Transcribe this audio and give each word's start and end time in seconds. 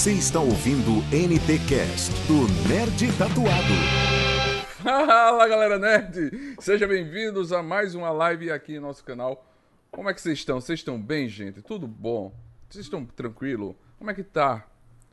Você 0.00 0.12
está 0.12 0.40
ouvindo 0.40 0.92
o 0.92 1.02
NTcast 1.14 2.10
do 2.26 2.48
Nerd 2.66 3.06
Tatuado. 3.18 3.74
Fala 4.82 5.46
galera 5.46 5.78
nerd! 5.78 6.56
Sejam 6.58 6.88
bem-vindos 6.88 7.52
a 7.52 7.62
mais 7.62 7.94
uma 7.94 8.10
live 8.10 8.50
aqui 8.50 8.76
no 8.76 8.86
nosso 8.86 9.04
canal. 9.04 9.46
Como 9.90 10.08
é 10.08 10.14
que 10.14 10.22
vocês 10.22 10.38
estão? 10.38 10.58
Vocês 10.58 10.80
estão 10.80 10.98
bem, 10.98 11.28
gente? 11.28 11.60
Tudo 11.60 11.86
bom? 11.86 12.34
Vocês 12.66 12.86
estão 12.86 13.04
tranquilo? 13.04 13.76
Como 13.98 14.10
é 14.10 14.14
que 14.14 14.22
tá? 14.22 14.66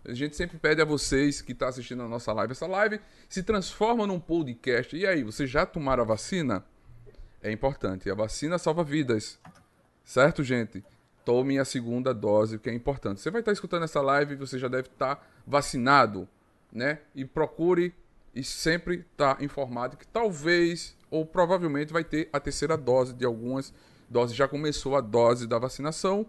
A 0.06 0.14
gente 0.14 0.38
sempre 0.38 0.58
pede 0.58 0.82
a 0.82 0.86
vocês 0.86 1.42
que 1.42 1.52
estão 1.52 1.66
tá 1.66 1.70
assistindo 1.70 2.04
a 2.04 2.08
nossa 2.08 2.32
live. 2.32 2.54
Essa 2.54 2.66
live 2.66 3.02
se 3.28 3.44
transforma 3.44 4.08
num 4.08 4.22
podcast. 4.22 4.96
E 4.96 5.06
aí, 5.06 5.22
vocês 5.22 5.50
já 5.50 5.66
tomaram 5.66 6.04
a 6.04 6.06
vacina? 6.06 6.64
É 7.44 7.52
importante. 7.52 8.10
A 8.10 8.16
vacina 8.16 8.58
salva 8.58 8.86
vidas. 8.86 9.38
Certo, 10.06 10.46
gente? 10.46 10.82
Tome 11.28 11.60
a 11.60 11.66
segunda 11.66 12.14
dose, 12.14 12.58
que 12.58 12.70
é 12.70 12.74
importante. 12.74 13.20
Você 13.20 13.30
vai 13.30 13.42
estar 13.42 13.52
escutando 13.52 13.84
essa 13.84 14.00
live, 14.00 14.38
você 14.38 14.58
já 14.58 14.70
deve 14.70 14.88
estar 14.88 15.30
vacinado, 15.46 16.26
né? 16.72 17.00
E 17.14 17.26
procure 17.26 17.94
e 18.34 18.42
sempre 18.42 19.06
estar 19.12 19.44
informado 19.44 19.98
que 19.98 20.08
talvez 20.08 20.96
ou 21.12 21.26
provavelmente 21.26 21.92
vai 21.92 22.06
ter 22.06 22.30
a 22.32 22.40
terceira 22.40 22.78
dose 22.78 23.14
de 23.14 23.26
algumas 23.26 23.74
doses. 24.08 24.38
Já 24.38 24.48
começou 24.48 24.96
a 24.96 25.02
dose 25.02 25.46
da 25.46 25.60
vacinação 25.60 26.26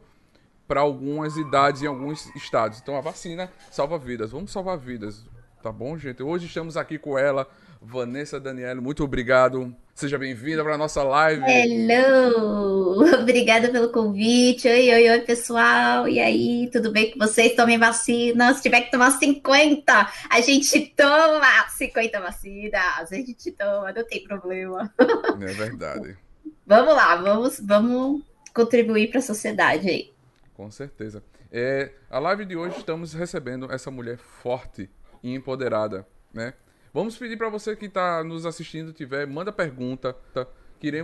para 0.67 0.81
algumas 0.81 1.37
idades 1.37 1.81
em 1.81 1.87
alguns 1.87 2.27
estados. 2.35 2.81
Então 2.81 2.97
a 2.97 3.01
vacina 3.01 3.53
salva 3.71 4.01
vidas. 4.01 4.33
Vamos 4.33 4.51
salvar 4.51 4.79
vidas, 4.79 5.25
tá 5.63 5.71
bom, 5.71 5.97
gente? 5.97 6.25
Hoje 6.25 6.47
estamos 6.47 6.77
aqui 6.77 6.99
com 6.99 7.17
ela, 7.17 7.49
Vanessa 7.81 8.41
Daniela. 8.41 8.81
Muito 8.81 9.05
obrigado. 9.05 9.75
Seja 9.95 10.19
bem-vinda 10.19 10.63
para 10.63 10.75
a 10.75 10.79
nossa 10.79 11.03
live. 11.03 11.43
Hello! 11.45 13.03
Obrigada 13.21 13.69
pelo 13.69 13.91
convite. 13.91 14.69
Oi, 14.69 14.93
oi, 14.93 15.11
oi, 15.11 15.21
pessoal. 15.23 16.09
E 16.09 16.21
aí, 16.21 16.69
tudo 16.73 16.93
bem 16.93 17.11
com 17.11 17.19
vocês? 17.19 17.57
Tomem 17.57 17.79
vacina. 17.79 18.55
Se 18.55 18.63
tiver 18.63 18.83
que 18.83 18.91
tomar 18.91 19.11
50, 19.11 20.13
a 20.31 20.41
gente 20.41 20.95
toma 20.97 21.69
50 21.69 22.21
vacinas. 22.21 22.81
A 22.97 23.05
gente 23.05 23.51
toma, 23.53 23.93
não 23.93 24.05
tem 24.05 24.23
problema. 24.23 24.93
É 24.99 25.53
verdade. 25.53 26.17
vamos 26.65 26.95
lá, 26.95 27.17
vamos, 27.17 27.61
vamos 27.61 28.23
contribuir 28.55 29.09
para 29.11 29.19
a 29.19 29.23
sociedade 29.23 29.89
aí. 29.89 30.13
Com 30.55 30.71
certeza. 30.71 31.23
É, 31.51 31.93
a 32.11 32.19
live 32.19 32.45
de 32.45 32.57
hoje 32.57 32.79
estamos 32.79 33.15
recebendo 33.15 33.73
essa 33.73 33.91
mulher 33.91 34.19
forte 34.19 34.89
e 35.23 35.35
empoderada, 35.35 36.07
né? 36.33 36.55
Vamos 36.99 37.17
pedir 37.17 37.37
para 37.37 37.49
você 37.49 37.77
que 37.77 37.87
está 37.87 38.25
nos 38.25 38.45
assistindo, 38.45 38.93
tiver, 38.93 39.25
manda 39.25 39.53
pergunta, 39.53 40.17
tá? 40.35 40.45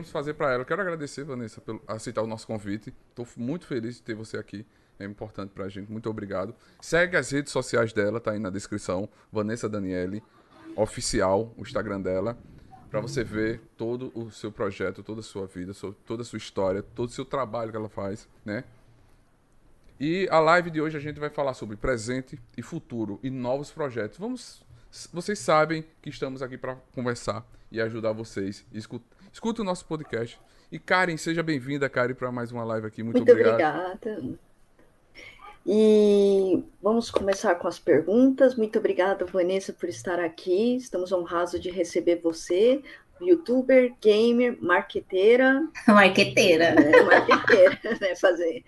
fazer 0.06 0.34
para 0.34 0.52
ela. 0.52 0.64
Quero 0.64 0.82
agradecer, 0.82 1.22
Vanessa, 1.22 1.60
por 1.60 1.80
aceitar 1.86 2.20
o 2.20 2.26
nosso 2.26 2.48
convite. 2.48 2.92
Estou 3.10 3.24
muito 3.36 3.64
feliz 3.64 3.94
de 3.94 4.02
ter 4.02 4.16
você 4.16 4.36
aqui. 4.36 4.66
É 4.98 5.04
importante 5.04 5.52
para 5.52 5.66
a 5.66 5.68
gente. 5.68 5.92
Muito 5.92 6.10
obrigado. 6.10 6.52
Segue 6.80 7.16
as 7.16 7.30
redes 7.30 7.52
sociais 7.52 7.92
dela, 7.92 8.18
tá 8.18 8.32
aí 8.32 8.40
na 8.40 8.50
descrição. 8.50 9.08
Vanessa 9.30 9.68
Daniele, 9.68 10.20
oficial, 10.74 11.54
o 11.56 11.62
Instagram 11.62 12.00
dela, 12.00 12.36
para 12.90 13.00
você 13.00 13.22
ver 13.22 13.60
todo 13.76 14.10
o 14.16 14.32
seu 14.32 14.50
projeto, 14.50 15.00
toda 15.00 15.20
a 15.20 15.22
sua 15.22 15.46
vida, 15.46 15.70
toda 16.04 16.22
a 16.22 16.24
sua 16.24 16.38
história, 16.38 16.82
todo 16.82 17.08
o 17.08 17.12
seu 17.12 17.24
trabalho 17.24 17.70
que 17.70 17.76
ela 17.76 17.88
faz, 17.88 18.28
né? 18.44 18.64
E 20.00 20.26
a 20.28 20.40
live 20.40 20.72
de 20.72 20.80
hoje 20.80 20.96
a 20.96 21.00
gente 21.00 21.20
vai 21.20 21.30
falar 21.30 21.54
sobre 21.54 21.76
presente 21.76 22.36
e 22.56 22.62
futuro 22.62 23.20
e 23.22 23.30
novos 23.30 23.70
projetos. 23.70 24.18
Vamos, 24.18 24.64
vocês 25.12 25.38
sabem 25.38 25.84
que 26.00 26.08
estamos 26.08 26.42
aqui 26.42 26.56
para 26.56 26.76
conversar 26.94 27.44
e 27.70 27.80
ajudar 27.80 28.12
vocês. 28.12 28.64
Escuta, 28.72 29.04
escuta 29.32 29.62
o 29.62 29.64
nosso 29.64 29.84
podcast. 29.86 30.40
E 30.70 30.78
Karen, 30.78 31.16
seja 31.16 31.42
bem-vinda, 31.42 31.88
Karen, 31.88 32.14
para 32.14 32.30
mais 32.30 32.52
uma 32.52 32.64
live 32.64 32.86
aqui. 32.86 33.02
Muito, 33.02 33.16
Muito 33.16 33.30
obrigado. 33.30 33.92
obrigada. 33.92 34.38
E 35.66 36.62
vamos 36.82 37.10
começar 37.10 37.54
com 37.54 37.66
as 37.66 37.78
perguntas. 37.78 38.54
Muito 38.54 38.78
obrigada, 38.78 39.24
Vanessa, 39.24 39.72
por 39.72 39.88
estar 39.88 40.20
aqui. 40.20 40.76
Estamos 40.76 41.10
honrados 41.10 41.58
de 41.58 41.70
receber 41.70 42.20
você 42.22 42.82
youtuber, 43.28 43.94
gamer, 44.00 44.56
marqueteira. 44.60 45.68
Marqueteira. 45.86 46.64
É, 46.64 47.02
marqueteira, 47.02 47.78
né? 48.00 48.14
Fazer. 48.16 48.64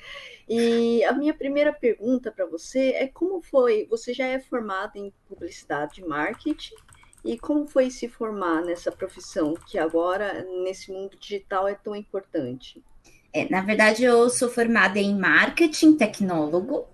E 0.49 1.05
a 1.05 1.13
minha 1.13 1.35
primeira 1.35 1.73
pergunta 1.73 2.31
para 2.31 2.47
você 2.47 2.91
é 2.91 3.09
como 3.09 3.41
foi? 3.43 3.87
Você 3.91 4.15
já 4.15 4.27
é 4.27 4.39
formada 4.39 4.99
em 4.99 5.13
publicidade 5.29 6.01
e 6.01 6.05
marketing. 6.07 6.75
E 7.25 7.37
como 7.37 7.67
foi 7.67 7.91
se 7.91 8.09
formar 8.09 8.63
nessa 8.63 8.93
profissão 8.93 9.55
que 9.67 9.77
agora, 9.79 10.47
nesse 10.63 10.93
mundo 10.93 11.17
digital, 11.19 11.67
é 11.67 11.75
tão 11.75 11.97
importante? 11.97 12.81
É, 13.33 13.49
na 13.51 13.61
verdade, 13.63 14.05
eu 14.05 14.31
sou 14.31 14.49
formada 14.49 15.01
em 15.01 15.19
marketing 15.19 15.97
tecnólogo 15.97 16.87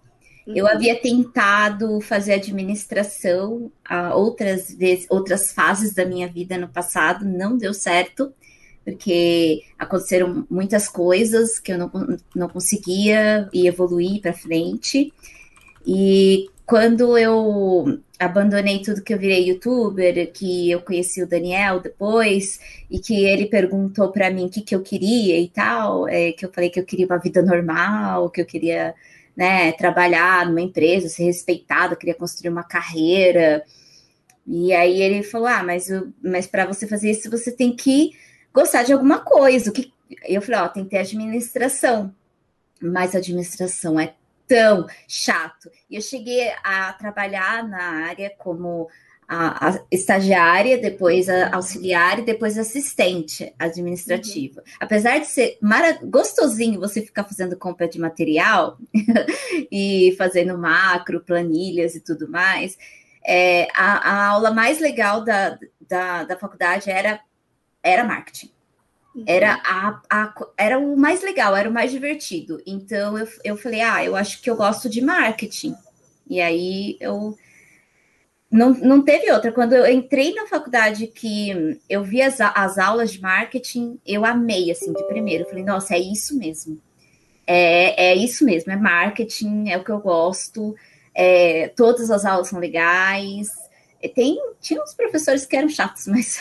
eu 0.47 0.65
uhum. 0.65 0.71
havia 0.71 1.01
tentado 1.01 2.01
fazer 2.01 2.35
administração 2.35 3.71
a 3.85 4.15
outras 4.15 4.75
vezes, 4.75 5.07
outras 5.09 5.53
fases 5.53 5.95
da 5.95 6.05
minha 6.05 6.27
vida 6.27 6.59
no 6.59 6.69
passado, 6.69 7.25
não 7.25 7.57
deu 7.57 7.73
certo, 7.73 8.33
porque 8.85 9.63
aconteceram 9.79 10.45
muitas 10.51 10.89
coisas 10.89 11.59
que 11.61 11.73
eu 11.73 11.79
não, 11.79 11.91
não 12.35 12.49
conseguia 12.49 13.49
e 13.53 13.69
evoluir 13.69 14.21
para 14.21 14.33
frente. 14.33 15.13
E 15.87 16.49
quando 16.67 17.17
eu 17.17 18.01
abandonei 18.19 18.81
tudo 18.83 19.03
que 19.03 19.15
eu 19.15 19.19
virei 19.19 19.49
youtuber, 19.49 20.33
que 20.33 20.71
eu 20.71 20.81
conheci 20.81 21.23
o 21.23 21.29
Daniel 21.29 21.81
depois, 21.81 22.61
e 22.91 22.99
que 22.99 23.25
ele 23.25 23.47
perguntou 23.47 24.11
para 24.11 24.31
mim 24.31 24.47
o 24.47 24.51
que, 24.51 24.61
que 24.61 24.75
eu 24.75 24.83
queria 24.83 25.39
e 25.39 25.49
tal, 25.49 26.09
é, 26.09 26.33
que 26.33 26.45
eu 26.45 26.53
falei 26.53 26.71
que 26.71 26.81
eu 26.81 26.85
queria 26.85 27.07
uma 27.07 27.19
vida 27.19 27.43
normal, 27.43 28.31
que 28.31 28.41
eu 28.41 28.47
queria 28.47 28.95
né, 29.37 29.73
trabalhar 29.73 30.47
numa 30.47 30.61
empresa, 30.61 31.09
ser 31.09 31.25
respeitado, 31.25 31.97
queria 31.97 32.15
construir 32.15 32.51
uma 32.51 32.63
carreira. 32.63 33.65
E 34.47 34.73
aí 34.73 35.01
ele 35.01 35.23
falou: 35.23 35.47
Ah, 35.47 35.63
mas, 35.63 35.89
mas 36.23 36.47
para 36.47 36.67
você 36.67 36.87
fazer 36.87 37.11
isso, 37.11 37.31
você 37.31 37.51
tem 37.51 37.75
que 37.75 38.13
gostar 38.53 38.83
de 38.83 38.93
alguma 38.93 39.21
coisa. 39.21 39.71
O 39.71 39.73
que... 39.73 39.93
Eu 40.27 40.43
falei: 40.43 40.61
Ó, 40.61 40.65
oh, 40.67 40.69
tem 40.69 40.85
que 40.85 40.91
ter 40.91 40.99
administração. 40.99 42.15
Mas 42.81 43.15
administração 43.15 43.99
é 43.99 44.15
tão 44.47 44.87
chato. 45.09 45.71
E 45.89 45.97
eu 45.97 46.03
cheguei 46.03 46.53
a 46.63 46.93
trabalhar 46.93 47.67
na 47.67 48.07
área 48.07 48.31
como 48.37 48.89
a, 49.33 49.71
a 49.71 49.81
estagiária, 49.91 50.77
depois 50.77 51.27
a 51.27 51.55
auxiliar 51.57 52.19
e 52.19 52.23
depois 52.23 52.59
assistente 52.59 53.55
administrativa. 53.59 54.61
Uhum. 54.61 54.67
Apesar 54.79 55.19
de 55.19 55.27
ser 55.27 55.59
gostosinho 56.05 56.79
você 56.79 57.01
ficar 57.01 57.25
fazendo 57.25 57.57
compra 57.57 57.89
de 57.89 57.99
material 57.99 58.77
e 59.73 60.15
fazendo 60.19 60.59
macro, 60.59 61.25
planilhas 61.25 61.95
e 61.95 62.01
tudo 62.01 62.29
mais, 62.29 62.77
é, 63.25 63.69
a, 63.75 64.11
a, 64.11 64.27
aula 64.27 64.51
mais 64.51 64.79
legal 64.79 65.25
da, 65.25 65.59
da, 65.89 66.25
da 66.25 66.37
faculdade 66.37 66.91
era, 66.91 67.19
era 67.83 68.05
marketing. 68.05 68.51
Uhum. 69.15 69.25
Era, 69.27 69.63
a, 69.65 70.03
a, 70.11 70.35
era 70.59 70.79
o 70.79 70.95
mais 70.95 71.23
legal, 71.23 71.57
era 71.57 71.71
o 71.71 71.73
mais 71.73 71.91
divertido. 71.91 72.61
Então 72.67 73.17
eu, 73.17 73.27
eu 73.43 73.57
falei, 73.57 73.81
ah, 73.81 74.05
eu 74.05 74.15
acho 74.15 74.43
que 74.43 74.51
eu 74.51 74.57
gosto 74.57 74.91
de 74.91 75.01
marketing. 75.01 75.75
E 76.29 76.39
aí 76.39 76.99
eu 77.01 77.35
não, 78.53 78.75
não 78.75 79.03
teve 79.03 79.33
outra. 79.33 79.51
Quando 79.51 79.73
eu 79.73 79.91
entrei 79.91 80.35
na 80.35 80.47
faculdade 80.47 81.07
que 81.07 81.81
eu 81.89 82.05
vi 82.05 82.21
as, 82.21 82.39
as 82.39 82.77
aulas 82.77 83.11
de 83.11 83.21
marketing, 83.21 83.99
eu 84.07 84.27
amei, 84.27 84.71
assim, 84.71 84.93
de 84.93 85.03
primeiro. 85.05 85.45
Eu 85.45 85.49
falei, 85.49 85.65
nossa, 85.65 85.95
é 85.95 85.99
isso 85.99 86.37
mesmo. 86.37 86.79
É, 87.47 88.11
é 88.11 88.15
isso 88.15 88.45
mesmo, 88.45 88.71
é 88.71 88.77
marketing, 88.77 89.71
é 89.71 89.79
o 89.79 89.85
que 89.85 89.91
eu 89.91 89.99
gosto. 89.99 90.77
É, 91.15 91.69
todas 91.69 92.11
as 92.11 92.27
aulas 92.27 92.49
são 92.49 92.59
legais. 92.59 93.49
Tem, 94.15 94.39
tinha 94.61 94.83
uns 94.83 94.93
professores 94.93 95.47
que 95.47 95.57
eram 95.57 95.69
chatos, 95.71 96.07
mas 96.09 96.39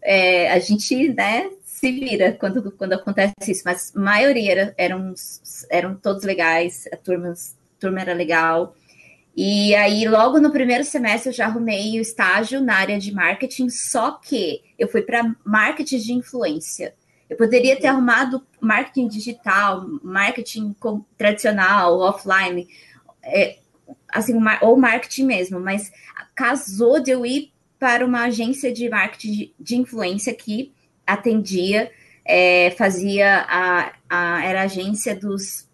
é, 0.00 0.50
a 0.52 0.58
gente, 0.58 1.12
né, 1.12 1.50
se 1.64 1.92
vira 1.92 2.32
quando, 2.32 2.72
quando 2.72 2.94
acontece 2.94 3.34
isso. 3.48 3.62
Mas 3.62 3.92
a 3.94 4.00
maioria 4.00 4.52
era, 4.52 4.74
eram, 4.78 5.14
eram 5.68 5.94
todos 5.96 6.24
legais, 6.24 6.88
a 6.90 6.96
turma, 6.96 7.28
a 7.32 7.80
turma 7.80 8.00
era 8.00 8.14
legal. 8.14 8.74
E 9.36 9.74
aí, 9.74 10.06
logo 10.06 10.38
no 10.38 10.52
primeiro 10.52 10.84
semestre, 10.84 11.30
eu 11.30 11.34
já 11.34 11.46
arrumei 11.46 11.98
o 11.98 12.02
estágio 12.02 12.60
na 12.60 12.76
área 12.76 12.98
de 13.00 13.12
marketing, 13.12 13.68
só 13.68 14.12
que 14.12 14.62
eu 14.78 14.86
fui 14.86 15.02
para 15.02 15.34
marketing 15.44 15.98
de 15.98 16.12
influência. 16.12 16.94
Eu 17.28 17.36
poderia 17.36 17.74
ter 17.74 17.88
arrumado 17.88 18.46
marketing 18.60 19.08
digital, 19.08 19.86
marketing 20.04 20.76
tradicional, 21.18 21.98
offline, 21.98 22.68
é, 23.24 23.58
assim, 24.12 24.34
ou 24.60 24.76
marketing 24.76 25.24
mesmo, 25.24 25.58
mas 25.58 25.90
casou 26.34 27.00
de 27.00 27.10
eu 27.10 27.26
ir 27.26 27.52
para 27.76 28.06
uma 28.06 28.24
agência 28.24 28.72
de 28.72 28.88
marketing 28.88 29.52
de 29.58 29.76
influência 29.76 30.32
que 30.32 30.72
atendia, 31.04 31.90
é, 32.24 32.70
fazia 32.78 33.44
a, 33.48 33.92
a, 34.08 34.44
era 34.44 34.62
agência 34.62 35.14
dos 35.14 35.68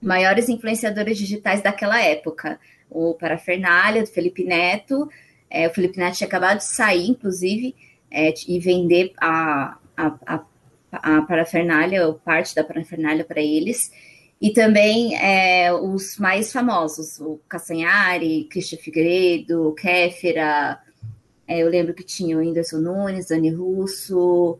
maiores 0.00 0.48
influenciadores 0.48 1.18
digitais 1.18 1.62
daquela 1.62 2.00
época 2.00 2.58
o 2.94 3.14
Parafernália, 3.14 4.02
do 4.02 4.08
Felipe 4.08 4.44
Neto. 4.44 5.08
É, 5.50 5.68
o 5.68 5.74
Felipe 5.74 5.98
Neto 5.98 6.16
tinha 6.16 6.26
acabado 6.26 6.58
de 6.58 6.64
sair, 6.64 7.08
inclusive, 7.08 7.74
é, 8.10 8.32
e 8.48 8.58
vender 8.58 9.12
a, 9.20 9.76
a, 9.96 10.14
a, 10.26 10.44
a 10.92 11.22
parafernália, 11.22 12.06
ou 12.06 12.14
parte 12.14 12.54
da 12.54 12.64
parafernália 12.64 13.24
para 13.24 13.40
eles. 13.40 13.92
E 14.40 14.50
também 14.50 15.16
é, 15.16 15.72
os 15.72 16.18
mais 16.18 16.52
famosos, 16.52 17.20
o 17.20 17.40
Castanhari, 17.48 18.48
Christian 18.50 18.78
Figueiredo, 18.78 19.74
Kéfera, 19.74 20.80
é, 21.46 21.62
eu 21.62 21.68
lembro 21.68 21.94
que 21.94 22.02
tinha 22.02 22.36
o 22.36 22.40
Whindersson 22.40 22.78
Nunes, 22.78 23.28
Dani 23.28 23.50
Russo. 23.50 24.58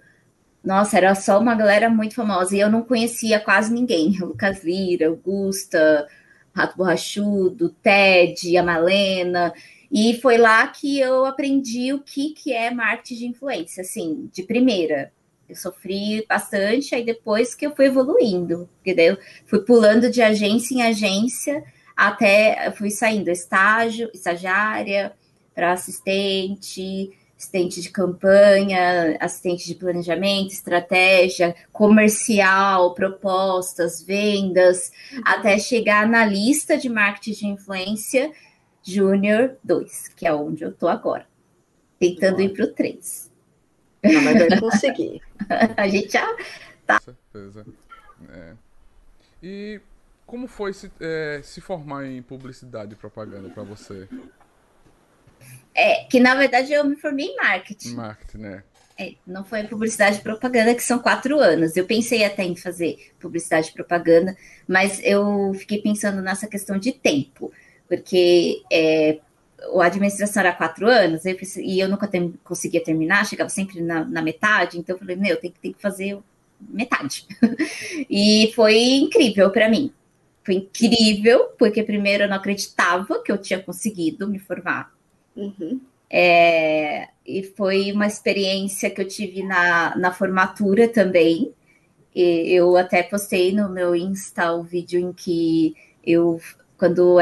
Nossa, 0.62 0.96
era 0.96 1.14
só 1.14 1.38
uma 1.40 1.54
galera 1.54 1.88
muito 1.88 2.14
famosa. 2.14 2.56
E 2.56 2.60
eu 2.60 2.70
não 2.70 2.82
conhecia 2.82 3.40
quase 3.40 3.72
ninguém. 3.72 4.16
Lucas 4.20 4.62
Lira, 4.64 5.08
Augusta, 5.08 6.06
Rato 6.54 6.76
Borrachudo, 6.76 7.70
Ted, 7.82 8.56
a 8.56 8.62
Malena. 8.62 9.52
E 9.90 10.18
foi 10.20 10.38
lá 10.38 10.66
que 10.68 10.98
eu 10.98 11.24
aprendi 11.24 11.92
o 11.92 12.00
que, 12.00 12.30
que 12.30 12.52
é 12.52 12.70
marketing 12.70 13.14
de 13.16 13.26
influência, 13.26 13.80
assim, 13.82 14.30
de 14.32 14.42
primeira. 14.42 15.12
Eu 15.48 15.56
sofri 15.56 16.24
bastante, 16.28 16.94
aí 16.94 17.04
depois 17.04 17.54
que 17.54 17.66
eu 17.66 17.74
fui 17.74 17.86
evoluindo, 17.86 18.68
porque 18.76 18.94
daí 18.94 19.08
eu 19.08 19.18
fui 19.46 19.60
pulando 19.60 20.10
de 20.10 20.22
agência 20.22 20.74
em 20.74 20.82
agência 20.82 21.62
até 21.96 22.72
fui 22.72 22.90
saindo 22.90 23.30
estágio, 23.30 24.10
estagiária, 24.12 25.12
para 25.54 25.72
assistente, 25.72 27.10
assistente 27.36 27.80
de 27.80 27.90
campanha, 27.90 29.16
assistente 29.20 29.66
de 29.66 29.74
planejamento, 29.74 30.52
estratégia, 30.52 31.54
comercial, 31.72 32.94
propostas, 32.94 34.02
vendas, 34.02 34.92
até 35.24 35.58
chegar 35.58 36.08
na 36.08 36.24
lista 36.24 36.78
de 36.78 36.88
marketing 36.88 37.32
de 37.32 37.46
influência 37.46 38.32
Júnior 38.82 39.56
2, 39.64 40.08
que 40.08 40.26
é 40.26 40.32
onde 40.32 40.62
eu 40.62 40.70
estou 40.70 40.88
agora, 40.88 41.26
tentando 41.98 42.40
ir 42.42 42.52
para 42.52 42.64
o 42.64 42.72
3. 42.72 43.30
Não, 44.04 44.22
mas 44.22 44.38
vai 44.38 44.60
conseguir. 44.60 45.22
A 45.76 45.88
gente 45.88 46.12
já 46.12 46.26
tá. 46.86 47.00
Com 47.00 47.04
certeza. 47.04 47.66
É. 48.28 48.52
E 49.42 49.80
como 50.26 50.46
foi 50.46 50.72
se, 50.72 50.90
é, 51.00 51.40
se 51.42 51.60
formar 51.60 52.06
em 52.06 52.22
publicidade 52.22 52.92
e 52.92 52.96
propaganda 52.96 53.48
para 53.48 53.62
você? 53.62 54.08
É, 55.74 56.04
que 56.04 56.20
na 56.20 56.34
verdade 56.34 56.72
eu 56.72 56.84
me 56.84 56.96
formei 56.96 57.26
em 57.26 57.36
marketing. 57.36 57.94
Marketing, 57.94 58.38
né? 58.38 58.62
É, 58.96 59.14
não 59.26 59.44
foi 59.44 59.64
publicidade 59.64 60.18
e 60.18 60.22
propaganda, 60.22 60.74
que 60.74 60.82
são 60.82 61.00
quatro 61.00 61.40
anos. 61.40 61.76
Eu 61.76 61.84
pensei 61.84 62.24
até 62.24 62.44
em 62.44 62.54
fazer 62.54 63.12
publicidade 63.18 63.70
e 63.70 63.72
propaganda, 63.72 64.36
mas 64.68 65.00
eu 65.02 65.52
fiquei 65.54 65.82
pensando 65.82 66.22
nessa 66.22 66.46
questão 66.46 66.78
de 66.78 66.92
tempo, 66.92 67.52
porque 67.88 68.62
é, 68.72 69.18
a 69.80 69.86
administração 69.86 70.40
era 70.40 70.52
quatro 70.52 70.86
anos 70.86 71.24
eu, 71.26 71.36
e 71.58 71.80
eu 71.80 71.88
nunca 71.88 72.06
ter, 72.06 72.30
conseguia 72.44 72.82
terminar, 72.82 73.26
chegava 73.26 73.50
sempre 73.50 73.80
na, 73.80 74.04
na 74.04 74.22
metade, 74.22 74.78
então 74.78 74.94
eu 74.94 75.00
falei, 75.00 75.16
meu, 75.16 75.36
tem 75.38 75.52
tem 75.60 75.72
que 75.72 75.82
fazer 75.82 76.16
metade. 76.60 77.26
e 78.08 78.52
foi 78.54 78.78
incrível 78.78 79.50
para 79.50 79.68
mim. 79.68 79.92
Foi 80.44 80.54
incrível, 80.54 81.46
porque 81.58 81.82
primeiro 81.82 82.24
eu 82.24 82.28
não 82.28 82.36
acreditava 82.36 83.20
que 83.22 83.32
eu 83.32 83.38
tinha 83.38 83.58
conseguido 83.58 84.28
me 84.28 84.38
formar 84.38 84.93
Uhum. 85.36 85.80
É, 86.10 87.08
e 87.26 87.42
foi 87.56 87.90
uma 87.92 88.06
experiência 88.06 88.90
que 88.90 89.00
eu 89.00 89.08
tive 89.08 89.42
na, 89.42 89.96
na 89.96 90.12
formatura 90.12 90.88
também. 90.88 91.52
E 92.14 92.52
eu 92.52 92.76
até 92.76 93.02
postei 93.02 93.52
no 93.52 93.68
meu 93.68 93.96
Insta 93.96 94.52
o 94.52 94.62
vídeo 94.62 95.00
em 95.00 95.12
que 95.12 95.74
eu, 96.06 96.40
quando 96.78 97.18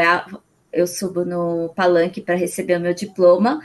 eu 0.72 0.86
subo 0.86 1.24
no 1.24 1.70
palanque 1.74 2.20
para 2.20 2.34
receber 2.34 2.76
o 2.76 2.80
meu 2.80 2.92
diploma, 2.94 3.62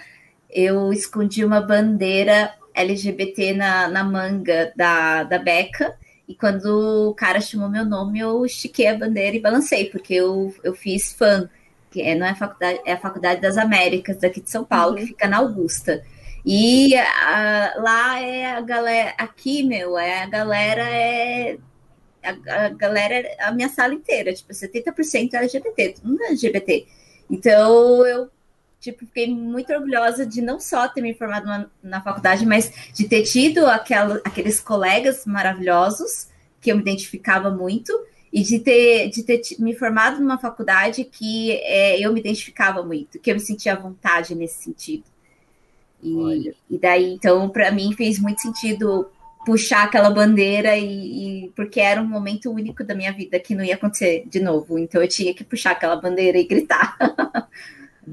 eu 0.50 0.94
escondi 0.94 1.44
uma 1.44 1.60
bandeira 1.60 2.54
LGBT 2.74 3.54
na, 3.54 3.88
na 3.88 4.04
manga 4.04 4.72
da, 4.76 5.24
da 5.24 5.40
beca. 5.40 5.98
E 6.28 6.36
quando 6.36 7.10
o 7.10 7.14
cara 7.14 7.42
chamou 7.42 7.70
meu 7.70 7.86
nome, 7.86 8.20
eu 8.20 8.46
estiquei 8.46 8.88
a 8.88 8.98
bandeira 8.98 9.36
e 9.36 9.42
balancei, 9.42 9.90
porque 9.90 10.14
eu, 10.14 10.54
eu 10.64 10.74
fiz 10.74 11.14
fã 11.14 11.50
que 11.90 12.02
é, 12.02 12.16
não 12.16 12.26
é 12.26 12.32
a 12.32 12.36
faculdade, 12.36 12.82
é 12.86 12.94
a 12.94 12.98
Faculdade 12.98 13.42
das 13.42 13.58
Américas 13.58 14.18
daqui 14.18 14.42
de 14.42 14.50
São 14.50 14.64
Paulo, 14.64 14.96
uhum. 14.96 15.02
que 15.02 15.08
fica 15.08 15.28
na 15.28 15.38
Augusta. 15.38 16.04
E 16.46 16.96
a, 16.96 17.74
lá 17.78 18.20
é 18.22 18.46
a 18.46 18.62
galera, 18.62 19.14
aqui, 19.18 19.64
meu, 19.64 19.98
é 19.98 20.24
a 20.24 20.26
galera 20.28 20.84
é 20.84 21.58
a, 22.24 22.66
a 22.66 22.70
galera, 22.70 23.28
a 23.40 23.52
minha 23.52 23.70
sala 23.70 23.94
inteira, 23.94 24.34
tipo, 24.34 24.52
70% 24.54 25.34
é 25.34 25.38
LGBT, 25.38 25.94
todo 25.94 26.10
mundo 26.10 26.24
é 26.24 26.28
LGBT. 26.28 26.88
Então 27.30 28.06
eu 28.06 28.30
tipo, 28.80 29.06
fiquei 29.06 29.34
muito 29.34 29.74
orgulhosa 29.74 30.26
de 30.26 30.42
não 30.42 30.60
só 30.60 30.88
ter 30.88 31.02
me 31.02 31.14
formado 31.14 31.46
na, 31.46 31.68
na 31.84 32.02
faculdade, 32.02 32.46
mas 32.46 32.72
de 32.94 33.08
ter 33.08 33.24
tido 33.24 33.66
aquela, 33.66 34.22
aqueles 34.24 34.60
colegas 34.60 35.26
maravilhosos 35.26 36.28
que 36.62 36.72
eu 36.72 36.76
me 36.76 36.82
identificava 36.82 37.50
muito 37.50 37.92
e 38.32 38.44
de 38.44 38.60
ter, 38.60 39.10
de 39.10 39.24
ter 39.24 39.42
me 39.60 39.74
formado 39.74 40.20
numa 40.20 40.38
faculdade 40.38 41.04
que 41.04 41.52
é, 41.64 42.00
eu 42.00 42.14
me 42.14 42.20
identificava 42.20 42.84
muito, 42.84 43.20
que 43.20 43.32
eu 43.32 43.36
me 43.36 43.42
sentia 43.42 43.74
à 43.74 43.76
vontade 43.76 44.36
nesse 44.36 44.64
sentido. 44.64 45.04
E, 46.04 46.54
e 46.70 46.78
daí, 46.78 47.14
então, 47.14 47.50
para 47.50 47.72
mim 47.72 47.94
fez 47.94 48.20
muito 48.20 48.42
sentido 48.42 49.10
puxar 49.46 49.86
aquela 49.86 50.10
bandeira 50.10 50.76
e, 50.76 51.46
e, 51.46 51.50
porque 51.56 51.80
era 51.80 52.02
um 52.02 52.08
momento 52.08 52.52
único 52.52 52.84
da 52.84 52.94
minha 52.94 53.14
vida 53.14 53.40
que 53.40 53.56
não 53.56 53.64
ia 53.64 53.76
acontecer 53.76 54.26
de 54.28 54.42
novo. 54.42 54.78
Então 54.78 55.02
eu 55.02 55.08
tinha 55.08 55.34
que 55.34 55.44
puxar 55.44 55.72
aquela 55.72 55.96
bandeira 55.96 56.38
e 56.38 56.44
gritar. 56.44 56.98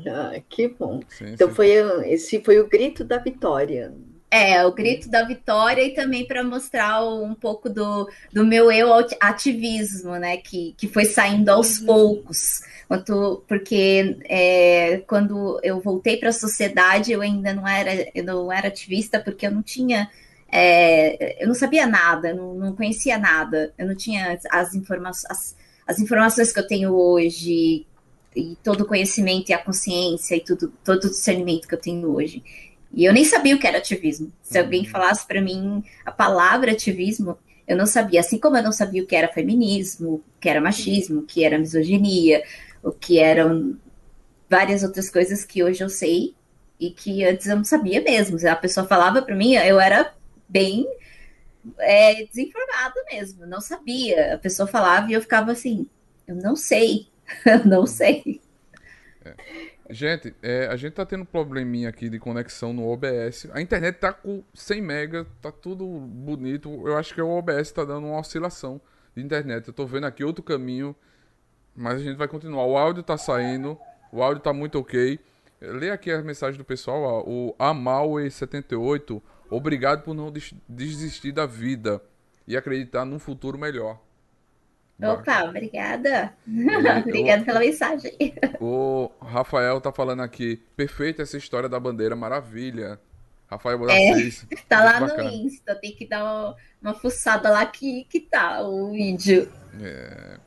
ah, 0.06 0.40
que 0.48 0.68
bom. 0.68 1.00
Sim, 1.08 1.32
então 1.32 1.48
sim. 1.48 1.54
foi 1.54 1.70
esse 2.06 2.40
foi 2.40 2.60
o 2.60 2.68
grito 2.68 3.02
da 3.02 3.18
vitória. 3.18 3.92
É, 4.36 4.66
o 4.66 4.72
grito 4.72 5.08
da 5.08 5.22
vitória 5.22 5.80
e 5.80 5.94
também 5.94 6.26
para 6.26 6.42
mostrar 6.42 7.06
um 7.06 7.36
pouco 7.36 7.70
do, 7.70 8.10
do 8.32 8.44
meu 8.44 8.68
eu 8.72 8.92
ativismo, 9.20 10.16
né? 10.16 10.38
Que, 10.38 10.74
que 10.76 10.88
foi 10.88 11.04
saindo 11.04 11.50
aos 11.50 11.78
uhum. 11.78 11.86
poucos. 11.86 12.60
Quanto, 12.88 13.44
porque 13.46 14.18
é, 14.24 15.04
quando 15.06 15.60
eu 15.62 15.80
voltei 15.80 16.16
para 16.16 16.30
a 16.30 16.32
sociedade, 16.32 17.12
eu 17.12 17.20
ainda 17.20 17.54
não 17.54 17.68
era, 17.68 18.10
eu 18.12 18.24
não 18.24 18.52
era 18.52 18.66
ativista 18.66 19.20
porque 19.20 19.46
eu 19.46 19.52
não 19.52 19.62
tinha. 19.62 20.10
É, 20.50 21.40
eu 21.40 21.46
não 21.46 21.54
sabia 21.54 21.86
nada, 21.86 22.34
não, 22.34 22.54
não 22.54 22.74
conhecia 22.74 23.16
nada, 23.16 23.72
eu 23.78 23.86
não 23.86 23.94
tinha 23.94 24.36
as, 24.50 24.74
informações, 24.74 25.30
as, 25.30 25.56
as 25.86 26.00
informações 26.00 26.52
que 26.52 26.58
eu 26.58 26.66
tenho 26.66 26.92
hoje, 26.92 27.86
e 28.34 28.58
todo 28.64 28.80
o 28.80 28.86
conhecimento 28.86 29.50
e 29.50 29.52
a 29.52 29.58
consciência 29.58 30.34
e 30.34 30.40
tudo, 30.40 30.72
todo 30.82 31.04
o 31.04 31.10
discernimento 31.10 31.68
que 31.68 31.74
eu 31.74 31.80
tenho 31.80 32.12
hoje. 32.12 32.42
E 32.94 33.04
eu 33.04 33.12
nem 33.12 33.24
sabia 33.24 33.54
o 33.54 33.58
que 33.58 33.66
era 33.66 33.78
ativismo. 33.78 34.32
Se 34.42 34.58
alguém 34.58 34.82
uhum. 34.82 34.88
falasse 34.88 35.26
para 35.26 35.40
mim 35.40 35.82
a 36.04 36.12
palavra 36.12 36.72
ativismo, 36.72 37.38
eu 37.66 37.76
não 37.76 37.86
sabia. 37.86 38.20
Assim 38.20 38.38
como 38.38 38.56
eu 38.56 38.62
não 38.62 38.72
sabia 38.72 39.02
o 39.02 39.06
que 39.06 39.16
era 39.16 39.28
feminismo, 39.28 40.14
o 40.14 40.40
que 40.40 40.48
era 40.48 40.60
machismo, 40.60 41.20
o 41.20 41.26
que 41.26 41.44
era 41.44 41.58
misoginia, 41.58 42.42
o 42.82 42.92
que 42.92 43.18
eram 43.18 43.76
várias 44.48 44.82
outras 44.82 45.10
coisas 45.10 45.44
que 45.44 45.62
hoje 45.62 45.82
eu 45.82 45.88
sei 45.88 46.34
e 46.78 46.90
que 46.90 47.24
antes 47.24 47.46
eu 47.46 47.56
não 47.56 47.64
sabia 47.64 48.00
mesmo. 48.00 48.36
A 48.48 48.56
pessoa 48.56 48.86
falava 48.86 49.22
para 49.22 49.34
mim, 49.34 49.54
eu 49.54 49.80
era 49.80 50.14
bem 50.48 50.86
é, 51.78 52.24
desinformada 52.24 53.02
mesmo, 53.10 53.46
não 53.46 53.60
sabia. 53.60 54.34
A 54.34 54.38
pessoa 54.38 54.66
falava 54.66 55.10
e 55.10 55.14
eu 55.14 55.20
ficava 55.20 55.52
assim, 55.52 55.86
eu 56.26 56.36
não 56.36 56.54
sei, 56.54 57.08
eu 57.46 57.64
não 57.64 57.86
sei. 57.86 58.40
É. 59.24 59.34
Gente, 59.90 60.34
é, 60.42 60.66
a 60.68 60.76
gente 60.76 60.94
tá 60.94 61.04
tendo 61.04 61.22
um 61.22 61.26
probleminha 61.26 61.90
aqui 61.90 62.08
de 62.08 62.18
conexão 62.18 62.72
no 62.72 62.88
OBS. 62.88 63.48
A 63.52 63.60
internet 63.60 63.96
tá 63.96 64.12
com 64.12 64.42
100 64.54 64.80
mega, 64.80 65.26
tá 65.42 65.52
tudo 65.52 65.86
bonito. 65.86 66.70
Eu 66.86 66.96
acho 66.96 67.14
que 67.14 67.20
o 67.20 67.28
OBS 67.28 67.70
tá 67.70 67.84
dando 67.84 68.06
uma 68.06 68.18
oscilação 68.18 68.80
de 69.14 69.22
internet. 69.22 69.68
Eu 69.68 69.74
tô 69.74 69.86
vendo 69.86 70.06
aqui 70.06 70.24
outro 70.24 70.42
caminho, 70.42 70.96
mas 71.76 72.00
a 72.00 72.04
gente 72.04 72.16
vai 72.16 72.26
continuar. 72.26 72.64
O 72.64 72.78
áudio 72.78 73.02
tá 73.02 73.18
saindo, 73.18 73.78
o 74.10 74.22
áudio 74.22 74.42
tá 74.42 74.54
muito 74.54 74.78
ok. 74.78 75.20
Lê 75.60 75.90
aqui 75.90 76.10
a 76.10 76.22
mensagem 76.22 76.56
do 76.56 76.64
pessoal, 76.64 77.02
ó. 77.02 77.22
o 77.26 77.54
Amaue78, 77.58 79.22
obrigado 79.50 80.02
por 80.02 80.14
não 80.14 80.32
desistir 80.68 81.32
da 81.32 81.46
vida 81.46 82.02
e 82.46 82.56
acreditar 82.56 83.04
num 83.04 83.18
futuro 83.18 83.58
melhor. 83.58 84.00
Opa, 85.12 85.44
obrigada. 85.44 86.32
Obrigada 87.06 87.44
pela 87.44 87.60
mensagem. 87.60 88.12
O 88.60 89.10
Rafael 89.20 89.80
tá 89.80 89.92
falando 89.92 90.22
aqui, 90.22 90.56
perfeita 90.76 91.22
essa 91.22 91.36
história 91.36 91.68
da 91.68 91.78
bandeira, 91.78 92.16
maravilha. 92.16 92.98
Rafael 93.46 93.78
Bonacês. 93.78 94.46
É, 94.50 94.56
tá 94.68 94.82
lá 94.82 95.00
bacana. 95.00 95.24
no 95.24 95.30
Insta, 95.30 95.74
tem 95.74 95.92
que 95.92 96.06
dar 96.06 96.24
uma, 96.24 96.56
uma 96.82 96.94
fuçada 96.94 97.50
lá 97.50 97.64
que, 97.66 98.04
que 98.04 98.20
tá 98.20 98.62
o 98.62 98.92
vídeo. 98.92 99.50
É. 99.80 100.38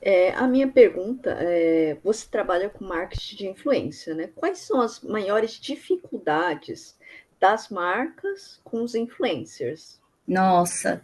É, 0.00 0.32
a 0.34 0.46
minha 0.46 0.68
pergunta 0.68 1.36
é: 1.40 1.96
você 2.04 2.26
trabalha 2.30 2.68
com 2.68 2.84
marketing 2.84 3.36
de 3.36 3.48
influência, 3.48 4.14
né? 4.14 4.30
Quais 4.36 4.58
são 4.58 4.80
as 4.80 5.00
maiores 5.00 5.52
dificuldades 5.52 6.96
das 7.40 7.68
marcas 7.68 8.60
com 8.62 8.82
os 8.82 8.94
influencers? 8.94 10.00
Nossa, 10.26 11.02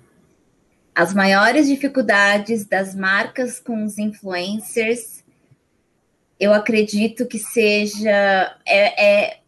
as 0.95 1.15
maiores 1.15 1.67
dificuldades 1.67 2.67
das 2.67 2.95
marcas 2.95 3.59
com 3.59 3.85
os 3.85 3.99
influencers, 3.99 5.25
eu 6.39 6.53
acredito 6.53 7.27
que 7.27 7.39
seja 7.39 8.57
é, 8.67 9.25
é 9.27 9.39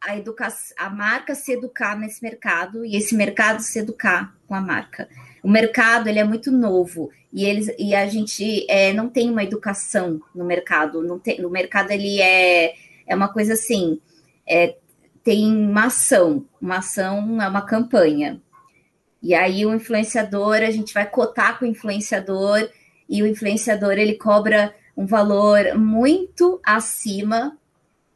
a, 0.00 0.16
educação, 0.16 0.76
a 0.78 0.90
marca 0.90 1.34
se 1.34 1.52
educar 1.52 1.98
nesse 1.98 2.22
mercado 2.22 2.84
e 2.84 2.96
esse 2.96 3.14
mercado 3.14 3.60
se 3.60 3.78
educar 3.78 4.36
com 4.46 4.54
a 4.54 4.60
marca. 4.60 5.08
O 5.42 5.48
mercado 5.48 6.08
ele 6.08 6.18
é 6.18 6.24
muito 6.24 6.52
novo 6.52 7.10
e 7.32 7.44
eles 7.44 7.72
e 7.78 7.94
a 7.94 8.06
gente 8.06 8.66
é, 8.68 8.92
não 8.92 9.08
tem 9.08 9.30
uma 9.30 9.42
educação 9.42 10.20
no 10.34 10.44
mercado. 10.44 11.02
Não 11.02 11.18
tem, 11.18 11.40
no 11.40 11.50
mercado 11.50 11.90
ele 11.90 12.20
é, 12.20 12.74
é 13.06 13.14
uma 13.14 13.28
coisa 13.28 13.54
assim, 13.54 13.98
é, 14.46 14.76
tem 15.22 15.46
uma 15.46 15.86
ação, 15.86 16.44
uma 16.60 16.78
ação 16.78 17.40
é 17.40 17.48
uma 17.48 17.62
campanha. 17.62 18.40
E 19.24 19.32
aí 19.32 19.64
o 19.64 19.74
influenciador, 19.74 20.56
a 20.56 20.70
gente 20.70 20.92
vai 20.92 21.08
cotar 21.08 21.58
com 21.58 21.64
o 21.64 21.68
influenciador 21.68 22.68
e 23.08 23.22
o 23.22 23.26
influenciador 23.26 23.92
ele 23.92 24.16
cobra 24.16 24.74
um 24.94 25.06
valor 25.06 25.78
muito 25.78 26.60
acima 26.62 27.56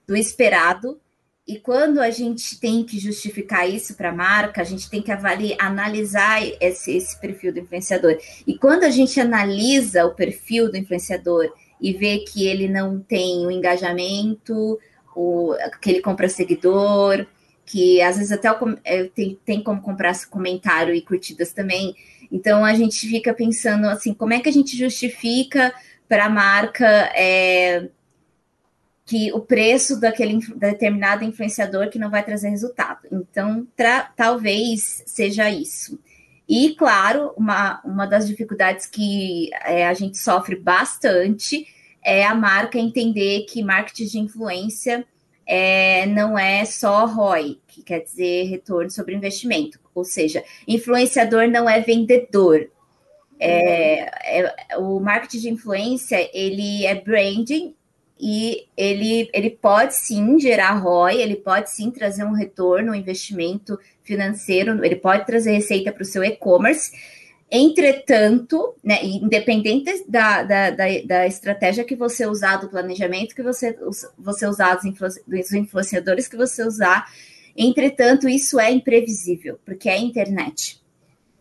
do 0.07 0.15
esperado. 0.15 1.00
E 1.47 1.59
quando 1.59 1.99
a 1.99 2.11
gente 2.11 2.61
tem 2.61 2.85
que 2.85 2.99
justificar 2.99 3.67
isso 3.67 3.95
para 3.95 4.11
a 4.11 4.15
marca, 4.15 4.61
a 4.61 4.65
gente 4.65 4.91
tem 4.91 5.00
que 5.00 5.11
avaliar, 5.11 5.57
analisar 5.59 6.43
esse, 6.61 6.95
esse 6.95 7.19
perfil 7.19 7.55
do 7.55 7.61
influenciador. 7.61 8.19
E 8.47 8.59
quando 8.59 8.85
a 8.85 8.91
gente 8.91 9.19
analisa 9.19 10.05
o 10.05 10.15
perfil 10.15 10.71
do 10.71 10.77
influenciador 10.77 11.50
e 11.81 11.91
vê 11.95 12.19
que 12.19 12.47
ele 12.47 12.69
não 12.69 13.00
tem 13.00 13.47
o 13.47 13.50
engajamento, 13.50 14.79
o, 15.17 15.55
que 15.81 15.88
ele 15.88 16.03
compra 16.03 16.29
seguidor, 16.29 17.27
que 17.68 18.00
às 18.00 18.16
vezes 18.16 18.32
até 18.32 18.48
é, 18.82 19.04
tem, 19.04 19.38
tem 19.44 19.62
como 19.62 19.82
comprar 19.82 20.14
comentário 20.26 20.94
e 20.94 21.02
curtidas 21.02 21.52
também. 21.52 21.94
Então 22.32 22.64
a 22.64 22.75
gente 22.75 23.06
fica 23.06 23.32
pensando 23.34 23.87
assim, 23.87 24.14
como 24.14 24.32
é 24.32 24.40
que 24.40 24.48
a 24.48 24.52
gente 24.52 24.76
justifica 24.76 25.72
para 26.08 26.25
a 26.25 26.30
marca 26.30 26.87
é, 27.14 27.88
que 29.04 29.30
o 29.32 29.40
preço 29.40 30.00
daquele 30.00 30.38
determinado 30.56 31.25
influenciador 31.25 31.90
que 31.90 31.98
não 31.98 32.10
vai 32.10 32.25
trazer 32.25 32.48
resultado. 32.48 33.00
Então, 33.12 33.66
talvez 34.16 35.02
seja 35.06 35.50
isso. 35.50 35.98
E, 36.48 36.75
claro, 36.75 37.32
uma, 37.37 37.82
uma 37.84 38.06
das 38.06 38.26
dificuldades 38.26 38.87
que 38.87 39.50
é, 39.64 39.87
a 39.87 39.92
gente 39.92 40.16
sofre 40.16 40.56
bastante 40.56 41.66
é 42.02 42.25
a 42.25 42.34
marca 42.34 42.78
entender 42.78 43.44
que 43.44 43.62
marketing 43.62 44.06
de 44.06 44.18
influência 44.18 45.06
é, 45.50 46.05
não 46.05 46.38
é 46.38 46.62
só 46.67 47.07
ROI, 47.07 47.59
que 47.67 47.83
quer 47.83 48.00
dizer 48.00 48.45
retorno 48.45 48.90
sobre 48.90 49.17
investimento. 49.17 49.81
Ou 49.95 50.05
seja, 50.05 50.45
influenciador 50.67 51.49
não 51.49 51.69
é 51.69 51.81
vendedor. 51.81 52.71
É, 53.40 54.40
é, 54.40 54.76
o 54.76 55.00
marketing 55.00 55.40
de 55.40 55.49
influência 55.49 56.28
ele 56.35 56.85
é 56.85 56.95
branding 56.97 57.75
e 58.21 58.67
ele, 58.76 59.31
ele 59.33 59.49
pode 59.49 59.95
sim 59.95 60.38
gerar 60.38 60.73
ROI, 60.73 61.23
ele 61.23 61.37
pode 61.37 61.71
sim 61.71 61.90
trazer 61.90 62.25
um 62.25 62.33
retorno, 62.33 62.93
um 62.93 62.97
investimento 62.97 63.78
financeiro, 64.02 64.85
ele 64.85 64.97
pode 64.97 65.25
trazer 65.25 65.52
receita 65.52 65.93
para 65.93 66.02
o 66.02 66.07
seu 66.07 66.23
e-commerce. 66.23 66.93
Entretanto, 67.50 68.75
né, 68.85 69.02
independente 69.02 70.05
da, 70.07 70.43
da, 70.43 70.71
da, 70.71 70.85
da, 71.07 71.26
estratégia 71.26 71.83
que 71.83 71.97
você 71.97 72.26
usar, 72.26 72.57
do 72.57 72.69
planejamento 72.69 73.35
que 73.35 73.43
você, 73.43 73.75
você 74.19 74.47
usar, 74.47 74.75
dos, 74.75 74.85
influ, 74.85 75.09
dos 75.26 75.52
influenciadores 75.52 76.28
que 76.28 76.37
você 76.37 76.62
usar, 76.62 77.11
entretanto, 77.57 78.28
isso 78.28 78.61
é 78.61 78.71
imprevisível, 78.71 79.59
porque 79.64 79.88
é 79.88 79.95
a 79.95 79.99
internet. 79.99 80.83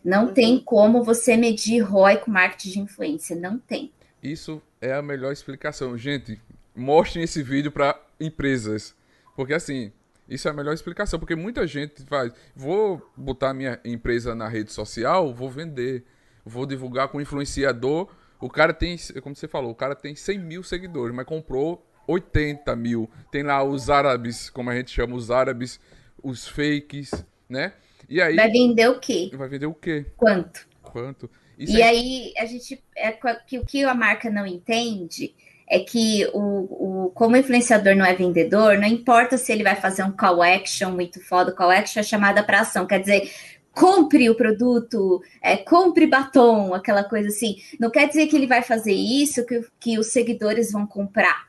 Não 0.02 0.28
uhum. 0.28 0.32
tem 0.32 0.58
como 0.58 1.04
você 1.04 1.36
medir 1.36 1.82
ROI 1.82 2.16
com 2.16 2.30
marketing 2.30 2.70
de 2.70 2.80
influência, 2.80 3.36
não 3.36 3.58
tem. 3.58 3.92
Isso 4.22 4.62
é 4.80 4.94
a 4.94 5.02
melhor 5.02 5.30
explicação. 5.30 5.98
Gente, 5.98 6.40
mostrem 6.74 7.24
esse 7.24 7.42
vídeo 7.42 7.70
para 7.70 8.00
empresas. 8.18 8.94
Porque 9.36 9.52
assim, 9.52 9.92
isso 10.28 10.46
é 10.46 10.50
a 10.50 10.54
melhor 10.54 10.74
explicação. 10.74 11.18
Porque 11.18 11.34
muita 11.34 11.66
gente 11.66 12.02
faz. 12.04 12.32
Vou 12.54 13.00
botar 13.16 13.54
minha 13.54 13.80
empresa 13.84 14.34
na 14.34 14.48
rede 14.48 14.72
social, 14.72 15.32
vou 15.32 15.48
vender. 15.48 16.04
Vou 16.44 16.66
divulgar 16.66 17.08
com 17.08 17.20
influenciador. 17.20 18.08
O 18.40 18.48
cara 18.48 18.72
tem, 18.72 18.96
como 19.22 19.34
você 19.34 19.48
falou, 19.48 19.72
o 19.72 19.74
cara 19.74 19.94
tem 19.94 20.14
100 20.14 20.38
mil 20.38 20.62
seguidores, 20.62 21.14
mas 21.14 21.26
comprou 21.26 21.84
80 22.06 22.74
mil. 22.76 23.10
Tem 23.32 23.42
lá 23.42 23.62
os 23.62 23.90
árabes, 23.90 24.48
como 24.48 24.70
a 24.70 24.76
gente 24.76 24.90
chama, 24.90 25.14
os 25.16 25.30
árabes, 25.30 25.80
os 26.22 26.46
fakes, 26.46 27.10
né? 27.48 27.72
E 28.08 28.20
aí. 28.20 28.36
Vai 28.36 28.50
vender 28.50 28.88
o 28.88 28.98
quê? 28.98 29.30
Vai 29.34 29.48
vender 29.48 29.66
o 29.66 29.74
quê? 29.74 30.06
Quanto? 30.16 30.66
Quanto? 30.82 31.30
Isso 31.58 31.76
e 31.76 31.82
aí 31.82 32.32
a 32.38 32.46
gente. 32.46 32.82
É, 32.96 33.12
que, 33.46 33.58
o 33.58 33.64
que 33.64 33.84
a 33.84 33.94
marca 33.94 34.30
não 34.30 34.46
entende 34.46 35.34
é 35.68 35.78
que 35.78 36.26
o, 36.32 37.06
o, 37.06 37.10
como 37.14 37.34
o 37.34 37.38
influenciador 37.38 37.94
não 37.94 38.04
é 38.04 38.14
vendedor, 38.14 38.78
não 38.78 38.86
importa 38.86 39.36
se 39.36 39.52
ele 39.52 39.62
vai 39.62 39.76
fazer 39.76 40.02
um 40.02 40.10
call 40.10 40.42
action 40.42 40.90
muito 40.90 41.20
foda, 41.20 41.52
call 41.52 41.70
action 41.70 42.00
é 42.00 42.02
chamada 42.02 42.42
para 42.42 42.60
ação, 42.60 42.86
quer 42.86 43.00
dizer, 43.00 43.30
compre 43.72 44.30
o 44.30 44.34
produto, 44.34 45.22
é, 45.42 45.56
compre 45.56 46.06
batom, 46.06 46.74
aquela 46.74 47.04
coisa 47.04 47.28
assim. 47.28 47.56
Não 47.78 47.90
quer 47.90 48.08
dizer 48.08 48.26
que 48.26 48.34
ele 48.34 48.46
vai 48.46 48.62
fazer 48.62 48.92
isso 48.92 49.44
que, 49.44 49.62
que 49.78 49.98
os 49.98 50.08
seguidores 50.08 50.72
vão 50.72 50.86
comprar. 50.86 51.46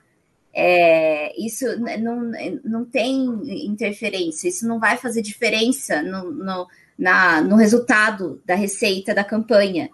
É, 0.54 1.34
isso 1.42 1.66
não, 1.80 2.32
não 2.64 2.86
tem 2.86 3.26
interferência, 3.66 4.50
isso 4.50 4.68
não 4.68 4.80
vai 4.80 4.98
fazer 4.98 5.22
diferença 5.22 6.02
no, 6.02 6.32
no, 6.32 6.68
na, 6.98 7.42
no 7.42 7.56
resultado 7.56 8.42
da 8.46 8.56
receita 8.56 9.14
da 9.14 9.24
campanha. 9.24 9.90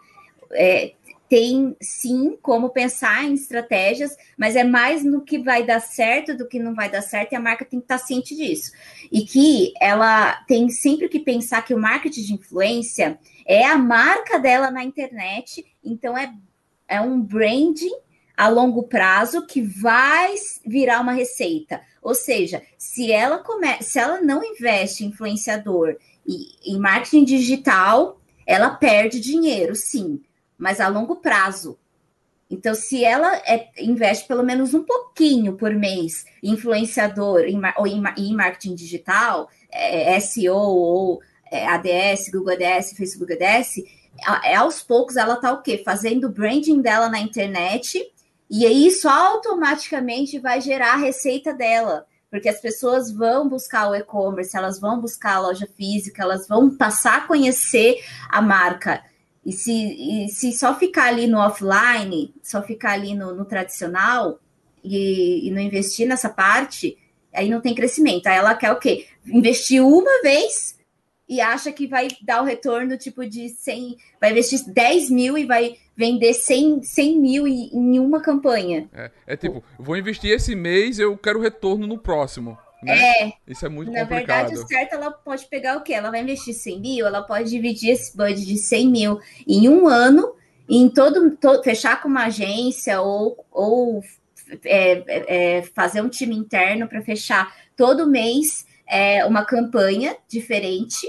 É, 0.52 0.94
tem 1.28 1.76
sim 1.82 2.38
como 2.42 2.70
pensar 2.70 3.24
em 3.24 3.34
estratégias, 3.34 4.16
mas 4.38 4.56
é 4.56 4.64
mais 4.64 5.04
no 5.04 5.22
que 5.22 5.40
vai 5.40 5.66
dar 5.66 5.80
certo 5.80 6.36
do 6.36 6.48
que 6.48 6.60
não 6.60 6.76
vai 6.76 6.90
dar 6.90 7.02
certo, 7.02 7.34
e 7.34 7.36
a 7.36 7.40
marca 7.40 7.66
tem 7.66 7.80
que 7.80 7.86
estar 7.86 7.98
ciente 7.98 8.36
disso. 8.36 8.72
E 9.12 9.26
que 9.26 9.74
ela 9.82 10.36
tem 10.48 10.70
sempre 10.70 11.10
que 11.10 11.20
pensar 11.20 11.64
que 11.64 11.74
o 11.74 11.80
marketing 11.80 12.22
de 12.22 12.34
influência 12.34 13.20
é 13.46 13.66
a 13.66 13.78
marca 13.78 14.38
dela 14.38 14.70
na 14.70 14.84
internet, 14.84 15.66
então 15.84 16.18
é, 16.18 16.34
é 16.88 17.02
um 17.02 17.20
branding 17.20 17.96
a 18.38 18.50
longo 18.50 18.84
prazo 18.84 19.48
que 19.48 19.62
vai 19.62 20.36
virar 20.66 21.00
uma 21.00 21.14
receita. 21.14 21.82
Ou 22.02 22.14
seja, 22.14 22.62
se 22.78 23.12
ela 23.12 23.40
come... 23.40 23.82
se 23.82 23.98
ela 23.98 24.22
não 24.22 24.44
investe 24.44 25.04
em 25.04 25.08
influenciador 25.08 25.96
e 26.28 26.74
em 26.74 26.78
marketing 26.78 27.24
digital, 27.24 28.20
ela 28.46 28.72
perde 28.72 29.20
dinheiro, 29.20 29.74
sim 29.74 30.22
mas 30.58 30.80
a 30.80 30.88
longo 30.88 31.18
prazo. 31.18 31.78
Então, 32.50 32.76
se 32.76 33.04
ela 33.04 33.36
é, 33.38 33.70
investe 33.80 34.28
pelo 34.28 34.44
menos 34.44 34.74
um 34.74 34.84
pouquinho 34.84 35.54
por 35.54 35.74
mês 35.74 36.26
em 36.44 36.52
influenciador 36.52 37.42
em, 37.42 37.60
ou 37.78 37.88
em, 37.88 38.04
em 38.18 38.36
marketing 38.36 38.76
digital, 38.76 39.50
é, 39.72 40.20
SEO 40.20 40.56
ou 40.56 41.22
é, 41.52 41.66
ADS, 41.68 42.30
Google 42.32 42.54
ADS, 42.54 42.94
Facebook 42.96 43.34
ADS, 43.34 43.84
é, 44.44 44.56
aos 44.56 44.82
poucos 44.82 45.18
ela 45.18 45.36
está 45.36 45.52
o 45.52 45.62
quê? 45.62 45.82
Fazendo 45.84 46.28
o 46.28 46.32
branding 46.32 46.82
dela 46.82 47.10
na 47.10 47.20
internet 47.20 48.00
e 48.50 48.66
isso 48.88 49.10
automaticamente 49.10 50.38
vai 50.40 50.62
gerar 50.62 50.94
a 50.94 50.98
receita 50.98 51.54
dela. 51.54 52.06
Porque 52.30 52.50
as 52.50 52.60
pessoas 52.60 53.12
vão 53.12 53.48
buscar 53.48 53.90
o 53.90 53.96
e-commerce, 53.96 54.56
elas 54.56 54.80
vão 54.80 55.00
buscar 55.00 55.36
a 55.36 55.40
loja 55.40 55.68
física, 55.76 56.22
elas 56.22 56.48
vão 56.48 56.76
passar 56.76 57.18
a 57.18 57.28
conhecer 57.28 58.04
a 58.30 58.42
marca. 58.42 59.02
E 59.46 59.52
se, 59.52 59.72
e 59.72 60.30
se 60.30 60.52
só 60.52 60.78
ficar 60.78 61.06
ali 61.06 61.28
no 61.28 61.38
offline, 61.38 62.34
só 62.42 62.64
ficar 62.64 62.94
ali 62.94 63.14
no, 63.14 63.36
no 63.36 63.46
tradicional 63.46 64.40
e, 64.84 65.48
e, 65.48 65.52
não 65.52 65.62
investir 65.62 66.08
nessa 66.08 66.30
parte, 66.30 66.98
aí 67.32 67.48
não 67.48 67.62
tem 67.62 67.76
crescimento. 67.76 68.26
Aí 68.26 68.38
ela 68.38 68.56
quer 68.56 68.72
o 68.72 68.80
quê? 68.80 69.06
Investir 69.28 69.86
uma 69.86 70.22
vez 70.24 70.76
e 71.30 71.40
acha 71.42 71.72
que 71.72 71.88
vai 71.88 72.08
dar 72.24 72.42
o 72.42 72.46
retorno 72.46 72.98
tipo 72.98 73.28
de 73.28 73.50
100, 73.50 73.98
vai 74.20 74.32
investir 74.32 74.64
10 74.68 75.10
mil 75.12 75.38
e 75.38 75.46
vai 75.46 75.76
vender 75.96 76.34
100, 76.34 76.84
100 76.84 77.20
mil 77.20 77.48
em, 77.48 78.00
uma 78.00 78.22
campanha. 78.22 78.90
É, 78.94 79.12
é 79.28 79.38
tipo, 79.38 79.64
vou 79.78 79.96
investir 79.96 80.32
esse 80.32 80.56
mês, 80.56 81.00
eu 81.00 81.16
quero 81.18 81.40
retorno 81.40 81.86
no 81.86 81.98
próximo. 81.98 82.58
Né? 82.86 82.98
É. 82.98 83.34
Isso 83.48 83.66
é 83.66 83.70
muito 83.70 83.92
na 83.92 84.02
complicado. 84.02 84.44
Na 84.44 84.50
verdade, 84.50 84.68
certo, 84.68 84.94
ela 84.94 85.12
pode 85.12 85.46
pegar 85.48 85.78
o 85.78 85.82
quê? 85.82 85.94
Ela 85.94 86.12
vai 86.12 86.22
investir 86.22 86.54
100 86.54 86.80
mil, 86.80 87.06
ela 87.06 87.22
pode 87.22 87.50
dividir 87.50 87.92
esse 87.92 88.16
budget 88.16 88.46
de 88.46 88.58
100 88.58 88.88
mil 88.90 89.20
em 89.48 89.68
um 89.68 89.88
ano, 89.88 90.36
em 90.70 90.90
todo, 90.90 91.32
todo 91.38 91.64
fechar 91.64 92.02
com 92.02 92.08
uma 92.08 92.26
agência 92.26 93.02
ou, 93.02 93.46
ou 93.52 94.02
é, 94.64 95.58
é, 95.58 95.62
fazer 95.74 96.02
um 96.02 96.10
time 96.10 96.36
interno 96.36 96.88
para 96.88 97.02
fechar 97.02 97.54
todo 97.76 98.08
mês 98.08 98.66
é, 98.88 99.26
uma 99.26 99.44
campanha 99.44 100.16
diferente 100.28 101.08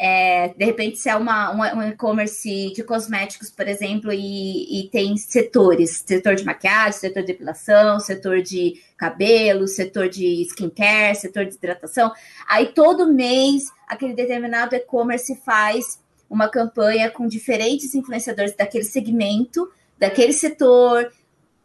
é, 0.00 0.48
de 0.48 0.64
repente, 0.64 0.98
se 0.98 1.08
é 1.08 1.16
uma, 1.16 1.50
uma 1.50 1.74
um 1.74 1.88
e-commerce 1.88 2.72
de 2.74 2.82
cosméticos, 2.82 3.50
por 3.50 3.68
exemplo, 3.68 4.12
e, 4.12 4.80
e, 4.80 4.88
tem 4.90 5.16
setores, 5.16 6.02
setor 6.06 6.34
de 6.34 6.44
maquiagem, 6.44 6.92
setor 6.92 7.20
de 7.20 7.28
depilação, 7.28 8.00
setor 8.00 8.42
de 8.42 8.82
cabelo, 8.96 9.68
setor 9.68 10.08
de 10.08 10.42
skincare, 10.42 11.14
setor 11.14 11.46
de 11.46 11.54
hidratação. 11.54 12.12
Aí 12.48 12.66
todo 12.66 13.12
mês 13.12 13.70
aquele 13.86 14.14
determinado 14.14 14.74
e-commerce 14.74 15.36
faz 15.44 16.00
uma 16.28 16.48
campanha 16.48 17.10
com 17.10 17.26
diferentes 17.26 17.94
influenciadores 17.94 18.56
daquele 18.56 18.84
segmento, 18.84 19.70
daquele 19.98 20.32
setor, 20.32 21.12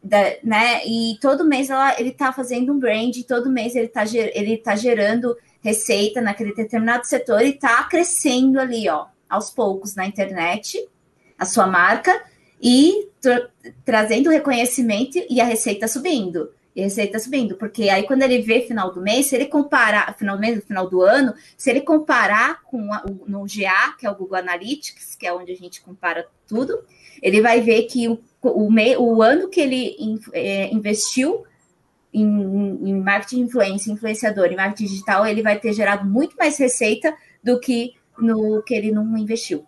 da, 0.03 0.35
né? 0.43 0.85
E 0.85 1.17
todo 1.21 1.45
mês 1.45 1.69
ela, 1.69 1.99
ele 1.99 2.09
está 2.09 2.31
fazendo 2.31 2.73
um 2.73 2.79
brand, 2.79 3.15
todo 3.27 3.49
mês 3.49 3.75
ele 3.75 3.87
está 3.87 4.03
ele 4.05 4.57
tá 4.57 4.75
gerando 4.75 5.35
receita 5.61 6.21
naquele 6.21 6.53
determinado 6.53 7.05
setor 7.05 7.41
e 7.41 7.49
está 7.49 7.83
crescendo 7.83 8.59
ali, 8.59 8.87
ó, 8.89 9.07
aos 9.29 9.49
poucos 9.49 9.95
na 9.95 10.05
internet, 10.05 10.87
a 11.37 11.45
sua 11.45 11.67
marca 11.67 12.23
e 12.61 13.09
tra 13.21 13.49
trazendo 13.83 14.29
reconhecimento 14.29 15.19
e 15.29 15.41
a 15.41 15.45
receita 15.45 15.87
subindo. 15.87 16.51
E 16.75 16.81
a 16.81 16.83
receita 16.83 17.17
subindo, 17.17 17.55
porque 17.55 17.89
aí 17.89 18.03
quando 18.03 18.21
ele 18.21 18.39
vê 18.39 18.61
final 18.61 18.93
do 18.93 19.01
mês, 19.01 19.25
se 19.25 19.35
ele 19.35 19.47
comparar, 19.47 20.15
final 20.15 20.35
do 20.35 20.41
mês, 20.41 20.63
final 20.63 20.87
do 20.87 21.01
ano, 21.01 21.33
se 21.57 21.71
ele 21.71 21.81
comparar 21.81 22.61
com 22.61 22.93
a, 22.93 23.03
o, 23.03 23.27
no 23.27 23.45
GA, 23.45 23.95
que 23.97 24.05
é 24.05 24.11
o 24.11 24.15
Google 24.15 24.37
Analytics, 24.37 25.15
que 25.15 25.25
é 25.25 25.33
onde 25.33 25.51
a 25.51 25.55
gente 25.55 25.81
compara 25.81 26.27
tudo, 26.47 26.79
ele 27.19 27.41
vai 27.41 27.61
ver 27.61 27.83
que 27.83 28.07
o, 28.07 28.19
o, 28.43 28.69
o 28.99 29.21
ano 29.23 29.49
que 29.49 29.59
ele 29.59 29.95
in, 29.97 30.19
é, 30.31 30.71
investiu 30.71 31.43
em, 32.13 32.89
em 32.89 33.01
marketing 33.01 33.41
influência, 33.41 33.91
influenciador, 33.91 34.47
em 34.47 34.55
marketing 34.55 34.85
digital, 34.85 35.25
ele 35.25 35.41
vai 35.41 35.59
ter 35.59 35.73
gerado 35.73 36.05
muito 36.05 36.35
mais 36.37 36.57
receita 36.57 37.15
do 37.43 37.59
que 37.59 37.95
no 38.17 38.61
que 38.63 38.73
ele 38.73 38.91
não 38.91 39.17
investiu. 39.17 39.65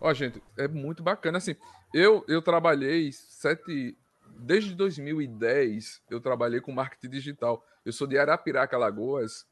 Ó, 0.00 0.12
gente, 0.14 0.42
é 0.56 0.68
muito 0.68 1.02
bacana. 1.02 1.38
Assim, 1.38 1.56
eu, 1.92 2.24
eu 2.28 2.42
trabalhei 2.42 3.12
sete. 3.12 3.96
Desde 4.40 4.74
2010, 4.74 6.02
eu 6.08 6.20
trabalhei 6.20 6.60
com 6.60 6.72
marketing 6.72 7.10
digital. 7.10 7.64
Eu 7.84 7.92
sou 7.92 8.06
de 8.06 8.16
Arapiraca, 8.16 8.76
Alagoas, 8.76 9.44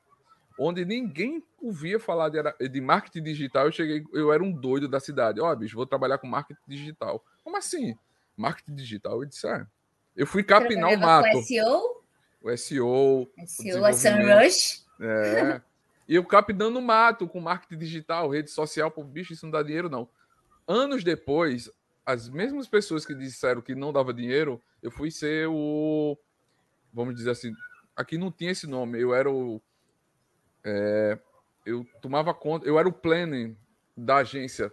onde 0.59 0.85
ninguém 0.85 1.43
ouvia 1.61 1.99
falar 1.99 2.29
de, 2.29 2.69
de 2.69 2.81
marketing 2.81 3.23
digital. 3.23 3.67
Eu 3.67 3.73
cheguei, 3.73 4.05
eu 4.13 4.33
era 4.33 4.43
um 4.43 4.53
doido 4.53 4.87
da 4.89 5.01
cidade. 5.01 5.41
Ó, 5.41 5.51
oh, 5.51 5.57
bicho, 5.57 5.75
vou 5.75 5.87
trabalhar 5.87 6.19
com 6.19 6.27
marketing 6.29 6.61
digital. 6.69 7.25
Como 7.43 7.57
assim? 7.57 7.97
Marketing 8.37 8.77
digital? 8.77 9.23
Eu 9.23 9.29
disse, 9.29 9.47
ah, 9.49 9.67
eu 10.17 10.27
fui 10.27 10.43
capinar 10.43 10.93
o 10.93 10.99
mato. 10.99 11.39
O 11.39 11.43
SEO? 11.43 12.03
O 12.43 12.57
SEO. 12.57 13.29
SEO, 13.47 13.85
a 13.85 13.93
SEMrush. 13.93 14.85
É. 15.01 15.61
E 16.09 16.15
eu 16.15 16.25
capinando 16.25 16.79
o 16.79 16.83
mato 16.83 17.29
com 17.29 17.41
marketing 17.41 17.79
digital, 17.79 18.31
rede 18.31 18.51
social, 18.51 18.91
pô, 18.91 19.03
bicho, 19.03 19.33
isso 19.33 19.45
não 19.45 19.51
dá 19.51 19.63
dinheiro, 19.63 19.91
não. 19.91 20.09
Anos 20.67 21.03
depois, 21.03 21.71
as 22.05 22.29
mesmas 22.29 22.69
pessoas 22.69 23.05
que 23.05 23.15
disseram 23.15 23.61
que 23.61 23.75
não 23.75 23.93
dava 23.93 24.15
dinheiro, 24.15 24.63
eu 24.83 24.91
fui 24.91 25.11
ser 25.11 25.49
o. 25.49 26.17
Vamos 26.93 27.15
dizer 27.17 27.31
assim. 27.31 27.53
Aqui 27.95 28.17
não 28.17 28.31
tinha 28.31 28.53
esse 28.53 28.67
nome, 28.67 29.01
eu 29.01 29.15
era 29.15 29.31
o. 29.31 29.61
É, 30.65 31.19
eu 31.65 31.85
tomava 32.01 32.33
conta, 32.33 32.67
eu 32.67 32.79
era 32.79 32.89
o 32.89 32.93
planning 32.93 33.57
da 33.97 34.17
agência 34.19 34.71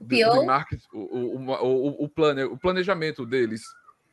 de, 0.00 0.16
de 0.16 0.46
marketing, 0.46 0.86
o, 0.92 0.98
o, 0.98 1.50
o, 1.50 2.04
o, 2.04 2.08
planner, 2.08 2.50
o 2.50 2.56
planejamento 2.56 3.26
deles. 3.26 3.62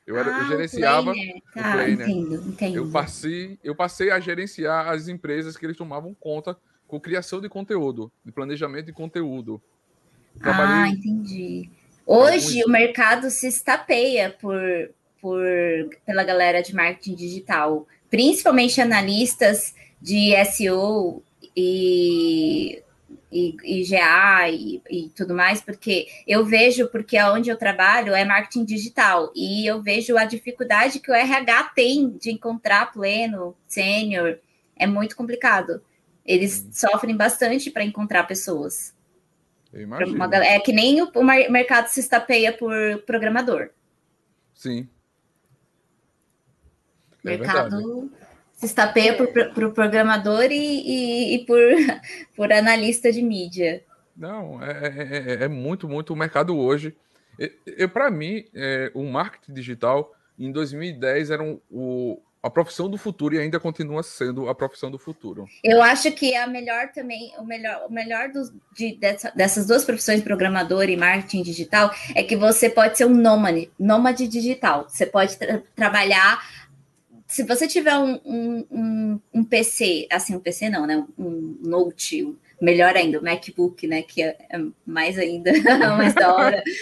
Eu, 0.08 0.18
era, 0.18 0.34
ah, 0.34 0.40
eu 0.40 0.48
gerenciava. 0.48 1.14
Tá, 1.54 1.76
o 1.76 1.90
entendo, 1.90 2.36
entendo. 2.48 2.76
Eu 2.78 2.90
passei, 2.90 3.60
eu 3.62 3.76
passei 3.76 4.10
a 4.10 4.22
gerenciar 4.22 4.88
as 4.88 5.10
empresas 5.10 5.58
que 5.58 5.66
eles 5.66 5.76
tomavam 5.76 6.16
conta 6.18 6.58
com 6.88 6.98
criação 6.98 7.42
de 7.42 7.50
conteúdo, 7.50 8.10
de 8.24 8.32
planejamento 8.32 8.86
de 8.86 8.94
conteúdo. 8.94 9.62
Trabalhei... 10.40 10.74
Ah, 10.76 10.88
entendi. 10.88 11.70
Hoje 12.06 12.64
o 12.64 12.70
mercado 12.70 13.30
se 13.30 13.48
estapeia 13.48 14.34
por, 14.40 14.58
por, 15.20 15.44
pela 16.06 16.24
galera 16.24 16.64
de 16.64 16.74
marketing 16.74 17.16
digital, 17.16 17.86
principalmente 18.10 18.80
analistas 18.80 19.76
de 20.02 20.34
SEO 20.46 21.22
e 21.54 22.82
e, 23.32 23.84
GA 23.88 24.50
e, 24.50 24.82
e, 24.90 25.10
tudo 25.10 25.34
mais, 25.34 25.62
porque 25.62 26.08
eu 26.26 26.46
vejo, 26.46 26.88
porque 26.88 27.22
onde 27.24 27.50
eu 27.50 27.58
trabalho 27.58 28.14
é 28.14 28.24
marketing 28.24 28.66
digital, 28.66 29.32
e 29.36 29.66
eu 29.66 29.82
vejo 29.82 30.18
a 30.18 30.26
dificuldade 30.26 31.00
que 31.00 31.12
o 31.12 31.14
RH 31.14 31.72
tem 31.76 32.10
de 32.10 32.32
encontrar 32.32 32.92
pleno, 32.92 33.56
sênior, 33.68 34.40
é 34.76 34.88
muito 34.88 35.16
complicado. 35.16 35.82
Eles 36.26 36.66
hum. 36.66 36.70
sofrem 36.72 37.16
bastante 37.16 37.72
para 37.72 37.84
encontrar 37.84 38.24
pessoas. 38.24 38.96
Uma, 39.74 40.36
é 40.36 40.60
que 40.60 40.72
nem 40.72 41.02
o, 41.02 41.12
o 41.14 41.24
mercado 41.24 41.88
se 41.88 42.00
estapeia 42.00 42.54
por 42.54 42.74
programador. 43.06 43.70
Sim. 44.54 44.88
É 47.24 47.38
mercado 47.38 48.10
se 48.58 48.66
estapeia 48.66 49.14
por, 49.16 49.28
por 49.54 49.72
programador 49.72 50.46
e, 50.52 50.56
e, 50.56 51.36
e, 51.36 51.46
por, 51.46 51.60
por 52.36 52.52
analista 52.52 53.12
de 53.12 53.22
mídia. 53.22 53.84
Não, 54.16 54.62
é, 54.62 54.88
é, 54.88 55.34
é, 55.42 55.44
é 55.44 55.48
muito, 55.48 55.88
muito 55.88 56.12
o 56.12 56.16
mercado 56.16 56.58
hoje. 56.58 56.96
Eu, 57.66 57.88
Para 57.88 58.10
mim, 58.10 58.44
é, 58.56 58.92
o 58.96 59.04
marketing 59.04 59.54
digital 59.54 60.12
em 60.40 60.52
2010 60.52 61.30
era 61.30 61.44
um, 61.44 61.60
o, 61.70 62.20
a 62.42 62.50
profissão 62.50 62.90
do 62.90 62.98
futuro 62.98 63.36
e 63.36 63.40
ainda 63.40 63.60
continua 63.60 64.02
sendo 64.02 64.50
a 64.50 64.56
profissão 64.56 64.90
do 64.90 64.98
futuro. 64.98 65.46
Eu 65.64 65.84
acho 65.84 66.12
que 66.12 66.36
a 66.36 66.48
melhor 66.48 66.92
também, 66.92 67.32
o 67.38 67.44
melhor, 67.44 67.86
o 67.88 67.94
melhor 67.94 68.30
dos, 68.30 68.52
de, 68.76 68.96
dessa, 68.96 69.32
dessas 69.36 69.68
duas 69.68 69.86
profissões, 69.86 70.24
programador 70.24 70.90
e 70.90 70.98
marketing 70.98 71.44
digital, 71.44 71.94
é 72.16 72.24
que 72.24 72.36
você 72.36 72.72
pode 72.72 72.98
ser 72.98 73.06
um 73.06 73.14
nômade, 73.14 73.70
nômade 73.80 74.28
digital. 74.28 74.88
Você 74.90 75.06
pode 75.06 75.38
tra 75.38 75.62
trabalhar 75.76 76.42
se 77.28 77.44
você 77.44 77.68
tiver 77.68 77.98
um, 77.98 78.20
um, 78.26 78.68
um, 78.72 79.20
um, 79.34 79.44
PC, 79.44 80.08
assim, 80.10 80.36
um 80.36 80.40
PC 80.40 80.70
não, 80.70 80.88
né? 80.88 81.06
Um 81.18 81.58
Note, 81.62 82.36
melhor 82.62 82.96
ainda, 82.96 83.20
o 83.20 83.24
MacBook, 83.24 83.86
né? 83.86 84.02
Que 84.02 84.24
é, 84.24 84.38
é 84.50 84.60
mais 84.86 85.20
ainda, 85.20 85.52
mais 85.98 86.14
da 86.14 86.34
hora. 86.34 86.64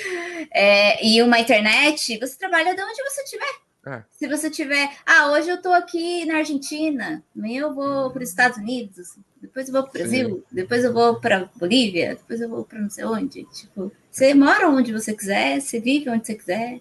É, 0.57 1.05
e 1.05 1.21
uma 1.21 1.39
internet, 1.39 2.17
você 2.17 2.37
trabalha 2.37 2.73
de 2.73 2.81
onde 2.81 3.03
você 3.03 3.23
estiver. 3.23 3.65
É. 3.87 4.03
Se 4.11 4.27
você 4.27 4.49
tiver, 4.49 4.89
ah, 5.05 5.31
hoje 5.31 5.49
eu 5.49 5.61
tô 5.61 5.73
aqui 5.73 6.23
na 6.25 6.37
Argentina, 6.37 7.23
amanhã 7.35 7.61
eu 7.61 7.73
vou 7.73 8.09
para 8.11 8.23
os 8.23 8.29
Estados 8.29 8.57
Unidos, 8.57 9.17
depois 9.41 9.67
eu 9.67 9.73
vou 9.73 9.83
para 9.83 9.89
o 9.89 9.93
Brasil, 9.93 10.29
Sim. 10.29 10.43
depois 10.51 10.83
eu 10.83 10.93
vou 10.93 11.19
para 11.19 11.49
Bolívia, 11.55 12.15
depois 12.15 12.39
eu 12.41 12.49
vou 12.49 12.63
para 12.63 12.79
não 12.79 12.89
sei 12.89 13.03
onde. 13.05 13.43
Tipo, 13.53 13.91
você 14.09 14.33
mora 14.33 14.69
onde 14.69 14.93
você 14.93 15.13
quiser, 15.13 15.59
você 15.59 15.79
vive 15.79 16.09
onde 16.09 16.25
você 16.25 16.35
quiser. 16.35 16.79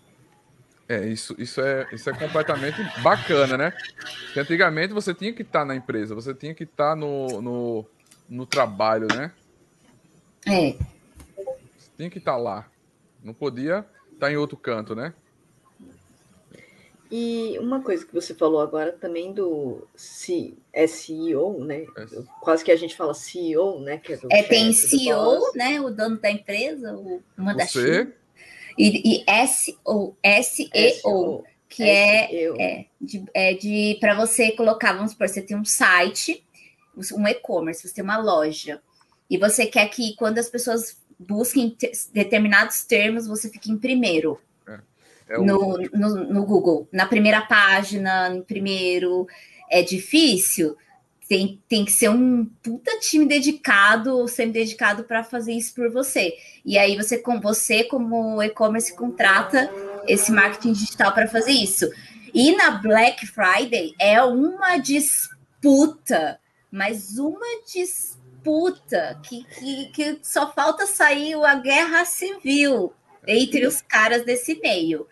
É, 0.89 1.07
isso, 1.07 1.35
isso, 1.39 1.61
é, 1.61 1.87
isso 1.93 2.11
é 2.11 2.13
completamente 2.13 2.77
bacana, 3.03 3.57
né? 3.57 3.73
Porque 4.27 4.41
antigamente 4.41 4.93
você 4.93 5.15
tinha 5.15 5.33
que 5.33 5.43
estar 5.43 5.61
tá 5.61 5.65
na 5.65 5.75
empresa, 5.75 6.15
você 6.15 6.35
tinha 6.35 6.55
que 6.55 6.65
estar 6.65 6.91
tá 6.91 6.97
no, 6.97 7.41
no, 7.41 7.87
no 8.29 8.47
trabalho, 8.47 9.07
né? 9.09 9.33
É. 10.47 10.77
Você 11.79 11.91
tinha 11.97 12.11
que 12.11 12.19
estar 12.19 12.33
tá 12.33 12.39
lá. 12.39 12.69
Não 13.23 13.33
podia 13.33 13.87
estar 14.13 14.31
em 14.31 14.37
outro 14.37 14.59
canto, 14.59 14.95
né? 14.95 15.15
E 17.11 17.59
uma 17.61 17.81
coisa 17.81 18.05
que 18.05 18.13
você 18.13 18.35
falou 18.35 18.61
agora 18.61 18.93
também 18.93 19.33
do 19.33 19.87
SEO, 19.97 21.65
né? 21.65 21.87
É. 21.97 22.07
Quase 22.41 22.65
que 22.65 22.73
a 22.73 22.77
gente 22.77 22.97
fala 22.97 23.15
CEO, 23.15 23.81
né? 23.81 23.99
Que 23.99 24.15
é, 24.15 24.19
é 24.31 24.43
tem 24.43 24.73
CEO, 24.73 25.53
né? 25.55 25.81
O 25.81 25.91
dono 25.91 26.19
da 26.19 26.31
empresa, 26.31 26.95
o 26.95 27.23
manda 27.37 27.65
Você 27.65 28.13
e, 28.79 29.23
e 29.23 29.47
SEO, 29.47 30.17
SEO, 30.43 31.45
que 31.69 31.83
é, 31.83 32.51
é 32.61 32.87
de, 33.01 33.25
é 33.33 33.55
de 33.55 33.97
para 34.01 34.15
você 34.15 34.53
colocar, 34.53 34.93
vamos 34.93 35.13
supor, 35.13 35.29
você 35.29 35.43
tem 35.43 35.57
um 35.57 35.65
site, 35.65 36.45
um 37.17 37.27
e-commerce, 37.27 37.87
você 37.87 37.95
tem 37.95 38.05
uma 38.05 38.19
loja, 38.19 38.81
e 39.29 39.39
você 39.39 39.67
quer 39.67 39.89
que 39.89 40.15
quando 40.17 40.39
as 40.39 40.49
pessoas 40.49 41.03
busquem 41.19 41.77
determinados 42.13 42.85
termos, 42.85 43.27
você 43.27 43.49
fique 43.49 43.71
em 43.71 43.79
primeiro. 43.79 44.41
É, 44.69 44.81
é 45.35 45.39
o... 45.39 45.45
no, 45.45 45.79
no, 45.93 46.15
no 46.33 46.47
Google, 46.47 46.89
na 46.93 47.07
primeira 47.07 47.43
página, 47.43 48.29
no 48.29 48.43
primeiro. 48.43 49.27
É 49.71 49.83
difícil, 49.83 50.77
tem, 51.29 51.63
tem 51.69 51.85
que 51.85 51.93
ser 51.93 52.11
um 52.11 52.45
puta 52.63 52.99
time 53.01 53.27
dedicado, 53.27 54.29
semi-dedicado 54.29 55.05
para 55.05 55.25
fazer 55.25 55.53
isso 55.53 55.75
por 55.75 55.91
você. 55.91 56.35
E 56.65 56.79
aí 56.79 56.97
você, 56.97 57.19
com 57.19 57.41
você, 57.41 57.85
como 57.85 58.43
e-commerce, 58.43 58.95
contrata 58.95 59.71
esse 60.07 60.31
marketing 60.31 60.73
digital 60.73 61.13
para 61.13 61.27
fazer 61.27 61.53
isso. 61.53 61.91
E 62.33 62.55
na 62.57 62.73
Black 62.73 63.27
Friday 63.27 63.95
é 63.99 64.23
uma 64.23 64.77
disputa, 64.77 66.39
mas 66.71 67.19
uma 67.19 67.63
disputa 67.67 69.19
que, 69.23 69.45
que, 69.45 69.87
que 69.87 70.19
só 70.23 70.53
falta 70.53 70.87
sair 70.87 71.35
a 71.43 71.55
guerra 71.55 72.05
civil 72.05 72.93
entre 73.27 73.67
os 73.67 73.81
caras 73.81 74.25
desse 74.25 74.61
meio. 74.61 75.07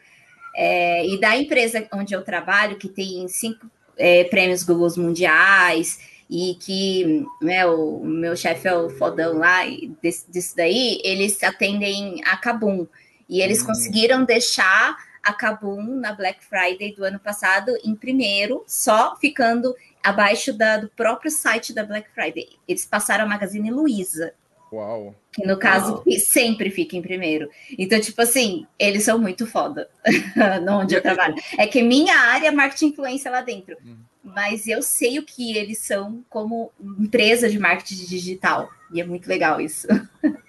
É, 0.54 1.06
e 1.06 1.18
da 1.18 1.34
empresa 1.34 1.88
onde 1.94 2.12
eu 2.14 2.22
trabalho, 2.22 2.76
que 2.76 2.88
tem 2.88 3.26
cinco 3.28 3.70
é, 3.96 4.24
prêmios 4.24 4.62
Google 4.62 4.90
mundiais 4.96 5.98
e 6.28 6.54
que 6.54 7.26
né, 7.42 7.66
o 7.66 8.00
meu 8.04 8.34
chefe 8.34 8.66
é 8.66 8.74
o 8.74 8.88
fodão 8.88 9.38
lá 9.38 9.64
desse, 10.00 10.30
disso 10.30 10.56
daí, 10.56 11.00
eles 11.04 11.42
atendem 11.42 12.22
a 12.24 12.36
Kabum. 12.36 12.86
E 13.28 13.40
eles 13.40 13.60
uhum. 13.60 13.66
conseguiram 13.66 14.24
deixar 14.24 14.96
a 15.22 15.32
Kabum 15.32 15.82
na 15.82 16.12
Black 16.12 16.44
Friday 16.44 16.94
do 16.94 17.04
ano 17.04 17.18
passado 17.18 17.72
em 17.84 17.94
primeiro, 17.94 18.64
só 18.66 19.16
ficando 19.16 19.74
abaixo 20.02 20.52
da, 20.52 20.78
do 20.78 20.88
próprio 20.88 21.30
site 21.30 21.72
da 21.72 21.84
Black 21.84 22.10
Friday. 22.12 22.48
Eles 22.66 22.84
passaram 22.84 23.24
a 23.24 23.28
Magazine 23.28 23.70
Luiza. 23.70 24.34
Uau. 24.72 25.14
Que 25.32 25.46
no 25.46 25.58
caso 25.58 26.02
sempre 26.18 26.70
fica 26.70 26.96
em 26.96 27.02
primeiro. 27.02 27.48
Então, 27.78 28.00
tipo 28.00 28.20
assim, 28.22 28.66
eles 28.78 29.04
são 29.04 29.18
muito 29.18 29.46
foda 29.46 29.88
onde 30.70 30.94
eu 30.94 31.02
trabalho. 31.02 31.34
É 31.58 31.66
que 31.66 31.82
minha 31.82 32.16
área 32.16 32.48
é 32.48 32.50
marketing 32.50 32.86
influência 32.86 33.30
lá 33.30 33.42
dentro. 33.42 33.76
Hum. 33.84 33.98
Mas 34.24 34.66
eu 34.66 34.82
sei 34.82 35.18
o 35.18 35.24
que 35.24 35.56
eles 35.56 35.78
são 35.78 36.24
como 36.30 36.72
empresa 36.80 37.50
de 37.50 37.58
marketing 37.58 38.06
digital. 38.06 38.70
E 38.92 39.00
é 39.00 39.04
muito 39.04 39.26
legal 39.26 39.60
isso. 39.60 39.86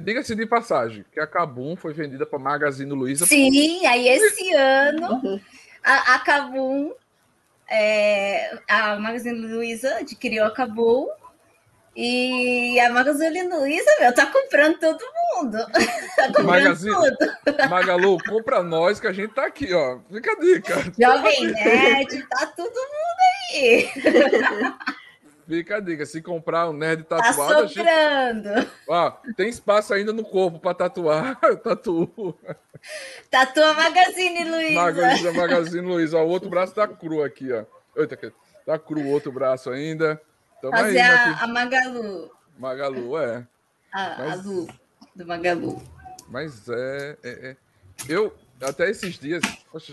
Diga-se 0.00 0.34
de 0.36 0.46
passagem, 0.46 1.04
que 1.12 1.18
a 1.18 1.26
Kabum 1.26 1.74
foi 1.74 1.92
vendida 1.92 2.24
para 2.24 2.38
Magazine 2.38 2.90
Luiza. 2.92 3.26
Sim, 3.26 3.84
aí 3.84 4.08
esse 4.08 4.52
ano 4.54 5.40
a, 5.82 6.14
a 6.14 6.18
Kabum, 6.20 6.92
é, 7.68 8.58
a 8.68 8.96
Magazine 8.96 9.38
Luiza 9.38 9.96
adquiriu 9.96 10.44
a 10.44 10.50
Kabum 10.50 11.08
e 12.00 12.78
a 12.78 12.90
Magazine 12.90 13.42
Luiza, 13.48 13.90
meu, 13.98 14.14
tá 14.14 14.26
comprando 14.26 14.78
todo 14.78 15.00
mundo. 15.34 15.58
tá 16.14 16.26
comprando 16.28 16.46
Magazine, 16.46 16.94
tudo. 16.94 17.68
Magalu, 17.68 18.18
compra 18.22 18.62
nós 18.62 19.00
que 19.00 19.08
a 19.08 19.12
gente 19.12 19.34
tá 19.34 19.46
aqui, 19.46 19.74
ó. 19.74 19.98
Fica 20.08 20.30
a 20.30 20.38
dica. 20.38 20.74
Jovem 20.96 21.48
Nerd, 21.48 22.24
tá 22.28 22.46
todo 22.46 22.70
mundo 22.70 23.52
aí. 23.52 23.90
Fica 25.48 25.78
a 25.78 25.80
dica, 25.80 26.06
se 26.06 26.22
comprar 26.22 26.68
um 26.68 26.72
nerd 26.72 27.02
tá 27.02 27.16
tatuado... 27.16 27.62
Tá 27.62 27.68
sobrando. 27.68 28.54
Gente... 28.60 28.70
Ó, 28.86 29.10
tem 29.36 29.48
espaço 29.48 29.92
ainda 29.92 30.12
no 30.12 30.22
corpo 30.22 30.60
para 30.60 30.74
tatuar. 30.74 31.36
Tatu. 31.64 32.38
Tatua 33.28 33.74
Magazine 33.74 34.44
Luiza. 34.44 34.74
Magazine, 34.74 35.36
Magazine 35.36 35.86
Luiza. 35.88 36.18
O 36.18 36.28
outro 36.28 36.48
braço 36.48 36.74
tá 36.74 36.86
cru 36.86 37.24
aqui, 37.24 37.50
ó. 37.52 37.64
Eita, 37.96 38.32
tá 38.64 38.78
cru 38.78 39.00
o 39.00 39.10
outro 39.10 39.32
braço 39.32 39.68
ainda. 39.70 40.22
Tamo 40.60 40.76
Fazer 40.76 41.00
aí, 41.00 41.10
a, 41.10 41.44
a, 41.44 41.46
Magalu. 41.46 42.30
Magalu, 42.58 43.18
é. 43.18 43.46
A, 43.92 44.16
mas, 44.18 44.40
a 44.40 44.42
Lu, 44.42 44.68
do 45.14 45.26
Magalu. 45.26 45.82
Mas 46.28 46.68
é, 46.68 47.18
é, 47.22 47.30
é, 47.50 47.56
Eu, 48.08 48.36
até 48.60 48.90
esses 48.90 49.18
dias, 49.18 49.42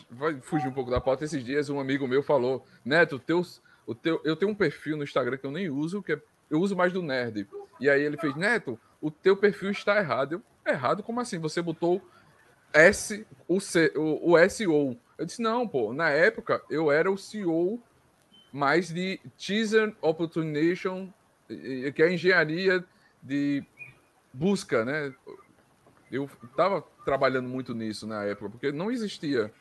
vai 0.10 0.36
fugir 0.42 0.68
um 0.68 0.74
pouco 0.74 0.90
da 0.90 1.00
pauta, 1.00 1.24
esses 1.24 1.44
dias 1.44 1.70
um 1.70 1.80
amigo 1.80 2.08
meu 2.08 2.24
falou, 2.24 2.66
Neto, 2.84 3.20
teus 3.20 3.62
o 3.88 3.94
teu, 3.94 4.20
eu 4.24 4.36
tenho 4.36 4.52
um 4.52 4.56
perfil 4.56 4.98
no 4.98 5.04
Instagram 5.04 5.38
que 5.38 5.46
eu 5.46 5.52
nem 5.52 5.70
uso, 5.70 6.02
que 6.02 6.14
é, 6.14 6.22
eu 6.50 6.60
uso 6.60 6.76
mais 6.76 6.92
do 6.92 7.02
nerd. 7.02 7.48
E 7.80 7.90
aí 7.90 8.02
ele 8.02 8.18
fez, 8.18 8.36
Neto, 8.36 8.80
o 9.00 9.12
teu 9.12 9.38
perfil 9.38 9.70
está 9.70 9.98
errado. 9.98 10.34
Eu, 10.66 10.74
errado? 10.74 11.04
Como 11.04 11.20
assim? 11.20 11.38
Você 11.40 11.62
botou 11.62 12.02
S, 12.74 13.26
o, 13.48 13.60
C, 13.60 13.92
o, 13.96 14.32
o 14.34 14.50
SEO. 14.50 14.98
Eu 15.18 15.26
disse, 15.26 15.42
não, 15.42 15.68
pô, 15.68 15.94
na 15.94 16.10
época 16.10 16.62
eu 16.70 16.92
era 16.92 17.12
o 17.12 17.18
CEO 17.18 17.82
mais 18.56 18.88
de 18.88 19.20
Teaser 19.38 19.94
Opportunation, 20.02 21.10
que 21.94 22.02
é 22.02 22.06
a 22.06 22.14
engenharia 22.14 22.82
de 23.22 23.62
busca, 24.34 24.86
né? 24.86 25.14
Eu 26.10 26.30
estava 26.42 26.82
trabalhando 27.04 27.50
muito 27.50 27.76
nisso 27.76 28.08
na 28.08 28.24
época, 28.24 28.52
porque 28.52 28.72
não 28.72 28.90
existia. 28.90 29.52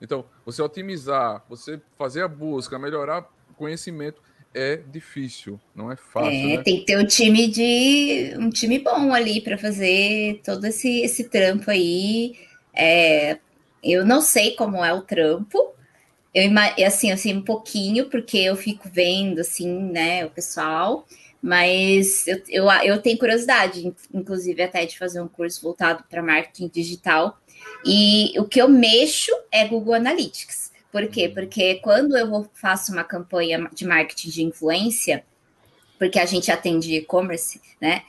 Então, 0.00 0.24
você 0.46 0.62
otimizar, 0.62 1.44
você 1.48 1.80
fazer 1.98 2.22
a 2.22 2.28
busca, 2.28 2.78
melhorar 2.78 3.28
conhecimento 3.56 4.22
é 4.54 4.76
difícil, 4.76 5.58
não 5.74 5.90
é 5.90 5.96
fácil. 5.96 6.30
É, 6.30 6.56
né? 6.58 6.62
Tem 6.62 6.78
que 6.78 6.86
ter 6.86 6.96
um 6.96 7.06
time 7.06 7.48
de 7.48 8.34
um 8.38 8.50
time 8.50 8.78
bom 8.78 9.12
ali 9.12 9.40
para 9.40 9.58
fazer 9.58 10.40
todo 10.44 10.64
esse, 10.64 11.00
esse 11.00 11.24
trampo 11.24 11.72
aí. 11.72 12.38
É, 12.72 13.36
eu 13.82 14.06
não 14.06 14.20
sei 14.20 14.52
como 14.52 14.84
é 14.84 14.94
o 14.94 15.02
trampo. 15.02 15.73
Eu 16.34 16.50
assim, 16.86 17.12
assim, 17.12 17.32
um 17.34 17.42
pouquinho, 17.42 18.10
porque 18.10 18.38
eu 18.38 18.56
fico 18.56 18.88
vendo 18.92 19.40
assim, 19.40 19.68
né, 19.68 20.26
o 20.26 20.30
pessoal, 20.30 21.06
mas 21.40 22.26
eu, 22.26 22.42
eu, 22.48 22.70
eu 22.82 23.02
tenho 23.02 23.18
curiosidade, 23.18 23.94
inclusive, 24.12 24.62
até 24.62 24.84
de 24.84 24.98
fazer 24.98 25.20
um 25.20 25.28
curso 25.28 25.62
voltado 25.62 26.02
para 26.08 26.22
marketing 26.22 26.68
digital. 26.68 27.38
E 27.84 28.32
o 28.38 28.44
que 28.46 28.60
eu 28.60 28.68
mexo 28.68 29.30
é 29.52 29.68
Google 29.68 29.94
Analytics. 29.94 30.72
Por 30.90 31.06
quê? 31.08 31.26
Uhum. 31.26 31.34
Porque 31.34 31.74
quando 31.76 32.16
eu 32.16 32.48
faço 32.54 32.92
uma 32.92 33.04
campanha 33.04 33.68
de 33.72 33.86
marketing 33.86 34.30
de 34.30 34.42
influência, 34.42 35.24
porque 35.98 36.18
a 36.18 36.24
gente 36.24 36.50
atende 36.50 36.94
e-commerce, 36.94 37.60
né? 37.80 38.02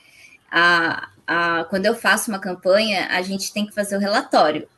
A, 0.50 1.10
a, 1.26 1.64
quando 1.64 1.86
eu 1.86 1.94
faço 1.94 2.30
uma 2.30 2.38
campanha, 2.38 3.08
a 3.10 3.22
gente 3.22 3.52
tem 3.52 3.66
que 3.66 3.74
fazer 3.74 3.96
o 3.96 4.00
relatório. 4.00 4.68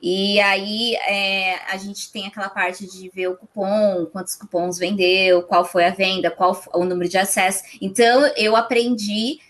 E 0.00 0.38
aí 0.40 0.94
é, 0.96 1.56
a 1.72 1.76
gente 1.76 2.12
tem 2.12 2.26
aquela 2.26 2.50
parte 2.50 2.86
de 2.86 3.08
ver 3.08 3.28
o 3.28 3.36
cupom, 3.36 4.06
quantos 4.12 4.34
cupons 4.34 4.78
vendeu, 4.78 5.42
qual 5.44 5.64
foi 5.64 5.86
a 5.86 5.90
venda, 5.90 6.30
qual 6.30 6.62
o 6.74 6.84
número 6.84 7.08
de 7.08 7.16
acesso. 7.16 7.62
Então 7.80 8.26
eu 8.36 8.54
aprendi 8.54 9.40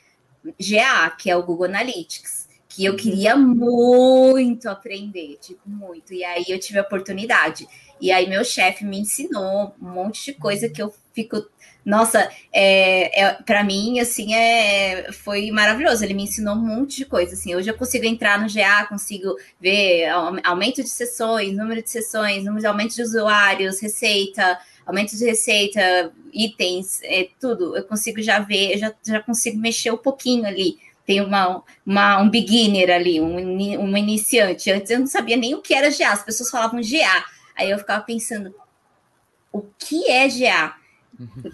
GA, 0.61 1.11
que 1.11 1.29
é 1.29 1.37
o 1.37 1.43
Google 1.43 1.67
Analytics 1.67 2.45
que 2.75 2.85
eu 2.85 2.93
uhum. 2.93 2.99
queria 2.99 3.37
muito 3.37 4.69
aprender, 4.69 5.39
tipo, 5.41 5.61
muito. 5.65 6.13
E 6.13 6.25
aí 6.25 6.45
eu 6.49 6.59
tive 6.59 6.81
a 6.81 6.83
oportunidade. 6.83 7.69
E 8.05 8.13
aí 8.13 8.29
meu 8.29 8.45
chefe 8.45 8.85
me 8.85 8.99
ensinou 8.99 9.75
um 9.81 9.89
monte 9.89 10.27
de 10.27 10.35
coisa 10.35 10.69
que 10.69 10.83
eu 10.83 10.93
fico. 11.15 11.43
Nossa, 11.83 12.31
é, 12.53 13.23
é 13.23 13.33
para 13.33 13.65
mim, 13.65 13.99
assim, 13.99 14.35
é, 14.35 15.11
foi 15.11 15.51
maravilhoso. 15.51 16.05
Ele 16.05 16.13
me 16.13 16.25
ensinou 16.25 16.55
um 16.55 16.61
monte 16.61 16.99
de 16.99 17.07
coisa. 17.07 17.33
Assim, 17.33 17.55
hoje 17.55 17.71
eu 17.71 17.75
consigo 17.75 18.05
entrar 18.05 18.39
no 18.39 18.47
GA, 18.47 18.85
consigo 18.87 19.35
ver 19.59 20.07
aumento 20.45 20.83
de 20.83 20.91
sessões, 20.91 21.57
número 21.57 21.83
de 21.83 21.89
sessões, 21.89 22.45
número 22.45 22.61
de 22.61 22.67
aumento 22.67 22.95
de 22.95 23.01
usuários, 23.01 23.81
receita, 23.81 24.59
aumento 24.85 25.17
de 25.17 25.25
receita, 25.25 26.13
itens, 26.31 27.01
é, 27.05 27.29
tudo. 27.41 27.75
Eu 27.75 27.85
consigo 27.85 28.21
já 28.21 28.39
ver, 28.39 28.77
já, 28.77 28.93
já 29.03 29.23
consigo 29.23 29.57
mexer 29.57 29.91
um 29.91 29.97
pouquinho 29.97 30.45
ali 30.45 30.77
tem 31.07 31.21
uma, 31.21 31.63
uma, 31.85 32.19
um 32.23 32.31
beginner 32.31 32.91
ali, 32.91 33.21
um, 33.21 33.37
um 33.37 33.97
iniciante. 33.97 34.71
Antes 34.71 34.91
eu 34.91 35.01
não 35.01 35.07
sabia 35.07 35.37
nem 35.37 35.55
o 35.55 35.61
que 35.61 35.75
era 35.75 35.91
GA, 35.91 36.13
as 36.13 36.25
pessoas 36.25 36.49
falavam 36.49 36.81
GA. 36.81 37.34
Aí 37.57 37.71
eu 37.71 37.79
ficava 37.79 38.03
pensando, 38.03 38.55
o 39.53 39.63
que 39.79 40.11
é 40.11 40.29
GA? 40.29 40.77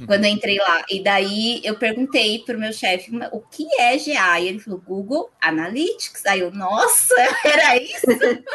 Quando 0.07 0.25
eu 0.25 0.31
entrei 0.31 0.59
lá. 0.59 0.85
E 0.91 1.03
daí 1.03 1.61
eu 1.63 1.77
perguntei 1.79 2.39
para 2.41 2.57
o 2.57 2.61
meu 2.61 2.73
chefe, 2.73 3.11
o 3.31 3.41
que 3.41 3.67
é 3.79 3.97
GA? 3.97 4.41
E 4.41 4.49
ele 4.49 4.59
falou, 4.59 4.81
Google 4.81 5.31
Analytics. 5.41 6.25
Aí 6.27 6.41
eu, 6.41 6.51
nossa, 6.51 7.15
era 7.45 7.77
isso? 7.77 8.07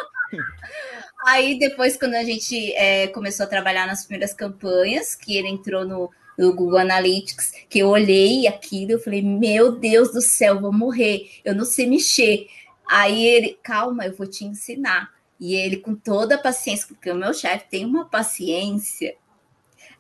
Aí 1.26 1.58
depois, 1.58 1.98
quando 1.98 2.14
a 2.14 2.24
gente 2.24 2.72
é, 2.74 3.08
começou 3.08 3.46
a 3.46 3.50
trabalhar 3.50 3.88
nas 3.88 4.06
primeiras 4.06 4.32
campanhas, 4.32 5.16
que 5.16 5.36
ele 5.36 5.48
entrou 5.48 5.84
no, 5.84 6.12
no 6.38 6.54
Google 6.54 6.78
Analytics, 6.78 7.52
que 7.68 7.80
eu 7.80 7.90
olhei 7.90 8.48
aquilo, 8.48 8.92
eu 8.92 9.00
falei, 9.00 9.24
meu 9.24 9.72
Deus 9.72 10.12
do 10.12 10.22
céu, 10.22 10.62
vou 10.62 10.72
morrer, 10.72 11.28
eu 11.44 11.56
não 11.56 11.66
sei 11.66 11.88
mexer. 11.88 12.48
Aí 12.88 13.26
ele, 13.26 13.58
calma, 13.64 14.06
eu 14.06 14.16
vou 14.16 14.28
te 14.28 14.46
ensinar. 14.46 15.15
E 15.40 15.56
ele, 15.56 15.78
com 15.78 15.96
toda 15.96 16.36
a 16.36 16.38
paciência, 16.38 16.88
porque 16.88 17.12
o 17.12 17.16
meu 17.16 17.34
chefe 17.34 17.66
tem 17.70 17.86
uma 17.86 18.06
paciência. 18.06 19.16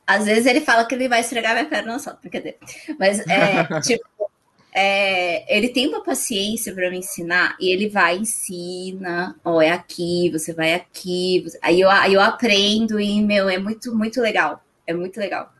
Às 0.07 0.25
vezes 0.25 0.45
ele 0.45 0.61
fala 0.61 0.85
que 0.85 0.95
ele 0.95 1.09
vai 1.09 1.21
esfregar 1.21 1.53
minha 1.53 1.65
perna, 1.65 1.93
não 1.93 1.99
só, 1.99 2.13
brincadeira. 2.13 2.57
Mas, 2.99 3.19
é, 3.27 3.63
tipo, 3.81 4.05
é, 4.73 5.57
ele 5.57 5.69
tem 5.69 5.87
uma 5.87 6.03
paciência 6.03 6.73
para 6.73 6.89
me 6.89 6.99
ensinar 6.99 7.55
e 7.59 7.71
ele 7.71 7.89
vai 7.89 8.17
ensina, 8.17 9.35
ó, 9.43 9.55
oh, 9.55 9.61
é 9.61 9.71
aqui, 9.71 10.29
você 10.31 10.53
vai 10.53 10.73
aqui. 10.73 11.41
Você... 11.43 11.57
Aí, 11.61 11.81
eu, 11.81 11.89
aí 11.89 12.13
eu 12.13 12.21
aprendo 12.21 12.99
e, 12.99 13.21
meu, 13.21 13.49
é 13.49 13.57
muito, 13.57 13.95
muito 13.95 14.21
legal. 14.21 14.61
É 14.85 14.93
muito 14.93 15.17
legal. 15.19 15.51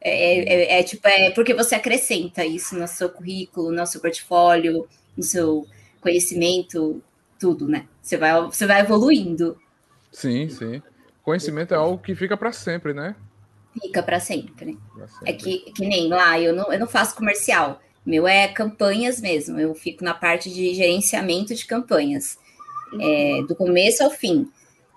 É, 0.00 0.10
é, 0.10 0.76
é, 0.76 0.80
é, 0.80 0.82
tipo, 0.82 1.08
é 1.08 1.30
porque 1.30 1.54
você 1.54 1.74
acrescenta 1.74 2.44
isso 2.44 2.76
no 2.76 2.86
seu 2.86 3.08
currículo, 3.08 3.72
no 3.72 3.86
seu 3.86 4.00
portfólio, 4.00 4.86
no 5.16 5.22
seu 5.22 5.66
conhecimento, 6.00 7.02
tudo, 7.38 7.68
né? 7.68 7.86
Você 8.00 8.16
vai, 8.16 8.42
você 8.42 8.66
vai 8.66 8.80
evoluindo. 8.80 9.56
Sim, 10.12 10.48
sim. 10.48 10.82
Conhecimento 11.22 11.74
é 11.74 11.76
algo 11.76 11.98
que 11.98 12.14
fica 12.14 12.36
para 12.36 12.52
sempre, 12.52 12.92
né? 12.92 13.16
Fica 13.80 14.02
para 14.02 14.20
sempre. 14.20 14.78
sempre. 14.96 15.30
É 15.30 15.32
que, 15.32 15.72
que 15.72 15.86
nem 15.86 16.08
lá, 16.08 16.38
eu 16.38 16.54
não, 16.54 16.72
eu 16.72 16.78
não 16.78 16.86
faço 16.86 17.16
comercial. 17.16 17.80
Meu 18.04 18.28
é 18.28 18.46
campanhas 18.48 19.20
mesmo. 19.20 19.58
Eu 19.58 19.74
fico 19.74 20.04
na 20.04 20.14
parte 20.14 20.52
de 20.52 20.74
gerenciamento 20.74 21.54
de 21.54 21.64
campanhas. 21.64 22.38
É, 23.00 23.42
do 23.48 23.56
começo 23.56 24.04
ao 24.04 24.10
fim. 24.10 24.48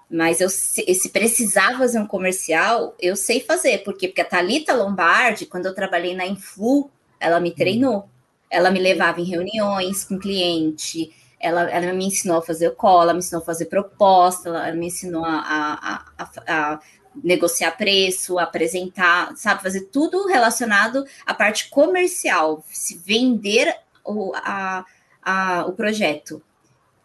Mas 0.10 0.40
eu, 0.40 0.50
se 0.50 1.10
precisar 1.12 1.78
fazer 1.78 2.00
um 2.00 2.08
comercial, 2.08 2.96
eu 3.00 3.16
sei 3.16 3.40
fazer. 3.40 3.80
Por 3.80 3.98
quê? 3.98 4.08
Porque 4.08 4.22
a 4.22 4.26
Thalita 4.26 4.74
Lombardi, 4.74 5.46
quando 5.46 5.66
eu 5.66 5.74
trabalhei 5.74 6.16
na 6.16 6.26
Influ, 6.26 6.90
ela 7.20 7.40
me 7.40 7.52
treinou. 7.52 8.08
Ela 8.50 8.72
me 8.72 8.80
levava 8.80 9.20
em 9.20 9.26
reuniões 9.26 10.06
com 10.06 10.20
cliente, 10.20 11.12
ela, 11.40 11.70
ela 11.70 11.94
me 11.94 12.06
ensinou 12.06 12.38
a 12.38 12.42
fazer 12.42 12.76
cola, 12.76 13.14
me 13.14 13.20
ensinou 13.20 13.42
a 13.42 13.46
fazer 13.46 13.66
proposta, 13.66 14.50
ela, 14.50 14.72
me 14.74 14.88
ensinou 14.88 15.24
a, 15.24 15.40
a, 15.40 16.06
a, 16.18 16.74
a 16.74 16.80
negociar 17.24 17.72
preço, 17.72 18.40
apresentar, 18.40 19.36
sabe, 19.36 19.62
fazer 19.62 19.82
tudo 19.86 20.28
relacionado 20.28 21.06
à 21.26 21.34
parte 21.34 21.70
comercial, 21.70 22.64
se 22.68 22.98
vender 22.98 23.74
o, 24.04 24.32
a, 24.36 24.86
a, 25.22 25.66
o 25.68 25.74
projeto. 25.74 26.42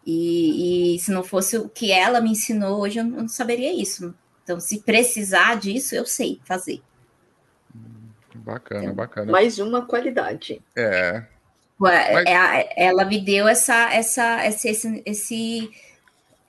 E, 0.05 0.97
e, 0.97 0.99
se 0.99 1.13
não 1.13 1.23
fosse 1.23 1.57
o 1.57 1.69
que 1.69 1.93
ela 1.93 2.21
me 2.21 2.31
ensinou 2.31 2.81
hoje, 2.81 2.99
eu 2.99 3.05
não 3.05 3.29
saberia 3.29 3.73
isso. 3.73 4.13
Então, 4.43 4.59
se 4.59 4.81
precisar 4.81 5.57
disso, 5.57 5.95
eu 5.95 6.05
sei 6.05 6.41
fazer. 6.45 6.83
Bacana, 8.35 8.85
então, 8.85 8.95
bacana. 8.95 9.31
Mais 9.31 9.59
uma 9.61 9.87
qualidade. 9.87 10.61
É. 10.75 11.25
Mas... 11.91 12.25
É, 12.27 12.87
ela 12.87 13.05
me 13.05 13.19
deu 13.19 13.49
essa, 13.49 13.93
essa, 13.93 14.47
esse, 14.47 15.03
esse, 15.05 15.71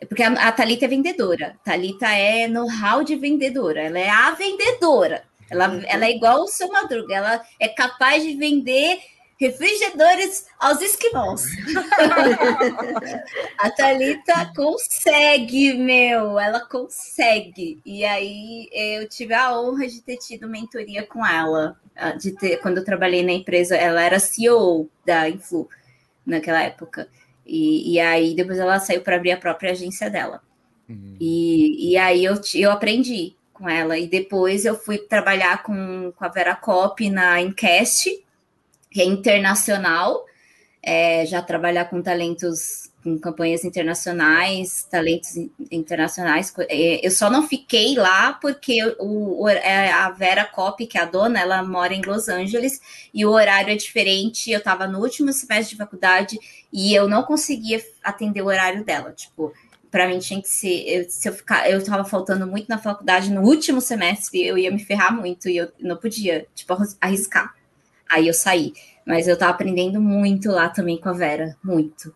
porque 0.08 0.24
a, 0.24 0.32
a 0.32 0.52
Thalita 0.52 0.86
é 0.86 0.88
vendedora. 0.88 1.56
Thalita 1.64 2.08
é 2.08 2.48
know-how 2.48 3.04
de 3.04 3.16
vendedora. 3.16 3.82
Ela 3.82 4.00
é 4.00 4.10
a 4.10 4.32
vendedora. 4.32 5.24
Ela, 5.50 5.70
uhum. 5.70 5.84
ela 5.86 6.06
é 6.06 6.12
igual 6.12 6.42
o 6.42 6.48
seu 6.48 6.70
Madruga. 6.70 7.16
Ela 7.16 7.42
é 7.60 7.68
capaz 7.68 8.24
de 8.24 8.36
vender 8.36 9.00
refrigeradores 9.40 10.48
aos 10.60 10.82
esquimós. 10.82 11.46
a 13.60 13.70
Thalita 13.72 14.52
consegue, 14.56 15.74
meu. 15.74 16.40
Ela 16.40 16.62
consegue. 16.62 17.80
E 17.86 18.04
aí 18.06 18.70
eu 18.72 19.08
tive 19.08 19.34
a 19.34 19.60
honra 19.60 19.88
de 19.88 20.02
ter 20.02 20.18
tido 20.18 20.48
mentoria 20.48 21.06
com 21.06 21.26
ela. 21.26 21.78
De 22.20 22.32
ter, 22.32 22.58
quando 22.58 22.80
eu 22.80 22.86
trabalhei 22.86 23.24
na 23.24 23.32
empresa, 23.32 23.76
ela 23.76 24.02
era 24.02 24.20
CEO 24.20 24.90
da 25.06 25.30
Influ 25.30 25.70
naquela 26.26 26.62
época. 26.62 27.08
E, 27.46 27.94
e 27.94 28.00
aí 28.00 28.36
depois 28.36 28.58
ela 28.58 28.80
saiu 28.80 29.02
para 29.02 29.18
abrir 29.18 29.32
a 29.32 29.38
própria 29.38 29.72
agência 29.72 30.10
dela. 30.10 30.42
Uhum. 30.88 31.16
E, 31.20 31.92
e 31.92 31.98
aí 31.98 32.24
eu, 32.24 32.40
eu 32.56 32.72
aprendi 32.72 33.36
com 33.52 33.70
ela. 33.70 33.98
E 33.98 34.08
depois 34.08 34.66
eu 34.66 34.76
fui 34.76 34.98
trabalhar 34.98 35.64
com, 35.64 36.12
com 36.16 36.26
a 36.26 36.30
Vera 36.30 36.56
Cop 36.56 37.10
na 37.10 37.40
Incast, 37.42 38.10
que 38.10 38.23
é 39.02 39.06
internacional. 39.06 40.26
É, 40.86 41.26
já 41.26 41.42
trabalhar 41.42 41.86
com 41.86 42.02
talentos, 42.02 42.92
com 43.02 43.18
campanhas 43.18 43.64
internacionais, 43.64 44.86
talentos 44.92 45.32
internacionais. 45.72 46.54
É, 46.68 47.06
eu 47.06 47.10
só 47.10 47.30
não 47.30 47.48
fiquei 47.48 47.96
lá 47.96 48.34
porque 48.34 48.80
o, 49.00 49.48
é, 49.48 49.90
a 49.92 50.10
Vera 50.10 50.44
Cop, 50.44 50.86
que 50.86 50.98
é 50.98 51.02
a 51.02 51.06
dona, 51.06 51.40
ela 51.40 51.64
mora 51.64 51.94
em 51.94 52.02
Los 52.02 52.28
Angeles 52.28 52.82
e 53.14 53.26
o 53.26 53.32
horário 53.32 53.72
é 53.72 53.76
diferente. 53.78 54.52
Eu 54.52 54.60
estava 54.60 54.86
no 54.86 55.00
último 55.00 55.32
semestre 55.32 55.70
de 55.70 55.78
faculdade 55.78 56.38
e 56.72 56.94
eu 56.94 57.08
não 57.08 57.24
conseguia 57.24 57.82
atender 58.04 58.42
o 58.42 58.48
horário 58.48 58.84
dela. 58.84 59.14
Tipo, 59.14 59.54
para 59.94 60.08
mim 60.08 60.18
tinha 60.18 60.42
que 60.42 60.50
ser. 60.50 60.84
Eu, 60.88 61.10
se 61.10 61.30
eu 61.30 61.34
ficar, 61.34 61.70
eu 61.70 61.78
estava 61.78 62.04
faltando 62.04 62.48
muito 62.48 62.68
na 62.68 62.80
faculdade 62.80 63.32
no 63.32 63.42
último 63.42 63.80
semestre, 63.80 64.44
eu 64.44 64.58
ia 64.58 64.72
me 64.72 64.84
ferrar 64.84 65.16
muito 65.16 65.48
e 65.48 65.56
eu 65.56 65.72
não 65.80 65.96
podia, 65.96 66.48
tipo, 66.56 66.76
arriscar. 67.00 67.54
Aí 68.14 68.28
eu 68.28 68.34
saí. 68.34 68.74
Mas 69.06 69.28
eu 69.28 69.34
estava 69.34 69.52
aprendendo 69.52 70.00
muito 70.00 70.50
lá 70.50 70.70
também 70.70 71.00
com 71.00 71.10
a 71.10 71.14
Vera, 71.14 71.58
muito. 71.64 72.16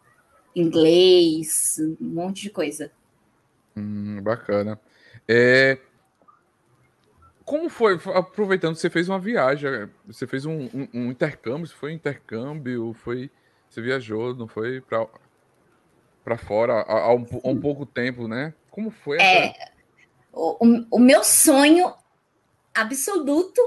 Inglês, 0.56 1.78
um 2.00 2.08
monte 2.08 2.44
de 2.44 2.50
coisa. 2.50 2.92
Hum, 3.76 4.22
bacana. 4.22 4.80
É... 5.28 5.80
Como 7.44 7.70
foi? 7.70 8.00
Aproveitando, 8.14 8.76
você 8.76 8.90
fez 8.90 9.10
uma 9.10 9.20
viagem, 9.20 9.90
você 10.06 10.28
fez 10.28 10.46
um, 10.46 10.66
um, 10.74 10.88
um 10.94 11.12
intercâmbio, 11.12 11.68
foi 11.68 11.94
intercâmbio, 11.94 12.94
foi. 12.94 13.32
Você 13.70 13.82
viajou, 13.82 14.36
não 14.36 14.48
foi? 14.48 14.82
Para 14.82 15.08
para 16.24 16.38
fora 16.38 16.82
há, 16.82 17.14
um, 17.14 17.26
há, 17.42 17.50
um, 17.50 17.58
pouco 17.58 17.86
tempo, 17.86 18.28
né? 18.28 18.54
Como 18.70 18.92
foi? 18.92 19.18
Essa... 19.18 19.46
É, 19.46 19.72
o, 20.34 20.58
o 20.92 21.00
meu 21.00 21.24
sonho 21.24 21.94
absoluto 22.76 23.62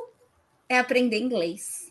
é 0.68 0.78
aprender 0.78 1.18
inglês. 1.18 1.89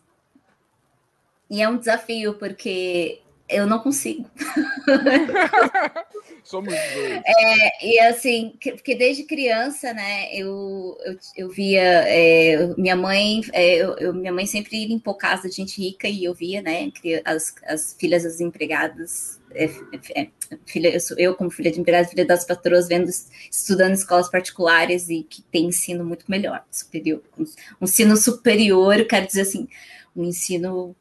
E 1.50 1.62
é 1.62 1.68
um 1.68 1.78
desafio, 1.78 2.36
porque 2.36 3.22
eu 3.50 3.66
não 3.66 3.80
consigo. 3.80 4.30
Somos 6.44 6.74
dois. 6.74 7.22
É, 7.26 7.86
e 7.86 8.00
assim, 8.00 8.54
porque 8.62 8.96
desde 8.96 9.24
criança, 9.24 9.94
né, 9.94 10.34
eu, 10.34 10.98
eu, 11.04 11.18
eu 11.36 11.50
via 11.50 12.04
é, 12.08 12.74
minha 12.78 12.96
mãe, 12.96 13.42
é, 13.52 13.78
eu, 13.78 14.14
minha 14.14 14.32
mãe 14.32 14.46
sempre 14.46 14.86
limpou 14.86 15.16
casa 15.16 15.50
de 15.50 15.56
gente 15.56 15.82
rica 15.82 16.08
e 16.08 16.24
eu 16.24 16.34
via, 16.34 16.62
né, 16.62 16.92
as, 17.26 17.56
as 17.66 17.96
filhas 18.00 18.24
das 18.24 18.40
empregadas, 18.40 19.40
é, 19.52 19.70
é, 20.16 20.30
filha, 20.66 20.94
eu, 20.94 21.00
sou, 21.00 21.18
eu 21.18 21.36
como 21.36 21.50
filha 21.50 21.72
de 21.72 21.80
empregadas, 21.80 22.12
filha 22.12 22.26
das 22.26 22.46
patroas, 22.46 22.88
vendo, 22.88 23.10
estudando 23.52 23.94
escolas 23.94 24.30
particulares 24.30 25.10
e 25.10 25.24
que 25.24 25.42
tem 25.42 25.66
ensino 25.66 26.06
muito 26.06 26.26
melhor, 26.28 26.64
superior, 26.72 27.22
um 27.38 27.86
ensino 27.86 28.16
superior, 28.16 29.06
quero 29.06 29.26
dizer 29.26 29.42
assim, 29.42 29.68
um 30.16 30.24
ensino 30.24 30.96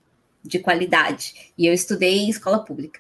de 0.48 0.58
qualidade. 0.58 1.52
E 1.56 1.66
eu 1.66 1.72
estudei 1.72 2.18
em 2.18 2.30
escola 2.30 2.64
pública. 2.64 2.98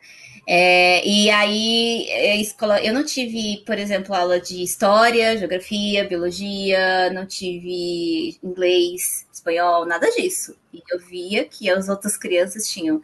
É, 0.50 1.06
e 1.06 1.28
aí, 1.28 2.10
a 2.10 2.36
escola, 2.36 2.82
eu 2.82 2.94
não 2.94 3.04
tive, 3.04 3.62
por 3.66 3.78
exemplo, 3.78 4.14
aula 4.14 4.40
de 4.40 4.62
história, 4.62 5.36
geografia, 5.36 6.08
biologia, 6.08 7.10
não 7.12 7.26
tive 7.26 8.38
inglês, 8.42 9.26
espanhol, 9.30 9.84
nada 9.84 10.10
disso. 10.10 10.56
E 10.72 10.82
eu 10.90 10.98
via 11.00 11.44
que 11.44 11.68
as 11.68 11.90
outras 11.90 12.16
crianças 12.16 12.66
tinham. 12.66 13.02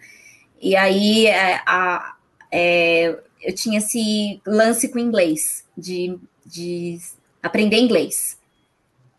E 0.60 0.74
aí, 0.74 1.26
é, 1.26 1.60
a, 1.66 2.16
é, 2.50 3.18
eu 3.42 3.54
tinha 3.54 3.78
esse 3.78 4.40
lance 4.46 4.88
com 4.88 4.98
inglês, 4.98 5.66
de, 5.76 6.18
de 6.46 6.98
aprender 7.42 7.76
inglês. 7.76 8.38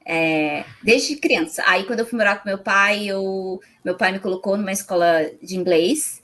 É, 0.06 0.64
desde 0.84 1.16
criança. 1.16 1.64
Aí, 1.66 1.84
quando 1.86 2.02
eu 2.02 2.06
fui 2.06 2.18
morar 2.18 2.42
com 2.42 2.48
meu 2.48 2.60
pai, 2.60 3.08
eu, 3.08 3.60
meu 3.84 3.96
pai 3.96 4.12
me 4.12 4.20
colocou 4.20 4.56
numa 4.56 4.72
escola 4.72 5.32
de 5.42 5.58
inglês. 5.58 6.22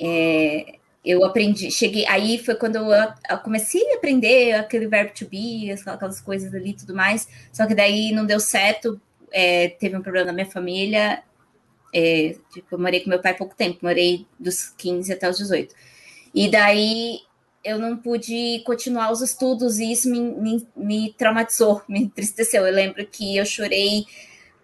É, 0.00 0.78
eu 1.04 1.24
aprendi, 1.24 1.70
cheguei, 1.70 2.06
aí 2.06 2.38
foi 2.38 2.54
quando 2.54 2.76
eu, 2.76 2.86
eu, 2.92 3.38
comecei 3.38 3.80
a 3.92 3.96
aprender 3.96 4.52
aquele 4.52 4.86
verbo 4.86 5.12
to 5.12 5.26
be, 5.28 5.70
aquelas 5.72 6.20
coisas 6.20 6.54
ali 6.54 6.70
e 6.70 6.74
tudo 6.74 6.94
mais, 6.94 7.28
só 7.52 7.66
que 7.66 7.74
daí 7.74 8.12
não 8.12 8.24
deu 8.24 8.38
certo, 8.38 9.00
é, 9.32 9.68
teve 9.68 9.96
um 9.96 10.02
problema 10.02 10.26
na 10.26 10.32
minha 10.32 10.46
família, 10.46 11.22
é, 11.92 12.36
tipo, 12.52 12.68
eu 12.70 12.78
morei 12.78 13.00
com 13.00 13.10
meu 13.10 13.20
pai 13.20 13.34
pouco 13.34 13.54
tempo, 13.56 13.80
morei 13.82 14.26
dos 14.38 14.70
15 14.78 15.12
até 15.12 15.28
os 15.28 15.38
18, 15.38 15.74
e 16.32 16.48
daí 16.48 17.18
eu 17.64 17.78
não 17.78 17.96
pude 17.96 18.62
continuar 18.64 19.10
os 19.12 19.20
estudos 19.20 19.78
e 19.78 19.92
isso 19.92 20.10
me, 20.10 20.20
me, 20.20 20.68
me 20.76 21.12
traumatizou, 21.14 21.82
me 21.88 22.02
entristeceu, 22.02 22.66
eu 22.66 22.72
lembro 22.72 23.06
que 23.06 23.36
eu 23.36 23.44
chorei 23.44 24.04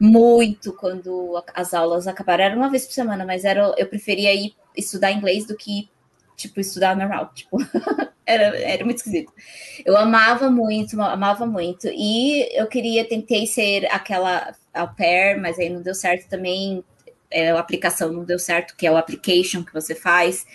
muito 0.00 0.72
quando 0.72 1.42
as 1.54 1.74
aulas 1.74 2.06
acabaram, 2.06 2.44
era 2.44 2.56
uma 2.56 2.70
vez 2.70 2.86
por 2.86 2.92
semana, 2.92 3.24
mas 3.24 3.44
era, 3.44 3.74
eu 3.76 3.86
preferia 3.86 4.32
ir 4.34 4.54
estudar 4.76 5.10
inglês 5.10 5.44
do 5.46 5.56
que 5.56 5.88
tipo, 6.36 6.60
estudar 6.60 6.96
normal, 6.96 7.30
tipo, 7.34 7.58
era, 8.24 8.56
era 8.56 8.84
muito 8.84 8.98
esquisito. 8.98 9.32
Eu 9.84 9.96
amava 9.96 10.48
muito, 10.48 11.00
amava 11.02 11.44
muito, 11.44 11.88
e 11.88 12.48
eu 12.56 12.66
queria, 12.68 13.04
tentei 13.06 13.46
ser 13.46 13.86
aquela 13.86 14.54
au 14.72 14.94
pair, 14.94 15.36
mas 15.36 15.58
aí 15.58 15.68
não 15.68 15.82
deu 15.82 15.94
certo 15.94 16.28
também, 16.28 16.84
é, 17.30 17.50
a 17.50 17.58
aplicação 17.58 18.12
não 18.12 18.24
deu 18.24 18.38
certo, 18.38 18.76
que 18.76 18.86
é 18.86 18.92
o 18.92 18.96
application 18.96 19.64
que 19.64 19.72
você 19.72 19.94
faz, 19.94 20.46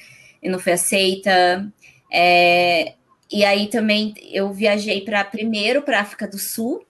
e 0.42 0.50
não 0.50 0.58
foi 0.58 0.74
aceita, 0.74 1.70
é, 2.14 2.94
e 3.32 3.44
aí 3.44 3.68
também 3.68 4.14
eu 4.32 4.54
viajei 4.54 5.02
para 5.02 5.24
primeiro 5.24 5.82
para 5.82 6.00
África 6.00 6.28
do 6.28 6.38
Sul, 6.38 6.86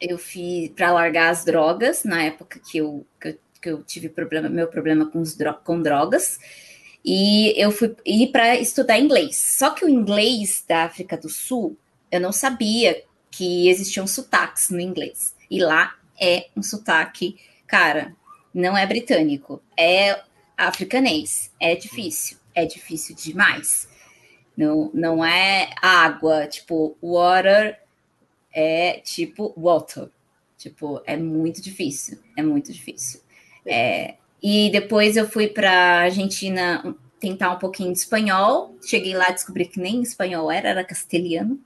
eu 0.00 0.16
fiz 0.16 0.70
para 0.70 0.92
largar 0.92 1.30
as 1.30 1.44
drogas 1.44 2.04
na 2.04 2.22
época 2.22 2.58
que 2.58 2.78
eu, 2.78 3.06
que 3.20 3.28
eu, 3.28 3.38
que 3.60 3.68
eu 3.70 3.82
tive 3.82 4.08
problema, 4.08 4.48
meu 4.48 4.68
problema 4.68 5.06
com, 5.10 5.20
os, 5.20 5.36
com 5.64 5.82
drogas. 5.82 6.38
E 7.04 7.54
eu 7.56 7.70
fui 7.70 7.94
ir 8.04 8.28
para 8.32 8.56
estudar 8.56 8.98
inglês. 8.98 9.36
Só 9.36 9.70
que 9.70 9.84
o 9.84 9.88
inglês 9.88 10.64
da 10.66 10.84
África 10.84 11.16
do 11.16 11.28
Sul, 11.28 11.76
eu 12.10 12.20
não 12.20 12.32
sabia 12.32 13.04
que 13.30 13.68
existiam 13.68 14.06
sotaques 14.06 14.70
no 14.70 14.80
inglês. 14.80 15.34
E 15.50 15.60
lá 15.60 15.94
é 16.20 16.48
um 16.56 16.62
sotaque, 16.62 17.36
cara, 17.66 18.14
não 18.52 18.76
é 18.76 18.86
britânico, 18.86 19.62
é 19.78 20.20
africanês. 20.56 21.52
É 21.60 21.76
difícil, 21.76 22.38
é 22.56 22.64
difícil 22.64 23.14
demais. 23.14 23.88
Não, 24.56 24.90
não 24.92 25.24
é 25.24 25.70
água, 25.82 26.46
tipo, 26.46 26.96
water 27.02 27.78
é 28.56 29.00
tipo 29.04 29.52
water. 29.54 30.08
Tipo, 30.56 31.02
é 31.04 31.14
muito 31.16 31.60
difícil, 31.60 32.18
é 32.34 32.42
muito 32.42 32.72
difícil. 32.72 33.20
É, 33.66 34.14
e 34.42 34.70
depois 34.70 35.16
eu 35.16 35.28
fui 35.28 35.46
para 35.46 36.00
Argentina 36.04 36.96
tentar 37.20 37.52
um 37.52 37.58
pouquinho 37.58 37.92
de 37.92 37.98
espanhol. 37.98 38.74
Cheguei 38.82 39.14
lá 39.14 39.26
descobri 39.26 39.66
que 39.66 39.78
nem 39.78 40.00
espanhol 40.00 40.50
era, 40.50 40.70
era 40.70 40.84
castelhano. 40.84 41.60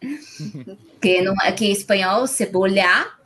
que 1.02 1.20
não 1.22 1.34
é 1.42 1.50
que 1.50 1.66
espanhol 1.66 2.28
cebolhar 2.28 3.18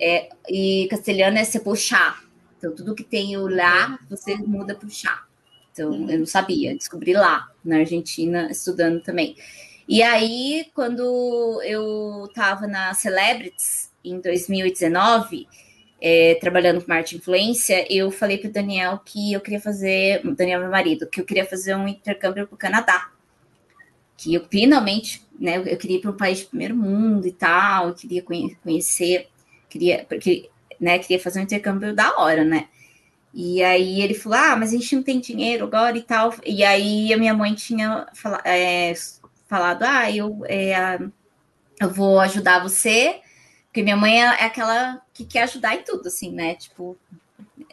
é, 0.00 0.28
e 0.48 0.86
castelhano 0.88 1.38
é 1.38 1.44
cebochar. 1.44 2.22
Então 2.56 2.72
tudo 2.72 2.94
que 2.94 3.02
tem 3.02 3.36
o 3.36 3.48
lá 3.48 3.98
você 4.08 4.36
muda 4.36 4.76
para 4.76 4.86
o 4.86 4.90
chá. 4.90 5.26
Então 5.72 5.92
eu 6.08 6.18
não 6.18 6.26
sabia, 6.26 6.74
descobri 6.76 7.12
lá 7.14 7.50
na 7.64 7.78
Argentina 7.78 8.50
estudando 8.50 9.02
também. 9.02 9.36
E 9.88 10.02
aí 10.02 10.66
quando 10.74 11.60
eu 11.64 12.26
estava 12.28 12.66
na 12.66 12.94
Celebrities 12.94 13.90
em 14.04 14.20
2019 14.20 15.48
é, 16.04 16.34
trabalhando 16.40 16.82
com 16.82 16.88
marketing 16.88 17.16
influência, 17.18 17.86
eu 17.88 18.10
falei 18.10 18.36
para 18.36 18.50
o 18.50 18.52
Daniel 18.52 19.00
que 19.04 19.32
eu 19.32 19.40
queria 19.40 19.60
fazer, 19.60 20.20
Daniel 20.34 20.58
meu 20.58 20.70
marido, 20.70 21.06
que 21.06 21.20
eu 21.20 21.24
queria 21.24 21.46
fazer 21.46 21.76
um 21.76 21.86
intercâmbio 21.86 22.44
para 22.44 22.54
o 22.56 22.58
Canadá. 22.58 23.08
Que 24.16 24.34
eu 24.34 24.44
finalmente, 24.50 25.24
né, 25.38 25.58
eu 25.58 25.76
queria 25.76 25.98
ir 25.98 26.00
para 26.00 26.10
um 26.10 26.16
país 26.16 26.38
de 26.38 26.46
primeiro 26.46 26.74
mundo 26.74 27.28
e 27.28 27.32
tal, 27.32 27.88
eu 27.88 27.94
queria 27.94 28.20
conhecer, 28.20 29.28
queria, 29.70 30.04
porque, 30.08 30.50
né, 30.80 30.98
queria 30.98 31.20
fazer 31.20 31.38
um 31.38 31.44
intercâmbio 31.44 31.94
da 31.94 32.18
hora, 32.18 32.44
né? 32.44 32.66
E 33.34 33.62
aí 33.62 34.02
ele 34.02 34.14
falou: 34.14 34.38
Ah, 34.38 34.56
mas 34.56 34.70
a 34.70 34.76
gente 34.76 34.94
não 34.94 35.02
tem 35.02 35.20
dinheiro 35.20 35.64
agora 35.64 35.96
e 35.96 36.02
tal. 36.02 36.34
E 36.44 36.62
aí 36.64 37.12
a 37.12 37.16
minha 37.16 37.34
mãe 37.34 37.54
tinha 37.54 38.06
fala, 38.14 38.40
é, 38.44 38.92
falado: 39.48 39.82
Ah, 39.84 40.10
eu, 40.10 40.42
é, 40.46 40.98
eu 41.80 41.90
vou 41.90 42.20
ajudar 42.20 42.62
você. 42.62 43.20
Porque 43.66 43.82
minha 43.82 43.96
mãe 43.96 44.22
é, 44.22 44.26
é 44.26 44.44
aquela 44.44 45.00
que 45.14 45.24
quer 45.24 45.44
ajudar 45.44 45.74
em 45.74 45.82
tudo, 45.82 46.08
assim, 46.08 46.30
né? 46.30 46.54
Tipo, 46.56 46.96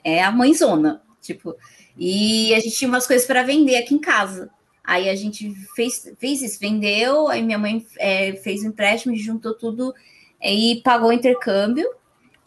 é 0.03 0.23
a 0.23 0.31
mãezona. 0.31 1.01
Tipo, 1.21 1.55
e 1.97 2.53
a 2.55 2.59
gente 2.59 2.77
tinha 2.77 2.87
umas 2.87 3.05
coisas 3.05 3.27
para 3.27 3.43
vender 3.43 3.75
aqui 3.75 3.93
em 3.93 3.99
casa. 3.99 4.49
Aí 4.81 5.09
a 5.09 5.15
gente 5.15 5.53
fez, 5.75 6.11
fez 6.17 6.41
isso, 6.41 6.59
vendeu, 6.59 7.27
aí 7.27 7.43
minha 7.43 7.57
mãe 7.59 7.85
é, 7.99 8.33
fez 8.37 8.61
o 8.61 8.65
um 8.65 8.69
empréstimo, 8.69 9.15
juntou 9.15 9.53
tudo 9.53 9.93
e 10.41 10.81
pagou 10.83 11.09
o 11.09 11.13
intercâmbio. 11.13 11.87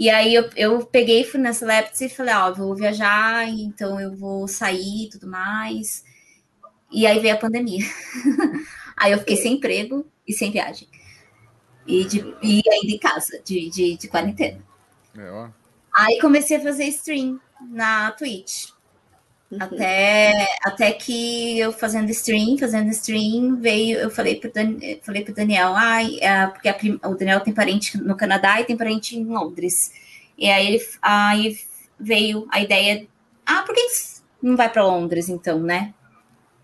E 0.02 0.10
aí 0.10 0.34
eu, 0.34 0.50
eu 0.56 0.84
peguei, 0.84 1.22
fui 1.22 1.38
nessa 1.38 1.60
Celebrities 1.60 2.00
e 2.00 2.08
falei, 2.08 2.34
ó, 2.34 2.50
oh, 2.50 2.54
vou 2.56 2.74
viajar, 2.74 3.48
então 3.48 4.00
eu 4.00 4.16
vou 4.16 4.48
sair 4.48 5.04
e 5.04 5.08
tudo 5.08 5.28
mais. 5.28 6.04
E 6.90 7.06
aí 7.06 7.20
veio 7.20 7.36
a 7.36 7.38
pandemia. 7.38 7.86
aí 8.98 9.12
eu 9.12 9.20
fiquei 9.20 9.36
sem 9.36 9.52
emprego 9.52 10.04
e 10.26 10.32
sem 10.32 10.50
viagem. 10.50 10.88
E, 11.86 12.04
de, 12.04 12.18
e 12.42 12.62
ainda 12.68 12.92
em 12.92 12.98
casa, 12.98 13.40
de, 13.44 13.70
de, 13.70 13.96
de 13.96 14.08
quarentena. 14.08 14.60
É, 15.16 15.48
aí 15.94 16.18
comecei 16.20 16.56
a 16.56 16.60
fazer 16.60 16.86
stream 16.86 17.40
na 17.60 18.10
Twitch. 18.10 18.70
Uhum. 19.52 19.58
Até, 19.60 20.46
até 20.64 20.92
que 20.92 21.58
eu 21.58 21.72
fazendo 21.72 22.08
stream, 22.08 22.56
fazendo 22.56 22.88
stream, 22.88 23.56
veio, 23.56 23.98
eu 23.98 24.10
falei 24.10 24.36
pro, 24.36 24.50
Dan, 24.50 24.78
falei 25.02 25.22
pro 25.22 25.34
Daniel, 25.34 25.74
ai, 25.76 26.18
ah, 26.22 26.48
porque 26.48 26.70
a, 26.70 26.76
o 27.06 27.14
Daniel 27.14 27.40
tem 27.40 27.52
parente 27.52 27.98
no 27.98 28.16
Canadá 28.16 28.58
e 28.58 28.64
tem 28.64 28.78
parente 28.78 29.14
em 29.14 29.24
Londres. 29.24 29.92
E 30.38 30.48
aí, 30.48 30.80
aí 31.02 31.58
veio 32.00 32.46
a 32.50 32.62
ideia, 32.62 33.06
ah, 33.44 33.62
por 33.62 33.74
que 33.74 33.82
não 34.42 34.56
vai 34.56 34.70
para 34.72 34.86
Londres 34.86 35.28
então, 35.28 35.60
né? 35.60 35.92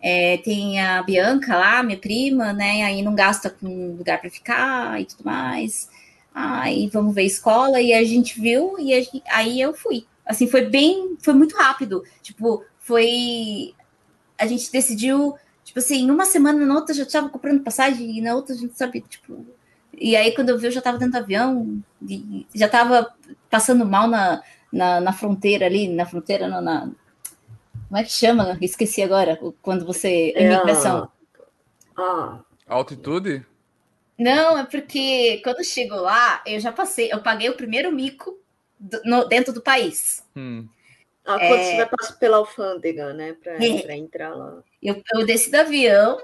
É, 0.00 0.38
tem 0.38 0.80
a 0.80 1.02
Bianca 1.02 1.58
lá, 1.58 1.82
minha 1.82 1.98
prima, 1.98 2.54
né? 2.54 2.84
Aí 2.84 3.02
não 3.02 3.14
gasta 3.14 3.50
com 3.50 3.96
lugar 3.98 4.18
para 4.18 4.30
ficar 4.30 4.98
e 4.98 5.04
tudo 5.04 5.24
mais. 5.24 5.90
Aí 6.34 6.88
vamos 6.88 7.14
ver 7.14 7.24
escola 7.24 7.82
e 7.82 7.92
a 7.92 8.02
gente 8.02 8.40
viu 8.40 8.76
e 8.78 8.98
gente, 9.02 9.22
aí 9.28 9.60
eu 9.60 9.74
fui. 9.74 10.06
Assim, 10.24 10.46
foi 10.46 10.66
bem, 10.66 11.16
foi 11.20 11.34
muito 11.34 11.56
rápido. 11.56 12.02
Tipo, 12.22 12.64
foi. 12.88 13.74
A 14.38 14.46
gente 14.46 14.72
decidiu, 14.72 15.36
tipo 15.62 15.78
assim, 15.78 16.06
numa 16.06 16.24
semana, 16.24 16.64
na 16.64 16.74
outra 16.74 16.94
já 16.94 17.02
estava 17.02 17.28
comprando 17.28 17.62
passagem, 17.62 18.16
e 18.16 18.20
na 18.22 18.34
outra 18.34 18.54
a 18.54 18.58
gente 18.58 18.76
sabe, 18.76 19.02
tipo. 19.02 19.46
E 20.00 20.16
aí, 20.16 20.34
quando 20.34 20.48
eu 20.48 20.58
vi, 20.58 20.66
eu 20.66 20.70
já 20.70 20.78
estava 20.78 20.96
dentro 20.96 21.12
do 21.12 21.22
avião, 21.22 21.82
já 22.54 22.66
estava 22.66 23.14
passando 23.50 23.84
mal 23.84 24.08
na, 24.08 24.42
na, 24.72 25.00
na, 25.00 25.12
fronteira 25.12 25.66
ali, 25.66 25.88
na 25.88 26.06
fronteira, 26.06 26.48
não, 26.48 26.62
na. 26.62 26.90
Como 27.88 27.98
é 27.98 28.04
que 28.04 28.12
chama? 28.12 28.56
Esqueci 28.60 29.02
agora, 29.02 29.38
quando 29.60 29.84
você. 29.84 30.32
É 30.34 30.44
imigração. 30.44 31.10
Ah. 31.96 32.40
Altitude? 32.66 33.44
Não, 34.18 34.58
é 34.58 34.64
porque 34.64 35.40
quando 35.42 35.64
chego 35.64 35.94
lá, 35.94 36.42
eu 36.46 36.60
já 36.60 36.72
passei, 36.72 37.12
eu 37.12 37.22
paguei 37.22 37.48
o 37.48 37.56
primeiro 37.56 37.92
mico 37.92 38.36
do, 38.78 39.00
no, 39.04 39.24
dentro 39.26 39.52
do 39.52 39.62
país. 39.62 40.24
Hum. 40.36 40.68
Ah, 41.28 41.38
quando 41.38 41.60
é... 41.60 41.64
você 41.64 41.76
vai 41.76 41.86
passar 41.86 42.14
pela 42.14 42.38
alfândega, 42.38 43.12
né? 43.12 43.34
Para 43.34 43.62
é. 43.62 43.96
entrar 43.96 44.34
lá. 44.34 44.62
Eu, 44.82 45.02
eu 45.12 45.26
desci 45.26 45.50
do 45.50 45.56
avião, 45.56 46.18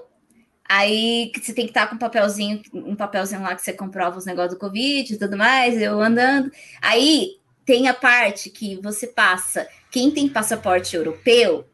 aí 0.66 1.30
você 1.36 1.52
tem 1.52 1.66
que 1.66 1.72
estar 1.72 1.88
com 1.88 1.96
um 1.96 1.98
papelzinho, 1.98 2.62
um 2.72 2.96
papelzinho 2.96 3.42
lá 3.42 3.54
que 3.54 3.60
você 3.60 3.74
comprova 3.74 4.16
os 4.16 4.24
negócios 4.24 4.54
do 4.54 4.58
Covid 4.58 5.12
e 5.12 5.18
tudo 5.18 5.36
mais, 5.36 5.80
eu 5.80 6.00
andando. 6.00 6.50
Aí 6.80 7.38
tem 7.66 7.86
a 7.86 7.92
parte 7.92 8.48
que 8.48 8.80
você 8.80 9.06
passa, 9.06 9.68
quem 9.90 10.10
tem 10.10 10.26
passaporte 10.26 10.96
europeu, 10.96 11.66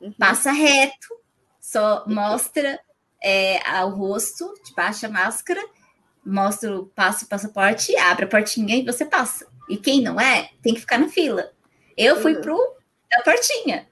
uhum. 0.00 0.12
passa 0.12 0.52
reto, 0.52 1.08
só 1.60 2.04
mostra 2.06 2.78
é, 3.20 3.60
o 3.84 3.88
rosto, 3.88 4.54
baixa 4.76 5.08
a 5.08 5.10
máscara, 5.10 5.60
mostra, 6.24 6.80
passa 6.94 7.24
o 7.24 7.28
passaporte, 7.28 7.96
abre 7.96 8.24
a 8.24 8.28
portinha 8.28 8.76
e 8.76 8.84
você 8.84 9.04
passa. 9.04 9.48
E 9.68 9.76
quem 9.76 10.00
não 10.00 10.20
é, 10.20 10.50
tem 10.62 10.74
que 10.74 10.80
ficar 10.80 10.98
na 10.98 11.08
fila. 11.08 11.50
Eu 11.98 12.16
fui 12.16 12.34
uhum. 12.34 12.40
pro 12.40 12.76
da 13.10 13.22
portinha. 13.22 13.86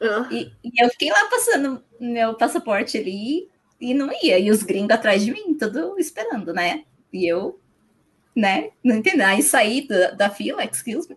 Uhum. 0.00 0.30
E, 0.30 0.52
e, 0.62 0.82
eu 0.82 0.88
fiquei 0.90 1.10
lá 1.10 1.28
passando 1.30 1.82
meu 1.98 2.34
passaporte 2.34 2.96
ali 2.96 3.48
e 3.80 3.94
não 3.94 4.10
ia. 4.22 4.38
E 4.38 4.50
os 4.50 4.62
gringos 4.62 4.94
atrás 4.94 5.24
de 5.24 5.32
mim, 5.32 5.56
tudo 5.58 5.98
esperando, 5.98 6.52
né? 6.52 6.84
E 7.12 7.26
eu, 7.26 7.58
né, 8.36 8.70
não 8.84 8.96
entendi. 8.96 9.22
Aí 9.22 9.42
saí 9.42 9.86
da, 9.86 10.10
da 10.10 10.30
fila, 10.30 10.64
excuse 10.64 11.08
me. 11.08 11.16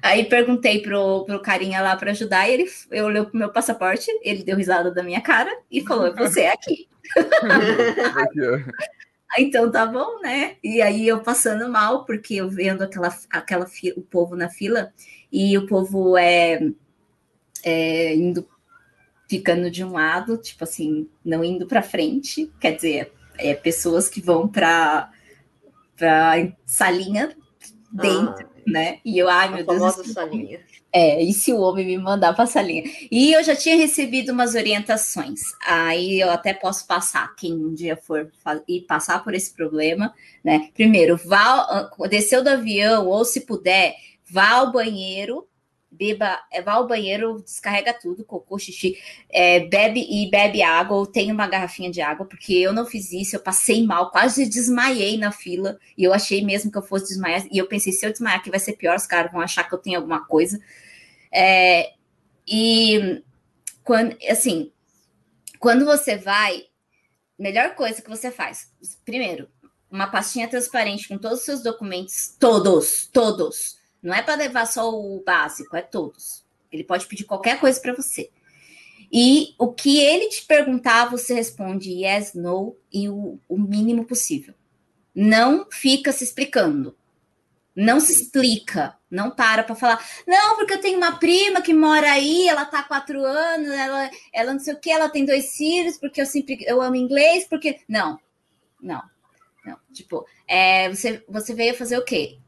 Aí 0.00 0.24
perguntei 0.24 0.80
pro, 0.80 1.24
pro 1.24 1.42
carinha 1.42 1.82
lá 1.82 1.96
para 1.96 2.12
ajudar, 2.12 2.48
e 2.48 2.52
ele 2.52 2.70
eu 2.90 3.06
olhou 3.06 3.26
pro 3.26 3.38
meu 3.38 3.52
passaporte, 3.52 4.06
ele 4.22 4.44
deu 4.44 4.56
risada 4.56 4.92
da 4.92 5.02
minha 5.02 5.20
cara 5.20 5.50
e 5.70 5.84
falou: 5.84 6.14
Você 6.14 6.42
é 6.42 6.52
aqui. 6.52 6.88
então 9.38 9.70
tá 9.70 9.86
bom, 9.86 10.20
né? 10.20 10.56
E 10.62 10.80
aí 10.80 11.06
eu 11.06 11.20
passando 11.20 11.68
mal, 11.68 12.04
porque 12.04 12.34
eu 12.34 12.48
vendo 12.48 12.82
aquela, 12.82 13.14
aquela 13.30 13.66
o 13.96 14.02
povo 14.02 14.36
na 14.36 14.48
fila, 14.48 14.92
e 15.30 15.56
o 15.56 15.66
povo 15.66 16.16
é, 16.16 16.60
é 17.64 18.14
indo 18.14 18.46
ficando 19.28 19.70
de 19.70 19.84
um 19.84 19.92
lado, 19.92 20.38
tipo 20.38 20.64
assim, 20.64 21.06
não 21.24 21.44
indo 21.44 21.66
para 21.66 21.82
frente, 21.82 22.50
quer 22.58 22.74
dizer, 22.74 23.12
é 23.36 23.54
pessoas 23.54 24.08
que 24.08 24.20
vão 24.20 24.48
para 24.48 25.12
para 25.96 26.52
salinha 26.64 27.36
dentro, 27.90 28.46
ah, 28.46 28.60
né? 28.64 29.00
E 29.04 29.18
eu, 29.18 29.28
ai 29.28 29.52
meu 29.52 29.66
Deus, 29.66 29.94
salinha. 30.12 30.60
É, 30.92 31.22
e 31.22 31.32
se 31.32 31.52
o 31.52 31.60
homem 31.60 31.84
me 31.84 31.98
mandar 31.98 32.32
para 32.34 32.44
essa 32.44 32.62
linha? 32.62 32.84
E 33.10 33.32
eu 33.32 33.42
já 33.42 33.54
tinha 33.54 33.76
recebido 33.76 34.32
umas 34.32 34.54
orientações. 34.54 35.40
Aí 35.66 36.20
eu 36.20 36.30
até 36.30 36.54
posso 36.54 36.86
passar, 36.86 37.34
quem 37.36 37.52
um 37.52 37.74
dia 37.74 37.96
for 37.96 38.30
e 38.66 38.80
passar 38.80 39.22
por 39.22 39.34
esse 39.34 39.52
problema, 39.52 40.14
né? 40.42 40.70
Primeiro, 40.74 41.16
vá, 41.16 41.90
desceu 42.08 42.42
do 42.42 42.48
avião, 42.48 43.06
ou 43.06 43.24
se 43.24 43.42
puder, 43.42 43.96
vá 44.30 44.50
ao 44.50 44.72
banheiro, 44.72 45.48
beba, 45.90 46.38
é, 46.52 46.60
vá 46.60 46.74
ao 46.74 46.86
banheiro, 46.86 47.42
descarrega 47.42 47.94
tudo, 47.94 48.24
cocô, 48.24 48.58
xixi, 48.58 48.96
é, 49.30 49.60
bebe 49.60 50.00
e 50.00 50.30
bebe 50.30 50.62
água, 50.62 50.96
ou 50.96 51.06
tem 51.06 51.32
uma 51.32 51.46
garrafinha 51.46 51.90
de 51.90 52.00
água, 52.00 52.26
porque 52.26 52.52
eu 52.54 52.72
não 52.72 52.86
fiz 52.86 53.12
isso, 53.12 53.36
eu 53.36 53.40
passei 53.40 53.84
mal, 53.84 54.10
quase 54.10 54.46
desmaiei 54.46 55.16
na 55.16 55.32
fila, 55.32 55.78
e 55.96 56.04
eu 56.04 56.12
achei 56.12 56.44
mesmo 56.44 56.70
que 56.70 56.78
eu 56.78 56.82
fosse 56.82 57.08
desmaiar, 57.08 57.46
e 57.50 57.58
eu 57.58 57.66
pensei, 57.66 57.92
se 57.92 58.04
eu 58.06 58.12
desmaiar 58.12 58.38
aqui 58.38 58.50
vai 58.50 58.60
ser 58.60 58.74
pior, 58.74 58.96
os 58.96 59.06
caras 59.06 59.32
vão 59.32 59.40
achar 59.40 59.68
que 59.68 59.74
eu 59.74 59.78
tenho 59.78 59.96
alguma 59.96 60.24
coisa. 60.26 60.60
É, 61.32 61.92
e 62.46 63.22
quando, 63.82 64.16
assim, 64.28 64.70
quando 65.58 65.84
você 65.84 66.16
vai, 66.16 66.64
melhor 67.38 67.74
coisa 67.74 68.02
que 68.02 68.08
você 68.08 68.30
faz, 68.30 68.70
primeiro, 69.04 69.48
uma 69.90 70.06
pastinha 70.06 70.48
transparente 70.48 71.08
com 71.08 71.16
todos 71.16 71.38
os 71.38 71.44
seus 71.44 71.62
documentos, 71.62 72.36
todos, 72.38 73.08
todos. 73.10 73.77
Não 74.02 74.14
é 74.14 74.22
para 74.22 74.34
levar 74.34 74.66
só 74.66 74.90
o 74.90 75.22
básico, 75.24 75.76
é 75.76 75.82
todos. 75.82 76.44
Ele 76.70 76.84
pode 76.84 77.06
pedir 77.06 77.24
qualquer 77.24 77.58
coisa 77.58 77.80
para 77.80 77.94
você. 77.94 78.30
E 79.12 79.54
o 79.58 79.72
que 79.72 79.98
ele 79.98 80.28
te 80.28 80.44
perguntar, 80.44 81.10
você 81.10 81.34
responde 81.34 81.90
yes, 81.90 82.34
no 82.34 82.76
e 82.92 83.08
o, 83.08 83.38
o 83.48 83.58
mínimo 83.58 84.04
possível. 84.04 84.54
Não 85.14 85.66
fica 85.70 86.12
se 86.12 86.24
explicando. 86.24 86.96
Não 87.74 88.00
se 88.00 88.12
explica, 88.12 88.98
não 89.08 89.30
para 89.30 89.62
para 89.62 89.76
falar, 89.76 90.04
não, 90.26 90.56
porque 90.56 90.74
eu 90.74 90.80
tenho 90.80 90.98
uma 90.98 91.16
prima 91.16 91.62
que 91.62 91.72
mora 91.72 92.10
aí, 92.10 92.48
ela 92.48 92.64
tá 92.64 92.80
há 92.80 92.82
quatro 92.82 93.24
anos, 93.24 93.70
ela, 93.70 94.10
ela 94.32 94.52
não 94.52 94.58
sei 94.58 94.74
o 94.74 94.80
que, 94.80 94.90
ela 94.90 95.08
tem 95.08 95.24
dois 95.24 95.56
filhos, 95.56 95.96
porque 95.96 96.20
eu 96.20 96.26
sempre 96.26 96.58
eu 96.62 96.82
amo 96.82 96.96
inglês, 96.96 97.46
porque. 97.48 97.78
Não, 97.88 98.18
não, 98.80 99.00
não. 99.64 99.78
Tipo, 99.92 100.26
é, 100.48 100.88
você, 100.88 101.24
você 101.28 101.54
veio 101.54 101.72
fazer 101.72 101.96
o 101.96 102.04
quê? 102.04 102.38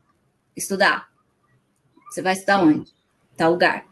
Estudar. 0.57 1.10
Você 2.11 2.21
vai 2.23 2.33
estudar 2.33 2.63
onde? 2.63 2.93
Tal 3.37 3.53
lugar. 3.53 3.87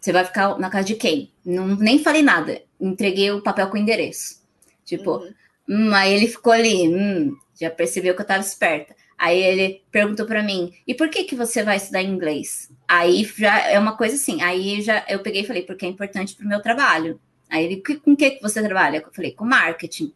Você 0.00 0.12
vai 0.12 0.24
ficar 0.24 0.58
na 0.58 0.70
casa 0.70 0.86
de 0.86 0.94
quem? 0.94 1.30
Não, 1.44 1.66
nem 1.76 1.98
falei 1.98 2.22
nada. 2.22 2.62
Entreguei 2.80 3.30
o 3.30 3.42
papel 3.42 3.68
com 3.68 3.76
o 3.76 3.80
endereço. 3.80 4.42
Tipo, 4.84 5.18
uhum. 5.18 5.34
hum, 5.68 5.94
aí 5.94 6.14
ele 6.14 6.28
ficou 6.28 6.52
ali, 6.52 6.88
hum, 6.88 7.36
já 7.60 7.70
percebeu 7.70 8.14
que 8.14 8.22
eu 8.22 8.26
tava 8.26 8.40
esperta. 8.40 8.96
Aí 9.18 9.42
ele 9.42 9.82
perguntou 9.90 10.24
para 10.26 10.42
mim: 10.42 10.72
"E 10.86 10.94
por 10.94 11.10
que 11.10 11.24
que 11.24 11.34
você 11.34 11.62
vai 11.64 11.76
estudar 11.76 12.02
inglês?" 12.02 12.70
Aí 12.86 13.24
já 13.36 13.58
é 13.68 13.78
uma 13.78 13.96
coisa 13.96 14.14
assim. 14.14 14.40
Aí 14.40 14.80
já 14.80 15.04
eu 15.08 15.20
peguei 15.20 15.42
e 15.42 15.46
falei: 15.46 15.62
"Porque 15.62 15.84
é 15.84 15.88
importante 15.88 16.36
para 16.36 16.46
o 16.46 16.48
meu 16.48 16.62
trabalho." 16.62 17.20
Aí 17.50 17.64
ele: 17.64 17.82
"Com 17.82 18.16
que 18.16 18.30
que 18.30 18.42
você 18.42 18.62
trabalha?" 18.62 18.98
Eu 18.98 19.12
falei: 19.12 19.32
"Com 19.32 19.44
marketing." 19.44 20.12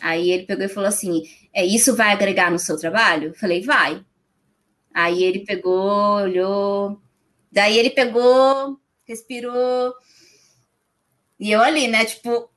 Aí 0.00 0.30
ele 0.30 0.44
pegou 0.46 0.64
e 0.64 0.68
falou 0.68 0.88
assim: 0.88 1.22
"É 1.52 1.64
isso 1.66 1.94
vai 1.94 2.12
agregar 2.12 2.50
no 2.50 2.58
seu 2.58 2.78
trabalho?" 2.78 3.28
Eu 3.28 3.34
falei: 3.34 3.62
"Vai." 3.62 4.02
Aí 4.92 5.22
ele 5.22 5.44
pegou, 5.44 6.16
olhou, 6.16 7.00
daí 7.52 7.78
ele 7.78 7.90
pegou, 7.90 8.78
respirou. 9.04 9.94
E 11.38 11.52
eu 11.52 11.60
ali, 11.60 11.86
né, 11.86 12.04
tipo, 12.04 12.50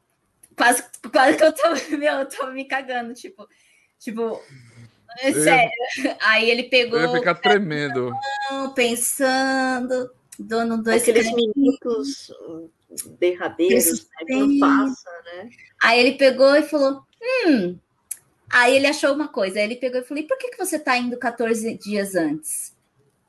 quase, 0.55 0.83
quase 1.11 1.37
que 1.37 1.43
eu 1.43 1.53
tô, 1.53 1.63
meu, 1.97 2.13
eu 2.13 2.25
tô 2.27 2.47
me 2.51 2.65
cagando, 2.65 3.13
tipo, 3.13 3.47
tipo, 3.99 4.41
é 5.19 5.33
sério. 5.33 5.71
Aí 6.21 6.49
ele 6.49 6.63
pegou. 6.63 6.99
Eu 6.99 7.11
ia 7.11 7.17
ficar 7.19 7.35
tremendo. 7.35 8.11
Pensando. 8.75 10.11
dando 10.39 10.81
dois 10.81 11.01
Aqueles 11.01 11.31
minutos 11.33 12.31
derradeiros, 13.19 14.03
né, 14.03 14.25
que 14.25 14.35
não 14.35 14.59
passa, 14.59 15.09
né? 15.25 15.49
Aí 15.81 15.99
ele 15.99 16.17
pegou 16.17 16.55
e 16.55 16.63
falou: 16.63 17.03
Hum. 17.45 17.77
Aí 18.51 18.75
ele 18.75 18.87
achou 18.87 19.13
uma 19.13 19.27
coisa. 19.27 19.59
Aí 19.59 19.65
ele 19.65 19.75
pegou 19.75 20.01
e 20.01 20.03
falou: 20.03 20.23
Por 20.23 20.37
que, 20.37 20.49
que 20.49 20.57
você 20.57 20.77
tá 20.77 20.97
indo 20.97 21.17
14 21.17 21.77
dias 21.77 22.15
antes? 22.15 22.75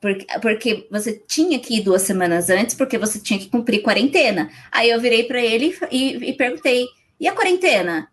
Porque, 0.01 0.25
porque 0.41 0.87
você 0.91 1.13
tinha 1.13 1.57
que 1.59 1.77
ir 1.77 1.81
duas 1.81 2.01
semanas 2.01 2.49
antes, 2.49 2.75
porque 2.75 2.97
você 2.97 3.19
tinha 3.19 3.39
que 3.39 3.49
cumprir 3.49 3.81
quarentena. 3.81 4.51
Aí 4.69 4.89
eu 4.89 4.99
virei 4.99 5.23
para 5.23 5.39
ele 5.39 5.77
e, 5.89 6.29
e, 6.29 6.33
perguntei: 6.33 6.87
E 7.19 7.27
a 7.27 7.33
quarentena? 7.33 8.11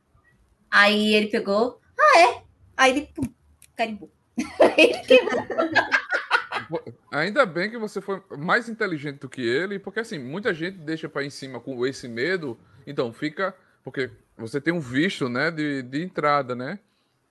Aí 0.70 1.14
ele 1.14 1.26
pegou: 1.26 1.80
Ah, 1.98 2.18
é? 2.20 2.42
Aí 2.76 2.90
ele, 2.92 3.08
pum, 3.12 3.24
carimbou. 3.74 4.10
ele. 4.78 5.20
Ainda 7.10 7.44
bem 7.44 7.68
que 7.68 7.76
você 7.76 8.00
foi 8.00 8.22
mais 8.38 8.68
inteligente 8.68 9.18
do 9.18 9.28
que 9.28 9.40
ele, 9.40 9.80
porque 9.80 9.98
assim, 9.98 10.18
muita 10.20 10.54
gente 10.54 10.78
deixa 10.78 11.08
para 11.08 11.24
em 11.24 11.30
cima 11.30 11.58
com 11.58 11.84
esse 11.84 12.06
medo, 12.06 12.56
então 12.86 13.12
fica. 13.12 13.52
Porque 13.82 14.10
você 14.36 14.60
tem 14.60 14.72
um 14.72 14.78
visto, 14.78 15.28
né, 15.28 15.50
de, 15.50 15.82
de 15.82 16.02
entrada, 16.02 16.54
né? 16.54 16.78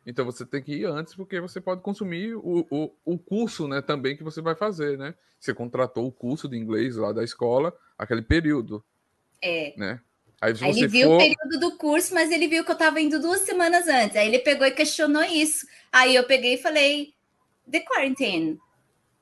Então 0.09 0.25
você 0.25 0.43
tem 0.43 0.61
que 0.61 0.73
ir 0.73 0.85
antes, 0.85 1.13
porque 1.13 1.39
você 1.39 1.61
pode 1.61 1.81
consumir 1.81 2.33
o, 2.35 2.65
o, 2.71 2.91
o 3.05 3.17
curso, 3.19 3.67
né, 3.67 3.79
também 3.79 4.17
que 4.17 4.23
você 4.23 4.41
vai 4.41 4.55
fazer, 4.55 4.97
né? 4.97 5.13
Você 5.39 5.53
contratou 5.53 6.07
o 6.07 6.11
curso 6.11 6.49
de 6.49 6.57
inglês 6.57 6.95
lá 6.95 7.13
da 7.13 7.23
escola, 7.23 7.71
aquele 7.95 8.23
período. 8.23 8.83
É. 9.39 9.71
Né? 9.77 10.01
Aí, 10.41 10.53
Aí 10.61 10.69
ele 10.71 10.87
viu 10.87 11.09
for... 11.09 11.15
o 11.15 11.17
período 11.19 11.59
do 11.59 11.77
curso, 11.77 12.15
mas 12.15 12.31
ele 12.31 12.47
viu 12.47 12.65
que 12.65 12.71
eu 12.71 12.73
estava 12.73 12.99
indo 12.99 13.19
duas 13.19 13.41
semanas 13.41 13.87
antes. 13.87 14.17
Aí 14.17 14.27
ele 14.27 14.39
pegou 14.39 14.65
e 14.65 14.71
questionou 14.71 15.23
isso. 15.23 15.67
Aí 15.91 16.15
eu 16.15 16.23
peguei 16.23 16.55
e 16.55 16.61
falei, 16.61 17.13
the 17.69 17.81
quarantine. 17.81 18.59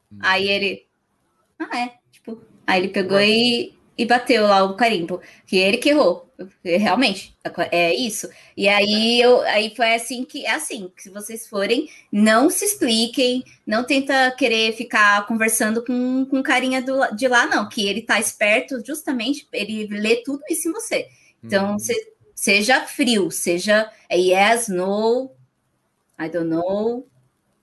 Hum. 0.10 0.20
Aí 0.22 0.48
ele, 0.48 0.88
ah, 1.60 1.80
é. 1.80 1.98
Tipo, 2.14 2.42
aí 2.66 2.82
ele 2.82 2.94
pegou 2.94 3.20
e, 3.20 3.76
e 3.98 4.06
bateu 4.06 4.43
lá 4.43 4.64
o 4.64 4.76
carimbo. 4.76 5.22
Que 5.45 5.58
ele 5.58 5.78
que 5.78 5.89
errou. 5.89 6.28
Realmente, 6.64 7.36
é 7.72 7.95
isso. 7.95 8.30
E 8.56 8.68
aí, 8.68 9.20
eu, 9.20 9.41
aí 9.41 9.74
foi 9.76 9.95
assim 9.95 10.24
que 10.24 10.45
é 10.45 10.52
assim, 10.52 10.91
que 10.95 11.04
se 11.04 11.10
vocês 11.10 11.48
forem, 11.48 11.89
não 12.12 12.48
se 12.50 12.64
expliquem, 12.64 13.43
não 13.66 13.84
tenta 13.84 14.30
querer 14.38 14.74
ficar 14.74 15.26
conversando 15.26 15.84
com, 15.84 16.26
com 16.26 16.43
carinha 16.43 16.80
do, 16.80 17.16
de 17.16 17.28
lá, 17.28 17.48
não, 17.48 17.68
que 17.68 17.88
ele 17.88 18.04
tá 18.04 18.20
esperto, 18.20 18.86
justamente, 18.86 19.48
ele 19.52 19.88
lê 19.88 20.18
tudo 20.18 20.43
isso 20.48 20.70
em 20.70 20.74
você. 20.74 21.08
Então, 21.43 21.76
hum. 21.76 21.80
se, 21.80 21.93
seja 22.36 22.86
frio, 22.86 23.32
seja 23.32 23.91
yes, 24.12 24.68
no, 24.68 25.32
I 26.20 26.30
don't 26.30 26.50
know, 26.50 27.08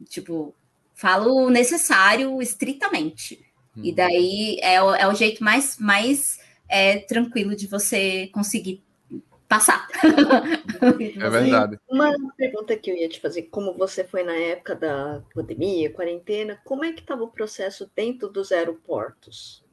tipo, 0.09 0.53
fala 0.95 1.28
o 1.28 1.49
necessário 1.49 2.43
estritamente. 2.43 3.45
Hum. 3.77 3.83
E 3.85 3.93
daí 3.93 4.59
é, 4.62 4.75
é 4.75 5.09
o 5.09 5.14
jeito 5.14 5.43
mais, 5.43 5.79
mais 5.79 6.39
é 6.68 6.99
tranquilo 6.99 7.55
de 7.55 7.66
você 7.66 8.29
conseguir 8.29 8.83
passar. 9.49 9.87
É 11.16 11.31
verdade. 11.31 11.79
Uma 11.89 12.12
pergunta 12.37 12.77
que 12.77 12.91
eu 12.91 12.97
ia 12.97 13.09
te 13.09 13.18
fazer, 13.18 13.45
como 13.45 13.72
você 13.72 14.05
foi 14.05 14.22
na 14.22 14.35
época 14.35 14.75
da 14.75 15.22
pandemia, 15.35 15.91
quarentena, 15.91 16.61
como 16.62 16.85
é 16.85 16.93
que 16.93 17.01
estava 17.01 17.22
o 17.22 17.31
processo 17.31 17.91
dentro 17.97 18.29
dos 18.29 18.53
aeroportos? 18.53 19.64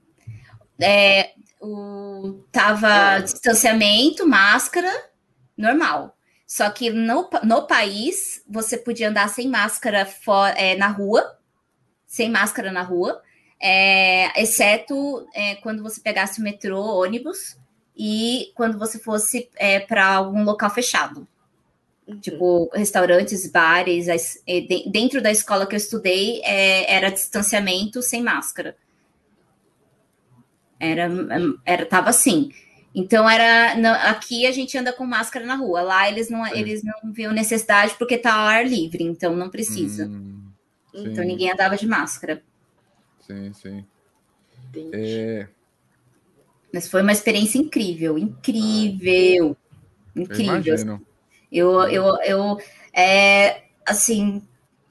É, 0.80 1.34
o, 1.60 2.39
tava 2.49 3.18
é. 3.18 3.22
distanciamento, 3.24 4.26
máscara, 4.26 4.89
normal. 5.58 6.18
Só 6.47 6.70
que 6.70 6.89
no, 6.89 7.30
no 7.43 7.68
país, 7.68 8.43
você 8.47 8.78
podia 8.78 9.10
andar 9.10 9.28
sem 9.28 9.49
máscara 9.49 10.06
for, 10.06 10.47
é, 10.56 10.76
na 10.76 10.88
rua, 10.88 11.38
sem 12.06 12.30
máscara 12.30 12.72
na 12.72 12.84
rua, 12.84 13.22
é, 13.62 14.41
exceto 14.41 15.28
é, 15.34 15.55
quando 15.55 15.84
você 15.84 16.01
pegasse 16.01 16.39
o 16.39 16.43
metrô, 16.43 16.82
ônibus, 17.01 17.57
e 17.95 18.51
quando 18.55 18.80
você 18.80 18.97
fosse 18.97 19.49
é, 19.55 19.80
para 19.80 20.05
algum 20.05 20.43
local 20.43 20.70
fechado. 20.70 21.28
Uhum. 22.07 22.20
Tipo, 22.20 22.70
restaurantes, 22.74 23.49
bares, 23.51 24.09
as, 24.09 24.41
é, 24.47 24.62
dentro 24.88 25.22
da 25.22 25.32
escola 25.32 25.68
que 25.68 25.76
eu 25.76 25.78
estudei, 25.78 26.41
é, 26.43 26.91
era 26.91 27.12
distanciamento 27.12 28.01
sem 28.01 28.24
máscara. 28.24 28.76
Era, 30.80 31.07
era, 31.64 31.86
tava 31.86 32.09
assim. 32.09 32.49
Então 32.93 33.30
era 33.30 33.76
não, 33.78 33.93
aqui 33.93 34.45
a 34.45 34.51
gente 34.51 34.78
anda 34.78 34.91
com 34.91 35.05
máscara 35.05 35.45
na 35.45 35.55
rua. 35.55 35.82
Lá 35.82 36.09
eles 36.09 36.30
não, 36.30 36.45
eles 36.47 36.84
não 36.84 37.14
viam 37.14 37.32
necessidade 37.32 37.93
porque 37.97 38.18
tá 38.18 38.34
ao 38.34 38.47
ar 38.47 38.68
livre, 38.68 39.03
então 39.03 39.36
não 39.36 39.49
precisa. 39.49 40.07
Hum, 40.07 40.51
então 40.93 41.24
ninguém 41.24 41.51
andava 41.51 41.78
de 41.78 41.88
máscara. 41.88 42.43
Sim, 43.32 43.53
sim. 43.53 43.86
É... 44.93 45.47
Mas 46.73 46.88
foi 46.88 47.01
uma 47.01 47.11
experiência 47.11 47.57
incrível, 47.57 48.17
incrível, 48.17 49.57
incrível. 50.15 51.01
Eu, 51.51 51.82
eu, 51.89 52.17
eu, 52.23 52.57
é, 52.93 53.63
assim, 53.86 54.41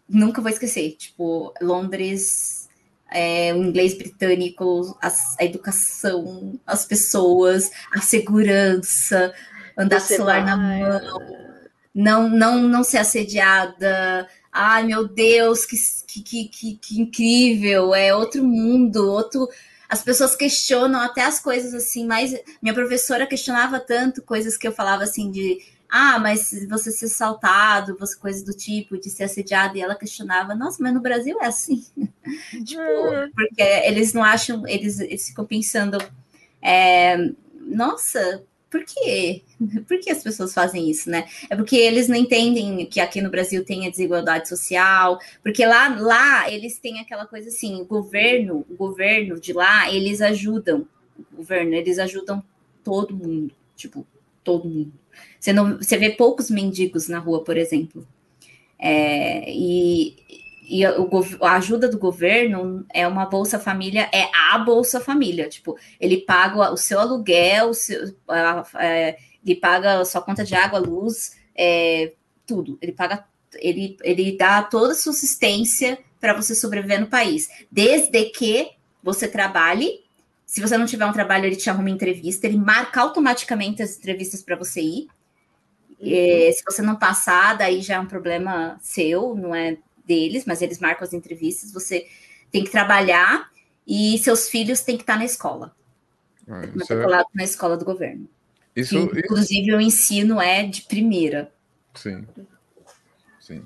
nunca 0.09 0.43
vou 0.43 0.51
esquecer. 0.51 0.93
Tipo, 0.93 1.55
Londres, 1.61 2.69
é, 3.11 3.55
o 3.55 3.65
inglês 3.65 3.95
britânico, 3.97 4.99
a, 5.03 5.09
a, 5.39 5.45
educação, 5.45 6.59
as 6.67 6.85
pessoas, 6.85 7.71
a 7.93 8.01
segurança, 8.01 9.33
andar 9.77 9.99
com 9.99 10.05
o 10.05 10.07
celular 10.07 10.45
vai. 10.45 10.45
na 10.45 10.57
mão, 10.57 11.01
não, 11.95 12.29
não, 12.29 12.69
não 12.69 12.85
ser 12.85 12.99
assediada, 12.99 14.29
Ai, 14.53 14.85
meu 14.85 15.07
Deus, 15.07 15.65
que, 15.65 15.77
que, 16.23 16.49
que, 16.49 16.77
que 16.77 17.01
incrível! 17.01 17.95
É 17.95 18.15
outro 18.15 18.45
mundo, 18.45 19.09
outro. 19.09 19.49
As 19.89 20.03
pessoas 20.03 20.37
questionam 20.37 21.01
até 21.01 21.23
as 21.23 21.41
coisas 21.41 21.75
assim, 21.75 22.07
mas 22.07 22.35
minha 22.63 22.75
professora 22.75 23.27
questionava 23.27 23.81
tanto 23.81 24.23
coisas 24.23 24.57
que 24.57 24.67
eu 24.67 24.73
falava 24.73 25.03
assim 25.05 25.31
de 25.31 25.59
ah, 25.91 26.19
mas 26.21 26.53
você 26.69 26.93
ser 26.93 27.09
saltado, 27.09 27.97
você 27.99 28.17
coisas 28.17 28.45
do 28.45 28.53
tipo, 28.53 28.97
de 28.97 29.11
ser 29.11 29.25
assediado, 29.25 29.77
e 29.77 29.81
ela 29.81 29.97
questionava, 29.97 30.55
nossa, 30.55 30.81
mas 30.81 30.95
no 30.95 31.01
Brasil 31.01 31.37
é 31.43 31.47
assim. 31.47 31.85
tipo, 32.65 32.81
é. 32.81 33.29
porque 33.35 33.63
eles 33.63 34.13
não 34.13 34.23
acham, 34.23 34.67
eles, 34.69 35.01
eles 35.01 35.27
ficam 35.27 35.45
pensando, 35.45 35.99
é, 36.63 37.17
nossa, 37.61 38.45
por 38.71 38.85
quê? 38.85 39.43
Por 39.87 39.99
que 40.01 40.11
as 40.11 40.23
pessoas 40.23 40.55
fazem 40.55 40.89
isso, 40.89 41.11
né? 41.11 41.29
É 41.51 41.57
porque 41.57 41.77
eles 41.77 42.09
não 42.09 42.17
entendem 42.17 42.87
que 42.87 43.01
aqui 43.01 43.21
no 43.21 43.31
Brasil 43.31 43.65
tem 43.65 43.87
a 43.87 43.91
desigualdade 43.91 44.49
social, 44.49 45.19
porque 45.43 45.67
lá, 45.67 45.89
lá 46.01 46.51
eles 46.51 46.79
têm 46.79 47.01
aquela 47.01 47.27
coisa 47.27 47.49
assim, 47.49 47.81
o 47.81 47.85
governo, 47.85 48.65
o 48.71 48.77
governo 48.77 49.41
de 49.41 49.53
lá, 49.53 49.93
eles 49.93 50.21
ajudam, 50.23 50.87
o 51.33 51.37
governo, 51.39 51.75
eles 51.75 51.99
ajudam 51.99 52.43
todo 52.85 53.15
mundo, 53.15 53.53
tipo, 53.77 54.07
todo 54.45 54.69
mundo. 54.69 54.93
Você, 55.39 55.53
não, 55.53 55.79
você 55.79 55.97
vê 55.97 56.11
poucos 56.11 56.51
mendigos 56.51 57.09
na 57.09 57.19
rua, 57.19 57.43
por 57.43 57.57
exemplo. 57.57 58.07
É, 58.79 59.51
e, 59.53 60.17
e 60.71 60.85
a, 60.85 60.95
a, 61.43 61.57
ajuda 61.57 61.89
do 61.89 61.99
governo 61.99 62.87
é 62.95 63.05
uma 63.07 63.27
Bolsa 63.27 63.59
Família, 63.59 64.09
é 64.13 64.31
a 64.53 64.57
Bolsa 64.57 65.01
Família. 65.01 65.49
Tipo, 65.49 65.77
ele 65.99 66.19
paga 66.19 66.71
o 66.73 66.77
seu 66.77 67.01
aluguel, 67.01 67.71
o 67.71 67.75
seu, 67.75 68.15
a, 68.29 68.65
ele 69.45 69.57
paga 69.57 69.99
a 69.99 70.05
sua 70.05 70.23
conta 70.23 70.45
de 70.45 70.55
água, 70.55 70.79
luz, 70.79 71.37
é, 71.57 72.13
tudo. 72.47 72.79
Ele 72.81 72.93
paga, 72.93 73.25
ele, 73.57 73.97
ele 74.05 74.37
dá 74.39 74.63
toda 74.63 74.93
a 74.93 74.97
subsistência 74.97 75.99
para 76.21 76.35
você 76.35 76.55
sobreviver 76.55 77.01
no 77.01 77.09
país. 77.09 77.49
Desde 77.69 78.27
que 78.27 78.71
você 79.03 79.27
trabalhe. 79.27 80.05
Se 80.47 80.61
você 80.61 80.77
não 80.77 80.87
tiver 80.87 81.07
um 81.07 81.13
trabalho, 81.13 81.47
ele 81.47 81.57
te 81.57 81.71
arruma 81.71 81.91
entrevista, 81.91 82.47
ele 82.47 82.59
marca 82.59 83.01
automaticamente 83.01 83.83
as 83.83 83.97
entrevistas 83.97 84.43
para 84.43 84.57
você 84.57 84.81
ir. 84.81 85.09
Uhum. 86.01 86.53
se 86.53 86.63
você 86.65 86.81
não 86.81 86.97
passar, 86.97 87.59
daí 87.59 87.83
já 87.83 87.97
é 87.97 88.01
um 88.01 88.07
problema 88.07 88.79
seu, 88.81 89.35
não 89.35 89.55
é 89.55 89.77
deles, 90.11 90.45
mas 90.45 90.61
eles 90.61 90.81
marcam 90.81 91.07
as 91.07 91.13
entrevistas. 91.13 91.73
Você 91.73 92.09
tem 92.51 92.65
que 92.65 92.71
trabalhar 92.71 93.49
e 93.87 94.19
seus 94.19 94.49
filhos 94.49 94.81
têm 94.81 94.97
que 94.97 95.05
estar 95.05 95.17
na 95.17 95.25
escola. 95.25 95.73
Ah, 96.49 96.67
matriculado 96.75 97.29
é... 97.33 97.39
na 97.39 97.45
escola 97.45 97.77
do 97.77 97.85
governo. 97.85 98.29
Isso, 98.75 98.99
inclusive, 98.99 99.69
isso... 99.69 99.77
o 99.77 99.81
ensino 99.81 100.41
é 100.41 100.65
de 100.65 100.83
primeira. 100.83 101.53
Sim. 101.95 102.27
Sim. 103.39 103.63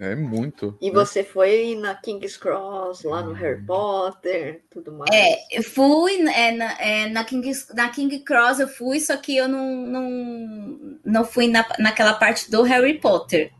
É 0.00 0.16
muito. 0.16 0.76
E 0.80 0.88
né? 0.88 0.92
você 0.92 1.22
foi 1.22 1.76
na 1.76 1.94
King's 1.94 2.36
Cross, 2.36 3.04
lá 3.04 3.22
no 3.22 3.32
Harry 3.32 3.62
Potter, 3.62 4.62
tudo 4.68 4.92
mais? 4.92 5.08
É, 5.12 5.36
eu 5.56 5.62
fui 5.62 6.14
é, 6.28 6.50
na, 6.50 6.80
é, 6.80 7.08
na, 7.08 7.24
King's, 7.24 7.68
na 7.72 7.88
King 7.88 8.18
Cross, 8.18 8.58
eu 8.58 8.68
fui, 8.68 8.98
só 8.98 9.16
que 9.16 9.36
eu 9.36 9.46
não, 9.46 9.86
não, 9.86 10.98
não 11.04 11.24
fui 11.24 11.46
na, 11.46 11.64
naquela 11.78 12.14
parte 12.14 12.50
do 12.50 12.62
Harry 12.62 12.98
Potter. 12.98 13.52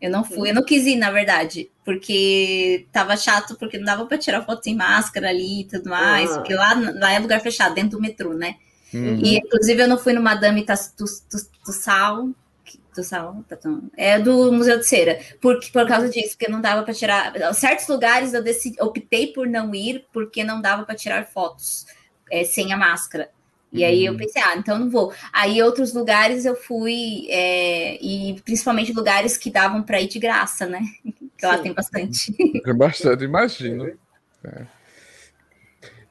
Eu 0.00 0.10
não 0.10 0.24
fui, 0.24 0.50
eu 0.50 0.54
não 0.54 0.64
quis 0.64 0.86
ir, 0.86 0.96
na 0.96 1.10
verdade, 1.10 1.70
porque 1.84 2.86
tava 2.90 3.16
chato, 3.16 3.54
porque 3.56 3.76
não 3.76 3.84
dava 3.84 4.06
para 4.06 4.16
tirar 4.16 4.46
foto 4.46 4.64
sem 4.64 4.74
máscara 4.74 5.28
ali 5.28 5.60
e 5.60 5.64
tudo 5.64 5.90
mais, 5.90 6.30
ah. 6.30 6.34
porque 6.38 6.54
lá, 6.54 6.74
lá 6.94 7.12
é 7.12 7.18
lugar 7.18 7.40
fechado, 7.40 7.74
dentro 7.74 7.98
do 7.98 8.00
metrô, 8.00 8.32
né? 8.32 8.56
Uhum. 8.94 9.20
E 9.22 9.36
inclusive 9.36 9.82
eu 9.82 9.88
não 9.88 9.98
fui 9.98 10.12
no 10.12 10.22
Madame 10.22 10.64
Tussauds, 10.64 12.34
do 12.94 13.04
salão, 13.04 13.42
tá 13.42 13.56
é 13.96 14.18
do 14.18 14.52
Museu 14.52 14.78
de 14.78 14.86
Cera, 14.86 15.20
porque 15.40 15.70
por 15.70 15.86
causa 15.86 16.08
disso, 16.08 16.30
porque 16.30 16.50
não 16.50 16.60
dava 16.60 16.82
para 16.82 16.94
tirar 16.94 17.32
certos 17.54 17.86
lugares 17.88 18.34
eu 18.34 18.42
decidi, 18.42 18.80
optei 18.82 19.28
por 19.28 19.46
não 19.46 19.74
ir 19.74 20.06
porque 20.12 20.42
não 20.42 20.60
dava 20.60 20.84
para 20.84 20.94
tirar 20.94 21.26
fotos 21.26 21.86
é, 22.30 22.44
sem 22.44 22.72
a 22.72 22.76
máscara. 22.76 23.30
E 23.72 23.84
aí 23.84 24.04
eu 24.04 24.12
uhum. 24.12 24.18
pensei, 24.18 24.42
ah, 24.42 24.56
então 24.56 24.78
não 24.78 24.90
vou. 24.90 25.12
Aí 25.32 25.62
outros 25.62 25.94
lugares 25.94 26.44
eu 26.44 26.56
fui, 26.56 27.26
é, 27.28 27.96
e 28.04 28.40
principalmente 28.42 28.92
lugares 28.92 29.36
que 29.36 29.50
davam 29.50 29.82
para 29.82 30.00
ir 30.00 30.08
de 30.08 30.18
graça, 30.18 30.66
né? 30.66 30.80
Que 31.40 31.46
lá 31.46 31.56
tem 31.56 31.72
bastante. 31.72 32.34
Tem 32.60 32.76
bastante, 32.76 33.24
imagino. 33.24 33.96
É. 34.44 34.66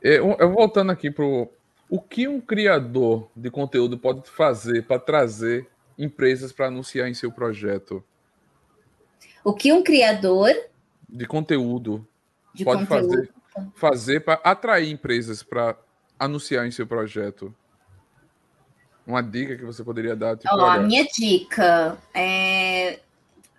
Eu, 0.01 0.35
eu, 0.39 0.51
voltando 0.51 0.91
aqui 0.91 1.11
pro. 1.11 1.47
O 1.87 2.01
que 2.01 2.27
um 2.27 2.41
criador 2.41 3.29
de 3.35 3.51
conteúdo 3.51 3.95
pode 3.95 4.27
fazer 4.27 4.87
para 4.87 4.99
trazer 4.99 5.67
empresas 5.99 6.51
para 6.51 6.65
anunciar 6.65 7.07
em 7.07 7.13
seu 7.13 7.31
projeto? 7.31 8.03
O 9.43 9.53
que 9.53 9.71
um 9.71 9.83
criador 9.83 10.51
de 11.07 11.27
conteúdo 11.27 12.07
de 12.53 12.63
pode 12.63 12.87
conteúdo. 12.87 13.09
fazer, 13.13 13.73
fazer 13.75 14.19
para 14.21 14.41
atrair 14.43 14.91
empresas 14.91 15.43
para 15.43 15.77
anunciar 16.19 16.67
em 16.67 16.71
seu 16.71 16.85
projeto? 16.85 17.55
Uma 19.07 19.23
dica 19.23 19.55
que 19.55 19.65
você 19.65 19.83
poderia 19.83 20.15
dar? 20.15 20.37
Tipo, 20.37 20.53
oh, 20.55 20.65
a 20.65 20.77
minha 20.77 21.05
dica 21.05 21.97
é 22.13 22.99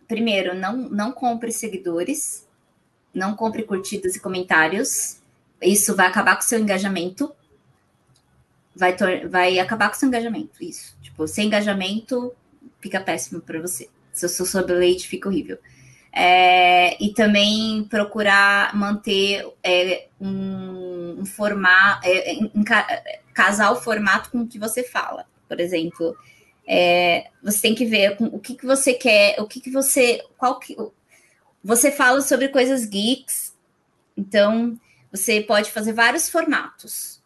primeiro, 0.06 0.54
não, 0.54 0.76
não 0.76 1.12
compre 1.12 1.52
seguidores, 1.52 2.46
não 3.14 3.34
compre 3.34 3.62
curtidas 3.62 4.16
e 4.16 4.20
comentários. 4.20 5.20
Isso 5.62 5.94
vai 5.94 6.06
acabar 6.06 6.36
com 6.36 6.42
o 6.42 6.44
seu 6.44 6.58
engajamento. 6.58 7.32
Vai, 8.74 8.96
vai 9.28 9.58
acabar 9.58 9.88
com 9.88 9.96
o 9.96 9.98
seu 9.98 10.08
engajamento. 10.08 10.62
Isso. 10.62 10.96
Tipo, 11.00 11.26
sem 11.26 11.46
engajamento, 11.46 12.32
fica 12.80 13.00
péssimo 13.00 13.40
para 13.40 13.60
você. 13.60 13.88
Se 14.12 14.26
o 14.26 14.28
seu 14.28 14.66
leite 14.66 15.06
fica 15.06 15.28
horrível. 15.28 15.58
É, 16.12 17.02
e 17.02 17.14
também 17.14 17.84
procurar 17.84 18.74
manter 18.74 19.46
é, 19.62 20.08
um, 20.20 21.20
um 21.20 21.24
formato, 21.24 22.06
é, 22.06 23.20
casar 23.32 23.70
o 23.70 23.76
formato 23.76 24.30
com 24.30 24.40
o 24.40 24.46
que 24.46 24.58
você 24.58 24.82
fala. 24.82 25.24
Por 25.48 25.60
exemplo, 25.60 26.16
é, 26.66 27.28
você 27.42 27.62
tem 27.62 27.74
que 27.74 27.84
ver 27.84 28.16
o 28.18 28.38
que, 28.38 28.54
que 28.54 28.66
você 28.66 28.94
quer, 28.94 29.40
o 29.40 29.46
que, 29.46 29.60
que 29.60 29.70
você. 29.70 30.20
Qual 30.36 30.58
que, 30.58 30.76
você 31.62 31.92
fala 31.92 32.22
sobre 32.22 32.48
coisas 32.48 32.86
geeks, 32.86 33.54
então 34.16 34.78
você 35.12 35.40
pode 35.40 35.70
fazer 35.70 35.92
vários 35.92 36.28
formatos. 36.28 37.20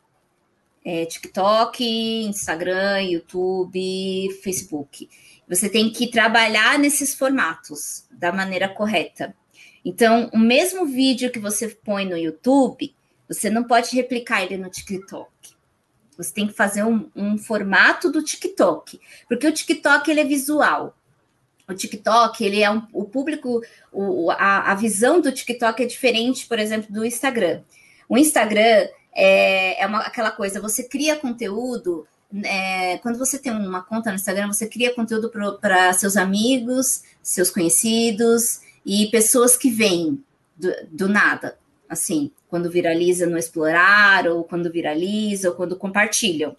É, 0.85 1.07
TikTok, 1.07 1.83
Instagram, 2.27 3.01
YouTube, 3.03 4.31
Facebook. 4.43 5.09
Você 5.49 5.69
tem 5.69 5.91
que 5.91 6.11
trabalhar 6.11 6.79
nesses 6.79 7.15
formatos 7.15 8.07
da 8.11 8.33
maneira 8.33 8.69
correta. 8.69 9.35
Então, 9.85 10.31
o 10.33 10.39
mesmo 10.39 10.87
vídeo 10.87 11.31
que 11.31 11.39
você 11.39 11.69
põe 11.69 12.07
no 12.07 12.17
YouTube, 12.17 12.95
você 13.29 13.51
não 13.51 13.65
pode 13.65 13.95
replicar 13.95 14.43
ele 14.43 14.57
no 14.57 14.71
TikTok. 14.71 15.31
Você 16.17 16.33
tem 16.33 16.47
que 16.47 16.55
fazer 16.55 16.85
um, 16.85 17.11
um 17.15 17.37
formato 17.37 18.11
do 18.11 18.23
TikTok, 18.23 19.01
porque 19.29 19.47
o 19.47 19.53
TikTok 19.53 20.11
ele 20.11 20.21
é 20.21 20.25
visual. 20.25 20.97
O 21.69 21.75
TikTok, 21.75 22.45
ele 22.45 22.63
é 22.63 22.71
um, 22.71 22.87
o 22.93 23.05
público, 23.05 23.63
o, 23.91 24.31
a, 24.31 24.71
a 24.71 24.75
visão 24.75 25.21
do 25.21 25.33
TikTok 25.33 25.83
é 25.83 25.87
diferente, 25.87 26.47
por 26.47 26.59
exemplo, 26.59 26.93
do 26.93 27.05
Instagram. 27.05 27.63
O 28.09 28.19
Instagram 28.19 28.87
é, 29.15 29.83
é 29.83 29.87
uma, 29.87 30.01
aquela 30.01 30.31
coisa, 30.31 30.61
você 30.61 30.85
cria 30.85 31.17
conteúdo 31.17 32.07
é, 32.43 32.99
quando 32.99 33.19
você 33.19 33.39
tem 33.39 33.53
uma 33.53 33.83
conta 33.83 34.11
no 34.11 34.17
Instagram, 34.17 34.49
você 34.49 34.67
cria 34.67 34.95
conteúdo 34.95 35.31
para 35.61 35.93
seus 35.93 36.17
amigos, 36.17 37.03
seus 37.23 37.51
conhecidos 37.51 38.61
e 38.85 39.07
pessoas 39.07 39.57
que 39.57 39.71
vêm 39.71 40.23
do, 40.57 40.73
do, 40.91 41.09
nada, 41.09 41.59
assim, 41.89 42.31
quando 42.49 42.71
viraliza 42.71 43.27
no 43.27 43.39
explorar, 43.39 44.27
ou 44.27 44.43
quando 44.43 44.73
viraliza, 44.73 45.51
ou 45.51 45.55
quando 45.55 45.77
compartilham. 45.77 46.57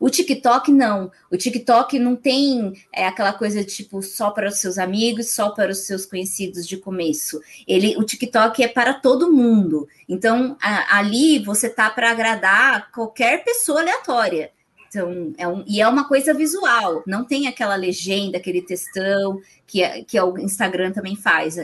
O 0.00 0.10
TikTok 0.10 0.72
não. 0.72 1.10
O 1.30 1.36
TikTok 1.36 1.98
não 1.98 2.16
tem 2.16 2.74
é, 2.92 3.06
aquela 3.06 3.32
coisa 3.32 3.64
de, 3.64 3.70
tipo 3.72 4.02
só 4.02 4.30
para 4.30 4.48
os 4.48 4.58
seus 4.58 4.78
amigos, 4.78 5.30
só 5.30 5.50
para 5.50 5.70
os 5.70 5.86
seus 5.86 6.04
conhecidos 6.04 6.66
de 6.66 6.76
começo. 6.76 7.40
Ele, 7.66 7.96
o 7.96 8.02
TikTok 8.02 8.62
é 8.62 8.68
para 8.68 8.94
todo 8.94 9.32
mundo. 9.32 9.88
Então 10.08 10.56
a, 10.60 10.98
ali 10.98 11.38
você 11.38 11.70
tá 11.70 11.88
para 11.88 12.10
agradar 12.10 12.90
qualquer 12.90 13.44
pessoa 13.44 13.80
aleatória. 13.80 14.50
Então, 14.94 15.32
é 15.36 15.48
um, 15.48 15.64
e 15.66 15.80
é 15.80 15.88
uma 15.88 16.06
coisa 16.06 16.32
visual, 16.32 17.02
não 17.04 17.24
tem 17.24 17.48
aquela 17.48 17.74
legenda, 17.74 18.38
aquele 18.38 18.62
textão 18.62 19.40
que, 19.66 19.82
é, 19.82 20.04
que 20.04 20.16
é 20.16 20.22
o 20.22 20.38
Instagram 20.38 20.92
também 20.92 21.16
faz. 21.16 21.56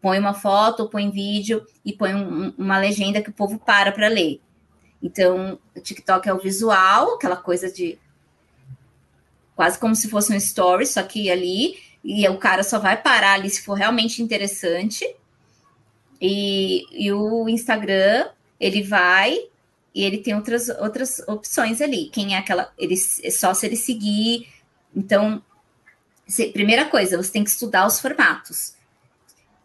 Põe 0.00 0.18
uma 0.18 0.32
foto, 0.32 0.88
põe 0.88 1.10
vídeo 1.10 1.62
e 1.84 1.92
põe 1.92 2.14
um, 2.14 2.54
uma 2.56 2.78
legenda 2.78 3.20
que 3.20 3.28
o 3.28 3.34
povo 3.34 3.58
para 3.58 3.92
para 3.92 4.08
ler. 4.08 4.40
Então, 5.02 5.58
o 5.76 5.80
TikTok 5.80 6.26
é 6.26 6.32
o 6.32 6.40
visual, 6.40 7.16
aquela 7.16 7.36
coisa 7.36 7.70
de 7.70 7.98
quase 9.54 9.78
como 9.78 9.94
se 9.94 10.08
fosse 10.08 10.32
um 10.32 10.36
story, 10.36 10.86
só 10.86 11.02
que 11.02 11.30
ali, 11.30 11.76
e 12.02 12.26
o 12.28 12.38
cara 12.38 12.62
só 12.62 12.78
vai 12.78 12.96
parar 12.96 13.34
ali 13.34 13.50
se 13.50 13.60
for 13.60 13.74
realmente 13.74 14.22
interessante. 14.22 15.04
E, 16.18 16.86
e 16.92 17.12
o 17.12 17.46
Instagram, 17.46 18.30
ele 18.58 18.82
vai 18.82 19.49
e 19.94 20.04
ele 20.04 20.18
tem 20.18 20.34
outras, 20.34 20.68
outras 20.68 21.20
opções 21.26 21.80
ali. 21.80 22.08
Quem 22.10 22.34
é 22.34 22.38
aquela. 22.38 22.72
Ele, 22.78 22.94
é 23.22 23.30
só 23.30 23.52
se 23.52 23.66
ele 23.66 23.76
seguir. 23.76 24.48
Então, 24.94 25.42
se, 26.26 26.46
primeira 26.52 26.84
coisa, 26.86 27.16
você 27.16 27.32
tem 27.32 27.44
que 27.44 27.50
estudar 27.50 27.86
os 27.86 27.98
formatos, 27.98 28.74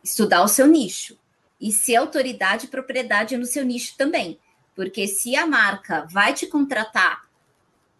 estudar 0.03 0.43
o 0.43 0.47
seu 0.47 0.67
nicho 0.67 1.17
e 1.61 1.71
ser 1.71 1.95
autoridade 1.95 2.65
e 2.65 2.69
propriedade 2.69 3.38
no 3.38 3.45
seu 3.45 3.63
nicho 3.63 3.95
também. 3.97 4.39
Porque 4.76 5.07
se 5.07 5.36
a 5.36 5.45
marca 5.45 6.05
vai 6.11 6.34
te 6.34 6.47
contratar 6.47 7.23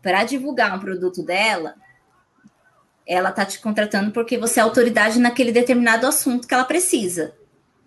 para 0.02 0.24
divulgar 0.24 0.76
um 0.76 0.80
produto 0.80 1.24
dela, 1.24 1.76
ela 3.08 3.30
está 3.30 3.46
te 3.46 3.60
contratando 3.60 4.12
porque 4.12 4.38
você 4.38 4.60
é 4.60 4.64
autoridade 4.64 5.20
naquele 5.20 5.52
determinado 5.52 6.08
assunto 6.08 6.48
que 6.48 6.54
ela 6.54 6.66
precisa. 6.66 7.36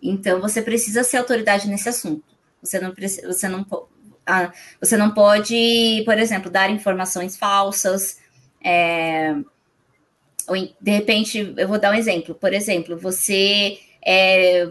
Então, 0.00 0.40
você 0.40 0.62
precisa 0.62 1.02
ser 1.02 1.16
autoridade 1.16 1.68
nesse 1.68 1.88
assunto. 1.88 2.24
Você 2.62 2.80
não, 2.80 2.92
precisa, 2.92 3.26
você 3.32 3.48
não, 3.48 3.66
ah, 4.28 4.52
você 4.78 4.94
não 4.98 5.12
pode, 5.14 6.02
por 6.04 6.18
exemplo, 6.18 6.50
dar 6.50 6.70
informações 6.70 7.34
falsas. 7.34 8.18
É, 8.62 9.34
ou 10.46 10.54
de 10.78 10.90
repente, 10.90 11.54
eu 11.56 11.66
vou 11.66 11.80
dar 11.80 11.92
um 11.92 11.94
exemplo. 11.94 12.34
Por 12.34 12.52
exemplo, 12.52 12.98
você 12.98 13.78
é, 14.04 14.68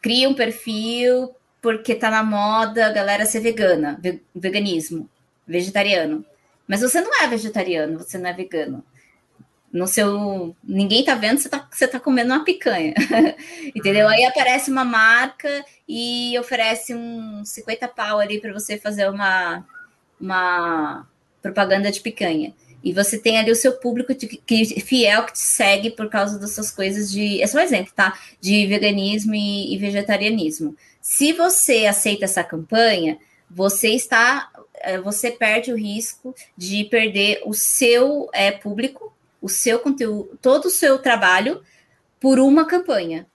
cria 0.00 0.28
um 0.28 0.34
perfil 0.34 1.34
porque 1.60 1.92
está 1.92 2.10
na 2.10 2.22
moda 2.22 2.86
a 2.86 2.92
galera 2.92 3.26
ser 3.26 3.40
vegana, 3.40 4.00
veganismo, 4.32 5.10
vegetariano. 5.44 6.24
Mas 6.68 6.80
você 6.80 7.00
não 7.00 7.22
é 7.22 7.26
vegetariano, 7.26 7.98
você 7.98 8.18
não 8.18 8.30
é 8.30 8.32
vegano 8.32 8.84
no 9.72 9.88
seu. 9.88 10.54
Ninguém 10.62 11.04
tá 11.04 11.16
vendo, 11.16 11.40
você 11.40 11.48
tá, 11.48 11.68
você 11.68 11.88
tá 11.88 11.98
comendo 11.98 12.32
uma 12.32 12.44
picanha. 12.44 12.94
Entendeu? 13.74 14.06
Aí 14.08 14.24
aparece 14.24 14.70
uma 14.70 14.84
marca 14.84 15.64
e 15.88 16.38
oferece 16.38 16.94
uns 16.94 17.48
50 17.50 17.88
pau 17.88 18.18
ali 18.18 18.40
para 18.40 18.52
você 18.52 18.78
fazer 18.78 19.08
uma, 19.08 19.64
uma 20.20 21.06
propaganda 21.42 21.90
de 21.90 22.00
picanha. 22.00 22.54
E 22.82 22.92
você 22.92 23.18
tem 23.18 23.38
ali 23.38 23.50
o 23.50 23.56
seu 23.56 23.72
público 23.72 24.14
de, 24.14 24.26
que, 24.26 24.80
fiel 24.80 25.24
que 25.24 25.32
te 25.32 25.38
segue 25.38 25.90
por 25.90 26.08
causa 26.10 26.38
dessas 26.38 26.70
coisas 26.70 27.10
de. 27.10 27.42
É 27.42 27.46
só 27.46 27.58
um 27.58 27.62
exemplo, 27.62 27.92
tá? 27.94 28.18
De 28.40 28.66
veganismo 28.66 29.34
e, 29.34 29.74
e 29.74 29.78
vegetarianismo. 29.78 30.76
Se 31.00 31.32
você 31.32 31.86
aceita 31.86 32.26
essa 32.26 32.44
campanha, 32.44 33.18
você 33.50 33.88
está. 33.88 34.50
É, 34.80 34.98
você 34.98 35.30
perde 35.30 35.72
o 35.72 35.76
risco 35.76 36.34
de 36.56 36.84
perder 36.84 37.40
o 37.46 37.54
seu 37.54 38.28
é, 38.34 38.50
público 38.50 39.14
o 39.44 39.48
seu 39.50 39.78
conteúdo, 39.78 40.38
todo 40.40 40.66
o 40.66 40.70
seu 40.70 40.98
trabalho 40.98 41.62
por 42.18 42.38
uma 42.38 42.64
campanha. 42.64 43.26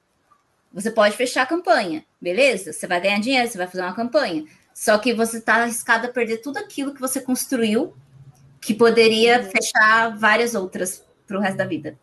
Você 0.74 0.92
pode 0.92 1.16
fechar 1.16 1.44
a 1.44 1.48
campanha, 1.48 2.06
beleza? 2.22 2.72
Você 2.72 2.86
vai 2.86 3.02
ganhar 3.02 3.20
dinheiro, 3.20 3.48
você 3.48 3.58
vai 3.58 3.68
fazer 3.68 3.82
uma 3.82 3.96
campanha. 3.96 4.46
Só 4.74 4.98
que 4.98 5.14
você 5.14 5.38
está 5.38 5.56
arriscado 5.56 6.08
a 6.08 6.12
perder 6.12 6.38
tudo 6.38 6.58
aquilo 6.58 6.94
que 6.94 7.02
você 7.02 7.20
construiu, 7.20 7.94
que 8.62 8.74
poderia 8.74 9.40
uhum. 9.40 9.50
fechar 9.50 10.18
várias 10.18 10.56
outras 10.56 11.06
para 11.26 11.38
o 11.38 11.42
resto 11.42 11.58
da 11.58 11.66
vida. 11.66 11.98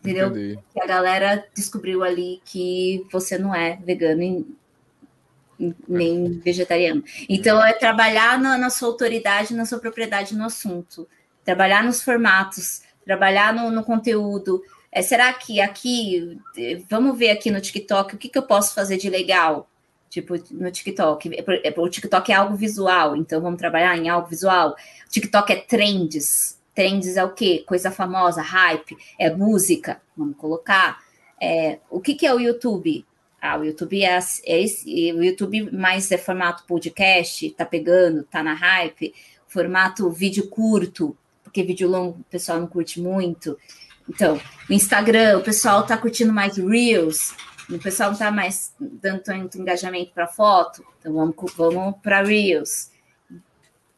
Entendeu? 0.00 0.28
Entendi. 0.28 0.58
Que 0.72 0.80
a 0.80 0.86
galera 0.86 1.46
descobriu 1.54 2.04
ali 2.04 2.40
que 2.44 3.06
você 3.10 3.38
não 3.38 3.54
é 3.54 3.76
vegano 3.76 4.22
e 4.22 5.74
nem 5.88 6.38
vegetariano. 6.40 7.02
Então, 7.28 7.64
é 7.64 7.72
trabalhar 7.72 8.38
na, 8.38 8.58
na, 8.58 8.70
sua 8.70 8.88
autoridade, 8.88 9.54
na 9.54 9.64
sua 9.64 9.78
propriedade 9.78 10.34
no 10.34 10.44
assunto 10.44 11.08
trabalhar 11.44 11.84
nos 11.84 12.02
formatos, 12.02 12.82
trabalhar 13.04 13.52
no, 13.52 13.70
no 13.70 13.84
conteúdo. 13.84 14.62
É, 14.94 15.02
será 15.02 15.32
que 15.34 15.60
aqui, 15.60 16.38
vamos 16.88 17.18
ver 17.18 17.30
aqui 17.30 17.50
no 17.50 17.60
TikTok, 17.60 18.14
o 18.14 18.18
que, 18.18 18.28
que 18.28 18.38
eu 18.38 18.44
posso 18.44 18.72
fazer 18.72 18.96
de 18.96 19.10
legal? 19.10 19.68
Tipo, 20.08 20.34
no 20.52 20.70
TikTok. 20.70 21.30
O 21.76 21.88
TikTok 21.88 22.30
é 22.30 22.36
algo 22.36 22.54
visual, 22.54 23.16
então 23.16 23.40
vamos 23.40 23.58
trabalhar 23.58 23.98
em 23.98 24.08
algo 24.08 24.28
visual. 24.28 24.70
O 24.70 25.10
TikTok 25.10 25.52
é 25.52 25.56
trends. 25.56 26.60
trends 26.72 27.16
é 27.16 27.24
o 27.24 27.32
quê? 27.32 27.64
Coisa 27.66 27.90
famosa, 27.90 28.40
hype, 28.40 28.96
é 29.18 29.34
música, 29.34 30.00
vamos 30.16 30.36
colocar. 30.36 31.02
É, 31.42 31.80
o 31.90 32.00
que, 32.00 32.14
que 32.14 32.24
é 32.24 32.32
o 32.32 32.38
YouTube? 32.38 33.04
Ah, 33.42 33.58
o 33.58 33.64
YouTube 33.64 34.00
é, 34.00 34.16
é 34.46 34.62
esse, 34.62 35.12
o 35.12 35.24
YouTube 35.24 35.72
mais 35.72 36.10
é 36.12 36.16
formato 36.16 36.64
podcast, 36.68 37.50
tá 37.50 37.66
pegando, 37.66 38.22
tá 38.22 38.44
na 38.44 38.54
hype, 38.54 39.12
formato 39.48 40.08
vídeo 40.08 40.48
curto, 40.48 41.16
porque 41.42 41.64
vídeo 41.64 41.88
longo 41.88 42.20
o 42.20 42.24
pessoal 42.30 42.60
não 42.60 42.68
curte 42.68 43.00
muito. 43.00 43.58
Então, 44.08 44.40
o 44.68 44.72
Instagram, 44.72 45.38
o 45.38 45.42
pessoal 45.42 45.84
tá 45.84 45.96
curtindo 45.96 46.32
mais 46.32 46.56
Reels, 46.56 47.34
o 47.70 47.78
pessoal 47.78 48.10
não 48.10 48.18
tá 48.18 48.30
mais 48.30 48.74
dando 48.78 49.22
tanto 49.22 49.58
engajamento 49.58 50.12
para 50.12 50.26
foto, 50.26 50.84
então 51.00 51.14
vamos, 51.14 51.34
vamos 51.56 51.96
para 52.02 52.22
Reels. 52.22 52.90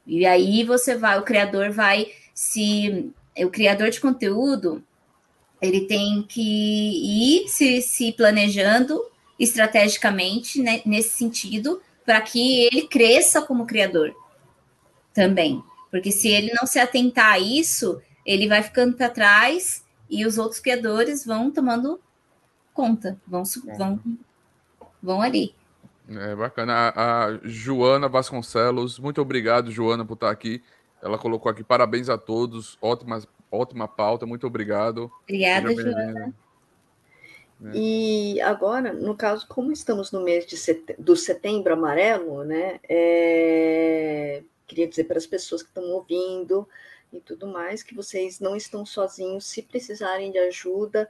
E 0.06 0.24
aí 0.24 0.62
você 0.62 0.96
vai, 0.96 1.18
o 1.18 1.22
criador 1.22 1.70
vai 1.70 2.06
se. 2.32 3.10
O 3.38 3.50
criador 3.50 3.90
de 3.90 4.00
conteúdo 4.00 4.82
ele 5.60 5.82
tem 5.82 6.22
que 6.22 6.40
ir 6.40 7.48
se, 7.48 7.82
se 7.82 8.12
planejando 8.12 9.02
estrategicamente 9.38 10.62
né, 10.62 10.80
nesse 10.86 11.10
sentido 11.10 11.82
para 12.04 12.20
que 12.20 12.64
ele 12.64 12.86
cresça 12.86 13.42
como 13.42 13.66
criador 13.66 14.14
também. 15.12 15.62
Porque 15.90 16.12
se 16.12 16.28
ele 16.28 16.52
não 16.52 16.66
se 16.66 16.78
atentar 16.78 17.32
a 17.32 17.38
isso, 17.38 18.00
ele 18.24 18.48
vai 18.48 18.62
ficando 18.62 18.96
para 18.96 19.08
trás 19.08 19.82
e 20.08 20.24
os 20.26 20.38
outros 20.38 20.60
criadores 20.60 21.24
vão 21.24 21.50
tomando 21.50 22.00
conta, 22.72 23.18
vão, 23.26 23.42
vão, 23.76 24.00
vão 25.02 25.22
ali. 25.22 25.54
É 26.08 26.34
bacana. 26.34 26.72
A, 26.94 27.24
a, 27.26 27.38
Joana 27.42 28.08
Vasconcelos, 28.08 28.98
muito 28.98 29.20
obrigado, 29.20 29.70
Joana, 29.70 30.04
por 30.04 30.14
estar 30.14 30.30
aqui. 30.30 30.62
Ela 31.02 31.18
colocou 31.18 31.50
aqui 31.50 31.64
parabéns 31.64 32.08
a 32.08 32.16
todos, 32.16 32.78
ótima, 32.80 33.22
ótima 33.50 33.88
pauta, 33.88 34.24
muito 34.26 34.46
obrigado. 34.46 35.10
Obrigada, 35.24 35.74
Joana. 35.74 36.32
Né? 37.58 37.72
E 37.74 38.40
agora, 38.42 38.92
no 38.92 39.16
caso, 39.16 39.46
como 39.48 39.72
estamos 39.72 40.12
no 40.12 40.20
mês 40.20 40.46
de 40.46 40.56
set... 40.56 40.94
do 40.98 41.16
setembro 41.16 41.72
amarelo, 41.72 42.44
né? 42.44 42.78
É... 42.88 44.42
Queria 44.66 44.86
dizer 44.86 45.04
para 45.04 45.16
as 45.16 45.26
pessoas 45.26 45.62
que 45.62 45.68
estão 45.68 45.84
ouvindo 45.84 46.68
e 47.12 47.20
tudo 47.20 47.46
mais 47.46 47.82
que 47.82 47.94
vocês 47.94 48.40
não 48.40 48.56
estão 48.56 48.84
sozinhos. 48.84 49.46
Se 49.46 49.62
precisarem 49.62 50.30
de 50.30 50.38
ajuda, 50.38 51.08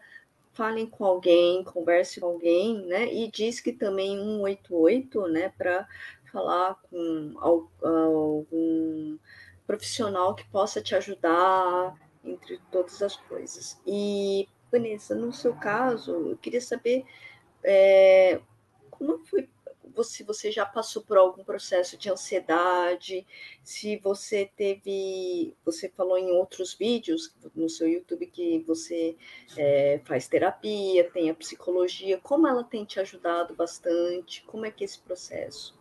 falem 0.53 0.86
com 0.86 1.05
alguém, 1.05 1.62
converse 1.64 2.20
com 2.20 2.26
alguém, 2.26 2.84
né? 2.86 3.12
E 3.12 3.30
diz 3.30 3.61
que 3.61 3.72
também 3.72 4.16
188, 4.16 5.28
né? 5.28 5.53
Para 5.57 5.86
falar 6.32 6.76
com 6.90 7.34
algum 7.40 9.18
profissional 9.66 10.34
que 10.34 10.49
possa 10.49 10.80
te 10.80 10.94
ajudar 10.94 11.94
entre 12.24 12.61
todas 12.70 13.03
as 13.03 13.16
coisas. 13.16 13.80
E 13.86 14.49
Vanessa, 14.70 15.14
no 15.14 15.32
seu 15.32 15.55
caso, 15.55 16.12
eu 16.30 16.36
queria 16.38 16.61
saber 16.61 17.05
é, 17.62 18.40
como 18.90 19.18
foi 19.26 19.49
se 20.05 20.22
você 20.22 20.51
já 20.51 20.64
passou 20.64 21.03
por 21.03 21.16
algum 21.16 21.44
processo 21.44 21.97
de 21.97 22.11
ansiedade, 22.11 23.26
se 23.62 23.97
você 23.97 24.51
teve, 24.57 25.55
você 25.64 25.88
falou 25.88 26.18
em 26.18 26.30
outros 26.30 26.74
vídeos 26.74 27.34
no 27.55 27.68
seu 27.68 27.88
YouTube 27.88 28.26
que 28.26 28.59
você 28.66 29.16
é, 29.57 30.01
faz 30.05 30.28
terapia, 30.28 31.11
tem 31.11 31.30
a 31.30 31.34
psicologia, 31.34 32.18
como 32.22 32.47
ela 32.47 32.64
tem 32.64 32.84
te 32.84 33.01
ajudado 33.01 33.55
bastante, 33.55 34.42
como 34.47 34.66
é 34.66 34.70
que 34.70 34.84
é 34.84 34.86
esse 34.86 34.99
processo? 34.99 35.76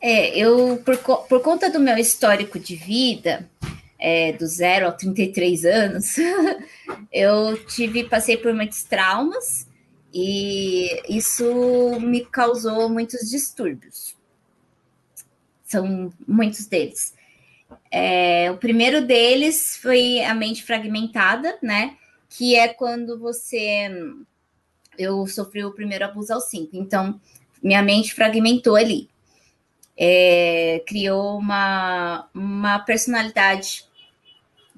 É, 0.00 0.36
eu, 0.36 0.82
por, 0.84 0.96
por 1.26 1.40
conta 1.40 1.70
do 1.70 1.80
meu 1.80 1.96
histórico 1.96 2.58
de 2.58 2.76
vida, 2.76 3.48
é, 3.98 4.32
do 4.32 4.46
zero 4.46 4.88
a 4.88 4.92
33 4.92 5.64
anos, 5.64 6.16
eu 7.12 7.64
tive, 7.66 8.04
passei 8.04 8.36
por 8.36 8.52
muitos 8.52 8.82
traumas 8.82 9.63
e 10.14 11.02
isso 11.08 11.98
me 11.98 12.24
causou 12.24 12.88
muitos 12.88 13.28
distúrbios. 13.28 14.16
São 15.64 16.12
muitos 16.26 16.66
deles. 16.66 17.14
É, 17.90 18.48
o 18.52 18.56
primeiro 18.56 19.04
deles 19.04 19.76
foi 19.76 20.20
a 20.22 20.32
mente 20.32 20.62
fragmentada, 20.62 21.58
né? 21.60 21.96
Que 22.30 22.54
é 22.54 22.68
quando 22.68 23.18
você. 23.18 23.90
Eu 24.96 25.26
sofri 25.26 25.64
o 25.64 25.72
primeiro 25.72 26.04
abuso 26.04 26.32
aos 26.32 26.44
cinco, 26.44 26.76
então 26.76 27.20
minha 27.60 27.82
mente 27.82 28.14
fragmentou 28.14 28.76
ali. 28.76 29.08
É, 29.96 30.80
criou 30.86 31.38
uma, 31.38 32.28
uma 32.32 32.78
personalidade 32.80 33.84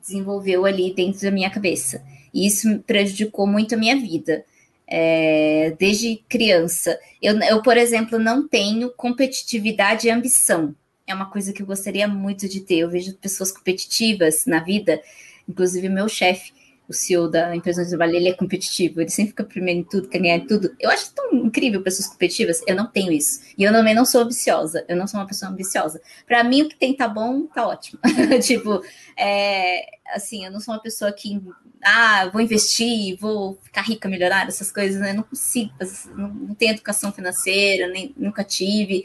desenvolveu 0.07 0.64
ali 0.64 0.95
dentro 0.95 1.22
da 1.22 1.30
minha 1.30 1.51
cabeça. 1.51 2.03
E 2.32 2.47
isso 2.47 2.78
prejudicou 2.87 3.47
muito 3.47 3.74
a 3.74 3.78
minha 3.78 3.97
vida. 3.97 4.45
É, 4.89 5.74
desde 5.78 6.22
criança. 6.28 6.99
Eu, 7.20 7.39
eu, 7.41 7.62
por 7.62 7.76
exemplo, 7.76 8.18
não 8.18 8.47
tenho 8.47 8.91
competitividade 8.91 10.07
e 10.07 10.11
ambição. 10.11 10.74
É 11.07 11.14
uma 11.14 11.30
coisa 11.30 11.53
que 11.53 11.62
eu 11.62 11.66
gostaria 11.66 12.07
muito 12.07 12.49
de 12.49 12.61
ter. 12.61 12.78
Eu 12.78 12.91
vejo 12.91 13.14
pessoas 13.14 13.51
competitivas 13.51 14.47
na 14.47 14.61
vida, 14.61 15.01
inclusive 15.49 15.89
meu 15.89 16.09
chefe 16.09 16.55
o 16.89 16.93
CEO 16.93 17.28
da 17.28 17.55
empresa 17.55 17.80
onde 17.80 17.93
eu 17.93 17.99
trabalho, 17.99 18.16
ele 18.16 18.28
é 18.28 18.34
competitivo, 18.34 19.01
ele 19.01 19.11
sempre 19.11 19.30
fica 19.30 19.45
primeiro 19.45 19.80
em 19.80 19.84
tudo, 19.84 20.09
quer 20.09 20.18
ganhar 20.18 20.37
em 20.37 20.47
tudo. 20.47 20.74
Eu 20.78 20.91
acho 20.91 21.12
tão 21.12 21.32
incrível 21.34 21.82
pessoas 21.82 22.09
competitivas, 22.09 22.61
eu 22.66 22.76
não 22.76 22.87
tenho 22.87 23.12
isso. 23.12 23.41
E 23.59 23.64
eu 23.64 23.72
também 23.72 23.95
não 23.95 24.05
sou 24.05 24.22
ambiciosa, 24.22 24.84
eu 24.89 24.97
não 24.97 25.07
sou 25.07 25.18
uma 25.20 25.26
pessoa 25.26 25.51
ambiciosa. 25.51 26.01
Para 26.26 26.45
mim, 26.45 26.62
o 26.62 26.68
que 26.68 26.76
tem 26.76 26.95
tá 26.95 27.09
bom, 27.09 27.47
tá 27.47 27.66
ótimo. 27.66 27.99
tipo, 28.43 28.82
é, 29.16 29.87
assim, 30.14 30.45
eu 30.45 30.51
não 30.51 30.61
sou 30.61 30.74
uma 30.74 30.80
pessoa 30.80 31.12
que, 31.12 31.43
ah, 31.82 32.28
vou 32.32 32.41
investir, 32.41 33.16
vou 33.18 33.59
ficar 33.62 33.82
rica, 33.82 34.09
milionária, 34.09 34.49
essas 34.49 34.70
coisas, 34.70 35.01
né? 35.01 35.11
Eu 35.11 35.16
não 35.16 35.22
consigo, 35.24 35.72
não, 36.14 36.28
não 36.28 36.55
tenho 36.55 36.72
educação 36.72 37.12
financeira, 37.12 37.89
nem, 37.89 38.14
nunca 38.16 38.45
tive. 38.45 39.05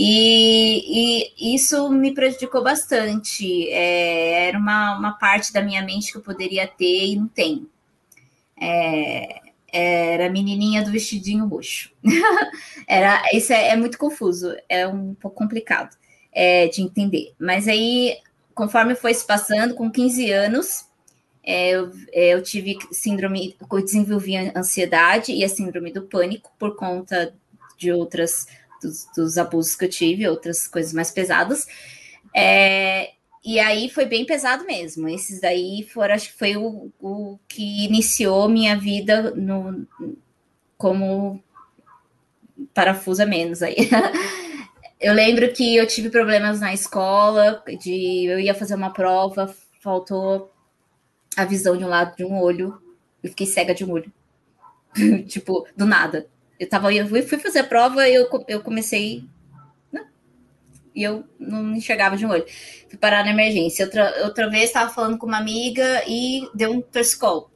E, 0.00 1.32
e, 1.36 1.56
isso 1.56 1.90
me 1.90 2.14
prejudicou 2.14 2.62
bastante. 2.62 3.68
É, 3.68 4.46
era 4.46 4.56
uma, 4.56 4.96
uma 4.96 5.12
parte 5.14 5.52
da 5.52 5.60
minha 5.60 5.82
mente 5.82 6.12
que 6.12 6.18
eu 6.18 6.22
poderia 6.22 6.68
ter 6.68 7.06
e 7.06 7.16
não 7.16 7.26
tenho. 7.26 7.68
É, 8.56 9.40
era 9.72 10.26
a 10.26 10.30
menininha 10.30 10.84
do 10.84 10.92
vestidinho 10.92 11.48
roxo. 11.48 11.90
era, 12.86 13.24
isso 13.32 13.52
é, 13.52 13.70
é, 13.70 13.76
muito 13.76 13.98
confuso, 13.98 14.54
é 14.68 14.86
um 14.86 15.14
pouco 15.14 15.36
complicado 15.36 15.96
é, 16.32 16.68
de 16.68 16.80
entender. 16.80 17.34
Mas 17.36 17.66
aí, 17.66 18.18
conforme 18.54 18.94
foi 18.94 19.12
se 19.12 19.26
passando, 19.26 19.74
com 19.74 19.90
15 19.90 20.30
anos, 20.30 20.86
é, 21.42 21.70
eu, 21.70 21.90
é, 22.12 22.34
eu 22.34 22.40
tive 22.40 22.78
síndrome, 22.92 23.56
eu 23.68 23.82
desenvolvi 23.82 24.36
ansiedade 24.36 25.32
e 25.32 25.42
a 25.42 25.48
síndrome 25.48 25.92
do 25.92 26.02
pânico 26.02 26.52
por 26.56 26.76
conta 26.76 27.34
de 27.76 27.90
outras 27.90 28.46
dos, 28.82 29.06
dos, 29.14 29.38
abusos 29.38 29.76
que 29.76 29.84
eu 29.84 29.88
tive, 29.88 30.28
outras 30.28 30.66
coisas 30.66 30.92
mais 30.92 31.10
pesadas. 31.10 31.66
É, 32.34 33.12
e 33.44 33.58
aí 33.58 33.88
foi 33.88 34.06
bem 34.06 34.24
pesado 34.24 34.64
mesmo. 34.64 35.08
Esses 35.08 35.40
daí 35.40 35.86
foram, 35.92 36.14
acho 36.14 36.32
que 36.32 36.38
foi 36.38 36.56
o, 36.56 36.90
o 37.00 37.38
que 37.48 37.84
iniciou 37.84 38.48
minha 38.48 38.76
vida 38.76 39.30
no, 39.34 39.86
como 40.76 41.42
parafusa 42.74 43.24
menos 43.24 43.62
aí. 43.62 43.76
eu 45.00 45.12
lembro 45.12 45.52
que 45.52 45.76
eu 45.76 45.86
tive 45.86 46.10
problemas 46.10 46.60
na 46.60 46.74
escola, 46.74 47.62
de 47.80 48.26
eu 48.26 48.38
ia 48.38 48.54
fazer 48.54 48.74
uma 48.74 48.92
prova, 48.92 49.54
faltou 49.80 50.52
a 51.36 51.44
visão 51.44 51.76
de 51.76 51.84
um 51.84 51.88
lado 51.88 52.16
de 52.16 52.24
um 52.24 52.40
olho, 52.40 52.80
eu 53.22 53.30
fiquei 53.30 53.46
cega 53.46 53.74
de 53.74 53.84
um 53.84 53.92
olho. 53.92 54.12
tipo, 55.26 55.66
do 55.76 55.86
nada. 55.86 56.26
Eu 56.58 56.68
tava, 56.68 56.92
eu 56.92 57.06
fui 57.06 57.38
fazer 57.38 57.60
a 57.60 57.64
prova 57.64 58.08
eu, 58.08 58.28
eu 58.48 58.60
comecei. 58.60 59.24
Né? 59.92 60.06
E 60.94 61.02
eu 61.02 61.24
não 61.38 61.74
enxergava 61.74 62.16
de 62.16 62.26
um 62.26 62.30
olho. 62.30 62.44
Fui 62.88 62.98
parar 62.98 63.24
na 63.24 63.30
emergência. 63.30 63.84
Outra, 63.84 64.24
outra 64.24 64.50
vez 64.50 64.64
estava 64.64 64.92
falando 64.92 65.18
com 65.18 65.26
uma 65.26 65.38
amiga 65.38 66.02
e 66.06 66.48
deu 66.54 66.72
um 66.72 66.80
torcicol. 66.80 67.50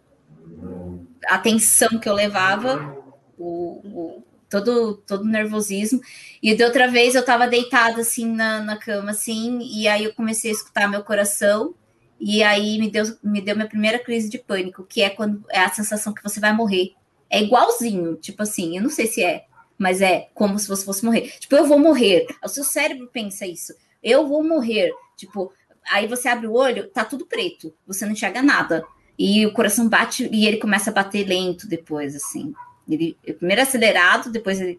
A 1.27 1.39
tensão 1.39 1.99
que 1.99 2.09
eu 2.09 2.15
levava, 2.15 2.97
o, 3.39 3.81
o 3.85 4.23
todo, 4.53 4.97
todo 5.07 5.25
nervosismo. 5.25 6.01
E 6.43 6.55
de 6.55 6.63
outra 6.63 6.87
vez 6.89 7.15
eu 7.15 7.23
estava 7.23 7.49
deitada 7.49 8.03
assim 8.03 8.27
na, 8.27 8.61
na 8.61 8.77
cama, 8.77 9.13
assim, 9.13 9.61
e 9.63 9.89
aí 9.89 10.05
eu 10.05 10.15
comecei 10.15 10.51
a 10.51 10.55
escutar 10.55 10.89
meu 10.89 11.03
coração. 11.03 11.75
E 12.21 12.43
aí 12.43 12.79
me 12.79 12.91
deu, 12.91 13.05
me 13.23 13.41
deu 13.41 13.57
minha 13.57 13.69
primeira 13.69 13.99
crise 13.99 14.29
de 14.29 14.39
pânico, 14.39 14.85
que 14.85 15.03
é 15.03 15.11
quando 15.11 15.45
é 15.51 15.61
a 15.61 15.71
sensação 15.71 16.13
que 16.13 16.23
você 16.23 16.39
vai 16.39 16.53
morrer. 16.53 16.93
É 17.33 17.43
igualzinho, 17.43 18.17
tipo 18.17 18.43
assim, 18.43 18.77
eu 18.77 18.83
não 18.83 18.91
sei 18.91 19.07
se 19.07 19.25
é, 19.25 19.47
mas 19.79 20.03
é 20.03 20.29
como 20.35 20.59
se 20.59 20.69
você 20.69 20.85
fosse 20.85 21.03
morrer. 21.03 21.33
Tipo, 21.41 21.57
eu 21.57 21.67
vou 21.67 21.79
morrer. 21.79 22.27
O 22.45 22.49
seu 22.49 22.63
cérebro 22.63 23.09
pensa 23.11 23.47
isso. 23.47 23.75
Eu 24.03 24.29
vou 24.29 24.45
morrer. 24.45 24.93
Tipo, 25.17 25.51
aí 25.91 26.07
você 26.07 26.29
abre 26.29 26.47
o 26.47 26.53
olho, 26.53 26.91
tá 26.91 27.07
tudo 27.07 27.25
preto, 27.25 27.73
você 27.87 28.05
não 28.05 28.13
enxerga 28.13 28.43
nada. 28.43 28.85
E 29.19 29.47
o 29.47 29.53
coração 29.53 29.89
bate 29.89 30.29
e 30.31 30.47
ele 30.47 30.59
começa 30.59 30.91
a 30.91 30.93
bater 30.93 31.27
lento 31.27 31.67
depois, 31.67 32.15
assim. 32.15 32.53
Ele, 32.87 33.17
primeiro 33.39 33.63
acelerado, 33.63 34.31
depois 34.31 34.61
ele. 34.61 34.79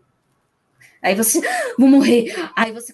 Aí 1.01 1.15
você, 1.15 1.41
vou 1.77 1.87
morrer. 1.87 2.35
Aí 2.55 2.71
você 2.71 2.93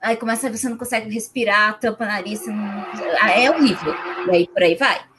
aí 0.00 0.16
começa 0.16 0.50
você 0.50 0.68
não 0.68 0.78
consegue 0.78 1.12
respirar, 1.12 1.78
tampa 1.78 2.06
nariz, 2.06 2.44
não... 2.46 2.56
Ah, 3.20 3.30
é 3.30 3.50
horrível. 3.50 3.94
E 4.26 4.30
aí 4.30 4.48
por 4.48 4.62
aí 4.62 4.74
vai. 4.74 5.09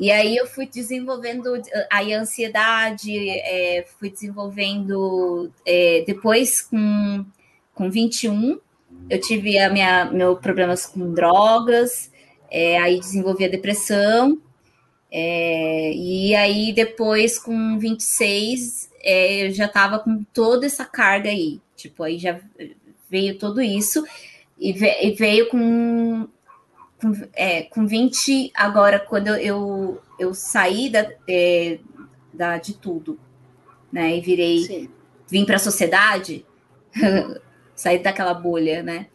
E 0.00 0.10
aí 0.10 0.34
eu 0.34 0.46
fui 0.46 0.66
desenvolvendo 0.66 1.60
aí 1.92 2.14
a 2.14 2.22
ansiedade, 2.22 3.12
é, 3.28 3.84
fui 3.98 4.08
desenvolvendo 4.08 5.52
é, 5.66 6.02
depois 6.06 6.62
com, 6.62 7.22
com 7.74 7.90
21, 7.90 8.58
eu 9.10 9.20
tive 9.20 9.58
a 9.58 9.68
minha 9.68 10.06
meu 10.06 10.36
problemas 10.36 10.86
com 10.86 11.12
drogas, 11.12 12.10
é, 12.50 12.78
aí 12.78 12.98
desenvolvi 12.98 13.44
a 13.44 13.50
depressão, 13.50 14.40
e 15.12 16.34
aí 16.34 16.72
depois 16.72 17.38
com 17.38 17.78
26 17.78 18.90
é, 19.02 19.48
eu 19.48 19.50
já 19.52 19.66
estava 19.66 19.98
com 19.98 20.24
toda 20.32 20.64
essa 20.64 20.86
carga 20.86 21.28
aí, 21.28 21.60
tipo, 21.76 22.02
aí 22.02 22.16
já 22.18 22.40
veio 23.10 23.38
tudo 23.38 23.60
isso, 23.60 24.02
e 24.58 24.72
veio 24.72 25.50
com 25.50 26.26
com, 27.00 27.12
é, 27.32 27.62
com 27.62 27.86
20, 27.86 28.52
agora, 28.54 29.00
quando 29.00 29.28
eu, 29.28 30.00
eu 30.18 30.34
saí 30.34 30.90
da, 30.90 31.10
é, 31.28 31.78
da, 32.32 32.58
de 32.58 32.74
tudo, 32.74 33.18
né? 33.90 34.16
E 34.16 34.20
virei, 34.20 34.64
Sim. 34.64 34.90
vim 35.28 35.44
para 35.44 35.56
a 35.56 35.60
sociedade, 35.60 36.44
saí 37.74 37.98
daquela 37.98 38.34
bolha, 38.34 38.82
né? 38.82 39.06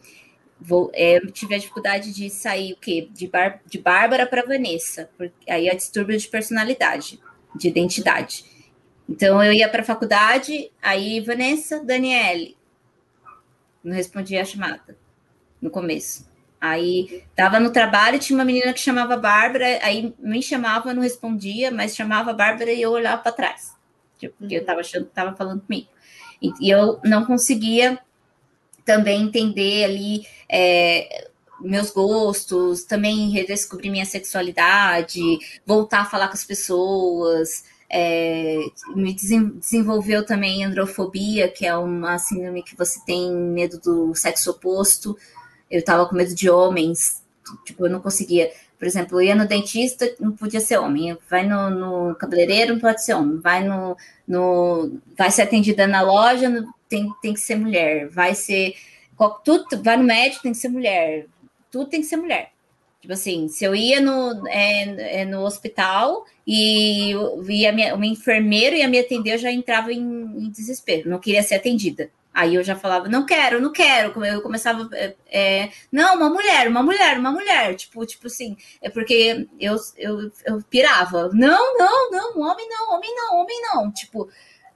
Vou, 0.60 0.90
é, 0.94 1.18
eu 1.18 1.30
tive 1.30 1.54
a 1.54 1.58
dificuldade 1.58 2.12
de 2.12 2.28
sair 2.30 2.72
o 2.72 2.76
quê? 2.76 3.08
De, 3.12 3.28
bar, 3.28 3.60
de 3.66 3.78
Bárbara 3.78 4.26
para 4.26 4.44
Vanessa, 4.44 5.10
porque 5.16 5.50
aí 5.50 5.68
é 5.68 5.74
distúrbio 5.74 6.18
de 6.18 6.28
personalidade, 6.28 7.20
de 7.54 7.68
identidade. 7.68 8.44
Então 9.08 9.42
eu 9.42 9.52
ia 9.52 9.68
para 9.68 9.82
a 9.82 9.84
faculdade, 9.84 10.72
aí 10.82 11.20
Vanessa, 11.20 11.84
Daniele. 11.84 12.56
Não 13.84 13.94
respondia 13.94 14.42
a 14.42 14.44
chamada 14.44 14.98
no 15.60 15.70
começo. 15.70 16.26
Aí 16.60 17.22
tava 17.34 17.60
no 17.60 17.70
trabalho, 17.70 18.18
tinha 18.18 18.38
uma 18.38 18.44
menina 18.44 18.72
que 18.72 18.80
chamava 18.80 19.16
Bárbara, 19.16 19.78
aí 19.82 20.14
me 20.18 20.42
chamava, 20.42 20.94
não 20.94 21.02
respondia, 21.02 21.70
mas 21.70 21.94
chamava 21.94 22.32
Bárbara 22.32 22.72
e 22.72 22.80
eu 22.80 22.90
olhava 22.92 23.22
para 23.22 23.32
trás. 23.32 23.74
Tipo, 24.18 24.34
porque 24.38 24.56
eu 24.56 24.60
estava 24.60 24.80
achando 24.80 25.06
estava 25.06 25.36
falando 25.36 25.60
comigo. 25.60 25.88
E, 26.40 26.52
e, 26.60 26.70
eu 26.70 26.98
não 27.04 27.24
conseguia 27.24 27.98
também 28.84 29.22
entender 29.22 29.84
ali 29.84 30.26
é, 30.50 31.28
meus 31.60 31.90
gostos, 31.90 32.84
também 32.84 33.30
redescobrir 33.30 33.90
minha 33.90 34.06
sexualidade, 34.06 35.20
voltar 35.64 36.00
a 36.00 36.06
falar 36.06 36.28
com 36.28 36.34
as 36.34 36.44
pessoas. 36.44 37.64
É, 37.88 38.58
me 38.96 39.14
desenvolveu 39.14 40.26
também 40.26 40.64
androfobia, 40.64 41.48
que 41.48 41.64
é 41.64 41.76
uma 41.76 42.18
síndrome 42.18 42.62
que 42.62 42.76
você 42.76 42.98
tem 43.04 43.32
medo 43.32 43.78
do 43.78 44.14
sexo 44.14 44.50
oposto 44.50 45.16
eu 45.70 45.84
tava 45.84 46.06
com 46.06 46.14
medo 46.14 46.34
de 46.34 46.48
homens, 46.48 47.22
tipo, 47.64 47.86
eu 47.86 47.90
não 47.90 48.00
conseguia. 48.00 48.50
Por 48.78 48.86
exemplo, 48.86 49.20
eu 49.20 49.26
ia 49.26 49.34
no 49.34 49.48
dentista, 49.48 50.14
não 50.20 50.32
podia 50.32 50.60
ser 50.60 50.78
homem. 50.78 51.16
Vai 51.30 51.46
no, 51.46 51.70
no 51.70 52.14
cabeleireiro, 52.16 52.74
não 52.74 52.80
pode 52.80 53.02
ser 53.04 53.14
homem. 53.14 53.38
Vai 53.38 53.64
no, 53.64 53.96
no 54.28 55.00
vai 55.16 55.30
ser 55.30 55.42
atendida 55.42 55.86
na 55.86 56.02
loja, 56.02 56.64
tem, 56.88 57.10
tem 57.22 57.32
que 57.32 57.40
ser 57.40 57.56
mulher. 57.56 58.08
Vai 58.08 58.34
ser 58.34 58.74
tudo, 59.44 59.82
vai 59.82 59.96
no 59.96 60.04
médico, 60.04 60.42
tem 60.42 60.52
que 60.52 60.58
ser 60.58 60.68
mulher. 60.68 61.26
Tudo 61.70 61.88
tem 61.88 62.00
que 62.00 62.06
ser 62.06 62.16
mulher. 62.16 62.52
Tipo 63.00 63.14
assim, 63.14 63.48
se 63.48 63.64
eu 63.64 63.74
ia 63.74 64.00
no, 64.00 64.46
é, 64.48 65.20
é 65.20 65.24
no 65.24 65.42
hospital 65.42 66.24
e, 66.46 67.14
minha, 67.44 67.94
uma 67.94 68.06
enfermeira 68.06 68.76
ia 68.76 68.88
me 68.88 68.98
atender, 68.98 69.34
eu 69.34 69.38
já 69.38 69.52
entrava 69.52 69.92
em, 69.92 70.00
em 70.00 70.50
desespero. 70.50 71.08
Não 71.08 71.18
queria 71.18 71.42
ser 71.42 71.54
atendida. 71.54 72.10
Aí 72.36 72.54
eu 72.54 72.62
já 72.62 72.76
falava, 72.76 73.08
não 73.08 73.24
quero, 73.24 73.62
não 73.62 73.72
quero. 73.72 74.22
Eu 74.22 74.42
começava, 74.42 74.86
é, 75.26 75.70
não, 75.90 76.16
uma 76.16 76.28
mulher, 76.28 76.68
uma 76.68 76.82
mulher, 76.82 77.18
uma 77.18 77.32
mulher. 77.32 77.74
Tipo, 77.76 78.04
tipo 78.04 78.26
assim, 78.26 78.54
é 78.82 78.90
porque 78.90 79.48
eu, 79.58 79.74
eu, 79.96 80.30
eu 80.44 80.62
pirava. 80.68 81.30
Não, 81.32 81.78
não, 81.78 82.10
não, 82.10 82.38
homem 82.42 82.68
não, 82.68 82.94
homem 82.94 83.14
não, 83.14 83.40
homem 83.40 83.60
não. 83.62 83.90
Tipo, 83.90 84.28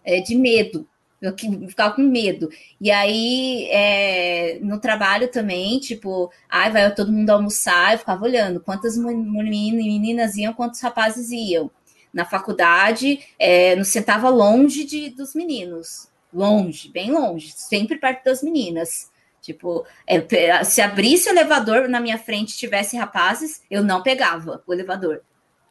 é, 0.02 0.20
de 0.20 0.34
medo. 0.36 0.88
Eu 1.20 1.36
ficava 1.68 1.94
com 1.94 2.00
medo. 2.00 2.48
E 2.80 2.90
aí, 2.90 3.68
é, 3.70 4.58
no 4.62 4.80
trabalho 4.80 5.28
também, 5.28 5.78
tipo, 5.80 6.32
ai, 6.48 6.70
vai 6.70 6.94
todo 6.94 7.12
mundo 7.12 7.28
almoçar, 7.28 7.92
eu 7.92 7.98
ficava 7.98 8.24
olhando 8.24 8.60
quantas 8.60 8.96
meninas 8.96 10.34
iam, 10.36 10.54
quantos 10.54 10.80
rapazes 10.80 11.30
iam. 11.30 11.70
Na 12.10 12.24
faculdade, 12.24 13.20
é, 13.38 13.76
não 13.76 13.84
sentava 13.84 14.30
longe 14.30 14.82
de, 14.84 15.10
dos 15.10 15.34
meninos 15.34 16.10
longe, 16.32 16.88
bem 16.90 17.10
longe, 17.10 17.52
sempre 17.52 17.98
perto 17.98 18.24
das 18.24 18.42
meninas. 18.42 19.10
Tipo, 19.40 19.86
é, 20.06 20.64
se 20.64 20.82
abrisse 20.82 21.28
o 21.28 21.32
elevador 21.32 21.88
na 21.88 22.00
minha 22.00 22.18
frente 22.18 22.56
tivesse 22.56 22.96
rapazes, 22.96 23.62
eu 23.70 23.82
não 23.82 24.02
pegava 24.02 24.62
o 24.66 24.72
elevador. 24.72 25.22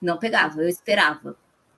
Não 0.01 0.17
pegava, 0.17 0.61
eu 0.61 0.69
esperava. 0.69 1.35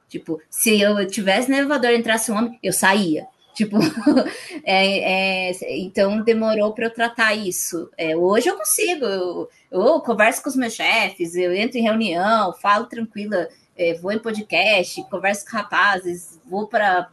Tipo, 0.08 0.42
se 0.50 0.80
eu 0.80 1.06
tivesse 1.08 1.50
no 1.50 1.56
elevador 1.56 1.92
e 1.92 1.98
entrasse 1.98 2.32
um 2.32 2.38
homem, 2.38 2.60
eu 2.62 2.72
saía. 2.72 3.28
Tipo, 3.54 3.78
é, 4.64 5.50
é, 5.50 5.80
então 5.80 6.22
demorou 6.22 6.74
para 6.74 6.86
eu 6.86 6.94
tratar 6.94 7.34
isso. 7.34 7.90
É, 7.98 8.16
hoje 8.16 8.50
eu 8.50 8.58
consigo, 8.58 9.06
eu, 9.06 9.50
eu, 9.70 10.00
converso 10.02 10.42
com 10.42 10.50
os 10.50 10.56
meus 10.56 10.74
chefes, 10.74 11.36
eu 11.36 11.54
entro 11.54 11.78
em 11.78 11.84
reunião, 11.84 12.54
falo 12.54 12.86
tranquila, 12.86 13.50
é, 13.78 13.94
vou 13.96 14.12
em 14.12 14.20
podcast, 14.20 15.04
converso 15.10 15.46
com 15.46 15.58
rapazes, 15.58 16.40
vou 16.46 16.68
para 16.68 17.10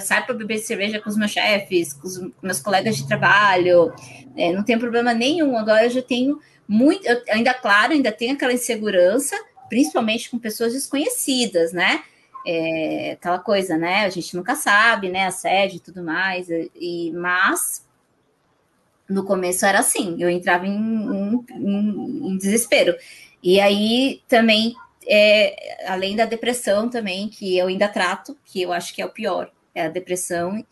saio 0.00 0.26
para 0.26 0.34
beber 0.34 0.58
cerveja 0.58 1.00
com 1.00 1.08
os 1.08 1.16
meus 1.16 1.30
chefes, 1.30 1.92
com 1.92 2.06
os 2.06 2.18
meus 2.42 2.60
colegas 2.60 2.96
de 2.96 3.08
trabalho, 3.08 3.92
é, 4.36 4.52
não 4.52 4.62
tem 4.62 4.78
problema 4.78 5.14
nenhum. 5.14 5.56
Agora 5.56 5.84
eu 5.84 5.90
já 5.90 6.02
tenho 6.02 6.38
muito, 6.66 7.06
eu, 7.06 7.22
ainda 7.30 7.54
claro, 7.54 7.92
ainda 7.92 8.12
tenho 8.12 8.34
aquela 8.34 8.52
insegurança, 8.52 9.36
principalmente 9.68 10.30
com 10.30 10.38
pessoas 10.38 10.74
desconhecidas, 10.74 11.72
né? 11.72 12.02
É, 12.46 13.12
aquela 13.12 13.38
coisa, 13.38 13.76
né? 13.76 14.04
A 14.04 14.10
gente 14.10 14.36
nunca 14.36 14.54
sabe, 14.54 15.08
né? 15.08 15.26
Assédio 15.26 15.78
e 15.78 15.80
tudo 15.80 16.02
mais, 16.02 16.48
e, 16.50 17.10
mas 17.14 17.86
no 19.08 19.24
começo 19.24 19.64
era 19.64 19.78
assim, 19.78 20.16
eu 20.20 20.28
entrava 20.28 20.66
em, 20.66 20.76
em, 21.50 22.28
em 22.28 22.36
desespero. 22.36 22.94
E 23.42 23.58
aí 23.60 24.22
também 24.28 24.76
é, 25.08 25.90
além 25.90 26.14
da 26.14 26.26
depressão 26.26 26.90
também, 26.90 27.28
que 27.28 27.56
eu 27.56 27.66
ainda 27.68 27.88
trato, 27.88 28.36
que 28.44 28.60
eu 28.60 28.72
acho 28.72 28.94
que 28.94 29.00
é 29.00 29.06
o 29.06 29.10
pior, 29.10 29.50
é 29.74 29.86
a 29.86 29.88
depressão. 29.88 30.64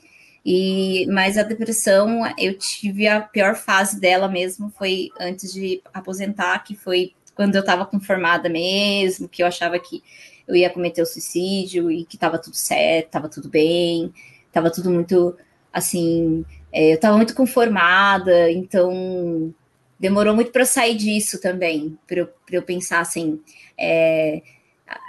E, 0.45 1.07
mas 1.07 1.37
a 1.37 1.43
depressão, 1.43 2.23
eu 2.39 2.57
tive 2.57 3.09
a 3.09 3.21
pior 3.21 3.57
fase 3.57 3.99
dela 3.99 4.29
mesmo, 4.29 4.73
foi 4.79 5.09
antes 5.19 5.53
de 5.53 5.83
aposentar, 5.93 6.59
que 6.61 6.77
foi 6.77 7.13
quando 7.35 7.57
eu 7.57 7.61
estava 7.61 7.85
conformada 7.85 8.49
mesmo, 8.49 9.29
que 9.29 9.43
eu 9.43 9.47
achava 9.47 9.79
que 9.79 10.03
eu 10.47 10.55
ia 10.55 10.71
cometer 10.71 11.03
o 11.03 11.07
suicídio 11.07 11.91
e 11.91 12.05
que 12.05 12.17
estava 12.17 12.39
tudo 12.39 12.55
certo, 12.57 13.07
estava 13.07 13.29
tudo 13.29 13.49
bem, 13.49 14.13
estava 14.47 14.71
tudo 14.71 14.91
muito 14.91 15.37
assim, 15.73 16.45
é, 16.73 16.93
eu 16.93 16.95
estava 16.95 17.17
muito 17.17 17.35
conformada, 17.35 18.51
então 18.51 19.53
demorou 19.99 20.35
muito 20.35 20.53
para 20.53 20.65
sair 20.65 20.97
disso 20.97 21.41
também, 21.41 21.99
para 22.07 22.21
eu, 22.21 22.29
eu 22.51 22.63
pensar 22.63 23.01
assim, 23.01 23.41
é, 23.79 24.43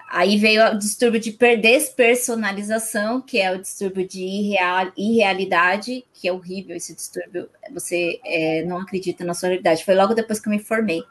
aí 0.09 0.37
veio 0.37 0.65
o 0.71 0.77
distúrbio 0.77 1.19
de 1.19 1.31
despersonalização, 1.31 3.21
que 3.21 3.39
é 3.39 3.51
o 3.51 3.61
distúrbio 3.61 4.07
de 4.07 4.21
irreal, 4.21 4.91
irrealidade, 4.97 6.05
que 6.13 6.27
é 6.27 6.31
horrível 6.31 6.75
esse 6.75 6.95
distúrbio, 6.95 7.49
você 7.73 8.19
é, 8.25 8.63
não 8.65 8.77
acredita 8.77 9.23
na 9.25 9.33
sua 9.33 9.49
realidade. 9.49 9.83
Foi 9.83 9.95
logo 9.95 10.13
depois 10.13 10.39
que 10.39 10.47
eu 10.47 10.51
me 10.51 10.59
formei. 10.59 11.03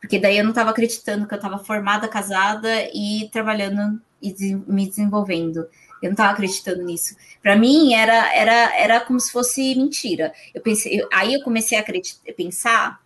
Porque 0.00 0.18
daí 0.18 0.38
eu 0.38 0.44
não 0.44 0.50
estava 0.50 0.70
acreditando 0.70 1.26
que 1.26 1.34
eu 1.34 1.36
estava 1.36 1.58
formada, 1.58 2.08
casada 2.08 2.88
e 2.94 3.28
trabalhando 3.30 4.00
e 4.22 4.32
me 4.66 4.88
desenvolvendo. 4.88 5.68
Eu 6.02 6.08
não 6.08 6.12
estava 6.12 6.32
acreditando 6.32 6.82
nisso. 6.82 7.14
Para 7.42 7.56
mim 7.56 7.94
era, 7.94 8.34
era, 8.34 8.76
era 8.76 9.00
como 9.00 9.20
se 9.20 9.30
fosse 9.30 9.74
mentira. 9.74 10.32
Eu 10.54 10.60
pensei, 10.62 11.00
eu, 11.00 11.08
aí 11.12 11.34
eu 11.34 11.42
comecei 11.42 11.76
a 11.76 11.80
acreditar, 11.80 12.32
pensar 12.32 13.00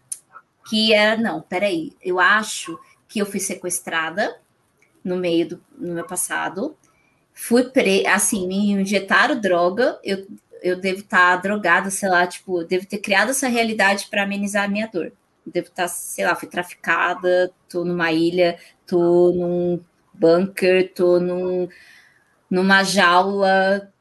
que 0.68 0.92
era 0.92 1.20
não, 1.20 1.42
peraí, 1.42 1.92
eu 2.02 2.18
acho 2.18 2.78
que 3.08 3.20
eu 3.20 3.26
fui 3.26 3.40
sequestrada 3.40 4.40
no 5.04 5.16
meio 5.16 5.48
do 5.50 5.64
no 5.76 5.94
meu 5.94 6.06
passado. 6.06 6.76
Fui 7.32 7.64
pre, 7.64 8.06
assim, 8.06 8.46
me 8.46 8.70
injetaram 8.70 9.40
droga, 9.40 9.98
eu, 10.04 10.26
eu 10.62 10.80
devo 10.80 11.00
estar 11.00 11.36
tá 11.36 11.36
drogada, 11.36 11.90
sei 11.90 12.08
lá, 12.08 12.26
tipo, 12.26 12.64
devo 12.64 12.86
ter 12.86 12.98
criado 12.98 13.30
essa 13.30 13.48
realidade 13.48 14.06
para 14.08 14.22
amenizar 14.22 14.64
a 14.64 14.68
minha 14.68 14.86
dor. 14.86 15.12
devo 15.44 15.66
estar, 15.68 15.82
tá, 15.82 15.88
sei 15.88 16.24
lá, 16.24 16.34
fui 16.34 16.48
traficada, 16.48 17.52
tô 17.68 17.84
numa 17.84 18.12
ilha, 18.12 18.58
tô 18.86 19.32
num 19.32 19.80
bunker, 20.14 20.92
tô 20.94 21.18
num, 21.20 21.68
numa 22.54 22.84
jaula, 22.84 23.92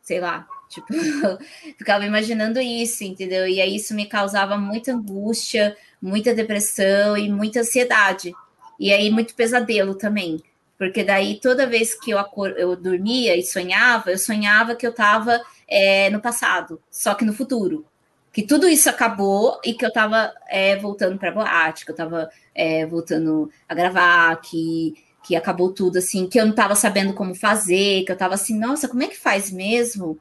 sei 0.00 0.18
lá, 0.18 0.48
tipo, 0.70 0.86
ficava 1.76 2.06
imaginando 2.06 2.58
isso, 2.58 3.04
entendeu? 3.04 3.46
E 3.46 3.60
aí 3.60 3.76
isso 3.76 3.94
me 3.94 4.06
causava 4.06 4.56
muita 4.56 4.92
angústia, 4.92 5.76
muita 6.00 6.34
depressão 6.34 7.18
e 7.18 7.30
muita 7.30 7.60
ansiedade. 7.60 8.32
E 8.80 8.90
aí, 8.92 9.10
muito 9.10 9.34
pesadelo 9.34 9.94
também. 9.94 10.42
Porque 10.78 11.04
daí, 11.04 11.38
toda 11.40 11.66
vez 11.66 11.94
que 11.94 12.12
eu, 12.12 12.18
eu 12.56 12.76
dormia 12.76 13.36
e 13.36 13.42
sonhava, 13.42 14.10
eu 14.10 14.18
sonhava 14.18 14.74
que 14.74 14.86
eu 14.86 14.90
estava 14.90 15.40
é, 15.66 16.08
no 16.08 16.20
passado, 16.20 16.80
só 16.90 17.14
que 17.14 17.24
no 17.24 17.32
futuro. 17.34 17.84
que 18.32 18.42
tudo 18.42 18.68
isso 18.68 18.88
acabou 18.88 19.60
e 19.64 19.74
que 19.74 19.84
eu 19.84 19.88
estava 19.88 20.32
é, 20.48 20.76
voltando 20.76 21.18
para 21.18 21.32
boate, 21.32 21.84
que 21.84 21.90
eu 21.90 21.94
estava 21.94 22.30
é, 22.54 22.86
voltando 22.86 23.50
a 23.68 23.74
gravar, 23.74 24.36
que, 24.40 24.94
que 25.28 25.36
acabou 25.36 25.70
tudo 25.70 25.98
assim, 25.98 26.26
que 26.26 26.40
eu 26.40 26.44
não 26.44 26.52
estava 26.52 26.74
sabendo 26.74 27.12
como 27.12 27.34
fazer, 27.34 28.02
que 28.04 28.10
eu 28.10 28.14
estava 28.14 28.32
assim, 28.32 28.58
nossa, 28.58 28.88
como 28.88 29.02
é 29.02 29.08
que 29.08 29.18
faz 29.18 29.50
mesmo? 29.50 30.18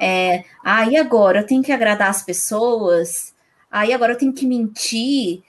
É, 0.00 0.44
ah, 0.64 0.86
e 0.88 0.96
agora? 0.96 1.40
Eu 1.40 1.46
tenho 1.46 1.62
que 1.62 1.70
agradar 1.70 2.08
as 2.08 2.22
pessoas? 2.22 3.34
Aí 3.70 3.92
ah, 3.92 3.94
agora 3.94 4.14
eu 4.14 4.18
tenho 4.18 4.32
que 4.32 4.46
mentir? 4.46 5.42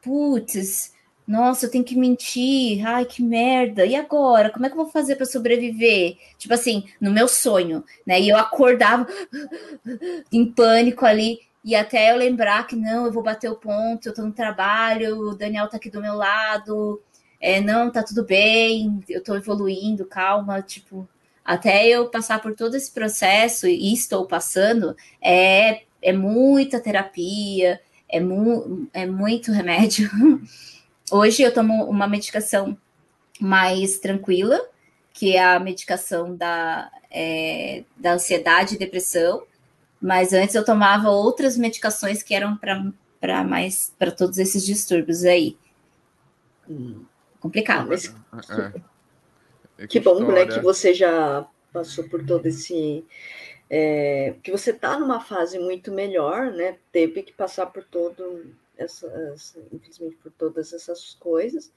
Putz, 0.00 0.94
nossa, 1.28 1.66
eu 1.66 1.70
tenho 1.70 1.84
que 1.84 1.94
mentir. 1.94 2.86
Ai, 2.86 3.04
que 3.04 3.22
merda. 3.22 3.84
E 3.84 3.94
agora? 3.94 4.48
Como 4.48 4.64
é 4.64 4.70
que 4.70 4.74
eu 4.74 4.82
vou 4.82 4.90
fazer 4.90 5.16
para 5.16 5.26
sobreviver? 5.26 6.16
Tipo 6.38 6.54
assim, 6.54 6.84
no 6.98 7.12
meu 7.12 7.28
sonho, 7.28 7.84
né? 8.06 8.18
E 8.18 8.30
eu 8.30 8.38
acordava 8.38 9.06
em 10.32 10.50
pânico 10.50 11.04
ali. 11.04 11.38
E 11.62 11.74
até 11.76 12.12
eu 12.12 12.16
lembrar 12.16 12.66
que 12.66 12.76
não, 12.76 13.04
eu 13.04 13.12
vou 13.12 13.22
bater 13.22 13.50
o 13.50 13.56
ponto, 13.56 14.08
eu 14.08 14.14
tô 14.14 14.22
no 14.22 14.32
trabalho, 14.32 15.18
o 15.18 15.34
Daniel 15.34 15.68
tá 15.68 15.76
aqui 15.76 15.90
do 15.90 16.00
meu 16.00 16.14
lado. 16.14 17.02
É, 17.46 17.60
não, 17.60 17.90
tá 17.92 18.02
tudo 18.02 18.24
bem, 18.24 19.04
eu 19.06 19.22
tô 19.22 19.34
evoluindo, 19.34 20.06
calma, 20.06 20.62
tipo, 20.62 21.06
até 21.44 21.86
eu 21.86 22.08
passar 22.08 22.40
por 22.40 22.54
todo 22.56 22.74
esse 22.74 22.90
processo 22.90 23.66
e 23.66 23.92
estou 23.92 24.24
passando, 24.26 24.96
é, 25.20 25.82
é 26.00 26.10
muita 26.10 26.80
terapia, 26.80 27.82
é, 28.08 28.18
mu 28.18 28.88
é 28.94 29.04
muito 29.04 29.52
remédio. 29.52 30.08
Hoje 31.12 31.42
eu 31.42 31.52
tomo 31.52 31.84
uma 31.84 32.08
medicação 32.08 32.78
mais 33.38 33.98
tranquila, 33.98 34.58
que 35.12 35.36
é 35.36 35.44
a 35.44 35.60
medicação 35.60 36.34
da, 36.34 36.90
é, 37.10 37.84
da 37.94 38.14
ansiedade 38.14 38.76
e 38.76 38.78
depressão, 38.78 39.42
mas 40.00 40.32
antes 40.32 40.54
eu 40.54 40.64
tomava 40.64 41.10
outras 41.10 41.58
medicações 41.58 42.22
que 42.22 42.34
eram 42.34 42.56
para 42.56 43.44
mais 43.44 43.92
para 43.98 44.10
todos 44.10 44.38
esses 44.38 44.64
distúrbios 44.64 45.24
aí. 45.26 45.58
Complicado. 47.44 47.88
Mas, 47.88 48.06
é. 48.50 48.72
É 49.76 49.88
que, 49.88 49.98
bom, 49.98 50.20
né, 50.30 50.46
que 50.46 50.60
você 50.60 50.94
já 50.94 51.48
passou 51.72 52.08
por 52.08 52.24
todo 52.24 52.46
esse. 52.46 53.04
É, 53.68 54.36
que 54.40 54.52
você 54.52 54.70
está 54.70 54.96
numa 54.96 55.20
fase 55.20 55.58
muito 55.58 55.90
melhor, 55.90 56.52
né? 56.52 56.78
Teve 56.92 57.24
que 57.24 57.32
passar 57.32 57.66
por 57.66 57.82
todo 57.82 58.54
essas, 58.78 59.58
infelizmente 59.72 60.14
por 60.22 60.30
todas 60.30 60.72
essas 60.72 61.14
coisas, 61.14 61.72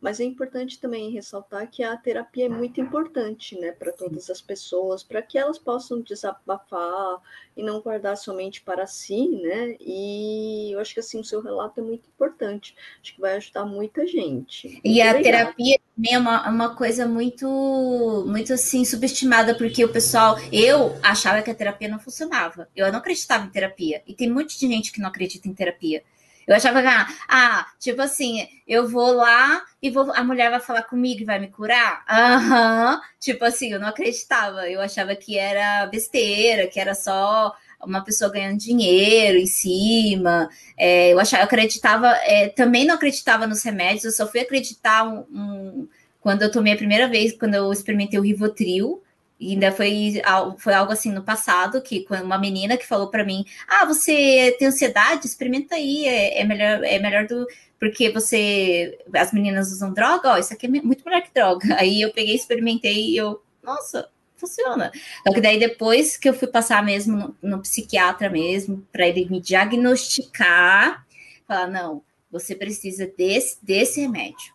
mas 0.00 0.20
é 0.20 0.24
importante 0.24 0.78
também 0.78 1.10
ressaltar 1.10 1.70
que 1.70 1.82
a 1.82 1.96
terapia 1.96 2.46
é 2.46 2.48
muito 2.48 2.80
importante, 2.80 3.58
né, 3.58 3.72
para 3.72 3.92
todas 3.92 4.28
as 4.28 4.40
pessoas, 4.40 5.02
para 5.02 5.22
que 5.22 5.38
elas 5.38 5.58
possam 5.58 6.00
desabafar 6.00 7.18
e 7.56 7.62
não 7.62 7.80
guardar 7.80 8.16
somente 8.16 8.60
para 8.60 8.86
si, 8.86 9.28
né? 9.28 9.76
E 9.80 10.72
eu 10.72 10.80
acho 10.80 10.92
que 10.92 11.00
assim 11.00 11.18
o 11.18 11.24
seu 11.24 11.40
relato 11.40 11.80
é 11.80 11.82
muito 11.82 12.06
importante, 12.08 12.76
acho 13.02 13.14
que 13.14 13.20
vai 13.20 13.36
ajudar 13.36 13.64
muita 13.64 14.06
gente. 14.06 14.68
Muito 14.68 14.80
e 14.84 15.00
a 15.00 15.12
legal. 15.12 15.22
terapia 15.22 15.78
também 15.96 16.14
é 16.14 16.18
uma, 16.18 16.48
uma 16.50 16.74
coisa 16.76 17.08
muito, 17.08 18.24
muito 18.28 18.52
assim 18.52 18.84
subestimada, 18.84 19.54
porque 19.54 19.82
o 19.82 19.92
pessoal, 19.92 20.36
eu 20.52 20.94
achava 21.02 21.40
que 21.40 21.50
a 21.50 21.54
terapia 21.54 21.88
não 21.88 21.98
funcionava, 21.98 22.68
eu 22.76 22.90
não 22.92 22.98
acreditava 22.98 23.46
em 23.46 23.50
terapia, 23.50 24.02
e 24.06 24.14
tem 24.14 24.30
muita 24.30 24.52
gente 24.52 24.92
que 24.92 25.00
não 25.00 25.08
acredita 25.08 25.48
em 25.48 25.54
terapia. 25.54 26.02
Eu 26.46 26.54
achava 26.54 26.80
que, 26.80 26.88
ah, 27.28 27.66
tipo 27.80 28.00
assim, 28.00 28.46
eu 28.68 28.88
vou 28.88 29.12
lá 29.12 29.62
e 29.82 29.90
vou, 29.90 30.12
a 30.12 30.22
mulher 30.22 30.50
vai 30.50 30.60
falar 30.60 30.82
comigo 30.82 31.22
e 31.22 31.24
vai 31.24 31.40
me 31.40 31.48
curar? 31.48 32.04
Aham. 32.08 32.94
Uhum. 32.94 33.00
Tipo 33.18 33.44
assim, 33.44 33.72
eu 33.72 33.80
não 33.80 33.88
acreditava. 33.88 34.68
Eu 34.70 34.80
achava 34.80 35.16
que 35.16 35.36
era 35.36 35.86
besteira, 35.86 36.68
que 36.68 36.78
era 36.78 36.94
só 36.94 37.52
uma 37.84 38.02
pessoa 38.02 38.30
ganhando 38.30 38.58
dinheiro 38.58 39.38
em 39.38 39.46
cima. 39.46 40.48
É, 40.76 41.12
eu 41.12 41.18
achava, 41.18 41.42
eu 41.42 41.46
acreditava, 41.46 42.08
é, 42.22 42.48
também 42.48 42.84
não 42.84 42.94
acreditava 42.94 43.46
nos 43.46 43.62
remédios, 43.62 44.04
eu 44.04 44.12
só 44.12 44.26
fui 44.26 44.40
acreditar 44.40 45.04
um, 45.04 45.24
um, 45.30 45.88
quando 46.20 46.42
eu 46.42 46.50
tomei 46.50 46.72
a 46.72 46.76
primeira 46.76 47.08
vez, 47.08 47.36
quando 47.36 47.54
eu 47.54 47.72
experimentei 47.72 48.18
o 48.18 48.22
Rivotril. 48.22 49.02
E 49.38 49.52
ainda 49.52 49.70
foi, 49.70 50.14
foi 50.58 50.72
algo 50.72 50.92
assim 50.92 51.12
no 51.12 51.22
passado, 51.22 51.82
que 51.82 52.06
uma 52.10 52.38
menina 52.38 52.76
que 52.76 52.86
falou 52.86 53.08
para 53.08 53.24
mim: 53.24 53.44
Ah, 53.68 53.84
você 53.84 54.56
tem 54.58 54.68
ansiedade? 54.68 55.26
Experimenta 55.26 55.74
aí, 55.74 56.06
é, 56.06 56.40
é, 56.40 56.44
melhor, 56.44 56.82
é 56.82 56.98
melhor 56.98 57.26
do. 57.26 57.46
Porque 57.78 58.10
você. 58.10 58.98
As 59.14 59.32
meninas 59.32 59.70
usam 59.70 59.92
droga, 59.92 60.30
ó, 60.30 60.38
isso 60.38 60.54
aqui 60.54 60.66
é 60.66 60.68
muito 60.70 61.04
melhor 61.04 61.22
que 61.22 61.34
droga. 61.34 61.66
Aí 61.78 62.00
eu 62.00 62.10
peguei, 62.12 62.34
experimentei 62.34 63.10
e 63.10 63.16
eu, 63.18 63.42
nossa, 63.62 64.08
funciona. 64.36 64.90
Só 65.26 65.34
que 65.34 65.42
daí 65.42 65.58
depois 65.58 66.16
que 66.16 66.28
eu 66.28 66.34
fui 66.34 66.48
passar 66.48 66.82
mesmo 66.82 67.36
no, 67.42 67.50
no 67.50 67.60
psiquiatra 67.60 68.30
mesmo, 68.30 68.86
para 68.90 69.06
ele 69.06 69.26
me 69.28 69.38
diagnosticar, 69.38 71.06
falar: 71.46 71.66
não, 71.66 72.02
você 72.30 72.54
precisa 72.54 73.06
desse, 73.06 73.58
desse 73.62 74.00
remédio. 74.00 74.54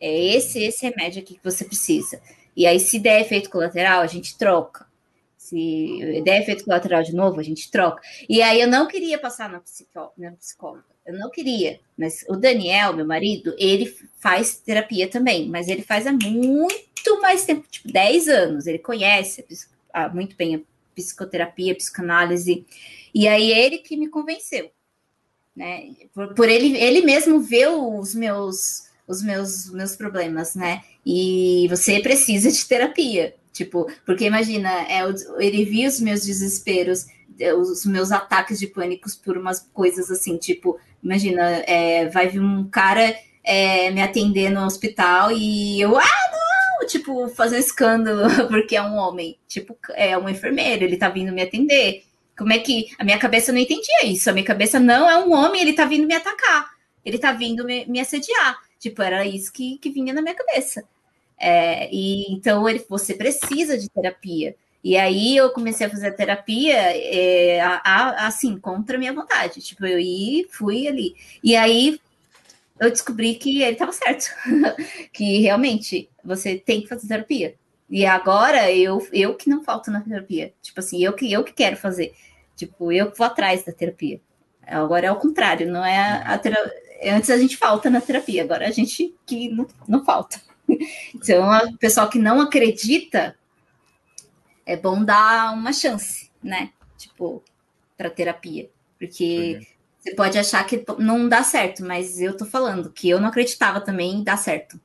É 0.00 0.36
esse, 0.36 0.62
esse 0.62 0.86
remédio 0.86 1.22
aqui 1.22 1.34
que 1.34 1.44
você 1.44 1.64
precisa. 1.64 2.20
E 2.58 2.66
aí, 2.66 2.80
se 2.80 2.98
der 2.98 3.20
efeito 3.20 3.50
colateral, 3.50 4.00
a 4.00 4.06
gente 4.08 4.36
troca. 4.36 4.84
Se 5.36 6.20
der 6.24 6.42
efeito 6.42 6.64
colateral 6.64 7.04
de 7.04 7.14
novo, 7.14 7.38
a 7.38 7.42
gente 7.44 7.70
troca. 7.70 8.02
E 8.28 8.42
aí 8.42 8.60
eu 8.60 8.66
não 8.66 8.88
queria 8.88 9.16
passar 9.16 9.48
na, 9.48 9.60
psicó 9.60 10.12
na 10.18 10.32
psicóloga. 10.32 10.84
Eu 11.06 11.16
não 11.16 11.30
queria. 11.30 11.78
Mas 11.96 12.24
o 12.28 12.34
Daniel, 12.34 12.94
meu 12.94 13.06
marido, 13.06 13.54
ele 13.56 13.86
faz 14.18 14.56
terapia 14.56 15.08
também, 15.08 15.48
mas 15.48 15.68
ele 15.68 15.82
faz 15.82 16.04
há 16.04 16.12
muito 16.12 17.20
mais 17.22 17.44
tempo, 17.44 17.64
tipo 17.70 17.92
10 17.92 18.26
anos. 18.28 18.66
Ele 18.66 18.80
conhece 18.80 19.46
muito 20.12 20.34
bem 20.34 20.56
a 20.56 20.60
psicoterapia, 20.96 21.72
a 21.72 21.76
psicanálise. 21.76 22.66
E 23.14 23.28
aí 23.28 23.52
ele 23.52 23.78
que 23.78 23.96
me 23.96 24.08
convenceu. 24.08 24.68
Né? 25.54 25.92
Por, 26.12 26.34
por 26.34 26.48
ele, 26.48 26.76
ele 26.76 27.02
mesmo 27.02 27.38
ver 27.40 27.68
os 27.68 28.16
meus 28.16 28.87
os 29.08 29.22
meus, 29.22 29.72
meus 29.72 29.96
problemas, 29.96 30.54
né? 30.54 30.82
E 31.04 31.66
você 31.70 31.98
precisa 32.00 32.52
de 32.52 32.64
terapia. 32.66 33.34
Tipo, 33.52 33.90
porque 34.04 34.26
imagina, 34.26 34.70
é, 34.82 35.00
ele 35.38 35.64
via 35.64 35.88
os 35.88 35.98
meus 35.98 36.24
desesperos, 36.24 37.06
é, 37.40 37.52
os 37.54 37.84
meus 37.86 38.12
ataques 38.12 38.58
de 38.58 38.66
pânicos 38.66 39.16
por 39.16 39.36
umas 39.36 39.60
coisas 39.72 40.10
assim, 40.10 40.36
tipo, 40.36 40.78
imagina, 41.02 41.42
é, 41.66 42.08
vai 42.08 42.28
vir 42.28 42.40
um 42.40 42.68
cara 42.68 43.16
é, 43.42 43.90
me 43.90 44.02
atender 44.02 44.50
no 44.50 44.64
hospital 44.64 45.32
e 45.32 45.80
eu, 45.80 45.98
ah, 45.98 46.04
não! 46.30 46.86
Tipo, 46.86 47.28
fazer 47.30 47.58
escândalo 47.58 48.28
porque 48.48 48.76
é 48.76 48.82
um 48.82 48.94
homem. 48.94 49.36
Tipo, 49.48 49.76
é 49.94 50.16
um 50.16 50.28
enfermeiro, 50.28 50.84
ele 50.84 50.96
tá 50.96 51.08
vindo 51.08 51.32
me 51.32 51.42
atender. 51.42 52.04
Como 52.36 52.52
é 52.52 52.58
que 52.58 52.90
a 52.98 53.04
minha 53.04 53.18
cabeça 53.18 53.50
não 53.50 53.58
entendia 53.58 54.06
isso? 54.06 54.30
A 54.30 54.32
minha 54.32 54.44
cabeça 54.44 54.78
não 54.78 55.10
é 55.10 55.16
um 55.18 55.32
homem, 55.32 55.60
ele 55.60 55.72
tá 55.72 55.84
vindo 55.84 56.06
me 56.06 56.14
atacar, 56.14 56.70
ele 57.04 57.18
tá 57.18 57.32
vindo 57.32 57.64
me, 57.64 57.84
me 57.86 57.98
assediar. 57.98 58.56
Tipo, 58.78 59.02
era 59.02 59.26
isso 59.26 59.52
que, 59.52 59.78
que 59.78 59.90
vinha 59.90 60.14
na 60.14 60.22
minha 60.22 60.34
cabeça. 60.34 60.84
É, 61.38 61.88
e 61.92 62.32
então 62.32 62.68
ele, 62.68 62.84
você 62.88 63.14
precisa 63.14 63.78
de 63.78 63.88
terapia. 63.88 64.56
E 64.82 64.96
aí 64.96 65.36
eu 65.36 65.50
comecei 65.50 65.86
a 65.86 65.90
fazer 65.90 66.12
terapia 66.12 66.76
é, 66.76 67.60
a, 67.60 67.80
a, 67.84 68.26
assim, 68.26 68.58
contra 68.58 68.96
a 68.96 68.98
minha 68.98 69.12
vontade. 69.12 69.60
Tipo, 69.60 69.86
eu 69.86 69.98
ia, 69.98 70.46
fui 70.50 70.86
ali. 70.86 71.14
E 71.42 71.56
aí 71.56 72.00
eu 72.78 72.90
descobri 72.90 73.34
que 73.34 73.62
ele 73.62 73.72
estava 73.72 73.92
certo. 73.92 74.26
que 75.12 75.38
realmente 75.40 76.08
você 76.24 76.56
tem 76.56 76.80
que 76.82 76.88
fazer 76.88 77.08
terapia. 77.08 77.54
E 77.90 78.04
agora 78.06 78.70
eu, 78.72 79.06
eu 79.12 79.34
que 79.34 79.50
não 79.50 79.64
falto 79.64 79.90
na 79.90 80.00
terapia. 80.00 80.52
Tipo 80.62 80.80
assim, 80.80 81.02
eu 81.02 81.12
que, 81.12 81.30
eu 81.32 81.42
que 81.44 81.52
quero 81.52 81.76
fazer. 81.76 82.14
Tipo, 82.56 82.92
eu 82.92 83.12
vou 83.16 83.26
atrás 83.26 83.64
da 83.64 83.72
terapia. 83.72 84.20
Agora 84.66 85.06
é 85.06 85.12
o 85.12 85.16
contrário, 85.16 85.70
não 85.70 85.84
é 85.84 85.96
a, 85.98 86.34
a 86.34 86.38
terapia 86.38 86.87
antes 87.02 87.30
a 87.30 87.36
gente 87.36 87.56
falta 87.56 87.88
na 87.90 88.00
terapia, 88.00 88.42
agora 88.42 88.66
a 88.66 88.70
gente 88.70 89.14
que 89.26 89.48
não, 89.48 89.66
não 89.86 90.04
falta. 90.04 90.40
Então, 91.14 91.48
o 91.66 91.78
pessoal 91.78 92.10
que 92.10 92.18
não 92.18 92.42
acredita, 92.42 93.34
é 94.66 94.76
bom 94.76 95.02
dar 95.02 95.54
uma 95.54 95.72
chance, 95.72 96.30
né? 96.42 96.70
Tipo, 96.98 97.42
para 97.96 98.10
terapia. 98.10 98.68
Porque 98.98 99.60
Sim. 99.60 99.66
você 99.98 100.14
pode 100.14 100.38
achar 100.38 100.64
que 100.66 100.84
não 100.98 101.26
dá 101.26 101.42
certo, 101.42 101.82
mas 101.82 102.20
eu 102.20 102.36
tô 102.36 102.44
falando 102.44 102.92
que 102.92 103.08
eu 103.08 103.18
não 103.18 103.28
acreditava 103.28 103.80
também 103.80 104.22
dá 104.22 104.36
certo. 104.36 104.78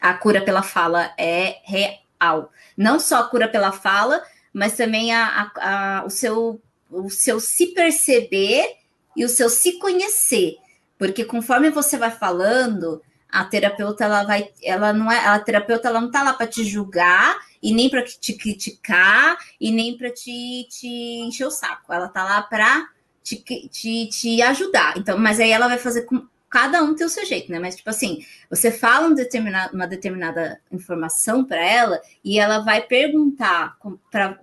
A 0.00 0.14
cura 0.14 0.42
pela 0.42 0.62
fala 0.62 1.12
é 1.16 1.58
real. 1.62 2.50
Não 2.76 2.98
só 2.98 3.20
a 3.20 3.28
cura 3.28 3.48
pela 3.48 3.70
fala, 3.70 4.22
mas 4.52 4.76
também 4.76 5.12
a, 5.12 5.52
a, 5.56 5.98
a, 6.00 6.04
o, 6.04 6.10
seu, 6.10 6.60
o 6.90 7.08
seu 7.08 7.38
se 7.38 7.68
perceber 7.68 8.76
e 9.16 9.24
o 9.24 9.28
seu 9.28 9.48
se 9.48 9.78
conhecer. 9.78 10.56
Porque 10.98 11.24
conforme 11.24 11.70
você 11.70 11.96
vai 11.96 12.10
falando, 12.10 13.00
a 13.30 13.44
terapeuta 13.44 14.04
ela 14.04 14.24
vai, 14.24 14.50
ela 14.62 14.92
não 14.92 15.10
é, 15.10 15.18
a 15.18 15.38
terapeuta 15.38 15.88
ela 15.88 16.00
não 16.00 16.10
tá 16.10 16.22
lá 16.22 16.32
para 16.34 16.46
te 16.46 16.64
julgar 16.64 17.38
e 17.62 17.72
nem 17.72 17.88
para 17.88 18.02
te 18.02 18.32
criticar 18.32 19.38
e 19.60 19.70
nem 19.70 19.96
para 19.96 20.10
te, 20.10 20.66
te 20.68 20.88
encher 20.88 21.46
o 21.46 21.50
saco. 21.50 21.92
Ela 21.92 22.08
tá 22.08 22.24
lá 22.24 22.42
para 22.42 22.88
te, 23.22 23.36
te, 23.36 24.08
te 24.08 24.42
ajudar. 24.42 24.96
Então, 24.96 25.18
mas 25.18 25.38
aí 25.38 25.50
ela 25.50 25.68
vai 25.68 25.78
fazer 25.78 26.02
com 26.02 26.26
cada 26.48 26.82
um 26.82 26.94
tem 26.94 27.06
o 27.06 27.10
seu 27.10 27.26
jeito, 27.26 27.52
né? 27.52 27.58
Mas 27.58 27.76
tipo 27.76 27.90
assim, 27.90 28.24
você 28.48 28.70
fala 28.70 29.06
um 29.06 29.14
determinado, 29.14 29.74
uma 29.74 29.86
determinada 29.86 30.60
informação 30.72 31.44
para 31.44 31.62
ela 31.62 32.00
e 32.24 32.38
ela 32.38 32.60
vai 32.60 32.82
perguntar 32.82 33.76
para 34.10 34.38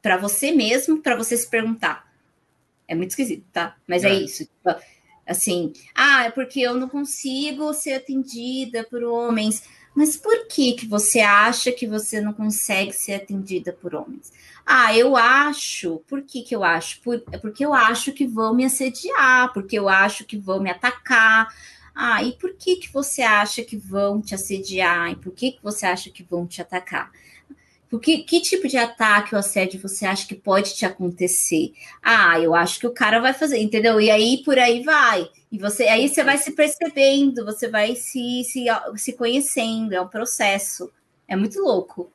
para 0.00 0.16
você 0.16 0.50
mesmo, 0.50 1.00
para 1.00 1.14
você 1.14 1.36
se 1.36 1.48
perguntar 1.48 2.12
É 2.88 2.94
muito 2.94 3.10
esquisito, 3.10 3.46
tá? 3.52 3.76
Mas 3.86 4.02
é, 4.02 4.08
é 4.08 4.14
isso. 4.14 4.44
Tipo, 4.44 4.74
assim, 5.32 5.72
ah, 5.94 6.24
é 6.24 6.30
porque 6.30 6.60
eu 6.60 6.74
não 6.74 6.88
consigo 6.88 7.72
ser 7.74 7.94
atendida 7.94 8.84
por 8.84 9.02
homens. 9.02 9.62
Mas 9.94 10.16
por 10.16 10.46
que 10.46 10.72
que 10.72 10.86
você 10.86 11.20
acha 11.20 11.70
que 11.70 11.86
você 11.86 12.20
não 12.20 12.32
consegue 12.32 12.92
ser 12.92 13.14
atendida 13.14 13.72
por 13.72 13.94
homens? 13.94 14.32
Ah, 14.64 14.96
eu 14.96 15.16
acho. 15.16 15.98
Por 16.08 16.22
que 16.22 16.42
que 16.42 16.54
eu 16.54 16.64
acho? 16.64 17.00
Por, 17.02 17.22
é 17.30 17.36
porque 17.36 17.64
eu 17.64 17.74
acho 17.74 18.12
que 18.12 18.26
vão 18.26 18.54
me 18.54 18.64
assediar, 18.64 19.52
porque 19.52 19.78
eu 19.78 19.88
acho 19.88 20.24
que 20.24 20.38
vão 20.38 20.60
me 20.60 20.70
atacar. 20.70 21.48
Ah, 21.94 22.22
e 22.22 22.32
por 22.32 22.54
que 22.54 22.76
que 22.76 22.90
você 22.90 23.20
acha 23.22 23.62
que 23.62 23.76
vão 23.76 24.22
te 24.22 24.34
assediar? 24.34 25.10
E 25.10 25.16
por 25.16 25.32
que 25.32 25.52
que 25.52 25.62
você 25.62 25.84
acha 25.84 26.10
que 26.10 26.22
vão 26.22 26.46
te 26.46 26.62
atacar? 26.62 27.10
Porque 27.92 28.22
que 28.22 28.40
tipo 28.40 28.66
de 28.66 28.78
ataque 28.78 29.34
ou 29.34 29.38
assédio 29.38 29.78
você 29.78 30.06
acha 30.06 30.26
que 30.26 30.34
pode 30.34 30.74
te 30.74 30.86
acontecer? 30.86 31.74
Ah, 32.02 32.40
eu 32.40 32.54
acho 32.54 32.80
que 32.80 32.86
o 32.86 32.94
cara 32.94 33.20
vai 33.20 33.34
fazer, 33.34 33.58
entendeu? 33.58 34.00
E 34.00 34.10
aí 34.10 34.42
por 34.42 34.58
aí 34.58 34.82
vai. 34.82 35.30
E 35.52 35.58
você 35.58 35.82
aí 35.82 36.08
você 36.08 36.24
vai 36.24 36.38
se 36.38 36.52
percebendo, 36.52 37.44
você 37.44 37.68
vai 37.68 37.94
se, 37.94 38.44
se, 38.44 38.64
se 38.96 39.12
conhecendo, 39.12 39.92
é 39.92 40.00
um 40.00 40.08
processo. 40.08 40.90
É 41.28 41.36
muito 41.36 41.60
louco, 41.60 42.10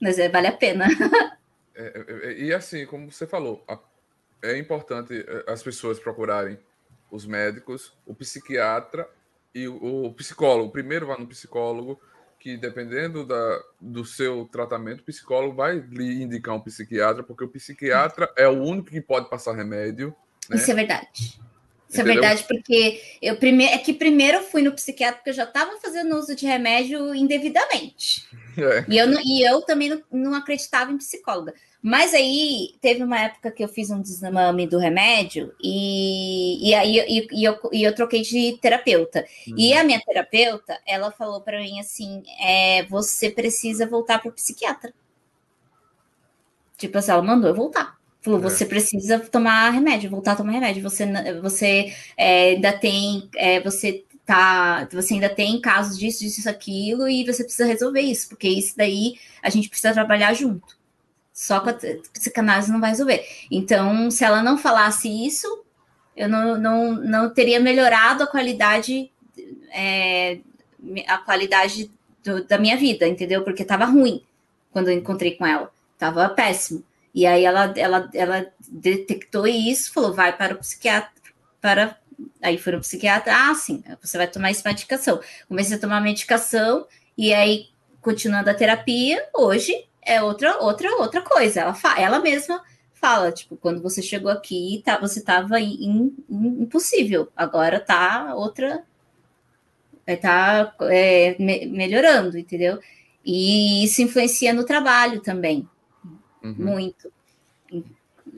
mas 0.00 0.18
é, 0.18 0.28
vale 0.28 0.48
a 0.48 0.52
pena. 0.52 0.88
É, 1.74 1.84
é, 1.84 2.26
é, 2.26 2.38
e 2.38 2.52
assim, 2.52 2.84
como 2.84 3.10
você 3.10 3.26
falou, 3.26 3.64
é 4.42 4.58
importante 4.58 5.24
é, 5.26 5.50
as 5.50 5.62
pessoas 5.62 5.98
procurarem 5.98 6.58
os 7.10 7.24
médicos, 7.24 7.94
o 8.04 8.14
psiquiatra 8.14 9.08
e 9.54 9.66
o, 9.66 10.04
o 10.04 10.12
psicólogo. 10.12 10.70
Primeiro 10.70 11.06
vá 11.06 11.16
no 11.16 11.26
psicólogo, 11.26 11.98
que 12.42 12.56
dependendo 12.56 13.24
da, 13.24 13.62
do 13.80 14.04
seu 14.04 14.44
tratamento, 14.46 15.00
o 15.00 15.04
psicólogo 15.04 15.54
vai 15.54 15.78
lhe 15.78 16.24
indicar 16.24 16.56
um 16.56 16.60
psiquiatra, 16.60 17.22
porque 17.22 17.44
o 17.44 17.48
psiquiatra 17.48 18.28
é 18.36 18.48
o 18.48 18.60
único 18.64 18.90
que 18.90 19.00
pode 19.00 19.30
passar 19.30 19.52
remédio. 19.52 20.12
Né? 20.50 20.56
Isso 20.56 20.72
é 20.72 20.74
verdade. 20.74 21.40
Isso 21.92 22.00
é 22.00 22.04
Entendeu? 22.04 22.24
é 22.24 22.28
verdade, 22.28 22.44
porque 22.48 23.02
eu 23.20 23.36
primeiro 23.36 23.74
é 23.74 23.78
que 23.78 23.92
primeiro 23.92 24.38
eu 24.38 24.42
fui 24.42 24.62
no 24.62 24.72
psiquiatra 24.72 25.16
porque 25.16 25.28
eu 25.28 25.34
já 25.34 25.44
estava 25.44 25.78
fazendo 25.78 26.16
uso 26.16 26.34
de 26.34 26.46
remédio 26.46 27.14
indevidamente. 27.14 28.26
É. 28.54 28.84
E, 28.86 28.98
eu, 28.98 29.10
e 29.24 29.48
eu 29.48 29.62
também 29.62 29.88
não, 29.88 30.02
não 30.12 30.34
acreditava 30.34 30.92
em 30.92 30.98
psicóloga. 30.98 31.54
Mas 31.80 32.12
aí 32.12 32.74
teve 32.82 33.02
uma 33.02 33.18
época 33.18 33.50
que 33.50 33.64
eu 33.64 33.68
fiz 33.68 33.88
um 33.88 34.02
desmame 34.02 34.66
do 34.66 34.76
remédio 34.76 35.54
e, 35.58 36.68
e 36.68 36.74
aí 36.74 36.98
e, 36.98 37.28
e 37.32 37.44
eu, 37.44 37.58
e 37.72 37.82
eu 37.82 37.94
troquei 37.94 38.20
de 38.20 38.58
terapeuta. 38.60 39.24
Uhum. 39.48 39.54
E 39.56 39.72
a 39.72 39.82
minha 39.82 39.98
terapeuta, 40.02 40.78
ela 40.86 41.10
falou 41.10 41.40
para 41.40 41.58
mim 41.60 41.80
assim: 41.80 42.22
é, 42.38 42.82
você 42.90 43.30
precisa 43.30 43.86
voltar 43.86 44.18
para 44.18 44.28
o 44.28 44.34
psiquiatra. 44.34 44.92
Tipo 46.76 46.98
assim, 46.98 47.10
ela 47.10 47.22
mandou 47.22 47.48
eu 47.48 47.54
voltar. 47.54 47.98
Falou, 48.22 48.38
é. 48.38 48.42
você 48.42 48.64
precisa 48.64 49.18
tomar 49.18 49.70
remédio, 49.70 50.08
voltar 50.08 50.32
a 50.32 50.36
tomar 50.36 50.52
remédio. 50.52 50.82
Você, 50.82 51.04
você 51.40 51.92
é, 52.16 52.50
ainda 52.50 52.72
tem. 52.72 53.28
É, 53.34 53.60
você 53.60 54.04
tá. 54.24 54.88
Você 54.92 55.14
ainda 55.14 55.28
tem 55.28 55.60
casos 55.60 55.98
disso, 55.98 56.20
disso, 56.20 56.48
aquilo, 56.48 57.08
e 57.08 57.24
você 57.24 57.42
precisa 57.42 57.66
resolver 57.66 58.00
isso, 58.00 58.28
porque 58.28 58.48
isso 58.48 58.76
daí 58.76 59.16
a 59.42 59.50
gente 59.50 59.68
precisa 59.68 59.92
trabalhar 59.92 60.32
junto. 60.34 60.80
Só 61.32 61.60
com 61.60 61.70
a 61.70 61.74
psicanálise 62.12 62.70
não 62.70 62.80
vai 62.80 62.90
resolver. 62.90 63.26
Então, 63.50 64.10
se 64.10 64.24
ela 64.24 64.42
não 64.42 64.56
falasse 64.56 65.08
isso, 65.08 65.64
eu 66.16 66.28
não, 66.28 66.56
não, 66.56 66.92
não 66.94 67.30
teria 67.34 67.58
melhorado 67.58 68.22
a 68.22 68.26
qualidade, 68.26 69.10
é, 69.72 70.38
a 71.08 71.18
qualidade 71.18 71.90
do, 72.22 72.44
da 72.44 72.58
minha 72.58 72.76
vida, 72.76 73.08
entendeu? 73.08 73.42
Porque 73.42 73.62
estava 73.62 73.84
ruim 73.86 74.22
quando 74.70 74.88
eu 74.88 74.96
encontrei 74.96 75.36
com 75.36 75.46
ela. 75.46 75.72
Estava 75.94 76.28
péssimo. 76.28 76.84
E 77.14 77.26
aí 77.26 77.44
ela, 77.44 77.72
ela, 77.76 78.10
ela 78.14 78.46
detectou 78.68 79.46
isso, 79.46 79.92
falou, 79.92 80.12
vai 80.12 80.36
para 80.36 80.54
o 80.54 80.58
psiquiatra, 80.58 81.10
para. 81.60 81.98
Aí 82.40 82.56
foi 82.58 82.72
no 82.72 82.80
psiquiatra, 82.80 83.32
ah, 83.34 83.54
sim, 83.54 83.82
você 84.00 84.16
vai 84.16 84.28
tomar 84.28 84.50
essa 84.50 84.68
medicação. 84.68 85.20
Comecei 85.48 85.76
a 85.76 85.80
tomar 85.80 86.00
medicação, 86.00 86.86
e 87.16 87.34
aí, 87.34 87.66
continuando 88.00 88.50
a 88.50 88.54
terapia, 88.54 89.26
hoje 89.34 89.72
é 90.04 90.22
outra 90.22 90.58
outra 90.58 90.90
outra 90.96 91.22
coisa. 91.22 91.60
Ela, 91.60 91.74
fa 91.74 92.00
ela 92.00 92.20
mesma 92.20 92.62
fala, 92.94 93.32
tipo, 93.32 93.56
quando 93.56 93.82
você 93.82 94.00
chegou 94.00 94.30
aqui, 94.30 94.80
tá, 94.84 94.98
você 94.98 95.18
estava 95.18 95.60
impossível. 95.60 97.28
Agora 97.36 97.80
tá 97.80 98.32
outra. 98.34 98.84
É, 100.06 100.16
tá 100.16 100.74
é, 100.82 101.36
me 101.38 101.66
melhorando, 101.66 102.38
entendeu? 102.38 102.78
E 103.24 103.84
isso 103.84 104.02
influencia 104.02 104.52
no 104.52 104.64
trabalho 104.64 105.20
também. 105.20 105.68
Uhum. 106.42 106.54
Muito. 106.58 107.12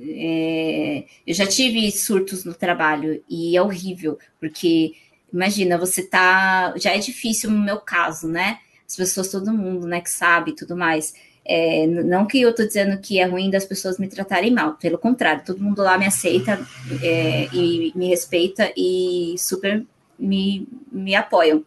É, 0.00 1.04
eu 1.26 1.34
já 1.34 1.46
tive 1.46 1.90
surtos 1.92 2.44
no 2.44 2.54
trabalho 2.54 3.22
e 3.28 3.56
é 3.56 3.62
horrível, 3.62 4.18
porque 4.40 4.94
imagina, 5.32 5.78
você 5.78 6.02
tá. 6.02 6.74
Já 6.76 6.94
é 6.94 6.98
difícil 6.98 7.50
no 7.50 7.62
meu 7.62 7.78
caso, 7.78 8.28
né? 8.28 8.58
As 8.86 8.96
pessoas, 8.96 9.30
todo 9.30 9.52
mundo, 9.52 9.86
né, 9.86 10.00
que 10.00 10.10
sabe 10.10 10.54
tudo 10.54 10.76
mais. 10.76 11.14
É, 11.46 11.86
não 11.86 12.26
que 12.26 12.40
eu 12.40 12.50
estou 12.50 12.66
dizendo 12.66 12.98
que 13.00 13.18
é 13.18 13.26
ruim 13.26 13.50
das 13.50 13.66
pessoas 13.66 13.98
me 13.98 14.08
tratarem 14.08 14.50
mal, 14.50 14.74
pelo 14.74 14.96
contrário, 14.96 15.44
todo 15.44 15.62
mundo 15.62 15.82
lá 15.82 15.98
me 15.98 16.06
aceita 16.06 16.58
é, 17.02 17.48
e 17.52 17.92
me 17.94 18.08
respeita 18.08 18.72
e 18.74 19.34
super 19.36 19.84
me, 20.18 20.66
me 20.90 21.14
apoiam. 21.14 21.64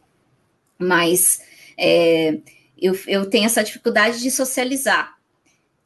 Mas 0.80 1.42
é, 1.78 2.40
eu, 2.80 2.98
eu 3.08 3.30
tenho 3.30 3.46
essa 3.46 3.64
dificuldade 3.64 4.20
de 4.20 4.32
socializar, 4.32 5.17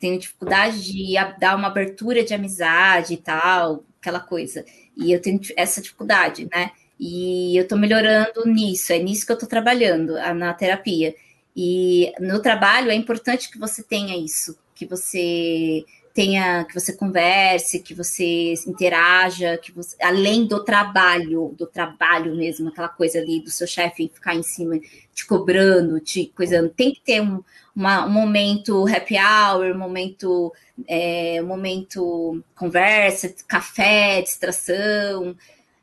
tenho 0.01 0.19
dificuldade 0.19 0.83
de 0.83 1.13
dar 1.39 1.55
uma 1.55 1.67
abertura 1.67 2.25
de 2.25 2.33
amizade 2.33 3.13
e 3.13 3.17
tal, 3.17 3.85
aquela 4.01 4.19
coisa. 4.19 4.65
E 4.97 5.11
eu 5.11 5.21
tenho 5.21 5.39
essa 5.55 5.79
dificuldade, 5.81 6.49
né? 6.51 6.71
E 6.99 7.55
eu 7.55 7.63
estou 7.63 7.77
melhorando 7.77 8.45
nisso, 8.45 8.91
é 8.91 8.99
nisso 8.99 9.25
que 9.25 9.31
eu 9.31 9.35
estou 9.35 9.47
trabalhando, 9.47 10.13
na 10.35 10.53
terapia. 10.53 11.15
E 11.55 12.11
no 12.19 12.41
trabalho 12.41 12.91
é 12.91 12.95
importante 12.95 13.49
que 13.51 13.59
você 13.59 13.83
tenha 13.83 14.17
isso, 14.17 14.57
que 14.75 14.85
você 14.85 15.85
tenha, 16.13 16.65
que 16.65 16.73
você 16.73 16.93
converse, 16.93 17.79
que 17.79 17.93
você 17.93 18.53
interaja, 18.67 19.57
que 19.57 19.71
você, 19.71 19.95
além 20.01 20.45
do 20.45 20.63
trabalho, 20.63 21.55
do 21.57 21.65
trabalho 21.65 22.35
mesmo, 22.35 22.69
aquela 22.69 22.89
coisa 22.89 23.19
ali 23.19 23.41
do 23.41 23.49
seu 23.49 23.67
chefe 23.67 24.11
ficar 24.13 24.35
em 24.35 24.43
cima 24.43 24.79
te 25.13 25.25
cobrando, 25.25 25.99
te 25.99 26.31
coisando, 26.35 26.69
tem 26.69 26.93
que 26.93 27.01
ter 27.01 27.21
um, 27.21 27.43
uma, 27.75 28.05
um 28.05 28.09
momento 28.09 28.87
happy 28.87 29.15
hour, 29.17 29.75
um 29.75 29.77
momento, 29.77 30.53
é, 30.87 31.39
um 31.41 31.47
momento 31.47 32.43
conversa, 32.55 33.33
café, 33.47 34.21
distração. 34.21 35.35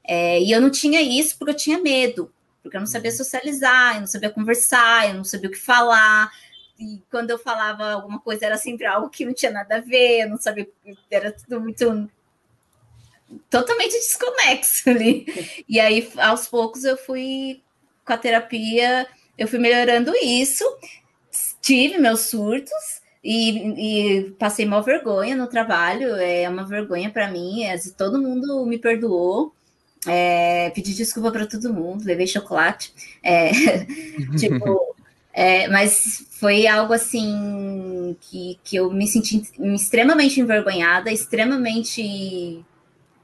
É, 0.05 0.41
e 0.41 0.51
eu 0.51 0.61
não 0.61 0.70
tinha 0.70 1.03
isso 1.03 1.37
porque 1.39 1.53
eu 1.53 1.57
tinha 1.57 1.79
medo 1.81 2.31
porque 2.68 2.76
eu 2.76 2.81
não 2.81 2.87
sabia 2.87 3.11
socializar, 3.11 3.95
eu 3.95 4.01
não 4.01 4.07
sabia 4.07 4.31
conversar, 4.31 5.09
eu 5.09 5.14
não 5.14 5.24
sabia 5.24 5.49
o 5.49 5.53
que 5.53 5.59
falar. 5.59 6.31
E 6.79 7.03
quando 7.11 7.31
eu 7.31 7.39
falava 7.39 7.91
alguma 7.93 8.20
coisa 8.20 8.47
era 8.47 8.57
sempre 8.57 8.87
algo 8.87 9.11
que 9.11 9.24
não 9.24 9.35
tinha 9.35 9.51
nada 9.51 9.76
a 9.76 9.81
ver, 9.81 10.22
eu 10.22 10.29
não 10.29 10.39
sabia, 10.39 10.68
era 11.11 11.33
tudo 11.33 11.61
muito 11.61 12.09
totalmente 13.51 13.93
desconexo 13.93 14.89
ali. 14.91 15.26
E 15.68 15.81
aí, 15.81 16.11
aos 16.18 16.47
poucos, 16.47 16.85
eu 16.85 16.97
fui 16.97 17.62
com 18.05 18.12
a 18.12 18.18
terapia, 18.18 19.07
eu 19.37 19.49
fui 19.49 19.59
melhorando 19.59 20.12
isso, 20.22 20.64
tive 21.61 21.99
meus 21.99 22.20
surtos. 22.20 22.99
E, 23.22 24.20
e 24.20 24.31
passei 24.39 24.64
mal 24.64 24.83
vergonha 24.83 25.35
no 25.35 25.49
trabalho, 25.49 26.14
é 26.14 26.49
uma 26.49 26.64
vergonha 26.64 27.11
para 27.11 27.31
mim. 27.31 27.64
É, 27.64 27.76
todo 27.97 28.22
mundo 28.22 28.64
me 28.64 28.79
perdoou, 28.79 29.53
é, 30.07 30.70
pedi 30.70 30.95
desculpa 30.95 31.33
para 31.33 31.47
todo 31.47 31.74
mundo, 31.74 32.05
levei 32.05 32.26
chocolate. 32.26 32.95
É, 33.22 33.51
tipo, 34.39 34.95
é, 35.41 35.68
mas 35.68 36.26
foi 36.41 36.66
algo 36.66 36.93
assim 36.93 38.16
que, 38.20 38.59
que 38.64 38.74
eu 38.74 38.91
me 38.93 39.07
senti 39.07 39.41
extremamente 39.72 40.41
envergonhada, 40.41 41.12
extremamente 41.12 42.64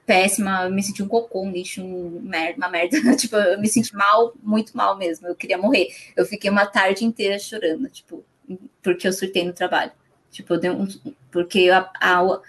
péssima, 0.06 0.62
eu 0.62 0.70
me 0.70 0.80
senti 0.80 1.02
um 1.02 1.08
cocô, 1.08 1.42
um 1.42 1.50
lixo, 1.50 1.82
um 1.82 2.20
merda, 2.22 2.56
uma 2.56 2.68
merda. 2.68 2.96
tipo, 3.18 3.34
eu 3.34 3.60
me 3.60 3.66
senti 3.66 3.92
mal, 3.96 4.32
muito 4.40 4.76
mal 4.76 4.96
mesmo. 4.96 5.26
Eu 5.26 5.34
queria 5.34 5.58
morrer. 5.58 5.88
Eu 6.14 6.24
fiquei 6.24 6.48
uma 6.48 6.66
tarde 6.66 7.04
inteira 7.04 7.36
chorando, 7.36 7.88
tipo, 7.88 8.24
porque 8.80 9.08
eu 9.08 9.12
surtei 9.12 9.44
no 9.44 9.52
trabalho. 9.52 9.90
Tipo, 10.30 10.54
um, 10.54 10.86
porque 11.32 11.68
a, 11.68 11.90
a, 12.00 12.40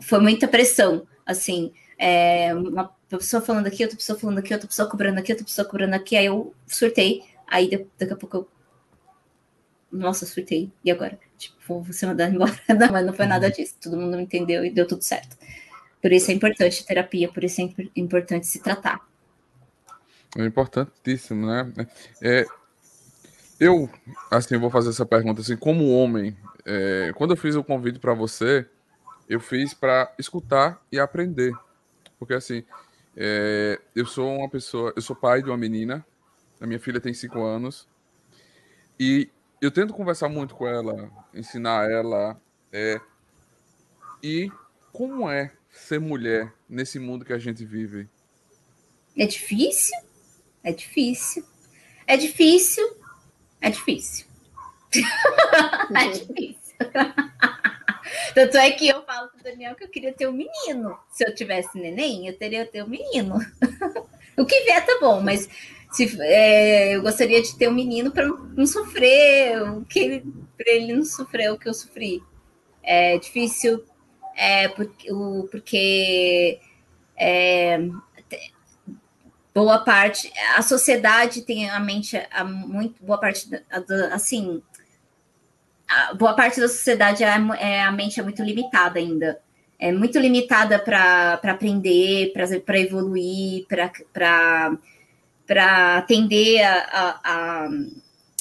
foi 0.00 0.20
muita 0.20 0.48
pressão, 0.48 1.06
assim, 1.26 1.70
é, 1.98 2.54
uma 2.54 2.90
pessoa 3.10 3.42
falando 3.42 3.66
aqui, 3.66 3.82
outra 3.82 3.98
pessoa 3.98 4.18
falando 4.18 4.38
aqui, 4.38 4.54
outra 4.54 4.68
pessoa 4.68 4.88
cobrando 4.88 5.18
aqui, 5.18 5.32
outra 5.32 5.44
pessoa 5.44 5.68
cobrando 5.68 5.94
aqui, 5.94 6.16
aí 6.16 6.24
eu 6.24 6.54
surtei, 6.66 7.22
aí 7.46 7.68
daqui 7.98 8.14
a 8.14 8.16
pouco 8.16 8.36
eu. 8.38 8.51
Nossa, 9.92 10.24
surtei. 10.24 10.72
E 10.82 10.90
agora? 10.90 11.18
Tipo, 11.36 11.82
vou 11.82 11.92
ser 11.92 12.06
mandado 12.06 12.34
embora. 12.34 12.58
Não, 12.68 12.90
mas 12.90 13.04
não 13.04 13.12
foi 13.12 13.26
nada 13.26 13.46
uhum. 13.46 13.52
disso. 13.52 13.74
Todo 13.80 13.96
mundo 13.96 14.16
me 14.16 14.22
entendeu 14.22 14.64
e 14.64 14.70
deu 14.70 14.86
tudo 14.86 15.02
certo. 15.02 15.36
Por 16.00 16.10
isso 16.10 16.30
é 16.30 16.34
importante 16.34 16.84
terapia, 16.84 17.30
por 17.30 17.44
isso 17.44 17.60
é 17.60 17.68
importante 17.94 18.46
se 18.46 18.60
tratar. 18.60 19.00
É 20.36 20.44
importantíssimo, 20.44 21.46
né? 21.46 21.70
É, 22.20 22.46
eu, 23.60 23.88
assim, 24.30 24.56
vou 24.56 24.70
fazer 24.70 24.88
essa 24.88 25.06
pergunta 25.06 25.40
assim, 25.40 25.56
como 25.56 25.90
homem, 25.90 26.36
é, 26.64 27.12
quando 27.14 27.32
eu 27.32 27.36
fiz 27.36 27.54
o 27.54 27.62
convite 27.62 28.00
para 28.00 28.14
você, 28.14 28.66
eu 29.28 29.38
fiz 29.38 29.72
para 29.72 30.12
escutar 30.18 30.82
e 30.90 30.98
aprender 30.98 31.52
Porque 32.18 32.34
assim, 32.34 32.64
é, 33.16 33.80
eu 33.94 34.06
sou 34.06 34.38
uma 34.38 34.48
pessoa, 34.48 34.92
eu 34.96 35.02
sou 35.02 35.14
pai 35.14 35.42
de 35.42 35.50
uma 35.50 35.56
menina, 35.56 36.04
a 36.60 36.66
minha 36.66 36.80
filha 36.80 37.00
tem 37.00 37.14
cinco 37.14 37.42
anos, 37.44 37.86
e 38.98 39.30
eu 39.62 39.70
tento 39.70 39.94
conversar 39.94 40.28
muito 40.28 40.56
com 40.56 40.66
ela, 40.66 41.08
ensinar 41.32 41.88
ela, 41.88 42.36
é, 42.72 43.00
e 44.20 44.50
como 44.92 45.30
é 45.30 45.52
ser 45.70 46.00
mulher 46.00 46.52
nesse 46.68 46.98
mundo 46.98 47.24
que 47.24 47.32
a 47.32 47.38
gente 47.38 47.64
vive? 47.64 48.08
É 49.16 49.24
difícil? 49.24 49.96
É 50.64 50.72
difícil. 50.72 51.44
É 52.08 52.16
difícil. 52.16 52.96
É 53.60 53.70
difícil. 53.70 54.26
é 55.94 56.08
difícil. 56.08 56.76
Tanto 58.34 58.56
é 58.56 58.70
que 58.72 58.88
eu 58.88 59.04
falo 59.04 59.28
pro 59.28 59.44
Daniel 59.44 59.76
que 59.76 59.84
eu 59.84 59.88
queria 59.88 60.12
ter 60.12 60.26
um 60.26 60.32
menino. 60.32 60.98
Se 61.08 61.24
eu 61.24 61.32
tivesse 61.32 61.78
neném, 61.78 62.26
eu 62.26 62.36
teria 62.36 62.66
ter 62.66 62.82
um 62.82 62.88
menino. 62.88 63.38
o 64.36 64.44
que 64.44 64.60
vier 64.62 64.84
tá 64.84 64.98
bom, 65.00 65.20
mas 65.20 65.48
se, 65.92 66.16
é, 66.20 66.96
eu 66.96 67.02
gostaria 67.02 67.42
de 67.42 67.56
ter 67.56 67.68
um 67.68 67.74
menino 67.74 68.10
para 68.10 68.26
não 68.26 68.66
sofrer 68.66 69.62
o 69.62 69.84
que 69.84 70.24
para 70.56 70.72
ele 70.72 70.94
não 70.94 71.04
sofrer 71.04 71.52
o 71.52 71.58
que 71.58 71.68
eu 71.68 71.74
sofri. 71.74 72.22
É 72.82 73.18
difícil, 73.18 73.84
é 74.34 74.68
porque, 74.68 75.12
o, 75.12 75.48
porque 75.50 76.60
é, 77.16 77.78
boa 79.54 79.78
parte 79.80 80.32
a 80.56 80.62
sociedade 80.62 81.42
tem 81.42 81.68
a 81.68 81.78
mente 81.78 82.16
a 82.30 82.44
muito 82.44 83.04
boa 83.04 83.18
parte 83.18 83.48
assim 84.10 84.62
a 85.88 86.14
boa 86.14 86.34
parte 86.34 86.58
da 86.58 86.68
sociedade 86.68 87.22
é, 87.22 87.28
é, 87.58 87.82
a 87.82 87.92
mente 87.92 88.18
é 88.18 88.22
muito 88.22 88.42
limitada 88.42 88.98
ainda 88.98 89.40
é 89.78 89.92
muito 89.92 90.18
limitada 90.18 90.78
para 90.78 91.34
aprender 91.34 92.32
para 92.32 92.80
evoluir 92.80 93.66
para 93.68 94.78
para 95.52 95.98
atender 95.98 96.62
a, 96.62 96.74
a, 96.74 97.20
a 97.24 97.68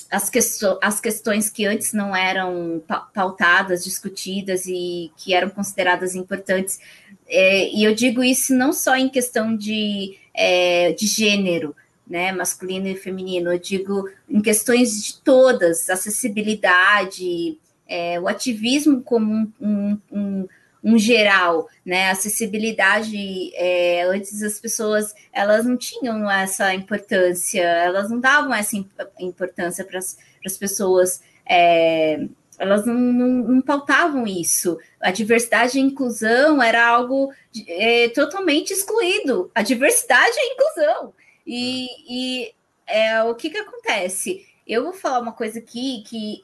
as, 0.10 0.30
questões, 0.30 0.78
as 0.82 1.00
questões 1.02 1.50
que 1.50 1.66
antes 1.66 1.92
não 1.92 2.16
eram 2.16 2.82
pautadas, 3.14 3.84
discutidas 3.84 4.66
e 4.66 5.12
que 5.18 5.34
eram 5.34 5.50
consideradas 5.50 6.16
importantes. 6.16 6.80
É, 7.28 7.70
e 7.70 7.84
eu 7.84 7.94
digo 7.94 8.24
isso 8.24 8.54
não 8.54 8.72
só 8.72 8.96
em 8.96 9.10
questão 9.10 9.56
de, 9.56 10.18
é, 10.34 10.94
de 10.94 11.06
gênero, 11.06 11.76
né, 12.08 12.32
masculino 12.32 12.88
e 12.88 12.96
feminino, 12.96 13.52
eu 13.52 13.60
digo 13.60 14.10
em 14.30 14.42
questões 14.42 15.04
de 15.04 15.18
todas, 15.22 15.90
acessibilidade, 15.90 17.58
é, 17.88 18.20
o 18.20 18.28
ativismo 18.28 19.02
como 19.02 19.34
um, 19.34 19.52
um, 19.62 20.00
um 20.12 20.48
um 20.84 20.98
geral, 20.98 21.68
né? 21.86 22.10
Acessibilidade, 22.10 23.52
é, 23.56 24.04
antes 24.04 24.42
as 24.42 24.60
pessoas 24.60 25.14
elas 25.32 25.66
não 25.66 25.78
tinham 25.78 26.30
essa 26.30 26.74
importância, 26.74 27.62
elas 27.62 28.10
não 28.10 28.20
davam 28.20 28.54
essa 28.54 28.76
importância 29.20 29.86
para 29.86 30.00
as 30.00 30.58
pessoas, 30.58 31.22
é, 31.46 32.28
elas 32.58 32.86
não, 32.86 32.94
não, 32.94 33.28
não, 33.28 33.62
pautavam 33.62 34.28
isso. 34.28 34.78
A 35.00 35.12
diversidade 35.12 35.78
e 35.78 35.82
a 35.82 35.86
inclusão 35.86 36.62
era 36.62 36.86
algo 36.88 37.34
é, 37.68 38.10
totalmente 38.10 38.72
excluído. 38.72 39.52
A 39.54 39.64
diversidade 39.64 40.36
e 40.36 40.40
a 40.40 40.54
inclusão. 40.54 41.14
E, 41.46 41.88
e 42.08 42.54
é, 42.86 43.24
o 43.24 43.34
que, 43.34 43.50
que 43.50 43.58
acontece? 43.58 44.46
Eu 44.68 44.84
vou 44.84 44.94
falar 44.94 45.20
uma 45.20 45.32
coisa 45.32 45.60
aqui 45.60 46.04
que 46.08 46.44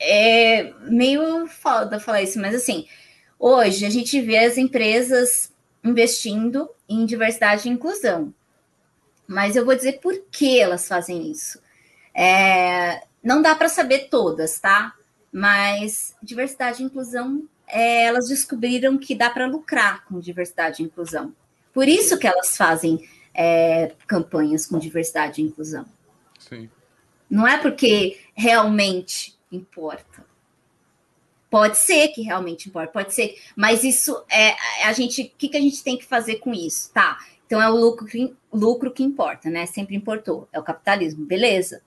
é 0.00 0.72
meio 0.90 1.46
foda 1.46 2.00
falar 2.00 2.22
isso, 2.22 2.40
mas 2.40 2.54
assim, 2.54 2.86
Hoje, 3.44 3.84
a 3.84 3.90
gente 3.90 4.20
vê 4.20 4.38
as 4.38 4.56
empresas 4.56 5.50
investindo 5.82 6.70
em 6.88 7.04
diversidade 7.04 7.68
e 7.68 7.72
inclusão. 7.72 8.32
Mas 9.26 9.56
eu 9.56 9.64
vou 9.64 9.74
dizer 9.74 9.98
por 9.98 10.16
que 10.30 10.60
elas 10.60 10.86
fazem 10.86 11.28
isso. 11.28 11.60
É, 12.14 13.02
não 13.20 13.42
dá 13.42 13.56
para 13.56 13.68
saber 13.68 14.06
todas, 14.08 14.60
tá? 14.60 14.94
Mas 15.32 16.14
diversidade 16.22 16.84
e 16.84 16.86
inclusão, 16.86 17.42
é, 17.66 18.04
elas 18.04 18.28
descobriram 18.28 18.96
que 18.96 19.12
dá 19.12 19.28
para 19.28 19.48
lucrar 19.48 20.04
com 20.04 20.20
diversidade 20.20 20.80
e 20.80 20.86
inclusão. 20.86 21.34
Por 21.74 21.88
isso 21.88 22.16
que 22.20 22.28
elas 22.28 22.56
fazem 22.56 23.08
é, 23.34 23.90
campanhas 24.06 24.66
com 24.66 24.78
diversidade 24.78 25.42
e 25.42 25.44
inclusão. 25.44 25.84
Sim. 26.38 26.70
Não 27.28 27.44
é 27.44 27.58
porque 27.58 28.20
realmente 28.36 29.36
importa. 29.50 30.30
Pode 31.52 31.76
ser 31.76 32.08
que 32.08 32.22
realmente 32.22 32.70
importe, 32.70 32.94
pode 32.94 33.12
ser, 33.12 33.36
mas 33.54 33.84
isso 33.84 34.24
é 34.30 34.56
a 34.86 34.92
gente. 34.94 35.20
O 35.20 35.30
que, 35.36 35.50
que 35.50 35.56
a 35.58 35.60
gente 35.60 35.84
tem 35.84 35.98
que 35.98 36.04
fazer 36.06 36.36
com 36.36 36.54
isso? 36.54 36.90
Tá. 36.94 37.18
Então 37.44 37.60
é 37.60 37.68
o 37.68 37.76
lucro 37.76 38.06
que, 38.06 38.34
lucro 38.50 38.90
que 38.90 39.02
importa, 39.02 39.50
né? 39.50 39.66
Sempre 39.66 39.94
importou. 39.94 40.48
É 40.50 40.58
o 40.58 40.62
capitalismo, 40.62 41.26
beleza, 41.26 41.82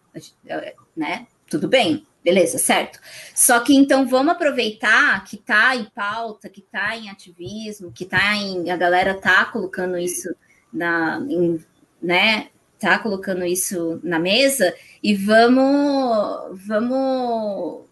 é, 0.46 0.76
né? 0.96 1.26
Tudo 1.50 1.68
bem, 1.68 2.06
beleza, 2.24 2.60
certo. 2.60 3.00
Só 3.34 3.60
que 3.60 3.76
então 3.76 4.08
vamos 4.08 4.34
aproveitar 4.34 5.24
que 5.24 5.36
tá 5.36 5.76
em 5.76 5.86
pauta, 5.86 6.48
que 6.48 6.62
tá 6.62 6.96
em 6.96 7.10
ativismo, 7.10 7.92
que 7.92 8.06
tá 8.06 8.36
em. 8.36 8.70
A 8.70 8.78
galera 8.78 9.16
tá 9.16 9.46
colocando 9.46 9.98
isso 9.98 10.30
na, 10.72 11.26
em, 11.28 11.60
né? 12.00 12.50
Tá 12.80 13.00
colocando 13.00 13.44
isso 13.44 14.00
na 14.04 14.20
mesa 14.20 14.76
e 15.02 15.16
vamos, 15.16 16.56
vamos 16.68 17.86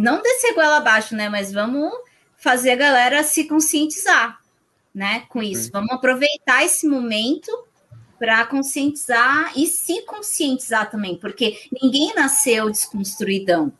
não 0.00 0.22
descer 0.22 0.54
goela 0.54 0.78
abaixo, 0.78 1.14
né? 1.14 1.28
Mas 1.28 1.52
vamos 1.52 1.92
fazer 2.36 2.70
a 2.70 2.76
galera 2.76 3.22
se 3.22 3.44
conscientizar, 3.44 4.40
né? 4.94 5.24
Com 5.28 5.42
isso. 5.42 5.64
Sim. 5.64 5.70
Vamos 5.72 5.90
aproveitar 5.92 6.64
esse 6.64 6.88
momento 6.88 7.50
para 8.18 8.44
conscientizar 8.46 9.52
e 9.56 9.66
se 9.66 10.02
conscientizar 10.02 10.90
também, 10.90 11.16
porque 11.16 11.68
ninguém 11.82 12.14
nasceu 12.14 12.70
desconstruidão. 12.70 13.72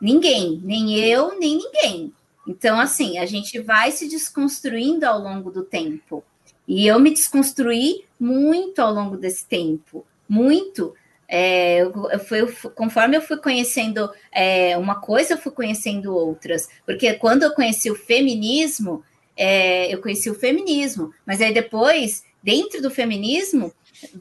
Ninguém, 0.00 0.60
nem 0.62 0.98
eu, 0.98 1.38
nem 1.38 1.56
ninguém. 1.56 2.12
Então, 2.46 2.78
assim, 2.78 3.18
a 3.18 3.26
gente 3.26 3.58
vai 3.60 3.90
se 3.90 4.08
desconstruindo 4.08 5.04
ao 5.06 5.18
longo 5.18 5.50
do 5.50 5.62
tempo. 5.62 6.24
E 6.66 6.86
eu 6.86 6.98
me 6.98 7.10
desconstruí 7.10 8.04
muito 8.20 8.80
ao 8.80 8.92
longo 8.92 9.16
desse 9.16 9.46
tempo, 9.46 10.06
muito. 10.28 10.94
É, 11.28 11.80
eu 11.80 12.18
fui, 12.18 12.46
conforme 12.74 13.16
eu 13.16 13.20
fui 13.20 13.36
conhecendo 13.36 14.10
é, 14.32 14.76
uma 14.78 15.00
coisa, 15.00 15.34
eu 15.34 15.38
fui 15.38 15.52
conhecendo 15.52 16.14
outras. 16.14 16.68
Porque 16.86 17.12
quando 17.14 17.42
eu 17.42 17.54
conheci 17.54 17.90
o 17.90 17.94
feminismo, 17.94 19.04
é, 19.36 19.92
eu 19.92 20.00
conheci 20.00 20.30
o 20.30 20.34
feminismo, 20.34 21.12
mas 21.26 21.40
aí 21.40 21.52
depois, 21.52 22.24
dentro 22.42 22.80
do 22.80 22.90
feminismo, 22.90 23.72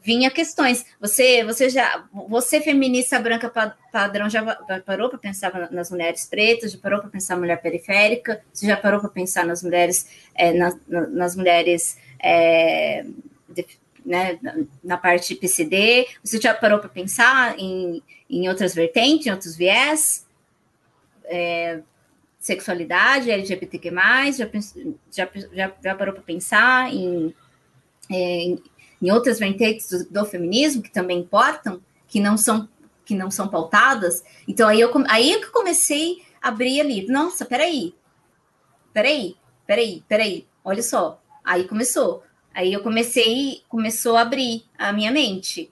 vinha 0.03 0.29
questões. 0.29 0.85
Você, 0.99 1.43
você 1.43 1.69
já, 1.69 2.05
você 2.27 2.59
feminista 2.59 3.19
branca 3.19 3.51
padrão, 3.91 4.29
já 4.29 4.43
parou 4.85 5.09
para 5.09 5.17
pensar 5.17 5.71
nas 5.71 5.89
mulheres 5.89 6.25
pretas? 6.25 6.71
Já 6.71 6.77
parou 6.77 6.99
para 6.99 7.09
pensar 7.09 7.35
na 7.35 7.41
mulher 7.41 7.61
periférica? 7.61 8.41
Você 8.51 8.67
já 8.67 8.77
parou 8.77 8.99
para 8.99 9.09
pensar 9.09 9.45
nas 9.45 9.63
mulheres, 9.63 10.07
é, 10.35 10.53
nas, 10.53 10.75
nas 10.88 11.35
mulheres 11.35 11.97
é, 12.21 13.05
né, 14.07 14.39
na 14.81 14.97
parte 14.97 15.35
PCD? 15.35 16.07
Você 16.23 16.39
já 16.39 16.53
parou 16.53 16.79
para 16.79 16.89
pensar 16.89 17.59
em, 17.59 18.01
em 18.29 18.47
outras 18.47 18.73
vertentes, 18.73 19.27
em 19.27 19.31
outros 19.31 19.55
viés? 19.55 20.25
É, 21.25 21.81
sexualidade, 22.39 23.29
LGBTQ+, 23.29 23.91
já, 23.91 24.49
já, 25.11 25.29
já, 25.51 25.73
já 25.84 25.95
parou 25.95 26.13
para 26.13 26.23
pensar 26.23 26.93
em, 26.93 27.35
é, 28.09 28.15
em, 28.15 28.63
em, 29.01 29.11
outras 29.11 29.38
vertentes 29.38 29.89
do, 29.89 30.09
do, 30.09 30.25
feminismo 30.25 30.81
que 30.81 30.89
também 30.89 31.19
importam, 31.19 31.81
que 32.07 32.21
não 32.21 32.38
são 32.38 32.69
que 33.03 33.15
não 33.15 33.31
são 33.31 33.47
pautadas? 33.47 34.21
Então, 34.45 34.67
aí 34.67 34.81
eu, 34.81 34.91
aí 35.07 35.31
eu 35.31 35.39
que 35.39 35.49
comecei 35.51 36.21
a 36.41 36.49
abrir 36.49 36.81
ali. 36.81 37.07
Nossa, 37.07 37.45
peraí, 37.45 37.95
peraí, 38.93 39.35
peraí, 39.65 40.03
peraí, 40.07 40.47
olha 40.63 40.84
só. 40.84 41.21
Aí 41.43 41.65
começou. 41.65 42.23
Aí 42.57 42.73
eu 42.73 42.81
comecei, 42.81 43.61
começou 43.69 44.17
a 44.17 44.21
abrir 44.21 44.65
a 44.79 44.91
minha 44.91 45.11
mente. 45.11 45.71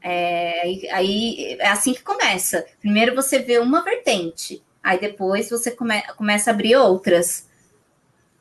É, 0.00 0.92
aí 0.92 1.56
é 1.58 1.66
assim 1.66 1.92
que 1.92 2.04
começa. 2.04 2.64
Primeiro 2.78 3.16
você 3.16 3.40
vê 3.40 3.58
uma 3.58 3.82
vertente, 3.82 4.62
aí 4.80 5.00
depois 5.00 5.50
você 5.50 5.72
come, 5.72 6.00
começa 6.16 6.50
a 6.50 6.54
abrir 6.54 6.76
outras. 6.76 7.48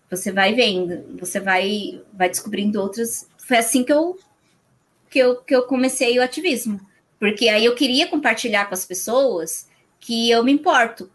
Você 0.07 0.31
vai 0.31 0.53
vendo, 0.53 1.17
você 1.17 1.39
vai, 1.39 1.99
vai 2.13 2.29
descobrindo 2.29 2.79
outras. 2.79 3.27
Foi 3.39 3.57
assim 3.57 3.83
que 3.83 3.91
eu, 3.91 4.19
que 5.09 5.17
eu, 5.17 5.37
que 5.37 5.55
eu 5.55 5.63
comecei 5.63 6.19
o 6.19 6.21
ativismo. 6.21 6.79
Porque 7.19 7.49
aí 7.49 7.65
eu 7.65 7.73
queria 7.73 8.05
compartilhar 8.05 8.67
com 8.67 8.75
as 8.75 8.85
pessoas 8.85 9.67
que 9.99 10.29
eu 10.29 10.43
me 10.43 10.51
importo, 10.51 11.09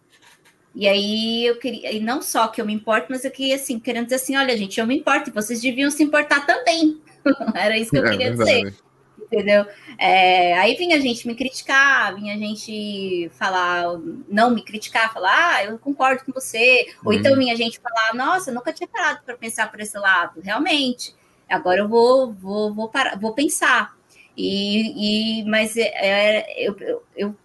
e 0.78 0.86
aí 0.86 1.44
eu 1.44 1.58
queria, 1.58 1.90
e 1.92 1.98
não 1.98 2.22
só 2.22 2.46
que 2.46 2.60
eu 2.60 2.64
me 2.64 2.72
importo, 2.72 3.08
mas 3.10 3.24
eu 3.24 3.32
queria 3.32 3.56
assim, 3.56 3.80
querendo 3.80 4.04
dizer 4.04 4.14
assim, 4.14 4.36
olha, 4.36 4.56
gente, 4.56 4.78
eu 4.78 4.86
me 4.86 4.96
importo, 4.96 5.28
e 5.28 5.32
vocês 5.32 5.60
deviam 5.60 5.90
se 5.90 6.04
importar 6.04 6.46
também. 6.46 7.02
Era 7.52 7.76
isso 7.76 7.90
que 7.90 7.98
eu 7.98 8.06
é, 8.06 8.10
queria 8.10 8.28
verdade. 8.28 8.62
dizer. 8.62 8.74
Entendeu? 9.20 9.66
É, 9.98 10.56
aí 10.56 10.76
vinha 10.76 11.00
gente 11.00 11.26
me 11.26 11.34
criticar, 11.34 12.14
vinha 12.14 12.38
gente 12.38 13.28
falar, 13.30 13.98
não 14.28 14.50
me 14.50 14.62
criticar, 14.62 15.12
falar, 15.12 15.56
ah, 15.56 15.64
eu 15.64 15.80
concordo 15.80 16.24
com 16.24 16.30
você. 16.30 16.86
Ou 17.04 17.12
então 17.12 17.34
vinha 17.34 17.56
gente 17.56 17.80
falar, 17.80 18.14
nossa, 18.14 18.50
eu 18.50 18.54
nunca 18.54 18.72
tinha 18.72 18.86
parado 18.86 19.22
para 19.26 19.36
pensar 19.36 19.72
por 19.72 19.80
esse 19.80 19.98
lado. 19.98 20.40
Realmente, 20.40 21.12
agora 21.48 21.80
eu 21.80 21.88
vou, 21.88 22.32
vou, 22.32 22.72
vou, 22.72 22.88
parar, 22.88 23.18
vou 23.18 23.34
pensar. 23.34 23.96
E, 24.36 25.40
e 25.40 25.44
mas 25.44 25.76
é, 25.76 25.90
é 25.96 26.68
eu, 26.68 26.76
eu, 26.78 27.02
eu 27.16 27.36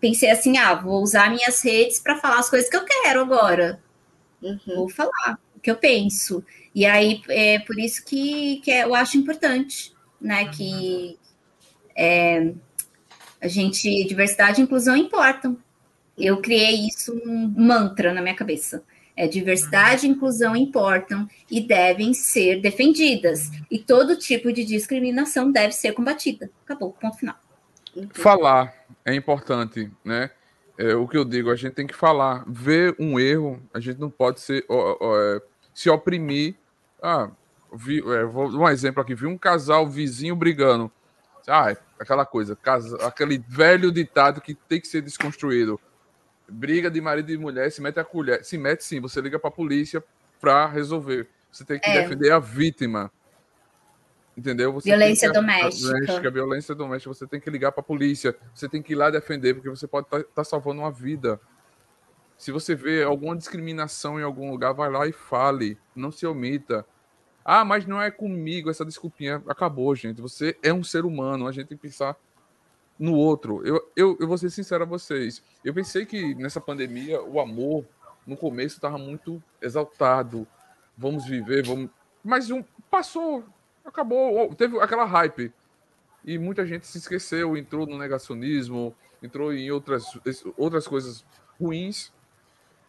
pensei 0.00 0.30
assim, 0.30 0.56
ah, 0.58 0.74
vou 0.74 1.02
usar 1.02 1.30
minhas 1.30 1.62
redes 1.62 2.00
para 2.00 2.16
falar 2.16 2.38
as 2.38 2.50
coisas 2.50 2.68
que 2.68 2.76
eu 2.76 2.84
quero 2.84 3.20
agora. 3.20 3.80
Uhum. 4.42 4.58
Vou 4.66 4.88
falar 4.88 5.38
o 5.56 5.60
que 5.60 5.70
eu 5.70 5.76
penso. 5.76 6.44
E 6.74 6.86
aí 6.86 7.22
é 7.28 7.58
por 7.60 7.78
isso 7.78 8.04
que, 8.04 8.60
que 8.62 8.70
eu 8.70 8.94
acho 8.94 9.18
importante, 9.18 9.92
né? 10.20 10.44
Uhum. 10.44 10.50
Que 10.50 11.18
é, 11.96 12.52
a 13.40 13.48
gente, 13.48 14.04
diversidade 14.04 14.60
e 14.60 14.64
inclusão 14.64 14.96
importam. 14.96 15.56
Eu 16.16 16.40
criei 16.40 16.86
isso 16.86 17.12
um 17.24 17.54
mantra 17.56 18.12
na 18.12 18.20
minha 18.20 18.34
cabeça. 18.34 18.82
É, 19.16 19.26
diversidade 19.26 20.06
e 20.06 20.10
inclusão 20.10 20.54
importam 20.54 21.28
e 21.50 21.60
devem 21.60 22.14
ser 22.14 22.60
defendidas. 22.60 23.50
E 23.68 23.78
todo 23.78 24.16
tipo 24.16 24.52
de 24.52 24.64
discriminação 24.64 25.50
deve 25.50 25.72
ser 25.72 25.92
combatida. 25.92 26.50
Acabou, 26.64 26.92
ponto 26.92 27.16
final. 27.16 27.36
Falar 28.12 28.72
é 29.08 29.14
importante, 29.14 29.90
né? 30.04 30.30
É, 30.76 30.94
o 30.94 31.08
que 31.08 31.16
eu 31.16 31.24
digo, 31.24 31.50
a 31.50 31.56
gente 31.56 31.72
tem 31.72 31.86
que 31.86 31.94
falar. 31.94 32.44
Ver 32.46 32.94
um 32.98 33.18
erro, 33.18 33.60
a 33.74 33.80
gente 33.80 33.98
não 33.98 34.10
pode 34.10 34.40
ser, 34.40 34.64
ó, 34.68 34.96
ó, 35.00 35.20
é, 35.20 35.42
se 35.74 35.90
oprimir. 35.90 36.54
Ah, 37.02 37.30
vi, 37.72 37.98
é, 37.98 38.24
vou 38.24 38.48
um 38.50 38.68
exemplo 38.68 39.02
aqui: 39.02 39.14
vi 39.14 39.26
um 39.26 39.38
casal 39.38 39.88
vizinho 39.88 40.36
brigando. 40.36 40.90
Ah, 41.48 41.74
aquela 41.98 42.26
coisa, 42.26 42.54
casa, 42.54 42.96
aquele 43.06 43.42
velho 43.48 43.90
ditado 43.90 44.40
que 44.40 44.54
tem 44.54 44.80
que 44.80 44.86
ser 44.86 45.00
desconstruído. 45.00 45.80
Briga 46.46 46.90
de 46.90 47.00
marido 47.00 47.32
e 47.32 47.38
mulher, 47.38 47.70
se 47.72 47.80
mete 47.80 47.98
a 47.98 48.04
colher. 48.04 48.44
Se 48.44 48.56
mete 48.58 48.84
sim, 48.84 49.00
você 49.00 49.20
liga 49.20 49.38
para 49.38 49.48
a 49.48 49.52
polícia 49.52 50.04
para 50.40 50.66
resolver. 50.66 51.28
Você 51.50 51.64
tem 51.64 51.80
que 51.80 51.88
é. 51.88 52.02
defender 52.02 52.30
a 52.30 52.38
vítima. 52.38 53.10
Entendeu? 54.38 54.72
Você 54.72 54.90
violência 54.90 55.32
doméstica. 55.32 55.92
doméstica. 55.92 56.30
Violência 56.30 56.72
doméstica, 56.72 57.12
você 57.12 57.26
tem 57.26 57.40
que 57.40 57.50
ligar 57.50 57.72
para 57.72 57.80
a 57.80 57.84
polícia, 57.84 58.36
você 58.54 58.68
tem 58.68 58.80
que 58.80 58.92
ir 58.92 58.94
lá 58.94 59.10
defender, 59.10 59.52
porque 59.52 59.68
você 59.68 59.88
pode 59.88 60.06
estar 60.06 60.22
tá, 60.22 60.28
tá 60.32 60.44
salvando 60.44 60.80
uma 60.80 60.92
vida. 60.92 61.40
Se 62.36 62.52
você 62.52 62.72
vê 62.72 63.02
alguma 63.02 63.36
discriminação 63.36 64.20
em 64.20 64.22
algum 64.22 64.48
lugar, 64.48 64.72
vai 64.72 64.88
lá 64.88 65.08
e 65.08 65.12
fale, 65.12 65.76
não 65.92 66.12
se 66.12 66.24
omita. 66.24 66.86
Ah, 67.44 67.64
mas 67.64 67.84
não 67.84 68.00
é 68.00 68.12
comigo, 68.12 68.70
essa 68.70 68.84
desculpinha 68.84 69.42
acabou, 69.48 69.92
gente. 69.96 70.22
Você 70.22 70.56
é 70.62 70.72
um 70.72 70.84
ser 70.84 71.04
humano, 71.04 71.48
a 71.48 71.50
gente 71.50 71.66
tem 71.66 71.76
que 71.76 71.88
pensar 71.88 72.14
no 72.96 73.14
outro. 73.14 73.66
Eu, 73.66 73.90
eu, 73.96 74.16
eu 74.20 74.28
vou 74.28 74.38
ser 74.38 74.50
sincero 74.50 74.84
a 74.84 74.86
vocês. 74.86 75.42
Eu 75.64 75.74
pensei 75.74 76.06
que 76.06 76.36
nessa 76.36 76.60
pandemia 76.60 77.20
o 77.20 77.40
amor, 77.40 77.84
no 78.24 78.36
começo, 78.36 78.76
estava 78.76 78.98
muito 78.98 79.42
exaltado. 79.60 80.46
Vamos 80.96 81.26
viver, 81.26 81.66
vamos. 81.66 81.90
Mas 82.22 82.52
um, 82.52 82.62
passou, 82.88 83.44
acabou, 83.88 84.54
teve 84.54 84.78
aquela 84.80 85.04
hype. 85.04 85.52
E 86.24 86.38
muita 86.38 86.66
gente 86.66 86.86
se 86.86 86.98
esqueceu, 86.98 87.56
entrou 87.56 87.86
no 87.86 87.98
negacionismo, 87.98 88.94
entrou 89.22 89.52
em 89.52 89.70
outras, 89.70 90.04
outras 90.56 90.86
coisas 90.86 91.24
ruins. 91.60 92.12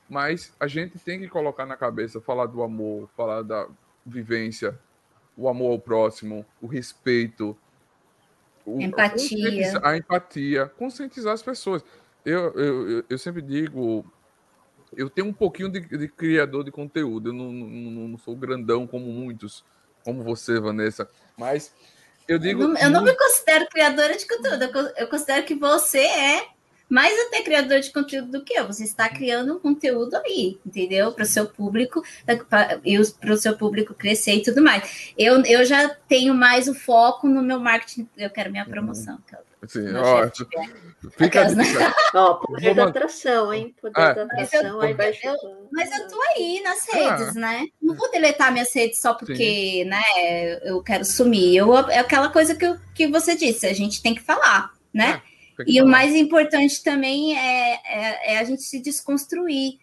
Mas 0.10 0.54
a 0.60 0.68
gente 0.68 0.98
tem 1.00 1.20
que 1.20 1.28
colocar 1.28 1.66
na 1.66 1.78
cabeça, 1.78 2.20
falar 2.20 2.48
do 2.48 2.64
amor, 2.64 3.08
falar 3.16 3.44
da 3.44 3.68
vivência, 4.06 4.78
o 5.38 5.48
amor 5.48 5.72
ao 5.72 5.80
próximo, 5.80 6.46
o 6.62 6.68
respeito, 6.68 7.56
o, 8.66 8.82
empatia. 8.82 9.80
A 9.84 9.98
empatia, 9.98 10.68
conscientizar 10.78 11.34
as 11.34 11.42
pessoas. 11.42 11.84
Eu, 12.26 12.52
eu, 12.54 13.06
eu 13.10 13.18
sempre 13.18 13.42
digo, 13.42 14.06
eu 14.96 15.10
tenho 15.10 15.28
um 15.28 15.34
pouquinho 15.34 15.70
de, 15.70 15.80
de 15.80 16.08
criador 16.08 16.64
de 16.64 16.72
conteúdo, 16.72 17.30
eu 17.30 17.34
não, 17.34 17.52
não, 17.52 18.08
não 18.10 18.18
sou 18.18 18.36
grandão 18.36 18.86
como 18.86 19.06
muitos, 19.06 19.64
como 20.04 20.24
você, 20.24 20.60
Vanessa. 20.60 21.10
Mas 21.38 21.72
eu 22.28 22.38
digo. 22.38 22.64
Eu 22.64 22.68
não, 22.70 22.78
eu 22.78 22.90
não 22.90 23.04
me 23.04 23.16
considero 23.16 23.68
criadora 23.68 24.18
de 24.18 24.28
conteúdo, 24.28 24.94
eu 24.98 25.08
considero 25.08 25.46
que 25.46 25.56
você 25.56 26.00
é 26.00 26.48
mais 26.90 27.18
até 27.28 27.42
criador 27.44 27.80
de 27.80 27.92
conteúdo 27.92 28.32
do 28.32 28.44
que 28.44 28.54
eu. 28.54 28.66
Você 28.66 28.84
está 28.84 29.08
criando 29.08 29.56
um 29.56 29.60
conteúdo 29.60 30.16
ali, 30.16 30.60
entendeu? 30.66 31.12
Para 31.12 31.24
o 31.24 31.28
seu 31.28 31.46
público 31.46 32.04
e 32.84 33.00
para 33.20 33.34
o 33.34 33.38
seu 33.38 33.56
público 33.56 33.94
crescer 33.94 34.36
e 34.36 34.44
tudo 34.44 34.62
mais. 34.62 35.14
Eu, 35.18 35.44
eu 35.46 35.64
já 35.64 35.88
tenho 36.08 36.34
mais 36.34 36.68
o 36.68 36.74
foco 36.74 37.28
no 37.28 37.44
meu 37.44 37.60
marketing. 37.60 38.10
Eu 38.18 38.30
quero 38.30 38.52
minha 38.52 38.66
promoção. 38.66 39.16
Uhum. 39.16 39.50
Sim, 39.68 39.94
ótimo. 39.94 40.48
Fica 41.18 41.42
Aquelas, 41.42 41.56
né? 41.56 41.64
Ó, 42.14 42.36
poder 42.36 42.74
da 42.74 42.86
atração, 42.86 43.54
hein? 43.54 43.76
Poder 43.82 44.02
é. 44.02 44.14
da 44.14 44.24
atração, 44.24 44.64
eu, 44.64 44.82
aí 44.82 44.94
vai 44.94 45.12
eu, 45.24 45.68
Mas 45.72 45.92
eu 45.92 46.08
tô 46.08 46.22
aí 46.22 46.62
nas 46.62 46.88
redes, 46.88 47.38
ah. 47.38 47.40
né? 47.40 47.68
Não 47.82 47.96
vou 47.96 48.10
deletar 48.10 48.52
minhas 48.52 48.74
redes 48.74 49.00
só 49.00 49.14
porque, 49.14 49.36
Sim. 49.36 49.86
né, 49.86 50.02
eu 50.64 50.82
quero 50.82 51.06
sumir. 51.06 51.58
Eu, 51.58 51.78
é 51.90 52.00
aquela 52.00 52.30
coisa 52.30 52.56
que, 52.56 52.66
eu, 52.66 52.78
que 52.96 53.08
você 53.08 53.36
disse, 53.36 53.68
a 53.68 53.74
gente 53.74 54.02
tem 54.02 54.16
que 54.16 54.22
falar, 54.22 54.74
né? 54.94 55.22
É. 55.26 55.29
E 55.68 55.82
o 55.82 55.88
mais 55.88 56.16
importante 56.16 56.84
também 56.84 57.38
é, 57.38 57.74
é, 57.86 58.34
é, 58.34 58.40
a 58.40 58.44
gente 58.44 58.62
se 58.62 58.80
desconstruir. 58.80 59.80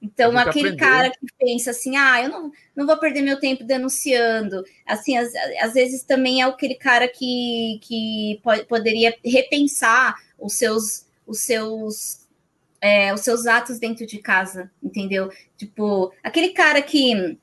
Então, 0.00 0.36
aquele 0.36 0.70
aprender. 0.70 0.76
cara 0.76 1.10
que 1.10 1.26
pensa 1.38 1.70
assim, 1.70 1.96
ah, 1.96 2.20
eu 2.20 2.28
não, 2.28 2.52
não 2.74 2.86
vou 2.86 2.98
perder 2.98 3.22
meu 3.22 3.38
tempo 3.38 3.62
denunciando. 3.62 4.64
Assim, 4.84 5.16
às, 5.16 5.32
às 5.60 5.74
vezes 5.74 6.02
também 6.02 6.42
é 6.42 6.44
aquele 6.44 6.74
cara 6.74 7.06
que, 7.06 7.78
que 7.82 8.40
pode, 8.42 8.64
poderia 8.64 9.16
repensar 9.24 10.16
os 10.36 10.54
seus, 10.54 11.06
os 11.24 11.38
seus, 11.38 12.26
é, 12.80 13.14
os 13.14 13.20
seus 13.20 13.46
atos 13.46 13.78
dentro 13.78 14.04
de 14.04 14.18
casa, 14.18 14.72
entendeu? 14.82 15.30
Tipo, 15.56 16.12
aquele 16.20 16.48
cara 16.48 16.82
que, 16.82 17.38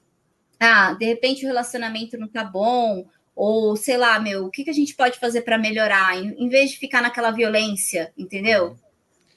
ah, 0.59 0.93
de 0.93 1.05
repente 1.05 1.45
o 1.45 1.47
relacionamento 1.47 2.17
não 2.17 2.27
tá 2.27 2.43
bom, 2.43 3.05
ou 3.39 3.77
sei 3.77 3.95
lá, 3.95 4.19
meu, 4.19 4.47
o 4.47 4.51
que, 4.51 4.65
que 4.65 4.69
a 4.69 4.73
gente 4.73 4.93
pode 4.93 5.17
fazer 5.17 5.43
para 5.43 5.57
melhorar, 5.57 6.21
em, 6.21 6.35
em, 6.43 6.49
vez 6.49 6.71
de 6.71 6.77
ficar 6.77 7.01
naquela 7.01 7.31
violência, 7.31 8.11
entendeu? 8.17 8.77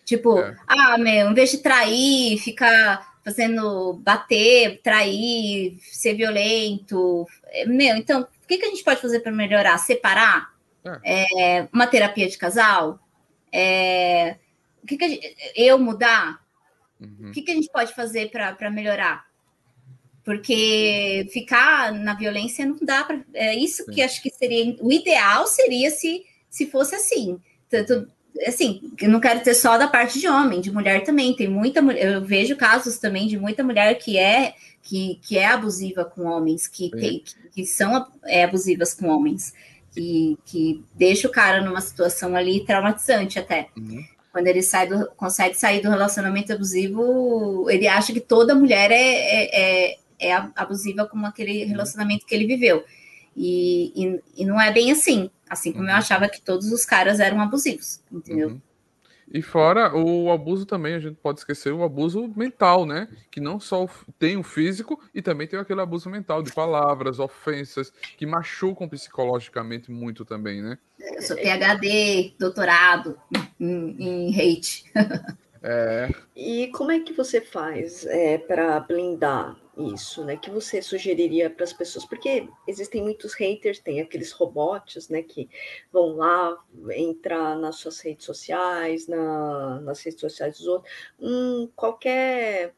Tipo, 0.04 0.40
é. 0.40 0.56
ah, 0.66 0.98
meu, 0.98 1.30
em 1.30 1.34
vez 1.34 1.52
de 1.52 1.58
trair, 1.58 2.36
ficar 2.38 3.14
fazendo 3.24 3.92
bater, 4.02 4.80
trair, 4.82 5.78
ser 5.82 6.14
violento, 6.14 7.24
é, 7.44 7.64
meu, 7.64 7.94
então, 7.94 8.22
o 8.22 8.46
que, 8.48 8.58
que 8.58 8.66
a 8.66 8.70
gente 8.70 8.82
pode 8.82 9.00
fazer 9.00 9.20
para 9.20 9.30
melhorar? 9.30 9.78
Separar? 9.78 10.50
É. 11.04 11.60
É, 11.60 11.68
uma 11.72 11.86
terapia 11.86 12.28
de 12.28 12.36
casal? 12.36 12.98
É, 13.52 14.34
o 14.82 14.86
que, 14.88 14.96
que 14.96 15.08
gente, 15.08 15.36
eu 15.54 15.78
mudar? 15.78 16.40
Uhum. 17.00 17.28
O 17.28 17.30
que, 17.30 17.42
que 17.42 17.52
a 17.52 17.54
gente 17.54 17.70
pode 17.70 17.94
fazer 17.94 18.32
para 18.32 18.68
melhorar? 18.68 19.24
Porque 20.24 21.28
ficar 21.32 21.92
na 21.92 22.14
violência 22.14 22.64
não 22.64 22.76
dá 22.80 23.02
para. 23.04 23.20
É 23.34 23.54
isso 23.56 23.84
que 23.86 24.00
acho 24.00 24.22
que 24.22 24.30
seria. 24.30 24.76
O 24.80 24.92
ideal 24.92 25.46
seria 25.46 25.90
se, 25.90 26.24
se 26.48 26.66
fosse 26.66 26.94
assim. 26.94 27.40
Tanto, 27.68 28.06
assim, 28.46 28.92
eu 29.00 29.08
não 29.08 29.18
quero 29.18 29.40
ter 29.40 29.54
só 29.54 29.76
da 29.76 29.88
parte 29.88 30.20
de 30.20 30.28
homem, 30.28 30.60
de 30.60 30.70
mulher 30.70 31.02
também. 31.02 31.34
Tem 31.34 31.48
muita 31.48 31.80
Eu 31.80 32.24
vejo 32.24 32.56
casos 32.56 32.98
também 32.98 33.26
de 33.26 33.36
muita 33.36 33.64
mulher 33.64 33.98
que 33.98 34.16
é 34.16 34.54
que, 34.82 35.18
que 35.22 35.38
é 35.38 35.46
abusiva 35.46 36.04
com 36.04 36.24
homens, 36.24 36.66
que, 36.66 36.90
tem, 36.90 37.20
que, 37.20 37.34
que, 37.52 37.64
são 37.64 38.06
é, 38.24 38.44
abusivas 38.44 38.92
com 38.92 39.08
homens, 39.08 39.54
que, 39.92 40.36
que 40.44 40.84
deixa 40.94 41.28
o 41.28 41.30
cara 41.30 41.62
numa 41.62 41.80
situação 41.80 42.34
ali 42.34 42.64
traumatizante 42.64 43.38
até. 43.38 43.68
Uhum. 43.76 44.04
Quando 44.32 44.46
ele 44.48 44.62
sai 44.62 44.88
do, 44.88 45.08
consegue 45.16 45.54
sair 45.54 45.80
do 45.80 45.90
relacionamento 45.90 46.52
abusivo, 46.52 47.70
ele 47.70 47.86
acha 47.86 48.12
que 48.12 48.20
toda 48.20 48.54
mulher 48.54 48.90
é, 48.90 48.96
é, 48.96 49.90
é 49.90 49.98
é 50.22 50.34
abusiva 50.56 51.06
como 51.06 51.26
aquele 51.26 51.64
uhum. 51.64 51.70
relacionamento 51.70 52.26
que 52.26 52.34
ele 52.34 52.46
viveu. 52.46 52.84
E, 53.36 53.92
e, 53.94 54.42
e 54.42 54.44
não 54.44 54.60
é 54.60 54.72
bem 54.72 54.92
assim. 54.92 55.30
Assim 55.48 55.72
como 55.72 55.84
uhum. 55.84 55.90
eu 55.90 55.96
achava 55.96 56.28
que 56.28 56.40
todos 56.40 56.70
os 56.72 56.84
caras 56.84 57.20
eram 57.20 57.40
abusivos, 57.40 58.00
entendeu? 58.10 58.50
Uhum. 58.50 58.60
E 59.32 59.40
fora 59.40 59.96
o 59.96 60.30
abuso 60.30 60.66
também, 60.66 60.94
a 60.94 61.00
gente 61.00 61.16
pode 61.16 61.38
esquecer 61.38 61.72
o 61.72 61.82
abuso 61.82 62.30
mental, 62.36 62.84
né? 62.84 63.08
Que 63.30 63.40
não 63.40 63.58
só 63.58 63.88
tem 64.18 64.36
o 64.36 64.42
físico 64.42 65.00
e 65.14 65.22
também 65.22 65.46
tem 65.46 65.58
aquele 65.58 65.80
abuso 65.80 66.10
mental 66.10 66.42
de 66.42 66.52
palavras, 66.52 67.18
ofensas, 67.18 67.90
que 68.18 68.26
machucam 68.26 68.86
psicologicamente 68.86 69.90
muito 69.90 70.22
também, 70.22 70.60
né? 70.60 70.76
Eu 70.98 71.22
sou 71.22 71.36
PhD, 71.36 72.34
doutorado 72.38 73.18
em, 73.58 73.96
em 73.98 74.34
hate. 74.38 74.84
É. 75.64 76.10
E 76.34 76.72
como 76.74 76.90
é 76.90 76.98
que 76.98 77.12
você 77.12 77.40
faz 77.40 78.04
é, 78.06 78.36
para 78.36 78.80
blindar 78.80 79.56
isso, 79.76 80.24
né? 80.24 80.36
Que 80.36 80.50
você 80.50 80.82
sugeriria 80.82 81.48
para 81.48 81.64
as 81.64 81.72
pessoas? 81.72 82.04
Porque 82.04 82.48
existem 82.66 83.02
muitos 83.02 83.34
haters, 83.34 83.78
tem 83.78 84.00
aqueles 84.00 84.32
robots, 84.32 85.08
né? 85.08 85.22
Que 85.22 85.48
vão 85.92 86.16
lá 86.16 86.62
entrar 86.90 87.56
nas 87.56 87.76
suas 87.76 88.00
redes 88.00 88.26
sociais, 88.26 89.08
na, 89.08 89.80
nas 89.80 90.02
redes 90.02 90.20
sociais 90.20 90.58
dos 90.58 90.66
outros. 90.66 90.92
Hum, 91.20 91.68
qualquer 91.74 92.74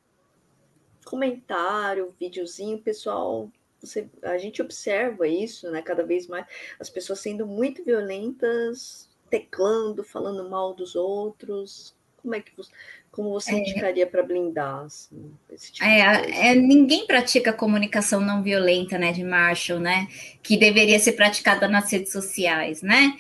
comentário, 1.04 2.14
videozinho, 2.18 2.80
pessoal 2.80 3.50
você, 3.84 4.08
a 4.22 4.38
gente 4.38 4.62
observa 4.62 5.28
isso, 5.28 5.70
né? 5.70 5.82
Cada 5.82 6.04
vez 6.04 6.26
mais 6.26 6.46
as 6.80 6.88
pessoas 6.88 7.20
sendo 7.20 7.46
muito 7.46 7.84
violentas, 7.84 9.10
teclando, 9.28 10.02
falando 10.02 10.48
mal 10.48 10.74
dos 10.74 10.94
outros. 10.96 11.94
Como 12.16 12.34
é 12.34 12.40
que 12.40 12.56
você, 12.56 12.72
como 13.14 13.30
você 13.30 13.52
é, 13.54 13.58
indicaria 13.60 14.06
para 14.08 14.24
blindar 14.24 14.86
assim, 14.86 15.30
esse 15.52 15.70
tipo 15.70 15.86
é, 15.86 16.48
é, 16.50 16.54
ninguém 16.56 17.06
pratica 17.06 17.52
comunicação 17.52 18.20
não 18.20 18.42
violenta, 18.42 18.98
né, 18.98 19.12
de 19.12 19.22
Marshall, 19.22 19.78
né, 19.78 20.08
que 20.42 20.56
deveria 20.56 20.98
ser 20.98 21.12
praticada 21.12 21.68
nas 21.68 21.90
redes 21.92 22.10
sociais, 22.10 22.82
né? 22.82 23.16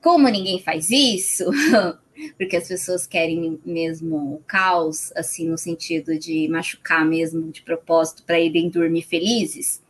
Como 0.00 0.28
ninguém 0.28 0.60
faz 0.60 0.90
isso, 0.90 1.44
porque 2.36 2.56
as 2.56 2.66
pessoas 2.66 3.06
querem 3.06 3.60
mesmo 3.64 4.34
o 4.34 4.42
caos, 4.44 5.12
assim, 5.14 5.48
no 5.48 5.56
sentido 5.56 6.18
de 6.18 6.48
machucar 6.48 7.06
mesmo 7.06 7.52
de 7.52 7.62
propósito 7.62 8.24
para 8.24 8.40
irem 8.40 8.68
dormir 8.68 9.02
felizes. 9.02 9.80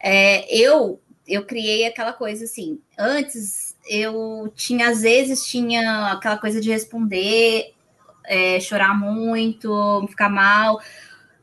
É, 0.00 0.46
eu 0.56 1.00
eu 1.26 1.44
criei 1.44 1.86
aquela 1.86 2.12
coisa 2.12 2.44
assim. 2.44 2.80
Antes 2.96 3.76
eu 3.88 4.52
tinha 4.54 4.90
às 4.90 5.02
vezes 5.02 5.44
tinha 5.44 6.12
aquela 6.12 6.38
coisa 6.38 6.60
de 6.60 6.70
responder, 6.70 7.74
é, 8.24 8.60
chorar 8.60 8.98
muito, 8.98 10.06
ficar 10.08 10.28
mal. 10.28 10.80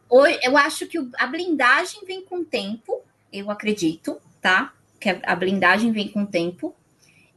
Hoje, 0.10 0.40
eu 0.44 0.58
acho 0.58 0.88
que 0.88 0.98
a 1.18 1.28
blindagem 1.28 2.06
vem 2.06 2.24
com 2.24 2.40
o 2.40 2.46
tempo. 2.46 3.02
Eu 3.32 3.52
acredito, 3.52 4.20
tá? 4.42 4.74
Que 5.00 5.20
a 5.24 5.36
blindagem 5.36 5.92
vem 5.92 6.08
com 6.08 6.24
o 6.24 6.28
tempo. 6.28 6.76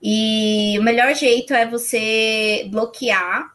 E 0.03 0.79
o 0.79 0.83
melhor 0.83 1.15
jeito 1.15 1.53
é 1.53 1.67
você 1.67 2.67
bloquear 2.71 3.55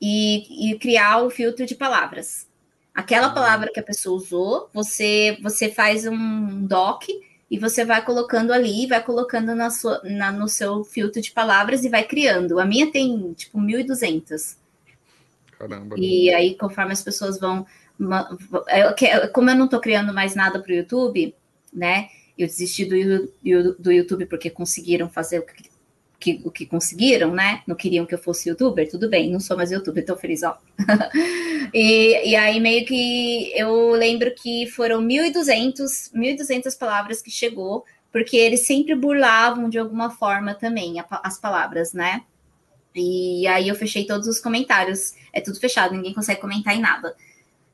e, 0.00 0.70
e 0.72 0.78
criar 0.78 1.22
o 1.22 1.30
filtro 1.30 1.66
de 1.66 1.74
palavras. 1.74 2.48
Aquela 2.94 3.28
uhum. 3.28 3.34
palavra 3.34 3.70
que 3.72 3.80
a 3.80 3.82
pessoa 3.82 4.16
usou, 4.16 4.70
você 4.72 5.38
você 5.42 5.70
faz 5.70 6.06
um 6.06 6.66
doc 6.66 7.04
e 7.52 7.58
você 7.58 7.84
vai 7.84 8.02
colocando 8.02 8.50
ali, 8.50 8.86
vai 8.86 9.04
colocando 9.04 9.54
na 9.54 9.68
sua, 9.68 10.00
na, 10.04 10.32
no 10.32 10.48
seu 10.48 10.82
filtro 10.84 11.20
de 11.20 11.30
palavras 11.30 11.84
e 11.84 11.90
vai 11.90 12.02
criando. 12.02 12.58
A 12.58 12.64
minha 12.64 12.90
tem 12.90 13.30
tipo 13.34 13.58
1.200. 13.58 14.56
Caramba. 15.58 15.94
E 15.98 16.32
aí, 16.32 16.54
conforme 16.54 16.92
as 16.92 17.02
pessoas 17.02 17.38
vão. 17.38 17.66
Como 19.34 19.50
eu 19.50 19.54
não 19.54 19.66
estou 19.66 19.80
criando 19.80 20.14
mais 20.14 20.34
nada 20.34 20.62
para 20.62 20.72
o 20.72 20.74
YouTube, 20.74 21.34
né? 21.70 22.08
Eu 22.38 22.46
desisti 22.46 22.86
do, 22.86 23.30
do 23.78 23.92
YouTube 23.92 24.24
porque 24.24 24.48
conseguiram 24.48 25.10
fazer 25.10 25.40
o 25.40 25.42
que, 25.42 25.68
que, 26.22 26.40
o 26.44 26.50
que 26.50 26.64
conseguiram, 26.64 27.34
né? 27.34 27.62
Não 27.66 27.74
queriam 27.74 28.06
que 28.06 28.14
eu 28.14 28.18
fosse 28.18 28.48
youtuber, 28.48 28.88
tudo 28.88 29.10
bem, 29.10 29.30
não 29.30 29.40
sou 29.40 29.56
mais 29.56 29.72
youtuber, 29.72 30.04
tô 30.06 30.16
feliz, 30.16 30.42
ó. 30.44 30.56
e, 31.74 32.30
e 32.30 32.36
aí 32.36 32.60
meio 32.60 32.86
que 32.86 33.52
eu 33.54 33.90
lembro 33.90 34.32
que 34.34 34.66
foram 34.68 35.02
1.200, 35.02 36.12
1.200 36.14 36.78
palavras 36.78 37.20
que 37.20 37.30
chegou, 37.30 37.84
porque 38.12 38.36
eles 38.36 38.66
sempre 38.66 38.94
burlavam 38.94 39.68
de 39.68 39.78
alguma 39.78 40.10
forma 40.10 40.54
também 40.54 41.00
a, 41.00 41.06
as 41.24 41.38
palavras, 41.38 41.92
né? 41.92 42.22
E 42.94 43.46
aí 43.48 43.68
eu 43.68 43.74
fechei 43.74 44.06
todos 44.06 44.28
os 44.28 44.38
comentários, 44.38 45.14
é 45.32 45.40
tudo 45.40 45.58
fechado, 45.58 45.94
ninguém 45.94 46.14
consegue 46.14 46.40
comentar 46.40 46.76
em 46.76 46.80
nada. 46.80 47.16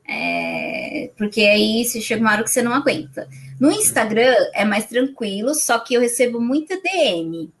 É, 0.07 1.11
porque 1.17 1.41
aí 1.41 1.85
se 1.85 2.01
chega 2.01 2.21
uma 2.21 2.31
hora 2.31 2.43
que 2.43 2.49
você 2.49 2.63
não 2.63 2.73
aguenta. 2.73 3.29
No 3.59 3.71
Instagram 3.71 4.33
é 4.55 4.65
mais 4.65 4.85
tranquilo, 4.85 5.53
só 5.53 5.77
que 5.77 5.93
eu 5.93 6.01
recebo 6.01 6.41
muita 6.41 6.81
DM. 6.81 7.51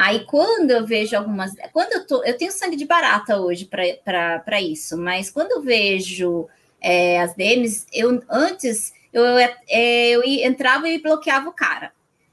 Aí 0.00 0.24
quando 0.24 0.70
eu 0.70 0.86
vejo 0.86 1.14
algumas. 1.14 1.52
Quando 1.74 1.92
eu 1.92 2.06
tô. 2.06 2.24
Eu 2.24 2.34
tenho 2.34 2.50
sangue 2.50 2.74
de 2.74 2.86
barata 2.86 3.38
hoje 3.38 3.66
para 3.66 4.60
isso, 4.62 4.96
mas 4.96 5.30
quando 5.30 5.52
eu 5.52 5.60
vejo 5.60 6.48
é, 6.80 7.20
as 7.20 7.34
DMs, 7.34 7.84
eu 7.92 8.22
antes 8.30 8.94
eu, 9.12 9.22
é, 9.68 10.08
eu 10.08 10.22
entrava 10.24 10.88
e 10.88 11.02
bloqueava 11.02 11.50
o 11.50 11.52
cara. 11.52 11.92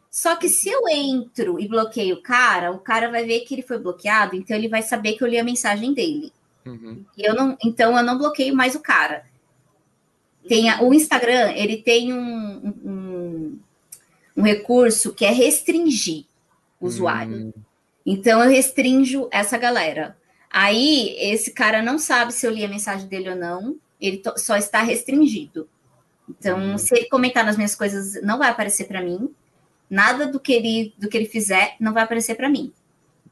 Só 0.10 0.38
que 0.38 0.48
se 0.48 0.70
eu 0.70 0.88
entro 0.88 1.60
e 1.60 1.68
bloqueio 1.68 2.16
o 2.16 2.22
cara, 2.22 2.72
o 2.72 2.80
cara 2.80 3.12
vai 3.12 3.26
ver 3.26 3.42
que 3.42 3.54
ele 3.54 3.62
foi 3.62 3.78
bloqueado, 3.78 4.38
então 4.38 4.56
ele 4.56 4.70
vai 4.70 4.82
saber 4.82 5.14
que 5.14 5.24
eu 5.24 5.28
li 5.28 5.38
a 5.38 5.44
mensagem 5.44 5.94
dele. 5.94 6.32
Uhum. 6.66 7.04
Eu 7.18 7.36
não, 7.36 7.58
então 7.62 7.98
eu 7.98 8.04
não 8.04 8.18
bloqueio 8.18 8.56
mais 8.56 8.76
o 8.76 8.80
cara. 8.80 9.26
Tem 10.48 10.70
a, 10.70 10.82
o 10.82 10.94
Instagram, 10.94 11.52
ele 11.52 11.82
tem 11.82 12.14
um, 12.14 12.74
um, 12.86 13.60
um, 14.38 14.42
recurso 14.42 15.14
que 15.14 15.26
é 15.26 15.32
restringir 15.32 16.26
usuário. 16.80 17.48
Hum. 17.48 17.54
Então 18.06 18.44
eu 18.44 18.50
restringo 18.50 19.28
essa 19.32 19.58
galera. 19.58 20.18
Aí 20.50 21.16
esse 21.20 21.52
cara 21.52 21.82
não 21.82 22.00
sabe 22.00 22.34
se 22.34 22.46
eu 22.48 22.52
li 22.52 22.64
a 22.64 22.70
mensagem 22.70 23.08
dele 23.08 23.30
ou 23.30 23.36
não, 23.36 23.76
ele 24.00 24.22
só 24.38 24.56
está 24.56 24.82
restringido. 24.82 25.70
Então, 26.30 26.60
hum. 26.60 26.78
se 26.78 26.96
ele 26.96 27.10
comentar 27.10 27.46
nas 27.46 27.56
minhas 27.56 27.76
coisas, 27.76 28.22
não 28.22 28.38
vai 28.38 28.50
aparecer 28.50 28.86
para 28.86 29.02
mim. 29.02 29.34
Nada 29.90 30.28
do 30.28 30.40
que 30.40 30.52
ele 30.52 30.94
do 30.98 31.08
que 31.08 31.16
ele 31.16 31.26
fizer 31.26 31.76
não 31.80 31.94
vai 31.94 32.04
aparecer 32.04 32.36
para 32.36 32.50
mim. 32.50 32.74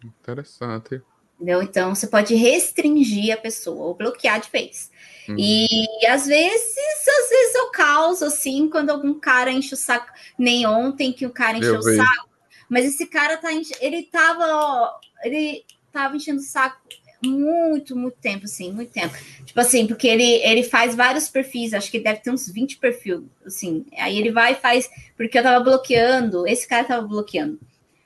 Interessante. 0.03 1.01
Entendeu? 1.35 1.61
Então, 1.61 1.93
você 1.93 2.07
pode 2.07 2.33
restringir 2.33 3.33
a 3.33 3.37
pessoa 3.37 3.87
ou 3.87 3.93
bloquear 3.93 4.39
de 4.39 4.49
vez. 4.49 4.89
Uhum. 5.27 5.35
E 5.37 5.67
às 6.07 6.25
vezes, 6.25 6.75
às 6.77 7.29
vezes 7.29 7.55
eu 7.55 7.71
causo 7.71 8.23
assim, 8.23 8.69
quando 8.69 8.89
algum 8.89 9.13
cara 9.19 9.51
enche 9.51 9.73
o 9.73 9.77
saco. 9.77 10.07
Nem 10.37 10.65
ontem 10.65 11.11
que 11.11 11.25
o 11.25 11.31
cara 11.31 11.57
encheu 11.57 11.77
o 11.77 11.81
saco. 11.81 12.29
Mas 12.69 12.85
esse 12.85 13.05
cara 13.05 13.37
tá. 13.37 13.49
Ele 13.79 14.03
tava, 14.03 14.45
ó, 14.45 14.91
ele 15.23 15.63
tava 15.91 16.15
enchendo 16.15 16.39
o 16.39 16.43
saco 16.43 16.77
muito, 17.25 17.95
muito 17.95 18.17
tempo, 18.17 18.45
assim, 18.45 18.71
muito 18.71 18.91
tempo. 18.91 19.15
Tipo 19.45 19.59
assim, 19.59 19.87
porque 19.87 20.07
ele, 20.07 20.23
ele 20.23 20.63
faz 20.63 20.95
vários 20.95 21.27
perfis, 21.29 21.73
acho 21.73 21.89
que 21.89 21.99
deve 21.99 22.19
ter 22.19 22.31
uns 22.31 22.49
20 22.49 22.77
perfis, 22.77 23.21
assim. 23.45 23.85
Aí 23.97 24.17
ele 24.17 24.31
vai 24.31 24.53
e 24.53 24.55
faz, 24.55 24.89
porque 25.17 25.37
eu 25.37 25.43
tava 25.43 25.63
bloqueando, 25.63 26.47
esse 26.47 26.67
cara 26.67 26.83
tava 26.83 27.07
bloqueando. 27.07 27.59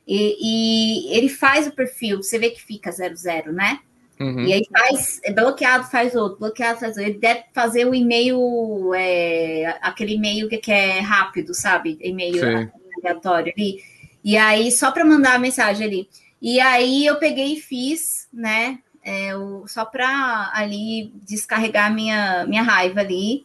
E, 0.08 0.38
e, 0.42 1.16
ele 1.16 1.30
faz 1.30 1.68
o 1.68 1.72
perfil, 1.72 2.18
você 2.18 2.40
vê 2.40 2.50
que 2.50 2.62
fica 2.62 2.92
00, 2.92 3.52
né? 3.52 3.80
Uhum. 4.20 4.46
E 4.46 4.54
aí 4.54 4.66
faz, 4.70 5.22
é 5.24 5.32
bloqueado, 5.32 5.90
faz 5.90 6.14
outro, 6.16 6.40
bloqueado, 6.40 6.80
faz 6.80 6.98
outro. 6.98 7.10
Ele 7.10 7.20
deve 7.20 7.44
fazer 7.54 7.86
o 7.86 7.96
e-mail, 7.96 8.94
é, 8.94 9.78
aquele 9.82 10.16
e-mail 10.16 10.50
que, 10.50 10.58
que 10.58 10.72
é 10.72 11.00
rápido, 11.00 11.54
sabe? 11.54 11.98
E-mail 12.02 12.70
aleatório 13.02 13.54
ali. 13.56 13.82
E 14.30 14.38
aí, 14.38 14.72
só 14.72 14.92
para 14.92 15.04
mandar 15.04 15.34
a 15.34 15.40
mensagem 15.40 15.88
ali. 15.88 16.10
E 16.40 16.60
aí 16.60 17.04
eu 17.04 17.16
peguei 17.16 17.54
e 17.54 17.60
fiz, 17.60 18.28
né? 18.32 18.78
É, 19.04 19.36
o, 19.36 19.68
só 19.68 19.84
para 19.84 20.52
ali 20.54 21.12
descarregar 21.26 21.92
minha, 21.92 22.46
minha 22.46 22.62
raiva 22.62 23.00
ali. 23.00 23.44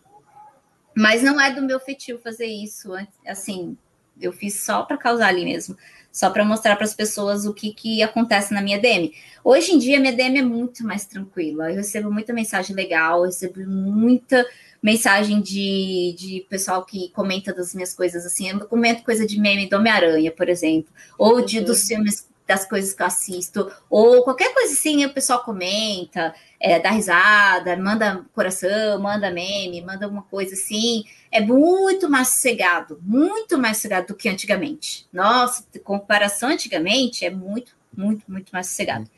Mas 0.94 1.22
não 1.22 1.40
é 1.40 1.50
do 1.50 1.62
meu 1.62 1.80
feitio 1.80 2.18
fazer 2.18 2.44
isso. 2.44 2.92
Assim, 3.26 3.78
eu 4.20 4.30
fiz 4.30 4.62
só 4.62 4.82
para 4.82 4.98
causar 4.98 5.28
ali 5.28 5.46
mesmo 5.46 5.74
só 6.14 6.30
para 6.30 6.44
mostrar 6.44 6.76
para 6.76 6.84
as 6.84 6.94
pessoas 6.94 7.44
o 7.44 7.52
que, 7.52 7.74
que 7.74 8.00
acontece 8.00 8.54
na 8.54 8.62
minha 8.62 8.78
DM. 8.78 9.12
Hoje 9.42 9.72
em 9.72 9.78
dia, 9.78 9.98
minha 9.98 10.12
DM 10.12 10.38
é 10.38 10.42
muito 10.42 10.84
mais 10.84 11.04
tranquila. 11.04 11.70
Eu 11.70 11.78
recebo 11.78 12.08
muita 12.08 12.32
mensagem 12.32 12.76
legal, 12.76 13.18
eu 13.18 13.24
recebo 13.24 13.68
muita 13.68 14.46
mensagem 14.84 15.40
de, 15.40 16.14
de 16.18 16.46
pessoal 16.46 16.84
que 16.84 17.08
comenta 17.08 17.54
das 17.54 17.74
minhas 17.74 17.94
coisas 17.94 18.26
assim. 18.26 18.50
Eu 18.50 18.60
comento 18.66 19.02
coisa 19.02 19.26
de 19.26 19.40
meme 19.40 19.66
do 19.66 19.76
Homem-Aranha, 19.76 20.30
por 20.30 20.46
exemplo, 20.46 20.92
ou 21.16 21.40
de, 21.40 21.60
uhum. 21.60 21.64
dos 21.64 21.84
filmes 21.86 22.28
das 22.46 22.66
coisas 22.66 22.92
que 22.92 23.00
eu 23.00 23.06
assisto, 23.06 23.72
ou 23.88 24.22
qualquer 24.22 24.52
coisa 24.52 24.74
assim, 24.74 25.02
o 25.06 25.14
pessoal 25.14 25.42
comenta, 25.42 26.34
é, 26.60 26.78
dá 26.78 26.90
risada, 26.90 27.74
manda 27.78 28.26
coração, 28.34 29.00
manda 29.00 29.30
meme, 29.30 29.80
manda 29.80 30.04
alguma 30.04 30.24
coisa 30.24 30.52
assim. 30.52 31.04
É 31.32 31.40
muito 31.40 32.10
mais 32.10 32.28
sossegado, 32.28 33.00
muito 33.00 33.56
mais 33.56 33.78
sossegado 33.78 34.08
do 34.08 34.14
que 34.14 34.28
antigamente. 34.28 35.06
Nossa, 35.10 35.64
comparação 35.82 36.50
antigamente 36.50 37.24
é 37.24 37.30
muito, 37.30 37.74
muito, 37.96 38.22
muito 38.30 38.50
mais 38.52 38.66
sossegado. 38.66 39.08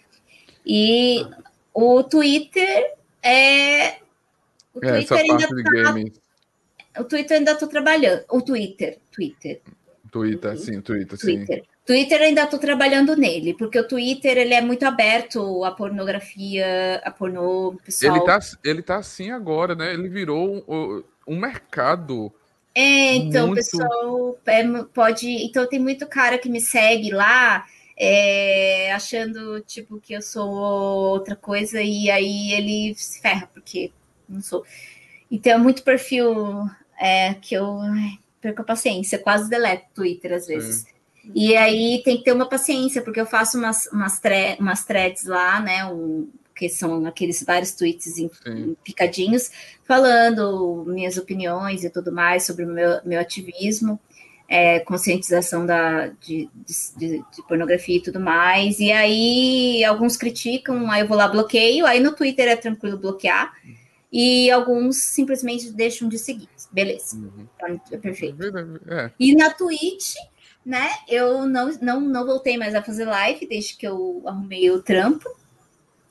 E 0.65 1.27
o 1.75 2.05
Twitter 2.05 2.95
é. 3.21 4.06
O 4.77 4.85
é, 4.85 4.93
Twitter 4.93 5.19
ainda 5.19 5.49
tá, 5.49 7.01
O 7.01 7.05
Twitter 7.05 7.39
ainda 7.39 7.53
estou 7.53 7.69
trabalhando. 7.69 8.25
O 8.31 8.43
Twitter, 8.43 8.99
Twitter. 9.11 9.63
Twitter, 10.13 10.59
sim, 10.59 10.77
o 10.77 10.83
Twitter, 10.83 11.19
Twitter. 11.19 11.57
sim. 11.57 11.77
Twitter 11.87 12.21
ainda 12.21 12.43
estou 12.43 12.59
trabalhando 12.59 13.17
nele, 13.17 13.55
porque 13.55 13.79
o 13.79 13.87
Twitter 13.87 14.37
ele 14.37 14.53
é 14.53 14.61
muito 14.61 14.85
aberto 14.85 15.65
à 15.65 15.71
pornografia, 15.71 17.01
a 17.05 17.11
pornô, 17.13 17.79
pessoal. 17.85 18.17
Ele 18.17 18.25
tá, 18.25 18.39
ele 18.65 18.83
tá 18.83 18.97
assim 18.97 19.31
agora, 19.31 19.75
né? 19.77 19.95
Ele 19.95 20.09
virou 20.09 20.65
um, 20.69 21.05
um 21.27 21.39
mercado. 21.39 22.33
É, 22.75 23.15
então, 23.15 23.47
muito... 23.47 23.59
pessoal 23.59 24.37
é, 24.45 24.65
pode. 24.93 25.29
Então 25.29 25.67
tem 25.69 25.79
muito 25.79 26.07
cara 26.09 26.39
que 26.39 26.49
me 26.49 26.61
segue 26.61 27.11
lá, 27.11 27.65
é, 27.97 28.93
achando 28.93 29.61
tipo 29.61 30.01
que 30.01 30.13
eu 30.13 30.21
sou 30.21 30.51
outra 30.51 31.37
coisa, 31.37 31.81
e 31.81 32.11
aí 32.11 32.53
ele 32.53 32.95
se 32.97 33.21
ferra, 33.21 33.49
porque 33.55 33.93
não 34.29 34.41
sou. 34.41 34.65
Então 35.31 35.53
é 35.53 35.59
muito 35.59 35.83
perfil 35.83 36.69
é, 36.99 37.35
que 37.35 37.55
eu 37.55 37.79
perco 38.41 38.63
a 38.63 38.65
paciência, 38.65 39.19
quase 39.19 39.51
deleto 39.51 39.87
Twitter 39.95 40.33
às 40.33 40.47
vezes. 40.47 40.87
E 41.35 41.57
aí 41.57 42.03
tem 42.05 42.17
que 42.19 42.25
ter 42.25 42.33
uma 42.33 42.49
paciência, 42.49 43.03
porque 43.03 43.21
eu 43.21 43.27
faço 43.27 43.59
umas, 43.59 43.87
umas, 43.87 44.21
tre 44.21 44.57
umas 44.61 44.85
threads 44.85 45.25
lá, 45.25 45.61
né? 45.61 45.85
Um, 45.87 46.29
que 46.55 46.69
são 46.69 47.05
aqueles 47.05 47.43
vários 47.43 47.73
tweets 47.73 48.17
em, 48.17 48.31
em 48.47 48.75
picadinhos, 48.83 49.51
falando 49.85 50.85
minhas 50.87 51.19
opiniões 51.19 51.85
e 51.85 51.91
tudo 51.91 52.11
mais 52.11 52.47
sobre 52.47 52.65
o 52.65 52.69
meu, 52.69 53.01
meu 53.05 53.21
ativismo 53.21 54.01
é, 54.49 54.81
conscientização 54.81 55.67
da, 55.67 56.07
de, 56.07 56.49
de, 56.97 57.19
de, 57.19 57.43
pornografia 57.49 57.97
e 57.97 58.03
tudo 58.03 58.21
mais. 58.21 58.79
E 58.79 58.93
aí 58.93 59.85
alguns 59.85 60.17
criticam, 60.17 60.91
aí 60.91 61.03
eu 61.03 61.09
vou 61.09 61.17
lá 61.17 61.29
bloqueio, 61.29 61.87
aí 61.87 62.01
no 62.01 62.13
Twitter 62.13 62.49
é 62.49 62.57
tranquilo 62.57 62.99
bloquear, 62.99 63.53
e 64.13 64.51
alguns 64.51 64.97
simplesmente 64.97 65.71
deixam 65.71 66.09
de 66.09 66.19
seguir. 66.19 66.49
Beleza. 66.71 67.17
Uhum. 67.17 67.47
É 67.91 67.97
perfeito. 67.97 68.37
É. 68.89 69.11
E 69.19 69.35
na 69.35 69.51
Twitch, 69.51 70.15
né, 70.65 70.89
eu 71.09 71.47
não, 71.47 71.71
não, 71.81 72.01
não 72.01 72.27
voltei 72.27 72.57
mais 72.57 72.75
a 72.75 72.83
fazer 72.83 73.05
live 73.05 73.47
desde 73.47 73.77
que 73.77 73.87
eu 73.87 74.23
arrumei 74.27 74.71
o 74.71 74.83
trampo 74.83 75.29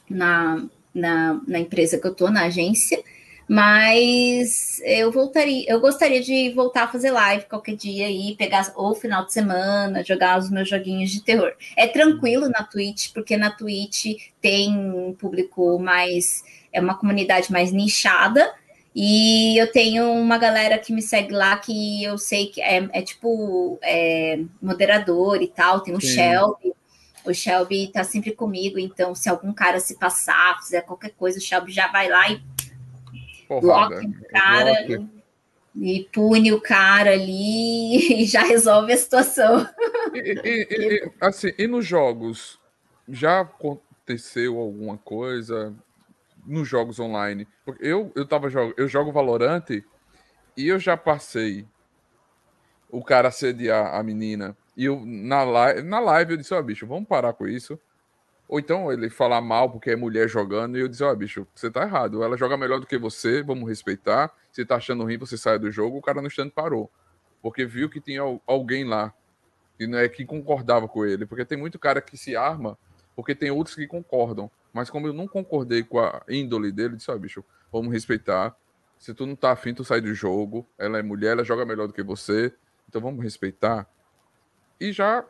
na, 0.09 0.65
na, 0.93 1.41
na 1.47 1.59
empresa 1.59 1.99
que 1.99 2.07
eu 2.07 2.15
tô, 2.15 2.29
na 2.29 2.45
agência. 2.45 3.03
Mas 3.47 4.81
eu 4.83 5.11
voltaria, 5.11 5.65
eu 5.67 5.79
gostaria 5.79 6.19
de 6.19 6.51
voltar 6.53 6.85
a 6.85 6.87
fazer 6.87 7.11
live 7.11 7.45
qualquer 7.45 7.75
dia 7.75 8.09
e 8.09 8.35
pegar 8.35 8.73
ou 8.75 8.95
final 8.95 9.23
de 9.23 9.33
semana, 9.33 10.03
jogar 10.03 10.39
os 10.39 10.49
meus 10.49 10.67
joguinhos 10.67 11.11
de 11.11 11.23
terror. 11.23 11.53
É 11.77 11.85
tranquilo 11.85 12.49
na 12.49 12.63
Twitch, 12.63 13.13
porque 13.13 13.37
na 13.37 13.51
Twitch 13.51 14.15
tem 14.41 14.75
um 14.75 15.13
público 15.13 15.77
mais, 15.77 16.43
é 16.75 16.81
uma 16.81 16.97
comunidade 16.97 17.51
mais 17.51 17.71
nichada. 17.71 18.53
E 18.93 19.57
eu 19.57 19.71
tenho 19.71 20.09
uma 20.11 20.37
galera 20.37 20.77
que 20.77 20.93
me 20.93 21.01
segue 21.01 21.33
lá 21.33 21.57
que 21.57 22.03
eu 22.03 22.17
sei 22.17 22.47
que 22.47 22.61
é, 22.61 22.87
é 22.93 23.01
tipo 23.01 23.79
é, 23.81 24.39
moderador 24.61 25.41
e 25.41 25.47
tal. 25.47 25.81
Tem 25.81 25.93
o 25.93 26.01
Sim. 26.01 26.07
Shelby. 26.07 26.73
O 27.25 27.33
Shelby 27.33 27.87
tá 27.87 28.03
sempre 28.03 28.31
comigo, 28.33 28.77
então 28.77 29.15
se 29.15 29.27
algum 29.27 29.51
cara 29.51 29.79
se 29.79 29.97
passar, 29.97 30.61
fizer 30.61 30.81
qualquer 30.81 31.09
coisa, 31.11 31.39
o 31.39 31.41
Shelby 31.41 31.71
já 31.71 31.87
vai 31.87 32.07
lá 32.07 32.29
e 32.29 32.39
Porrada. 33.47 33.95
bloca 33.95 34.07
o 34.07 34.27
cara 34.29 35.07
e 35.75 36.07
pune 36.13 36.53
o 36.53 36.61
cara 36.61 37.13
ali 37.13 38.21
e 38.21 38.25
já 38.25 38.43
resolve 38.43 38.93
a 38.93 38.97
situação. 38.97 39.67
E, 40.13 40.19
e, 40.19 40.67
e, 40.69 41.11
assim, 41.19 41.51
e 41.57 41.67
nos 41.67 41.85
jogos, 41.85 42.59
já 43.09 43.41
aconteceu 43.41 44.59
alguma 44.59 44.97
coisa 44.97 45.75
nos 46.45 46.67
jogos 46.67 46.99
online? 46.99 47.47
Eu, 47.79 48.11
eu, 48.15 48.25
tava, 48.27 48.47
eu 48.77 48.87
jogo 48.87 49.11
Valorant 49.11 49.65
e 49.69 50.67
eu 50.67 50.79
já 50.79 50.95
passei 50.95 51.65
o 52.89 53.03
cara 53.03 53.27
assediar 53.27 53.95
a 53.95 54.03
menina. 54.03 54.55
E 54.77 54.85
eu, 54.85 55.01
na 55.05 55.43
live, 55.43 55.81
na 55.81 55.99
live 55.99 56.31
eu 56.31 56.37
disse, 56.37 56.53
ó, 56.53 56.59
oh, 56.59 56.63
bicho, 56.63 56.85
vamos 56.85 57.07
parar 57.07 57.33
com 57.33 57.47
isso. 57.47 57.79
Ou 58.47 58.59
então 58.59 58.91
ele 58.91 59.09
falar 59.09 59.41
mal 59.41 59.71
porque 59.71 59.91
é 59.91 59.95
mulher 59.95 60.27
jogando 60.29 60.77
e 60.77 60.81
eu 60.81 60.87
dizer, 60.87 61.05
ó, 61.05 61.11
oh, 61.11 61.15
bicho, 61.15 61.47
você 61.53 61.71
tá 61.71 61.83
errado. 61.83 62.23
Ela 62.23 62.37
joga 62.37 62.55
melhor 62.55 62.79
do 62.79 62.85
que 62.85 62.97
você, 62.97 63.41
vamos 63.41 63.67
respeitar. 63.67 64.31
Se 64.51 64.65
tá 64.65 64.75
achando 64.75 65.03
ruim, 65.03 65.17
você 65.17 65.37
sai 65.37 65.57
do 65.57 65.71
jogo. 65.71 65.97
O 65.97 66.01
cara 66.01 66.21
no 66.21 66.27
stand 66.27 66.49
parou. 66.49 66.91
Porque 67.41 67.65
viu 67.65 67.89
que 67.89 67.99
tinha 67.99 68.21
alguém 68.45 68.83
lá. 68.83 69.13
E 69.79 69.87
não 69.87 69.97
é 69.97 70.07
que 70.07 70.25
concordava 70.25 70.87
com 70.87 71.05
ele. 71.05 71.25
Porque 71.25 71.43
tem 71.43 71.57
muito 71.57 71.79
cara 71.79 72.01
que 72.01 72.17
se 72.17 72.35
arma, 72.35 72.77
porque 73.15 73.35
tem 73.35 73.51
outros 73.51 73.75
que 73.75 73.87
concordam. 73.87 74.49
Mas 74.75 74.89
como 74.89 75.07
eu 75.07 75.13
não 75.13 75.25
concordei 75.25 75.83
com 75.83 75.99
a 75.99 76.21
índole 76.27 76.69
dele, 76.69 76.97
disse, 76.97 77.09
ó, 77.09 77.17
bicho, 77.17 77.45
vamos 77.71 77.93
respeitar. 77.93 78.53
Se 78.99 79.13
tu 79.13 79.25
não 79.25 79.33
tá 79.33 79.53
afim, 79.53 79.73
tu 79.73 79.85
sai 79.85 80.01
do 80.01 80.13
jogo. 80.13 80.67
Ela 80.77 80.99
é 80.99 81.01
mulher, 81.01 81.31
ela 81.31 81.45
joga 81.45 81.65
melhor 81.65 81.87
do 81.87 81.93
que 81.93 82.03
você. 82.03 82.53
Então 82.89 82.99
vamos 82.99 83.23
respeitar. 83.23 83.89
E 84.77 84.91
já 84.91 85.23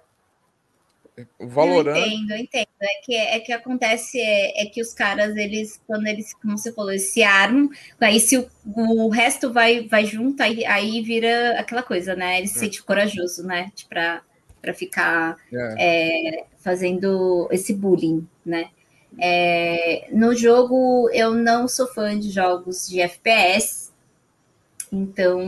o 1.37 1.47
Valorant... 1.47 1.95
Eu 1.95 2.07
entendo, 2.07 2.31
eu 2.31 2.37
entendo. 2.37 2.67
É 2.81 3.01
que, 3.03 3.15
é 3.15 3.39
que 3.39 3.53
acontece 3.53 4.19
é, 4.19 4.63
é, 4.63 4.65
que 4.65 4.81
os 4.81 4.95
caras, 4.95 5.35
eles, 5.35 5.79
quando 5.85 6.07
eles, 6.07 6.33
como 6.33 6.57
você 6.57 6.73
falou, 6.73 6.89
eles 6.89 7.03
se 7.03 7.21
armam, 7.21 7.69
aí 8.01 8.19
se 8.19 8.39
o, 8.39 8.49
o 8.65 9.09
resto 9.09 9.53
vai, 9.53 9.87
vai 9.87 10.07
junto, 10.07 10.41
aí, 10.41 10.65
aí 10.65 11.03
vira 11.03 11.59
aquela 11.59 11.83
coisa, 11.83 12.15
né? 12.15 12.39
Ele 12.39 12.47
se 12.47 12.57
é. 12.57 12.59
sente 12.61 12.81
corajoso, 12.81 13.45
né? 13.45 13.71
Pra, 13.87 14.23
pra 14.59 14.73
ficar 14.73 15.37
é. 15.53 16.39
é. 16.39 16.45
fazendo 16.57 17.47
esse 17.51 17.75
bullying, 17.75 18.27
né? 18.43 18.71
É, 19.19 20.07
no 20.11 20.35
jogo, 20.35 21.09
eu 21.13 21.33
não 21.33 21.67
sou 21.67 21.87
fã 21.87 22.17
de 22.19 22.29
jogos 22.29 22.87
de 22.87 22.99
FPS, 22.99 23.91
então 24.91 25.39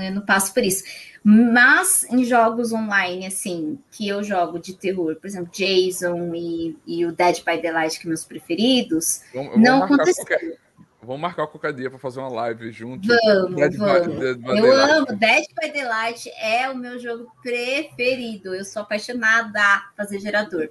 eu 0.00 0.12
não 0.12 0.22
passo 0.22 0.52
por 0.52 0.62
isso. 0.62 0.84
Mas 1.28 2.04
em 2.04 2.24
jogos 2.24 2.72
online, 2.72 3.26
assim, 3.26 3.80
que 3.90 4.06
eu 4.06 4.22
jogo 4.22 4.60
de 4.60 4.74
terror, 4.74 5.16
por 5.16 5.26
exemplo, 5.26 5.50
Jason 5.52 6.32
e, 6.34 6.76
e 6.86 7.04
o 7.04 7.10
Dead 7.10 7.38
by 7.38 7.60
Daylight, 7.60 7.96
que 7.96 8.02
são 8.02 8.10
meus 8.10 8.24
preferidos, 8.24 9.22
vamos, 9.34 9.60
não 9.60 9.82
aconteceu. 9.82 10.24
Qualquer, 10.24 10.56
vamos 11.02 11.20
marcar 11.20 11.48
qualquer 11.48 11.72
dia 11.72 11.90
para 11.90 11.98
fazer 11.98 12.20
uma 12.20 12.28
live 12.28 12.70
junto. 12.70 13.08
Vamos, 13.08 13.56
Dead 13.56 13.74
vamos. 13.76 14.06
By, 14.06 14.34
by 14.36 14.58
eu 14.58 14.72
amo. 14.72 15.06
Dead 15.06 15.46
by 15.60 15.72
Daylight 15.72 16.30
é 16.38 16.70
o 16.70 16.76
meu 16.76 16.96
jogo 17.00 17.28
preferido. 17.42 18.54
Eu 18.54 18.64
sou 18.64 18.82
apaixonada 18.82 19.60
a 19.60 19.90
fazer 19.96 20.20
gerador. 20.20 20.68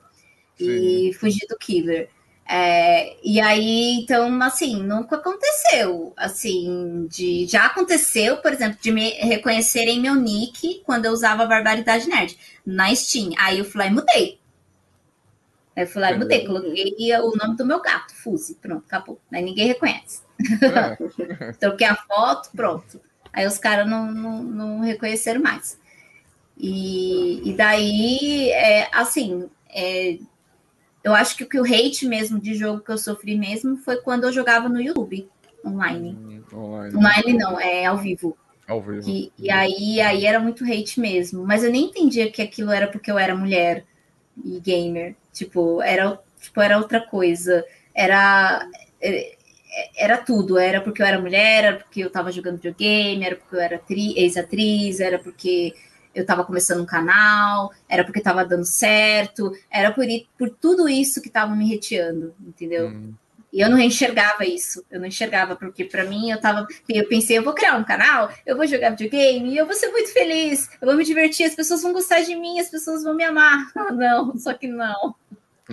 Sim. 0.57 1.09
E 1.09 1.13
fugir 1.15 1.45
do 1.49 1.57
killer. 1.57 2.09
É, 2.47 3.17
e 3.23 3.41
aí, 3.41 4.01
então, 4.01 4.41
assim, 4.43 4.81
nunca 4.83 5.15
aconteceu. 5.15 6.13
Assim, 6.15 7.07
de 7.09 7.47
já 7.47 7.65
aconteceu, 7.65 8.37
por 8.37 8.53
exemplo, 8.53 8.77
de 8.79 8.91
me 8.91 9.09
reconhecerem 9.13 9.99
meu 9.99 10.15
nick 10.15 10.81
quando 10.85 11.05
eu 11.05 11.11
usava 11.11 11.47
Barbaridade 11.47 12.07
Nerd 12.07 12.37
na 12.65 12.93
Steam. 12.95 13.31
Aí 13.37 13.59
eu 13.59 13.65
fui 13.65 13.79
lá 13.81 13.87
e 13.87 13.93
mudei. 13.93 14.39
Aí 15.75 15.83
eu 15.83 15.87
fui 15.87 16.01
lá 16.01 16.11
e 16.11 16.17
mudei, 16.17 16.45
coloquei 16.45 17.17
o 17.17 17.35
nome 17.35 17.57
do 17.57 17.65
meu 17.65 17.81
gato, 17.81 18.13
Fuse. 18.15 18.55
Pronto, 18.55 18.83
acabou. 18.85 19.19
Aí 19.31 19.43
ninguém 19.43 19.67
reconhece. 19.67 20.21
É. 20.61 21.53
Troquei 21.59 21.87
a 21.87 21.95
foto, 21.95 22.49
pronto. 22.55 23.01
Aí 23.33 23.45
os 23.45 23.57
caras 23.57 23.89
não, 23.89 24.11
não, 24.11 24.43
não, 24.43 24.79
reconheceram 24.81 25.41
mais. 25.41 25.77
E, 26.57 27.49
e 27.49 27.53
daí, 27.53 28.49
é, 28.51 28.87
assim, 28.93 29.49
é, 29.69 30.17
eu 31.05 31.13
acho 31.13 31.37
que 31.37 31.43
o 31.43 31.47
que 31.47 31.59
o 31.59 31.63
hate 31.63 32.07
mesmo 32.07 32.39
de 32.39 32.55
jogo 32.55 32.81
que 32.81 32.91
eu 32.91 32.97
sofri 32.97 33.37
mesmo 33.37 33.77
foi 33.77 33.97
quando 33.97 34.23
eu 34.23 34.33
jogava 34.33 34.67
no 34.67 34.81
YouTube 34.81 35.29
online. 35.63 36.17
Hum, 36.19 36.43
online. 36.51 36.97
online. 36.97 37.33
não, 37.33 37.59
é 37.59 37.85
ao 37.85 37.95
vivo. 37.95 38.35
Ao 38.67 38.81
vivo. 38.81 39.07
E, 39.07 39.31
e 39.37 39.51
aí, 39.51 40.01
aí 40.01 40.25
era 40.25 40.39
muito 40.39 40.63
hate 40.63 40.99
mesmo. 40.99 41.45
Mas 41.45 41.63
eu 41.63 41.71
nem 41.71 41.85
entendia 41.85 42.31
que 42.31 42.41
aquilo 42.41 42.71
era 42.71 42.87
porque 42.87 43.11
eu 43.11 43.19
era 43.19 43.35
mulher 43.35 43.85
e 44.43 44.59
gamer. 44.59 45.15
Tipo, 45.31 45.79
era, 45.83 46.19
tipo, 46.41 46.59
era 46.59 46.79
outra 46.79 46.99
coisa. 46.99 47.63
Era, 47.93 48.67
era 49.95 50.17
tudo. 50.17 50.57
Era 50.57 50.81
porque 50.81 51.03
eu 51.03 51.05
era 51.05 51.21
mulher, 51.21 51.65
era 51.65 51.77
porque 51.77 51.99
eu 51.99 52.09
tava 52.09 52.31
jogando 52.31 52.55
videogame, 52.55 53.23
era 53.23 53.35
porque 53.35 53.55
eu 53.55 53.59
era 53.59 53.79
ex-atriz, 53.89 54.99
era 54.99 55.19
porque 55.19 55.75
eu 56.15 56.21
estava 56.21 56.45
começando 56.45 56.81
um 56.81 56.85
canal, 56.85 57.71
era 57.89 58.05
porque 58.05 58.19
estava 58.19 58.45
dando 58.45 58.63
certo, 58.63 59.51
era 59.69 59.91
por, 59.91 60.05
por 60.37 60.49
tudo 60.49 60.87
isso 60.87 61.21
que 61.21 61.27
estava 61.27 61.53
me 61.53 61.67
reteando, 61.69 62.33
entendeu? 62.39 62.87
Hum. 62.87 63.13
E 63.51 63.61
eu 63.61 63.69
não 63.69 63.79
enxergava 63.79 64.45
isso, 64.45 64.83
eu 64.89 64.99
não 64.99 65.07
enxergava, 65.07 65.55
porque 65.55 65.85
para 65.85 66.03
mim 66.03 66.29
eu 66.29 66.39
tava. 66.41 66.67
Eu 66.89 67.07
pensei, 67.07 67.37
eu 67.37 67.43
vou 67.43 67.53
criar 67.53 67.77
um 67.77 67.85
canal, 67.85 68.29
eu 68.45 68.55
vou 68.55 68.67
jogar 68.67 68.89
videogame 68.89 69.51
e 69.51 69.57
eu 69.57 69.65
vou 69.65 69.75
ser 69.75 69.87
muito 69.89 70.11
feliz, 70.11 70.69
eu 70.81 70.87
vou 70.87 70.97
me 70.97 71.05
divertir, 71.05 71.45
as 71.45 71.55
pessoas 71.55 71.81
vão 71.81 71.93
gostar 71.93 72.21
de 72.21 72.35
mim, 72.35 72.59
as 72.59 72.69
pessoas 72.69 73.03
vão 73.03 73.15
me 73.15 73.23
amar. 73.23 73.71
Não, 73.95 74.37
só 74.37 74.53
que 74.53 74.67
não. 74.67 75.15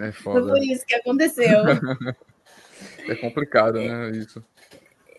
É 0.01 0.13
foda. 0.13 0.49
Foi 0.49 0.61
isso 0.61 0.87
que 0.87 0.95
aconteceu. 0.95 1.59
é 3.09 3.15
complicado, 3.17 3.75
né? 3.75 4.11
Isso. 4.11 4.43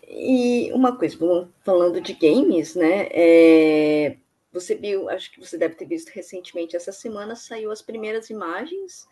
E 0.08 0.70
uma 0.72 0.96
coisa, 0.96 1.18
falando 1.64 2.00
de 2.00 2.14
games, 2.14 2.74
né? 2.74 3.08
É, 3.10 4.16
você 4.54 4.76
viu, 4.76 5.10
acho 5.10 5.32
que 5.32 5.40
você 5.40 5.58
deve 5.58 5.74
ter 5.74 5.84
visto 5.84 6.10
recentemente, 6.10 6.76
essa 6.76 6.92
semana 6.92 7.34
saiu 7.34 7.72
as 7.72 7.82
primeiras 7.82 8.30
imagens 8.30 9.08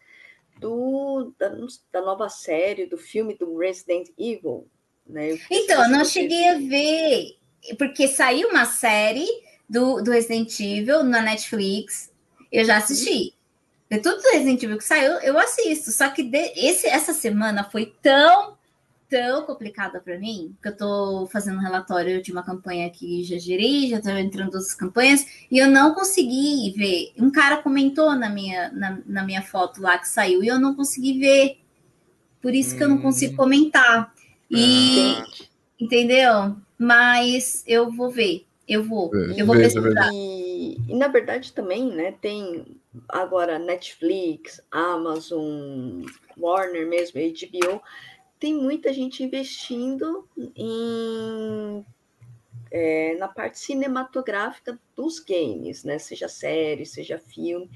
do, 0.61 1.35
da, 1.37 1.53
da 1.93 2.01
nova 2.01 2.29
série, 2.29 2.87
do 2.87 2.97
filme 2.97 3.35
do 3.35 3.59
Resident 3.59 4.09
Evil. 4.17 4.69
Né? 5.05 5.37
Então, 5.51 5.83
eu 5.83 5.91
não 5.91 6.05
cheguei 6.05 6.49
a 6.49 6.59
ver, 6.59 7.37
porque 7.77 8.07
saiu 8.07 8.51
uma 8.51 8.65
série 8.65 9.27
do, 9.69 10.01
do 10.01 10.13
Resident 10.13 10.61
Evil 10.61 11.03
na 11.03 11.21
Netflix, 11.21 12.13
eu 12.53 12.65
já 12.65 12.77
assisti. 12.77 13.35
De 13.91 13.99
tudo 13.99 14.23
do 14.23 14.31
Resident 14.31 14.63
Evil 14.63 14.79
que 14.79 14.85
saiu, 14.85 15.13
eu 15.23 15.37
assisto. 15.37 15.91
Só 15.91 16.09
que 16.09 16.23
de, 16.23 16.53
esse, 16.57 16.87
essa 16.87 17.13
semana 17.13 17.69
foi 17.69 17.93
tão 18.01 18.57
tão 19.13 19.43
complicada 19.45 20.01
para 20.01 20.19
mim, 20.19 20.57
que 20.63 20.69
eu 20.69 20.73
estou 20.73 21.27
fazendo 21.27 21.59
um 21.59 21.63
relatório 21.63 22.23
de 22.23 22.33
uma 22.33 22.43
campanha 22.43 22.89
que 22.89 23.23
já 23.23 23.37
gerei, 23.37 23.91
já 23.91 23.99
estou 23.99 24.17
entrando 24.17 24.47
outras 24.47 24.73
campanhas, 24.73 25.27
e 25.51 25.59
eu 25.59 25.69
não 25.69 25.93
consegui 25.93 26.73
ver. 26.75 27.13
Um 27.23 27.31
cara 27.31 27.59
comentou 27.59 28.15
na 28.15 28.31
minha, 28.31 28.73
na, 28.73 28.99
na 29.05 29.23
minha 29.23 29.43
foto 29.43 29.83
lá 29.83 29.99
que 29.99 30.09
saiu, 30.09 30.43
e 30.43 30.49
eu 30.49 30.59
não 30.59 30.75
consegui 30.75 31.21
ver. 31.21 31.59
Por 32.41 32.55
isso 32.55 32.75
que 32.75 32.83
eu 32.83 32.89
não 32.89 33.03
consigo 33.03 33.35
hum. 33.35 33.37
comentar. 33.37 34.15
E 34.51 35.15
ah. 35.15 35.27
entendeu? 35.79 36.57
Mas 36.79 37.63
eu 37.67 37.93
vou 37.93 38.11
ver. 38.11 38.47
Eu 38.67 38.83
vou. 38.83 39.15
eu 39.37 39.45
vou 39.45 39.57
pesquisar. 39.57 40.09
E, 40.15 40.79
e, 40.89 40.95
na 40.95 41.09
verdade 41.09 41.53
também, 41.53 41.85
né, 41.91 42.13
tem 42.13 42.65
agora 43.11 43.59
Netflix, 43.59 44.63
Amazon, 44.71 46.03
Warner 46.39 46.89
mesmo, 46.89 47.21
HBO 47.21 47.83
tem 48.43 48.53
muita 48.53 48.93
gente 48.93 49.23
investindo 49.23 50.29
em, 50.37 51.87
é, 52.73 53.15
na 53.15 53.29
parte 53.29 53.61
cinematográfica 53.61 54.77
dos 54.97 55.21
games, 55.21 55.85
né? 55.85 55.97
Seja 56.01 56.27
série, 56.27 56.85
seja 56.85 57.21
filme. 57.21 57.71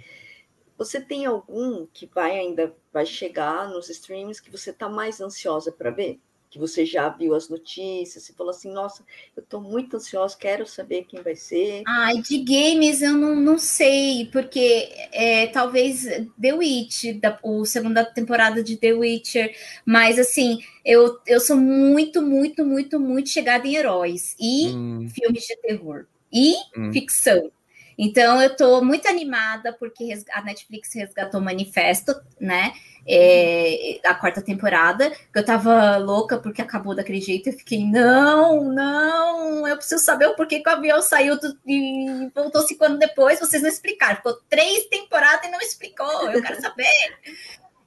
Você 0.76 1.00
tem 1.00 1.24
algum 1.24 1.86
que 1.86 2.04
vai 2.06 2.36
ainda 2.36 2.76
vai 2.92 3.06
chegar 3.06 3.68
nos 3.70 3.88
streams 3.88 4.42
que 4.42 4.50
você 4.50 4.70
está 4.70 4.88
mais 4.88 5.20
ansiosa 5.20 5.70
para 5.70 5.92
ver? 5.92 6.20
Que 6.50 6.58
você 6.58 6.84
já 6.86 7.08
viu 7.08 7.34
as 7.34 7.48
notícias, 7.48 8.28
e 8.28 8.32
falou 8.32 8.50
assim, 8.50 8.72
nossa, 8.72 9.04
eu 9.36 9.42
estou 9.42 9.60
muito 9.60 9.96
ansiosa, 9.96 10.36
quero 10.38 10.66
saber 10.66 11.04
quem 11.04 11.22
vai 11.22 11.34
ser. 11.34 11.82
Ai, 11.86 12.20
de 12.22 12.38
games 12.38 13.02
eu 13.02 13.12
não, 13.12 13.34
não 13.34 13.58
sei, 13.58 14.28
porque 14.32 14.88
é, 15.12 15.46
talvez 15.48 16.04
The 16.40 16.54
Witch, 16.54 17.18
da 17.20 17.38
o 17.42 17.64
segunda 17.64 18.04
temporada 18.04 18.62
de 18.62 18.76
The 18.76 18.92
Witcher, 18.92 19.54
mas 19.84 20.18
assim, 20.18 20.60
eu, 20.84 21.18
eu 21.26 21.40
sou 21.40 21.56
muito, 21.56 22.22
muito, 22.22 22.64
muito, 22.64 22.98
muito 22.98 23.28
chegada 23.28 23.66
em 23.66 23.76
heróis 23.76 24.36
e 24.40 24.68
hum. 24.68 25.08
filmes 25.08 25.42
de 25.42 25.56
terror 25.56 26.06
e 26.32 26.54
hum. 26.76 26.92
ficção. 26.92 27.50
Então 27.98 28.42
eu 28.42 28.50
estou 28.52 28.84
muito 28.84 29.08
animada 29.08 29.72
porque 29.72 30.12
a 30.32 30.42
Netflix 30.42 30.94
resgatou 30.94 31.40
o 31.40 31.44
manifesto, 31.44 32.14
né? 32.40 32.72
É, 33.08 34.00
a 34.04 34.14
quarta 34.14 34.42
temporada, 34.42 35.12
eu 35.32 35.44
tava 35.44 35.96
louca 35.96 36.38
porque 36.38 36.60
acabou 36.60 36.94
daquele 36.94 37.20
jeito. 37.20 37.48
Eu 37.48 37.52
fiquei, 37.52 37.84
não, 37.84 38.64
não, 38.64 39.66
eu 39.66 39.76
preciso 39.76 40.04
saber 40.04 40.26
o 40.26 40.34
porquê 40.34 40.60
que 40.60 40.68
o 40.68 40.72
avião 40.72 41.00
saiu 41.00 41.38
do, 41.38 41.56
e 41.64 42.28
voltou 42.34 42.62
cinco 42.62 42.84
anos 42.84 42.98
depois. 42.98 43.38
Vocês 43.38 43.62
não 43.62 43.68
explicaram. 43.68 44.16
Ficou 44.16 44.34
três 44.48 44.86
temporadas 44.86 45.46
e 45.46 45.50
não 45.50 45.60
explicou. 45.60 46.30
Eu 46.30 46.42
quero 46.42 46.60
saber. 46.60 46.86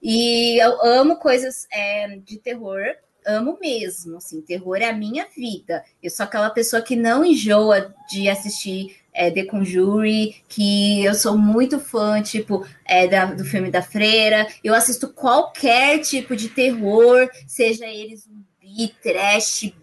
e 0.01 0.57
eu 0.63 0.81
amo 0.83 1.17
coisas 1.17 1.67
é, 1.71 2.17
de 2.23 2.37
terror 2.37 2.81
amo 3.29 3.57
mesmo, 3.61 4.17
assim, 4.17 4.41
terror 4.41 4.77
é 4.77 4.89
a 4.89 4.93
minha 4.93 5.27
vida. 5.35 5.83
Eu 6.01 6.09
sou 6.09 6.23
aquela 6.23 6.49
pessoa 6.49 6.81
que 6.81 6.95
não 6.95 7.23
enjoa 7.23 7.93
de 8.09 8.27
assistir 8.27 8.97
é, 9.13 9.29
The 9.29 9.45
Conjuring, 9.45 10.35
que 10.47 11.03
eu 11.03 11.13
sou 11.13 11.37
muito 11.37 11.79
fã, 11.79 12.21
tipo, 12.21 12.65
é, 12.85 13.07
da, 13.07 13.25
do 13.25 13.45
filme 13.45 13.69
da 13.69 13.81
Freira. 13.81 14.47
Eu 14.63 14.73
assisto 14.73 15.09
qualquer 15.09 15.99
tipo 15.99 16.35
de 16.35 16.49
terror, 16.49 17.29
seja 17.47 17.85
ele 17.85 18.15
zumbi, 18.15 18.93
trash, 19.01 19.73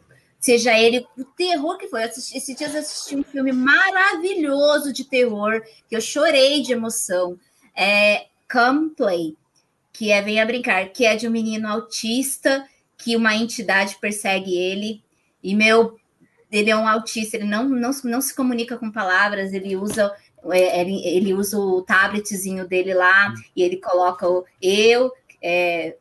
seja 0.41 0.79
ele 0.79 1.07
o 1.19 1.25
terror 1.25 1.77
que 1.79 1.89
foi. 1.89 2.03
Eu 2.03 2.09
assisti, 2.09 2.37
esse 2.37 2.55
dia 2.55 2.69
eu 2.69 2.81
assisti 2.81 3.17
um 3.17 3.23
filme 3.23 3.53
maravilhoso 3.53 4.93
de 4.93 5.05
terror, 5.05 5.63
que 5.89 5.95
eu 5.95 6.01
chorei 6.01 6.63
de 6.63 6.73
emoção. 6.73 7.39
É 7.75 8.27
Come 8.51 8.91
Play, 8.91 9.37
que 9.93 10.11
é 10.11 10.23
Venha 10.23 10.47
Brincar, 10.47 10.89
que 10.91 11.05
é 11.05 11.15
de 11.17 11.29
um 11.29 11.31
menino 11.31 11.69
autista 11.69 12.67
que 12.99 13.17
uma 13.17 13.35
entidade 13.35 13.97
persegue 14.01 14.57
ele. 14.57 15.03
E 15.43 15.55
meu, 15.55 15.97
ele 16.51 16.71
é 16.71 16.77
um 16.77 16.89
autista, 16.89 17.37
ele 17.37 17.47
não, 17.47 17.69
não, 17.69 17.91
não 18.05 18.21
se 18.21 18.35
comunica 18.35 18.77
com 18.77 18.91
palavras, 18.91 19.53
ele 19.53 19.77
usa 19.77 20.13
é, 20.53 20.81
ele, 20.81 21.05
ele 21.05 21.35
usa 21.35 21.59
o 21.59 21.83
tabletzinho 21.83 22.67
dele 22.67 22.95
lá 22.95 23.33
e 23.55 23.63
ele 23.63 23.79
coloca 23.79 24.29
o 24.29 24.45
eu, 24.63 25.13
é, 25.43 25.97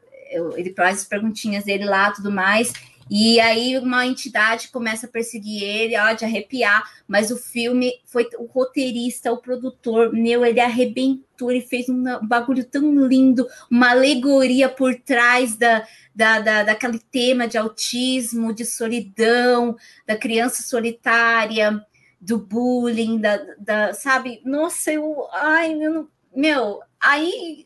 ele 0.56 0.74
faz 0.74 1.00
as 1.00 1.06
perguntinhas 1.06 1.64
dele 1.66 1.86
lá, 1.86 2.12
tudo 2.12 2.32
mais. 2.32 2.74
E 3.10 3.40
aí 3.40 3.78
uma 3.78 4.06
entidade 4.06 4.70
começa 4.70 5.06
a 5.06 5.10
perseguir 5.10 5.64
ele, 5.64 5.98
ó, 5.98 6.14
de 6.14 6.26
arrepiar, 6.26 6.84
mas 7.08 7.30
o 7.30 7.38
filme 7.38 7.94
foi 8.06 8.28
o 8.40 8.46
roteirista, 8.46 9.32
o 9.32 9.38
produtor, 9.38 10.12
meu, 10.12 10.44
ele 10.44 10.60
arrebentou, 10.60 11.52
ele 11.52 11.62
fez 11.62 11.88
um 11.88 12.04
bagulho 12.26 12.66
tão 12.66 13.06
lindo, 13.06 13.48
uma 13.70 13.92
alegoria 13.92 14.68
por 14.68 14.96
trás 14.96 15.56
da, 15.56 15.86
da, 16.16 16.40
da, 16.40 16.64
daquele 16.64 17.00
tema 17.00 17.48
de 17.48 17.58
autismo, 17.58 18.54
de 18.54 18.66
solidão, 18.66 19.76
da 20.08 20.18
criança 20.18 20.64
solitária, 20.64 21.80
do 22.20 22.40
bullying, 22.40 23.20
da, 23.20 23.38
da 23.60 23.94
sabe? 23.94 24.42
Nossa, 24.44 24.92
eu, 24.92 25.28
ai, 25.32 25.74
eu 25.74 26.10
meu, 26.36 26.82
aí 27.00 27.66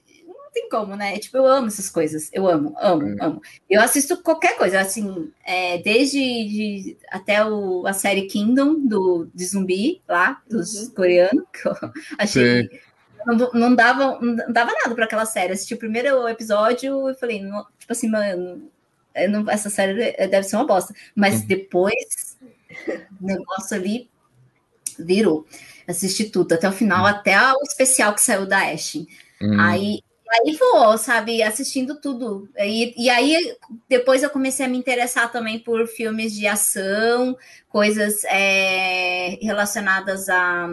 não 0.50 0.54
tem 0.54 0.70
como, 0.70 0.96
né? 0.96 1.18
Tipo, 1.20 1.38
eu 1.38 1.46
amo 1.46 1.68
essas 1.68 1.90
coisas, 1.90 2.30
eu 2.34 2.48
amo, 2.48 2.76
amo, 2.80 3.08
é. 3.08 3.16
amo. 3.24 3.42
Eu 3.70 3.82
assisto 3.82 4.18
qualquer 4.18 4.58
coisa, 4.58 4.80
assim, 4.80 5.32
é, 5.46 5.78
desde 5.78 6.18
de, 6.18 6.98
até 7.12 7.46
o, 7.46 7.86
a 7.86 7.94
série 7.94 8.28
Kingdom 8.28 8.80
do 8.80 9.30
de 9.34 9.46
zumbi 9.46 10.02
lá, 10.08 10.42
dos 10.50 10.74
uhum. 10.76 10.90
coreanos, 10.92 11.46
que 11.54 11.68
eu 11.68 11.74
achei. 12.18 12.64
Sim 12.64 12.80
não, 13.26 13.52
não, 13.54 13.76
dava, 13.76 14.20
não 14.20 14.52
dava 14.52 14.72
nada 14.72 14.96
para 14.96 15.06
aquela 15.06 15.26
série. 15.26 15.54
Assisti 15.54 15.74
o 15.74 15.80
primeiro 15.80 16.28
episódio 16.28 17.10
e 17.10 17.16
falei, 17.16 17.42
não, 17.42 17.66
tipo 17.78 17.92
assim, 17.92 18.10
mano, 18.10 18.70
não, 19.30 19.50
essa 19.50 19.70
série 19.70 20.14
deve 20.28 20.44
ser 20.44 20.56
uma 20.56 20.66
bosta. 20.66 20.94
Mas 21.16 21.42
uhum. 21.42 21.48
depois, 21.48 22.38
o 23.22 23.26
negócio 23.26 23.76
ali 23.76 24.10
virou. 24.98 25.46
Assisti 25.88 26.26
tudo, 26.26 26.54
até 26.54 26.68
o 26.68 26.74
final, 26.74 27.02
uhum. 27.02 27.08
até 27.08 27.38
o 27.54 27.62
especial 27.64 28.14
que 28.14 28.22
saiu 28.22 28.46
da 28.46 28.72
Ashe. 28.72 29.08
Uhum. 29.42 29.60
Aí, 29.60 30.00
aí 30.32 30.56
vou, 30.56 30.98
sabe, 30.98 31.42
assistindo 31.42 32.00
tudo. 32.00 32.50
E, 32.58 32.94
e 33.06 33.10
aí 33.10 33.56
depois 33.88 34.24
eu 34.24 34.30
comecei 34.30 34.66
a 34.66 34.70
me 34.70 34.78
interessar 34.78 35.32
também 35.32 35.60
por 35.60 35.88
filmes 35.88 36.34
de 36.34 36.48
ação, 36.48 37.38
coisas 37.70 38.24
é, 38.26 39.38
relacionadas 39.42 40.30
a 40.30 40.70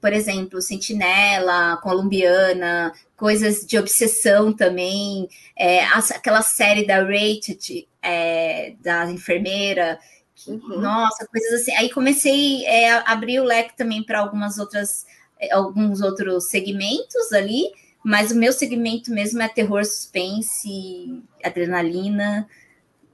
por 0.00 0.12
exemplo, 0.12 0.62
Sentinela, 0.62 1.76
Colombiana, 1.82 2.92
coisas 3.16 3.66
de 3.66 3.78
obsessão 3.78 4.52
também, 4.52 5.28
é, 5.54 5.84
aquela 5.84 6.42
série 6.42 6.86
da 6.86 7.02
Rated, 7.02 7.86
é, 8.02 8.74
da 8.80 9.10
enfermeira, 9.10 9.98
uhum. 10.46 10.80
nossa, 10.80 11.26
coisas 11.26 11.60
assim. 11.60 11.72
Aí 11.76 11.90
comecei 11.90 12.64
é, 12.64 12.92
a 12.92 13.12
abrir 13.12 13.40
o 13.40 13.44
leque 13.44 13.76
também 13.76 14.02
para 14.02 14.20
algumas 14.20 14.58
outras, 14.58 15.04
é, 15.38 15.52
alguns 15.52 16.00
outros 16.00 16.46
segmentos 16.46 17.30
ali, 17.32 17.70
mas 18.02 18.30
o 18.30 18.36
meu 18.36 18.52
segmento 18.52 19.10
mesmo 19.10 19.42
é 19.42 19.48
terror, 19.48 19.84
suspense, 19.84 21.22
adrenalina 21.44 22.48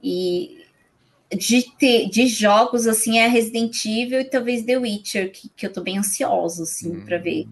e 0.01 0.65
de, 1.35 1.63
ter, 1.77 2.09
de 2.09 2.27
jogos, 2.27 2.87
assim, 2.87 3.19
é 3.19 3.27
Resident 3.27 3.75
Evil 3.85 4.21
e 4.21 4.25
talvez 4.25 4.63
The 4.63 4.77
Witcher, 4.77 5.31
que, 5.31 5.49
que 5.49 5.65
eu 5.65 5.73
tô 5.73 5.81
bem 5.81 5.97
ansiosa, 5.97 6.63
assim, 6.63 6.97
hum. 6.97 7.05
para 7.05 7.17
ver, 7.17 7.47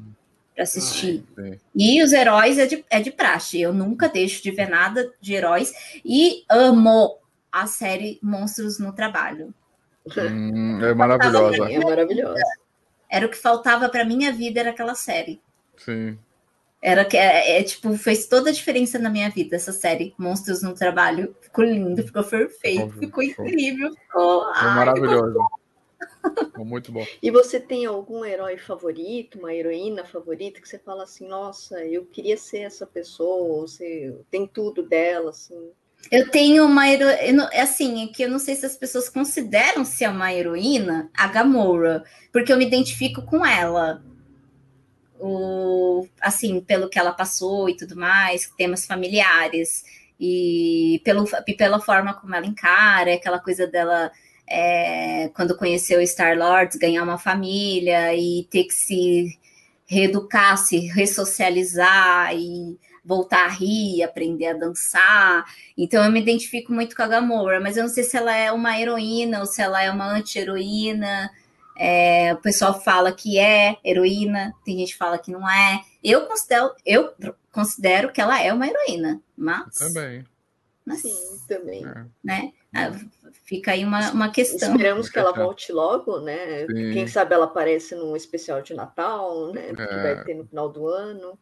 para 0.54 0.64
assistir. 0.64 1.24
Ai, 1.38 1.60
e 1.76 2.02
os 2.02 2.14
heróis 2.14 2.58
é 2.58 2.66
de, 2.66 2.86
é 2.90 3.02
de 3.02 3.12
praxe, 3.12 3.60
eu 3.60 3.74
nunca 3.74 4.08
deixo 4.08 4.42
de 4.42 4.52
ver 4.52 4.70
nada 4.70 5.12
de 5.20 5.34
heróis, 5.34 5.74
e 6.06 6.46
amo 6.50 7.18
a 7.52 7.68
série 7.68 8.20
Monstros 8.22 8.80
no 8.80 8.94
Trabalho. 8.94 9.54
Hum, 10.18 10.84
é 10.84 10.94
maravilhosa. 10.94 11.72
É 11.72 11.80
maravilhosa. 11.80 12.44
Era 13.10 13.26
o 13.26 13.30
que 13.30 13.38
faltava 13.38 13.90
para 13.90 14.06
minha 14.06 14.32
vida, 14.32 14.60
era 14.60 14.70
aquela 14.70 14.96
série. 14.96 15.42
Sim. 15.78 16.18
Era 16.86 17.04
que 17.04 17.18
é, 17.18 17.58
é, 17.58 17.64
tipo, 17.64 17.98
fez 17.98 18.28
toda 18.28 18.52
a 18.52 18.54
diferença 18.54 19.00
na 19.00 19.10
minha 19.10 19.28
vida 19.28 19.56
essa 19.56 19.72
série. 19.72 20.14
Monstros 20.20 20.62
no 20.62 20.76
Trabalho. 20.76 21.36
Ficou 21.42 21.66
lindo, 21.66 22.04
ficou 22.04 22.24
perfeito, 22.24 23.00
ficou 23.00 23.24
incrível, 23.24 23.92
ficou. 23.92 24.44
Ai, 24.54 24.76
maravilhoso. 24.76 25.40
Ficou 26.38 26.64
muito 26.64 26.92
bom. 26.92 27.04
E 27.24 27.32
você 27.32 27.60
tem 27.60 27.88
algum 27.88 28.24
herói 28.24 28.60
favorito, 28.60 29.40
uma 29.40 29.52
heroína 29.52 30.06
favorita 30.06 30.62
que 30.62 30.70
você 30.70 30.78
fala 30.78 31.06
assim, 31.06 31.28
nossa, 31.28 31.84
eu 31.84 32.06
queria 32.06 32.38
ser 32.38 32.60
essa 32.60 32.86
pessoa, 32.86 33.62
você 33.62 34.16
tem 34.30 34.46
tudo 34.46 34.84
dela, 34.84 35.32
assim. 35.32 35.72
Eu 36.12 36.30
tenho 36.30 36.66
uma 36.66 36.88
heroína, 36.88 37.50
assim, 37.56 38.04
é 38.04 38.14
que 38.14 38.22
eu 38.22 38.30
não 38.30 38.38
sei 38.38 38.54
se 38.54 38.64
as 38.64 38.78
pessoas 38.78 39.10
consideram 39.10 39.84
ser 39.84 40.08
uma 40.08 40.32
heroína, 40.32 41.10
a 41.18 41.26
Gamora, 41.26 42.04
porque 42.32 42.54
eu 42.54 42.58
me 42.58 42.68
identifico 42.68 43.24
com 43.24 43.44
ela 43.44 44.04
o, 45.20 46.08
assim, 46.22 46.60
pelo 46.62 46.90
que 46.90 47.00
ela 47.00 47.14
passou 47.14 47.70
e 47.70 47.76
tudo 47.78 47.96
mais, 47.96 48.50
temas 48.58 48.86
familiares, 48.86 49.84
e 50.20 51.02
pelo, 51.04 51.26
pela 51.58 51.80
forma 51.80 52.14
como 52.14 52.36
ela 52.36 52.46
encara, 52.46 53.14
aquela 53.14 53.40
coisa 53.40 53.68
dela, 53.68 54.12
é, 54.48 55.30
quando 55.36 55.58
conheceu 55.58 56.02
Star-Lord, 56.02 56.78
ganhar 56.78 57.04
uma 57.04 57.18
família 57.18 58.16
e 58.16 58.48
ter 58.50 58.66
que 58.66 58.74
se 58.74 59.38
reeducar, 59.86 60.58
se 60.58 60.80
ressocializar 60.88 62.36
e 62.36 62.78
voltar 63.04 63.46
a 63.46 63.50
rir, 63.50 64.04
aprender 64.04 64.48
a 64.48 64.54
dançar. 64.54 65.46
Então 65.78 66.04
eu 66.04 66.12
me 66.12 66.22
identifico 66.22 66.74
muito 66.74 66.96
com 66.96 67.04
a 67.04 67.08
Gamora, 67.08 67.60
mas 67.60 67.78
eu 67.78 67.84
não 67.84 67.90
sei 67.90 68.04
se 68.04 68.18
ela 68.18 68.36
é 68.36 68.52
uma 68.52 68.80
heroína 68.80 69.42
ou 69.42 69.46
se 69.46 69.62
ela 69.62 69.82
é 69.84 69.92
uma 69.92 70.08
anti-heroína. 70.08 71.30
É, 71.78 72.34
o 72.34 72.38
pessoal 72.38 72.80
fala 72.80 73.12
que 73.12 73.38
é 73.38 73.78
heroína, 73.84 74.54
tem 74.64 74.78
gente 74.80 74.94
que 74.94 74.98
fala 74.98 75.18
que 75.18 75.32
não 75.32 75.50
é. 75.50 75.82
Eu 76.04 76.26
considero, 76.26 76.74
eu 76.86 77.14
considero 77.52 78.12
que 78.12 78.22
ela 78.22 78.42
é 78.42 78.54
uma 78.54 78.68
heroína, 78.68 79.22
mas. 79.36 79.78
Também. 79.78 80.26
Mas, 80.86 81.02
Sim, 81.02 81.16
também. 81.48 81.84
É. 81.84 82.06
Né? 82.24 82.54
Ah, 82.74 82.92
fica 83.44 83.72
aí 83.72 83.84
uma, 83.84 84.12
uma 84.12 84.30
questão. 84.30 84.72
Esperamos 84.72 85.10
que 85.10 85.18
ela 85.18 85.32
volte 85.32 85.72
logo, 85.72 86.20
né? 86.20 86.68
Sim. 86.68 86.94
Quem 86.94 87.08
sabe 87.08 87.34
ela 87.34 87.46
aparece 87.46 87.96
num 87.96 88.16
especial 88.16 88.62
de 88.62 88.74
Natal, 88.74 89.52
né? 89.52 89.74
Que 89.74 89.82
é. 89.82 90.04
vai 90.04 90.24
ter 90.24 90.36
no 90.36 90.46
final 90.46 90.70
do 90.70 90.88
ano. 90.88 91.40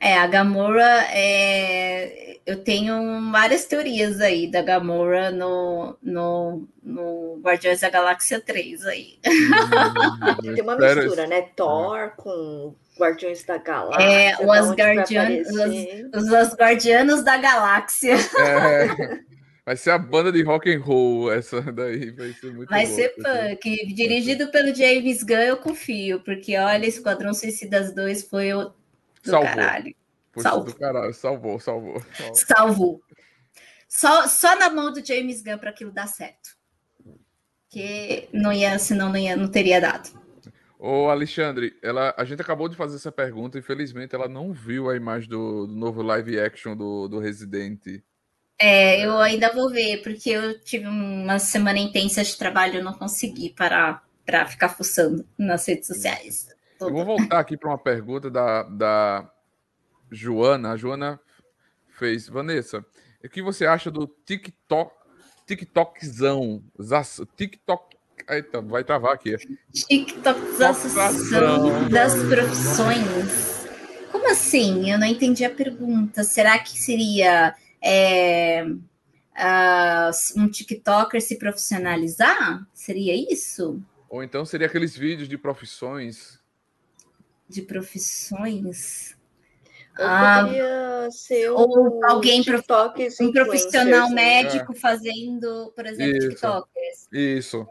É, 0.00 0.16
a 0.18 0.26
Gamora 0.26 1.06
é. 1.10 2.38
Eu 2.46 2.62
tenho 2.62 3.30
várias 3.30 3.66
teorias 3.66 4.20
aí 4.20 4.50
da 4.50 4.62
Gamora 4.62 5.30
no, 5.30 5.96
no, 6.02 6.66
no 6.82 7.40
Guardiões 7.42 7.80
da 7.80 7.90
Galáxia 7.90 8.40
3 8.40 8.86
aí. 8.86 9.18
Hum, 9.26 10.54
Tem 10.54 10.62
uma 10.62 10.76
mistura, 10.76 11.26
né? 11.26 11.42
Thor 11.54 12.12
com 12.16 12.74
Guardiões 12.98 13.44
da 13.44 13.58
Galáxia. 13.58 14.02
É, 14.02 14.36
os 14.40 14.70
os, 14.70 16.24
os 16.24 16.32
Asgardianos 16.32 17.22
da 17.22 17.36
Galáxia. 17.36 18.14
É. 18.14 19.28
Vai 19.68 19.76
ser 19.76 19.90
a 19.90 19.98
banda 19.98 20.32
de 20.32 20.42
rock 20.42 20.74
and 20.74 20.80
roll, 20.80 21.30
essa 21.30 21.60
daí 21.60 22.10
vai 22.10 22.32
ser 22.32 22.54
muito 22.54 22.70
Vai 22.70 22.86
ser 22.86 23.10
punk, 23.16 23.94
dirigido 23.94 24.50
pelo 24.50 24.74
James 24.74 25.22
Gunn, 25.22 25.40
eu 25.40 25.58
confio, 25.58 26.20
porque 26.20 26.56
olha, 26.56 26.86
Esquadrão 26.86 27.34
Suicidas 27.34 27.94
2 27.94 28.22
foi 28.22 28.54
o 28.54 28.72
salvou. 29.22 29.54
caralho. 29.54 29.96
Foi 30.32 30.42
salvou. 30.42 30.74
caralho, 30.74 31.14
salvou, 31.14 31.60
salvou. 31.60 32.02
Salvou. 32.34 33.02
Só, 33.88 34.26
só 34.26 34.56
na 34.58 34.70
mão 34.70 34.92
do 34.92 35.04
James 35.04 35.42
Gunn 35.42 35.58
para 35.58 35.70
aquilo 35.70 35.90
dar 35.90 36.06
certo. 36.06 36.50
Que 37.70 38.28
não 38.32 38.52
ia, 38.52 38.78
senão 38.78 39.08
não, 39.08 39.16
ia, 39.16 39.36
não 39.36 39.48
teria 39.48 39.80
dado. 39.80 40.10
Ô, 40.78 41.08
Alexandre, 41.08 41.76
ela, 41.82 42.14
a 42.16 42.24
gente 42.24 42.40
acabou 42.40 42.68
de 42.68 42.76
fazer 42.76 42.96
essa 42.96 43.10
pergunta, 43.10 43.58
infelizmente 43.58 44.14
ela 44.14 44.28
não 44.28 44.52
viu 44.52 44.88
a 44.88 44.96
imagem 44.96 45.28
do, 45.28 45.66
do 45.66 45.74
novo 45.74 46.02
live 46.02 46.38
action 46.38 46.76
do, 46.76 47.08
do 47.08 47.18
Resident 47.18 48.00
é, 48.60 49.04
eu 49.04 49.16
ainda 49.18 49.52
vou 49.52 49.70
ver, 49.70 50.02
porque 50.02 50.30
eu 50.30 50.58
tive 50.60 50.86
uma 50.88 51.38
semana 51.38 51.78
intensa 51.78 52.24
de 52.24 52.36
trabalho, 52.36 52.78
eu 52.78 52.84
não 52.84 52.92
consegui 52.92 53.50
parar 53.50 54.04
para 54.26 54.44
ficar 54.46 54.68
fuçando 54.70 55.24
nas 55.38 55.66
redes 55.66 55.86
sociais. 55.86 56.48
Eu 56.80 56.92
vou 56.92 57.04
voltar 57.04 57.40
aqui 57.40 57.56
para 57.56 57.70
uma 57.70 57.78
pergunta 57.78 58.30
da, 58.30 58.62
da 58.62 59.28
Joana. 60.10 60.72
A 60.72 60.76
Joana 60.76 61.20
fez, 61.98 62.28
Vanessa, 62.28 62.84
o 63.24 63.28
que 63.28 63.42
você 63.42 63.66
acha 63.66 63.90
do 63.90 64.06
TikTok, 64.24 64.94
TikTokzão? 65.46 66.62
TikTok. 67.36 67.98
Eita, 68.28 68.60
vai 68.60 68.84
travar 68.84 69.14
aqui. 69.14 69.36
TikTokização 69.72 71.88
das 71.88 72.14
profissões. 72.24 73.66
Como 74.12 74.30
assim? 74.30 74.90
Eu 74.90 74.98
não 74.98 75.06
entendi 75.06 75.44
a 75.44 75.50
pergunta. 75.50 76.24
Será 76.24 76.58
que 76.58 76.78
seria 76.78 77.54
é, 77.82 78.64
uh, 78.66 80.40
um 80.40 80.48
TikToker 80.48 81.20
se 81.20 81.38
profissionalizar? 81.38 82.66
Seria 82.74 83.14
isso? 83.32 83.80
Ou 84.08 84.22
então 84.22 84.44
seria 84.44 84.66
aqueles 84.66 84.96
vídeos 84.96 85.28
de 85.28 85.38
profissões. 85.38 86.37
De 87.48 87.62
profissões. 87.62 89.16
Ou 89.98 90.04
ah, 90.06 91.08
ser 91.10 91.50
ou 91.50 92.04
alguém 92.04 92.40
um 93.20 93.32
profissional 93.32 94.10
médico 94.10 94.72
é. 94.72 94.76
fazendo, 94.76 95.72
por 95.74 95.86
exemplo, 95.86 96.16
isso, 96.16 96.28
TikTokers. 96.28 97.08
Isso. 97.12 97.66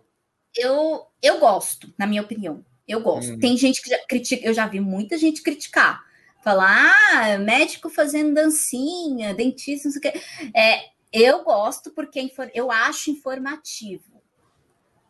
Eu, 0.55 1.05
eu 1.21 1.39
gosto, 1.39 1.93
na 1.97 2.05
minha 2.05 2.21
opinião. 2.21 2.65
Eu 2.85 2.99
gosto. 3.01 3.31
Hum. 3.31 3.39
Tem 3.39 3.55
gente 3.55 3.81
que 3.81 3.89
já 3.89 3.99
critica, 4.07 4.45
eu 4.45 4.53
já 4.53 4.67
vi 4.67 4.79
muita 4.79 5.17
gente 5.17 5.41
criticar 5.41 6.05
falar, 6.47 6.95
ah, 7.11 7.37
médico 7.37 7.89
fazendo 7.89 8.33
dancinha, 8.33 9.33
dentista, 9.33 9.89
não 9.89 9.93
sei 9.93 9.99
o 9.99 10.01
quê. 10.01 10.21
É, 10.55 10.79
eu 11.11 11.43
gosto 11.43 11.91
porque 11.91 12.19
é 12.19 12.51
eu 12.53 12.71
acho 12.71 13.11
informativo. 13.11 14.16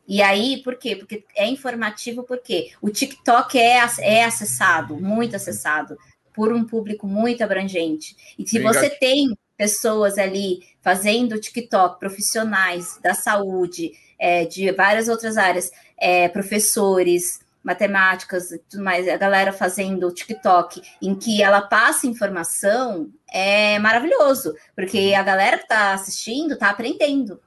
E 0.07 0.21
aí, 0.21 0.61
por 0.63 0.75
quê? 0.75 0.95
Porque 0.95 1.25
é 1.35 1.47
informativo 1.47 2.23
porque 2.23 2.71
o 2.81 2.89
TikTok 2.89 3.59
é, 3.59 3.81
é 3.99 4.23
acessado, 4.23 4.95
muito 4.95 5.35
acessado, 5.35 5.97
por 6.33 6.53
um 6.53 6.63
público 6.63 7.05
muito 7.05 7.43
abrangente. 7.43 8.15
E 8.37 8.47
se 8.47 8.59
você 8.59 8.89
tem 8.89 9.37
pessoas 9.57 10.17
ali 10.17 10.59
fazendo 10.81 11.39
TikTok, 11.39 11.99
profissionais 11.99 12.99
da 13.01 13.13
saúde, 13.13 13.91
é, 14.19 14.45
de 14.45 14.71
várias 14.71 15.09
outras 15.09 15.35
áreas, 15.35 15.71
é, 15.97 16.29
professores, 16.29 17.39
matemáticas 17.63 18.51
e 18.51 18.59
tudo 18.59 18.83
mais, 18.83 19.09
a 19.09 19.17
galera 19.17 19.51
fazendo 19.51 20.13
TikTok, 20.13 20.81
em 21.01 21.13
que 21.13 21.41
ela 21.41 21.61
passa 21.61 22.07
informação, 22.07 23.09
é 23.29 23.77
maravilhoso, 23.79 24.55
porque 24.73 25.13
a 25.13 25.21
galera 25.21 25.57
que 25.57 25.63
está 25.63 25.93
assistindo 25.93 26.53
está 26.53 26.69
aprendendo. 26.69 27.41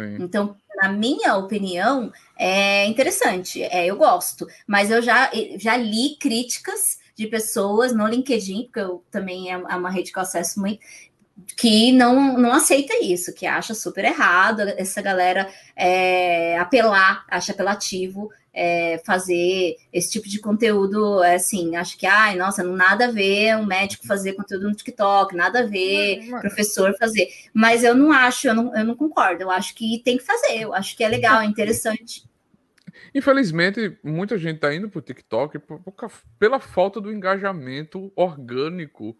Sim. 0.00 0.16
Então, 0.20 0.56
na 0.76 0.88
minha 0.90 1.36
opinião, 1.36 2.12
é 2.38 2.86
interessante, 2.86 3.62
é, 3.62 3.86
eu 3.86 3.96
gosto, 3.96 4.46
mas 4.66 4.90
eu 4.90 5.02
já, 5.02 5.30
já 5.58 5.76
li 5.76 6.16
críticas 6.18 6.98
de 7.14 7.26
pessoas 7.26 7.92
no 7.92 8.06
LinkedIn, 8.06 8.64
porque 8.64 8.80
eu 8.80 9.04
também 9.10 9.52
é, 9.52 9.54
é 9.54 9.76
uma 9.76 9.90
rede 9.90 10.10
que 10.10 10.18
eu 10.18 10.22
acesso 10.22 10.58
muito, 10.58 10.80
que 11.56 11.92
não, 11.92 12.38
não 12.38 12.52
aceita 12.52 12.94
isso, 13.02 13.34
que 13.34 13.46
acha 13.46 13.74
super 13.74 14.04
errado 14.04 14.60
essa 14.60 15.02
galera 15.02 15.48
é, 15.76 16.58
apelar, 16.58 17.24
acha 17.28 17.52
apelativo 17.52 18.30
é, 18.52 18.98
fazer 19.04 19.76
esse 19.92 20.10
tipo 20.10 20.28
de 20.28 20.40
conteúdo, 20.40 21.22
é 21.22 21.36
assim, 21.36 21.76
acho 21.76 21.96
que, 21.96 22.06
ai, 22.06 22.36
nossa, 22.36 22.62
não 22.62 22.74
nada 22.74 23.06
a 23.06 23.10
ver 23.10 23.56
um 23.56 23.66
médico 23.66 24.06
fazer 24.06 24.32
conteúdo 24.32 24.68
no 24.68 24.74
TikTok, 24.74 25.34
nada 25.34 25.60
a 25.60 25.66
ver 25.66 26.28
professor 26.40 26.94
fazer. 26.98 27.28
Mas 27.54 27.84
eu 27.84 27.94
não 27.94 28.12
acho, 28.12 28.48
eu 28.48 28.54
não, 28.54 28.76
eu 28.76 28.84
não 28.84 28.96
concordo, 28.96 29.42
eu 29.42 29.50
acho 29.50 29.74
que 29.74 30.02
tem 30.04 30.18
que 30.18 30.24
fazer, 30.24 30.60
eu 30.60 30.74
acho 30.74 30.96
que 30.96 31.04
é 31.04 31.08
legal, 31.08 31.40
é 31.40 31.46
interessante. 31.46 32.28
Infelizmente, 33.14 33.98
muita 34.02 34.36
gente 34.36 34.56
está 34.56 34.74
indo 34.74 34.88
para 34.88 34.98
o 34.98 35.02
TikTok 35.02 35.60
pela 36.38 36.60
falta 36.60 37.00
do 37.00 37.12
engajamento 37.12 38.12
orgânico. 38.14 39.16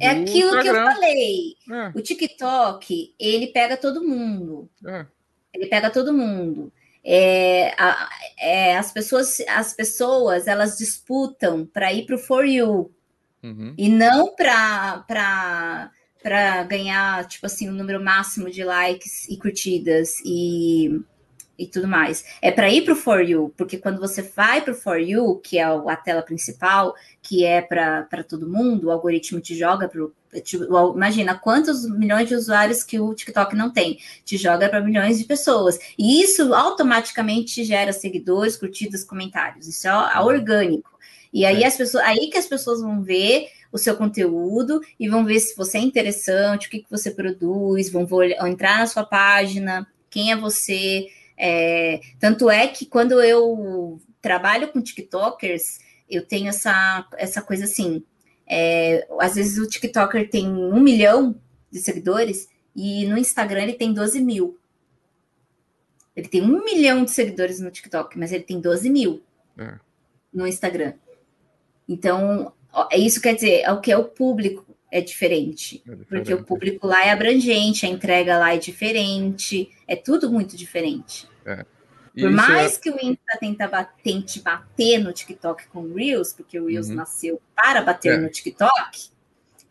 É 0.00 0.08
aquilo 0.08 0.48
Instagram. 0.48 0.62
que 0.62 0.68
eu 0.68 0.94
falei. 0.94 1.56
É. 1.70 1.98
O 1.98 2.02
TikTok, 2.02 3.14
ele 3.18 3.48
pega 3.48 3.76
todo 3.76 4.02
mundo. 4.02 4.68
É. 4.86 5.06
Ele 5.52 5.66
pega 5.66 5.90
todo 5.90 6.12
mundo. 6.12 6.72
É, 7.04 7.74
a, 7.78 8.08
é, 8.38 8.76
as 8.76 8.90
pessoas, 8.92 9.40
as 9.48 9.74
pessoas 9.74 10.46
elas 10.46 10.78
disputam 10.78 11.66
para 11.66 11.92
ir 11.92 12.06
para 12.06 12.16
o 12.16 12.18
For 12.18 12.46
You 12.46 12.90
uhum. 13.42 13.74
e 13.76 13.88
não 13.88 14.34
para 14.34 15.90
ganhar 16.66 17.26
tipo 17.28 17.44
assim 17.44 17.68
o 17.68 17.72
um 17.72 17.74
número 17.74 18.02
máximo 18.02 18.50
de 18.50 18.64
likes 18.64 19.28
e 19.28 19.36
curtidas 19.36 20.20
e 20.24 20.98
e 21.58 21.66
tudo 21.66 21.86
mais. 21.86 22.24
É 22.42 22.50
para 22.50 22.68
ir 22.68 22.84
para 22.84 22.94
o 22.94 22.96
For 22.96 23.20
You, 23.20 23.52
porque 23.56 23.78
quando 23.78 24.00
você 24.00 24.22
vai 24.22 24.60
para 24.60 24.72
o 24.72 24.76
For 24.76 24.98
You, 24.98 25.36
que 25.36 25.58
é 25.58 25.62
a 25.62 25.96
tela 25.96 26.22
principal, 26.22 26.94
que 27.22 27.44
é 27.44 27.62
para 27.62 28.24
todo 28.28 28.48
mundo, 28.48 28.88
o 28.88 28.90
algoritmo 28.90 29.40
te 29.40 29.54
joga 29.54 29.88
para 29.88 30.02
Imagina 30.94 31.38
quantos 31.38 31.88
milhões 31.88 32.28
de 32.28 32.34
usuários 32.34 32.82
que 32.82 32.98
o 32.98 33.14
TikTok 33.14 33.54
não 33.54 33.72
tem, 33.72 33.98
te 34.24 34.36
joga 34.36 34.68
para 34.68 34.80
milhões 34.80 35.18
de 35.18 35.24
pessoas. 35.24 35.78
E 35.98 36.22
isso 36.22 36.52
automaticamente 36.54 37.62
gera 37.64 37.92
seguidores, 37.92 38.56
curtidas, 38.56 39.04
comentários. 39.04 39.68
Isso 39.68 39.86
é 39.86 39.92
uhum. 39.92 40.26
orgânico. 40.26 40.90
E 41.32 41.44
aí, 41.44 41.62
é. 41.62 41.66
as 41.66 41.76
pessoas, 41.76 42.04
aí 42.04 42.28
que 42.30 42.38
as 42.38 42.46
pessoas 42.46 42.80
vão 42.80 43.02
ver 43.02 43.48
o 43.72 43.78
seu 43.78 43.96
conteúdo 43.96 44.80
e 45.00 45.08
vão 45.08 45.24
ver 45.24 45.40
se 45.40 45.56
você 45.56 45.78
é 45.78 45.80
interessante, 45.80 46.68
o 46.68 46.70
que, 46.70 46.78
que 46.78 46.90
você 46.90 47.10
produz, 47.10 47.90
vão, 47.90 48.06
vão 48.06 48.22
entrar 48.22 48.78
na 48.78 48.86
sua 48.86 49.04
página, 49.04 49.84
quem 50.08 50.30
é 50.30 50.36
você, 50.36 51.08
é, 51.36 52.00
tanto 52.20 52.48
é 52.48 52.68
que 52.68 52.86
quando 52.86 53.20
eu 53.20 54.00
trabalho 54.22 54.68
com 54.68 54.80
TikTokers, 54.80 55.80
eu 56.08 56.24
tenho 56.24 56.48
essa, 56.48 57.06
essa 57.16 57.42
coisa 57.42 57.64
assim. 57.64 58.04
É, 58.46 59.06
às 59.20 59.34
vezes 59.34 59.58
o 59.58 59.68
TikToker 59.68 60.28
tem 60.28 60.48
um 60.48 60.80
milhão 60.80 61.34
de 61.70 61.78
seguidores 61.80 62.48
e 62.74 63.06
no 63.06 63.16
Instagram 63.16 63.62
ele 63.62 63.72
tem 63.74 63.92
12 63.92 64.20
mil. 64.20 64.58
Ele 66.14 66.28
tem 66.28 66.42
um 66.42 66.64
milhão 66.64 67.04
de 67.04 67.10
seguidores 67.10 67.58
no 67.60 67.70
TikTok, 67.70 68.18
mas 68.18 68.32
ele 68.32 68.44
tem 68.44 68.60
12 68.60 68.88
mil 68.90 69.22
é. 69.58 69.78
no 70.32 70.46
Instagram. 70.46 70.94
Então, 71.88 72.52
é 72.90 72.98
isso 72.98 73.20
quer 73.20 73.34
dizer, 73.34 73.62
é 73.62 73.72
o 73.72 73.80
que 73.80 73.90
é 73.90 73.96
o 73.96 74.04
público 74.04 74.64
é 74.90 75.00
diferente, 75.00 75.82
é 75.84 75.90
diferente, 75.90 76.06
porque 76.06 76.34
o 76.34 76.44
público 76.44 76.86
lá 76.86 77.04
é 77.04 77.10
abrangente, 77.10 77.84
a 77.84 77.88
entrega 77.88 78.38
lá 78.38 78.54
é 78.54 78.58
diferente, 78.58 79.68
é 79.88 79.96
tudo 79.96 80.30
muito 80.30 80.56
diferente. 80.56 81.28
É. 81.44 81.66
Por 82.18 82.30
mais 82.30 82.76
é... 82.76 82.80
que 82.80 82.90
o 82.90 82.96
Insta 83.02 83.38
tenta, 83.40 83.84
tente 84.02 84.40
bater 84.40 84.98
no 84.98 85.12
TikTok 85.12 85.66
com 85.68 85.80
o 85.80 85.94
Reels, 85.94 86.32
porque 86.32 86.58
o 86.60 86.66
Reels 86.66 86.88
uhum. 86.88 86.94
nasceu 86.94 87.42
para 87.56 87.82
bater 87.82 88.14
é. 88.14 88.16
no 88.16 88.28
TikTok, 88.28 89.10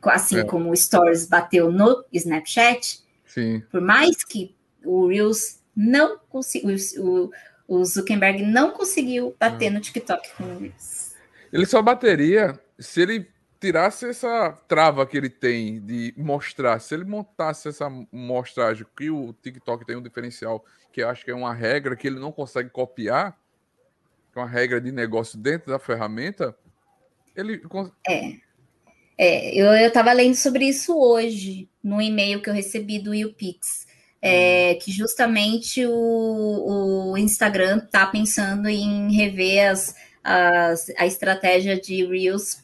assim 0.04 0.40
é. 0.40 0.44
como 0.44 0.70
o 0.70 0.76
Stories 0.76 1.26
bateu 1.26 1.72
no 1.72 2.04
Snapchat, 2.12 3.02
Sim. 3.26 3.64
por 3.72 3.80
mais 3.80 4.24
que 4.24 4.54
o 4.84 5.08
Reels 5.08 5.62
não 5.76 6.20
conseguiu, 6.30 6.76
o, 6.98 7.32
o 7.68 7.86
Zuckerberg 7.86 8.44
não 8.44 8.72
conseguiu 8.72 9.36
bater 9.40 9.72
no 9.72 9.80
TikTok 9.80 10.30
com 10.38 10.44
o 10.44 10.60
Reels. 10.60 11.14
Ele 11.52 11.66
só 11.66 11.82
bateria 11.82 12.60
se 12.78 13.02
ele 13.02 13.33
tirasse 13.64 14.10
essa 14.10 14.52
trava 14.68 15.08
que 15.08 15.16
ele 15.16 15.30
tem 15.30 15.80
de 15.80 16.14
mostrar, 16.18 16.80
se 16.80 16.94
ele 16.94 17.06
montasse 17.06 17.70
essa 17.70 17.90
mostragem 18.12 18.86
que 18.98 19.10
o 19.10 19.32
TikTok 19.42 19.86
tem 19.86 19.96
um 19.96 20.02
diferencial, 20.02 20.66
que 20.92 21.02
eu 21.02 21.08
acho 21.08 21.24
que 21.24 21.32
é 21.32 21.34
uma 21.34 21.54
regra 21.54 21.96
que 21.96 22.06
ele 22.06 22.20
não 22.20 22.30
consegue 22.30 22.70
copiar, 22.70 23.40
que 24.34 24.38
é 24.38 24.42
uma 24.42 24.50
regra 24.50 24.82
de 24.82 24.92
negócio 24.92 25.40
dentro 25.40 25.72
da 25.72 25.80
ferramenta, 25.80 26.54
ele 27.34 27.62
é. 28.06 28.34
É, 29.18 29.56
eu 29.56 29.88
estava 29.88 30.12
lendo 30.12 30.36
sobre 30.36 30.66
isso 30.66 31.00
hoje, 31.00 31.70
no 31.82 32.02
e-mail 32.02 32.42
que 32.42 32.50
eu 32.50 32.54
recebi 32.54 33.00
do 33.00 33.14
YouPix, 33.14 33.88
é, 34.22 34.74
hum. 34.74 34.80
que 34.84 34.92
justamente 34.92 35.86
o, 35.86 37.12
o 37.14 37.18
Instagram 37.18 37.78
está 37.78 38.06
pensando 38.08 38.68
em 38.68 39.16
rever 39.16 39.70
as, 39.72 39.96
as, 40.22 40.90
a 40.98 41.06
estratégia 41.06 41.80
de 41.80 42.04
Reels 42.06 42.62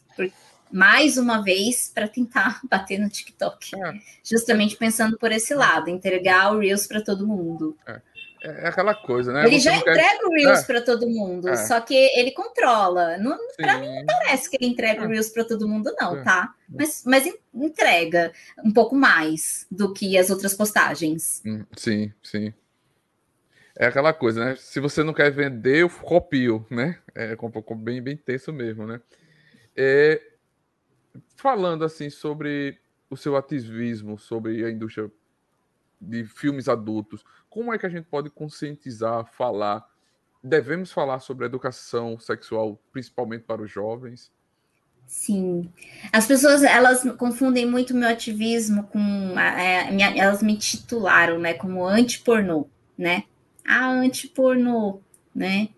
mais 0.71 1.17
uma 1.17 1.43
vez 1.43 1.91
para 1.93 2.07
tentar 2.07 2.59
bater 2.69 2.99
no 2.99 3.09
TikTok. 3.09 3.75
É. 3.75 3.93
Justamente 4.23 4.75
pensando 4.75 5.17
por 5.17 5.31
esse 5.31 5.53
lado, 5.53 5.89
entregar 5.89 6.53
o 6.53 6.59
Reels 6.59 6.87
para 6.87 7.01
todo 7.01 7.27
mundo. 7.27 7.77
É. 7.87 8.01
É, 8.41 8.69
aquela 8.69 8.95
coisa, 8.95 9.33
né? 9.33 9.45
Ele 9.45 9.59
Você 9.59 9.65
já 9.65 9.75
entrega 9.75 10.01
quer... 10.01 10.25
o 10.25 10.31
Reels 10.31 10.59
é. 10.59 10.63
para 10.63 10.81
todo 10.81 11.09
mundo, 11.09 11.49
é. 11.49 11.57
só 11.57 11.81
que 11.81 11.93
ele 11.93 12.31
controla. 12.31 13.17
Para 13.57 13.77
mim, 13.79 13.93
não 13.95 14.05
parece 14.05 14.49
que 14.49 14.55
ele 14.55 14.71
entrega 14.71 15.01
o 15.01 15.05
é. 15.05 15.07
Reels 15.09 15.29
para 15.29 15.43
todo 15.43 15.67
mundo, 15.67 15.93
não, 15.99 16.17
é. 16.17 16.23
tá? 16.23 16.55
Mas, 16.69 17.03
mas 17.05 17.29
entrega 17.53 18.31
um 18.63 18.71
pouco 18.71 18.95
mais 18.95 19.67
do 19.69 19.93
que 19.93 20.17
as 20.17 20.29
outras 20.29 20.53
postagens. 20.53 21.41
Hum, 21.45 21.65
sim, 21.75 22.13
sim. 22.23 22.53
É 23.77 23.87
aquela 23.87 24.13
coisa, 24.13 24.43
né? 24.43 24.55
Se 24.57 24.79
você 24.79 25.03
não 25.03 25.13
quer 25.13 25.31
vender, 25.31 25.79
eu 25.79 25.89
copio, 25.89 26.65
né? 26.69 26.97
É 27.13 27.35
bem, 27.75 28.01
bem 28.01 28.15
tenso 28.15 28.53
mesmo, 28.53 28.85
né? 28.85 29.01
É, 29.75 30.21
falando 31.35 31.83
assim 31.83 32.09
sobre 32.09 32.79
o 33.09 33.17
seu 33.17 33.35
ativismo, 33.35 34.17
sobre 34.17 34.63
a 34.63 34.69
indústria 34.69 35.11
de 35.99 36.23
filmes 36.23 36.69
adultos, 36.69 37.23
como 37.49 37.73
é 37.73 37.77
que 37.77 37.85
a 37.85 37.89
gente 37.89 38.05
pode 38.05 38.29
conscientizar, 38.29 39.25
falar? 39.25 39.85
Devemos 40.41 40.91
falar 40.91 41.19
sobre 41.19 41.45
educação 41.45 42.17
sexual, 42.19 42.79
principalmente 42.91 43.43
para 43.43 43.61
os 43.61 43.71
jovens? 43.71 44.31
Sim. 45.05 45.67
As 46.13 46.27
pessoas, 46.27 46.61
elas 46.61 47.03
confundem 47.17 47.65
muito 47.65 47.95
meu 47.95 48.07
ativismo 48.07 48.83
com... 48.83 48.99
É, 49.39 49.91
minha, 49.91 50.15
elas 50.15 50.43
me 50.43 50.55
titularam, 50.55 51.39
né, 51.39 51.55
como 51.55 51.85
anti-pornô, 51.85 52.67
né? 52.97 53.23
Ah, 53.67 53.89
anti-pornô, 53.89 55.01
né? 55.33 55.69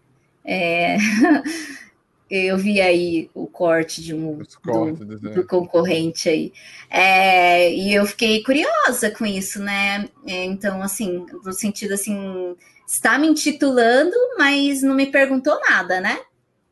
É... 0.43 0.97
eu 2.31 2.57
vi 2.57 2.79
aí 2.79 3.29
o 3.33 3.45
corte 3.45 4.01
de 4.01 4.15
um 4.15 4.37
do, 4.37 5.19
do, 5.19 5.45
concorrente 5.45 6.29
aí. 6.29 6.53
É, 6.89 7.73
e 7.73 7.93
eu 7.93 8.05
fiquei 8.05 8.41
curiosa 8.41 9.11
com 9.11 9.25
isso, 9.25 9.61
né? 9.61 10.07
É, 10.25 10.45
então, 10.45 10.81
assim, 10.81 11.25
no 11.43 11.51
sentido 11.51 11.93
assim, 11.93 12.55
está 12.87 13.19
me 13.19 13.27
intitulando, 13.27 14.15
mas 14.37 14.81
não 14.81 14.95
me 14.95 15.07
perguntou 15.07 15.59
nada, 15.69 15.99
né? 15.99 16.19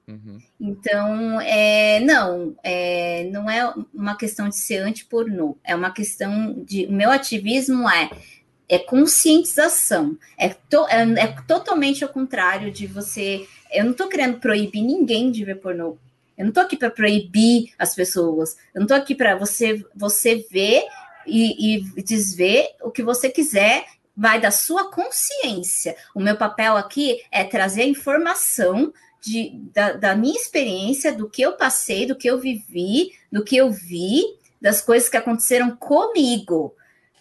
Uhum. 0.08 0.40
Então, 0.60 1.42
é, 1.42 2.00
não, 2.00 2.56
é, 2.64 3.26
não 3.26 3.50
é 3.50 3.74
uma 3.94 4.16
questão 4.16 4.48
de 4.48 4.56
ser 4.56 4.78
anti-pornô, 4.78 5.58
é 5.64 5.76
uma 5.76 5.92
questão 5.92 6.64
de. 6.66 6.86
O 6.86 6.94
meu 6.94 7.12
ativismo 7.12 7.88
é 7.90 8.10
é 8.70 8.78
conscientização. 8.78 10.16
É, 10.38 10.50
to, 10.50 10.86
é, 10.88 11.02
é, 11.24 11.28
totalmente 11.48 12.04
ao 12.04 12.10
contrário 12.10 12.72
de 12.72 12.86
você. 12.86 13.48
Eu 13.72 13.84
não 13.84 13.92
estou 13.92 14.08
querendo 14.08 14.40
proibir 14.40 14.84
ninguém 14.84 15.32
de 15.32 15.44
ver 15.44 15.56
pornô. 15.56 15.98
Eu 16.38 16.46
não 16.46 16.50
estou 16.50 16.64
aqui 16.64 16.78
para 16.78 16.92
proibir 16.92 17.74
as 17.78 17.96
pessoas. 17.96 18.56
Eu 18.74 18.80
não 18.80 18.84
estou 18.84 18.96
aqui 18.96 19.16
para 19.16 19.36
você 19.36 19.84
você 19.96 20.46
ver 20.50 20.84
e, 21.26 21.78
e 21.78 22.04
desver 22.04 22.70
o 22.82 22.92
que 22.92 23.02
você 23.02 23.30
quiser. 23.30 23.86
Vai 24.16 24.40
da 24.40 24.52
sua 24.52 24.92
consciência. 24.92 25.96
O 26.14 26.20
meu 26.20 26.36
papel 26.36 26.78
aqui 26.78 27.22
é 27.32 27.44
trazer 27.44 27.86
informação 27.86 28.94
de, 29.22 29.52
da, 29.74 29.94
da 29.94 30.16
minha 30.16 30.40
experiência, 30.40 31.12
do 31.12 31.30
que 31.30 31.42
eu 31.42 31.54
passei, 31.54 32.06
do 32.06 32.16
que 32.16 32.30
eu 32.30 32.38
vivi, 32.38 33.14
do 33.32 33.44
que 33.44 33.58
eu 33.58 33.72
vi, 33.72 34.24
das 34.62 34.82
coisas 34.82 35.10
que 35.10 35.18
aconteceram 35.18 35.76
comigo 35.76 36.76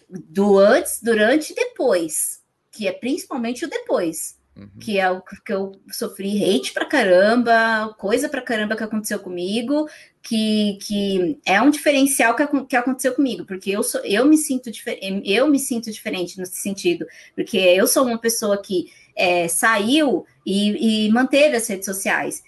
do 0.09 0.57
antes, 0.57 1.01
durante 1.01 1.51
e 1.51 1.55
depois, 1.55 2.41
que 2.71 2.87
é 2.87 2.91
principalmente 2.91 3.65
o 3.65 3.69
depois, 3.69 4.37
uhum. 4.55 4.69
que 4.79 4.99
é 4.99 5.09
o 5.09 5.21
que 5.21 5.53
eu 5.53 5.71
sofri 5.91 6.43
hate 6.43 6.73
pra 6.73 6.85
caramba, 6.85 7.93
coisa 7.97 8.27
pra 8.27 8.41
caramba 8.41 8.75
que 8.75 8.83
aconteceu 8.83 9.19
comigo, 9.19 9.87
que, 10.21 10.77
que 10.81 11.39
é 11.45 11.61
um 11.61 11.69
diferencial 11.69 12.35
que, 12.35 12.45
que 12.65 12.75
aconteceu 12.75 13.13
comigo, 13.13 13.45
porque 13.45 13.69
eu 13.71 13.83
sou, 13.83 14.01
eu 14.01 14.25
me 14.25 14.37
sinto 14.37 14.71
diferente, 14.71 15.29
eu 15.31 15.47
me 15.47 15.59
sinto 15.59 15.91
diferente 15.91 16.37
nesse 16.39 16.57
sentido, 16.57 17.05
porque 17.35 17.57
eu 17.57 17.87
sou 17.87 18.05
uma 18.05 18.17
pessoa 18.17 18.61
que 18.61 18.91
é, 19.15 19.47
saiu 19.47 20.25
e, 20.45 21.05
e 21.05 21.11
manteve 21.11 21.55
as 21.55 21.67
redes 21.67 21.85
sociais. 21.85 22.43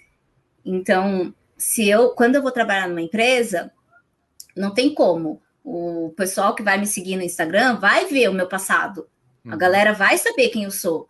Então, 0.64 1.34
se 1.56 1.88
eu, 1.88 2.10
quando 2.10 2.36
eu 2.36 2.42
vou 2.42 2.50
trabalhar 2.50 2.88
numa 2.88 3.02
empresa, 3.02 3.70
não 4.56 4.72
tem 4.72 4.94
como 4.94 5.40
o 5.64 6.12
pessoal 6.16 6.54
que 6.54 6.62
vai 6.62 6.78
me 6.78 6.86
seguir 6.86 7.16
no 7.16 7.22
Instagram 7.22 7.78
vai 7.78 8.06
ver 8.06 8.28
o 8.28 8.34
meu 8.34 8.48
passado. 8.48 9.08
A 9.44 9.52
uhum. 9.52 9.58
galera 9.58 9.92
vai 9.92 10.18
saber 10.18 10.48
quem 10.48 10.64
eu 10.64 10.70
sou. 10.70 11.08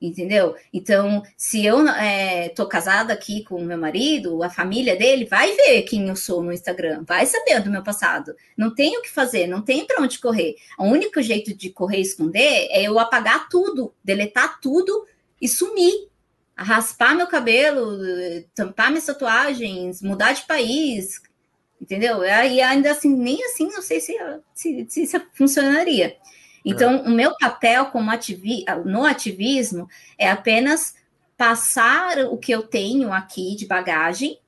Entendeu? 0.00 0.54
Então, 0.72 1.24
se 1.36 1.66
eu 1.66 1.86
é, 1.88 2.50
tô 2.50 2.66
casada 2.66 3.12
aqui 3.12 3.42
com 3.42 3.56
o 3.56 3.64
meu 3.64 3.76
marido, 3.76 4.44
a 4.44 4.48
família 4.48 4.94
dele 4.94 5.24
vai 5.24 5.50
ver 5.56 5.82
quem 5.82 6.08
eu 6.08 6.14
sou 6.14 6.40
no 6.40 6.52
Instagram, 6.52 7.02
vai 7.04 7.26
saber 7.26 7.60
do 7.60 7.70
meu 7.70 7.82
passado. 7.82 8.32
Não 8.56 8.72
tem 8.72 8.96
o 8.96 9.02
que 9.02 9.10
fazer, 9.10 9.48
não 9.48 9.60
tem 9.60 9.84
para 9.84 10.00
onde 10.00 10.20
correr. 10.20 10.54
O 10.78 10.84
único 10.84 11.20
jeito 11.20 11.52
de 11.52 11.70
correr 11.70 11.98
e 11.98 12.02
esconder 12.02 12.68
é 12.70 12.82
eu 12.82 12.96
apagar 12.96 13.48
tudo, 13.48 13.92
deletar 14.04 14.60
tudo 14.60 15.04
e 15.42 15.48
sumir. 15.48 16.06
Raspar 16.56 17.16
meu 17.16 17.26
cabelo, 17.26 17.98
tampar 18.54 18.90
minhas 18.90 19.06
tatuagens, 19.06 20.00
mudar 20.00 20.32
de 20.32 20.46
país, 20.46 21.20
entendeu? 21.80 22.22
E 22.24 22.60
ainda 22.60 22.90
assim, 22.90 23.14
nem 23.14 23.42
assim, 23.44 23.68
não 23.68 23.82
sei 23.82 24.00
se, 24.00 24.16
se, 24.54 24.86
se 24.88 25.02
isso 25.02 25.20
funcionaria. 25.32 26.16
Então, 26.64 26.96
é. 26.96 27.02
o 27.02 27.10
meu 27.10 27.36
papel 27.38 27.86
como 27.86 28.10
ativi 28.10 28.64
no 28.84 29.04
ativismo 29.04 29.88
é 30.18 30.28
apenas 30.28 30.94
passar 31.36 32.18
o 32.26 32.36
que 32.36 32.50
eu 32.52 32.62
tenho 32.62 33.12
aqui 33.12 33.54
de 33.54 33.66
bagagem 33.66 34.38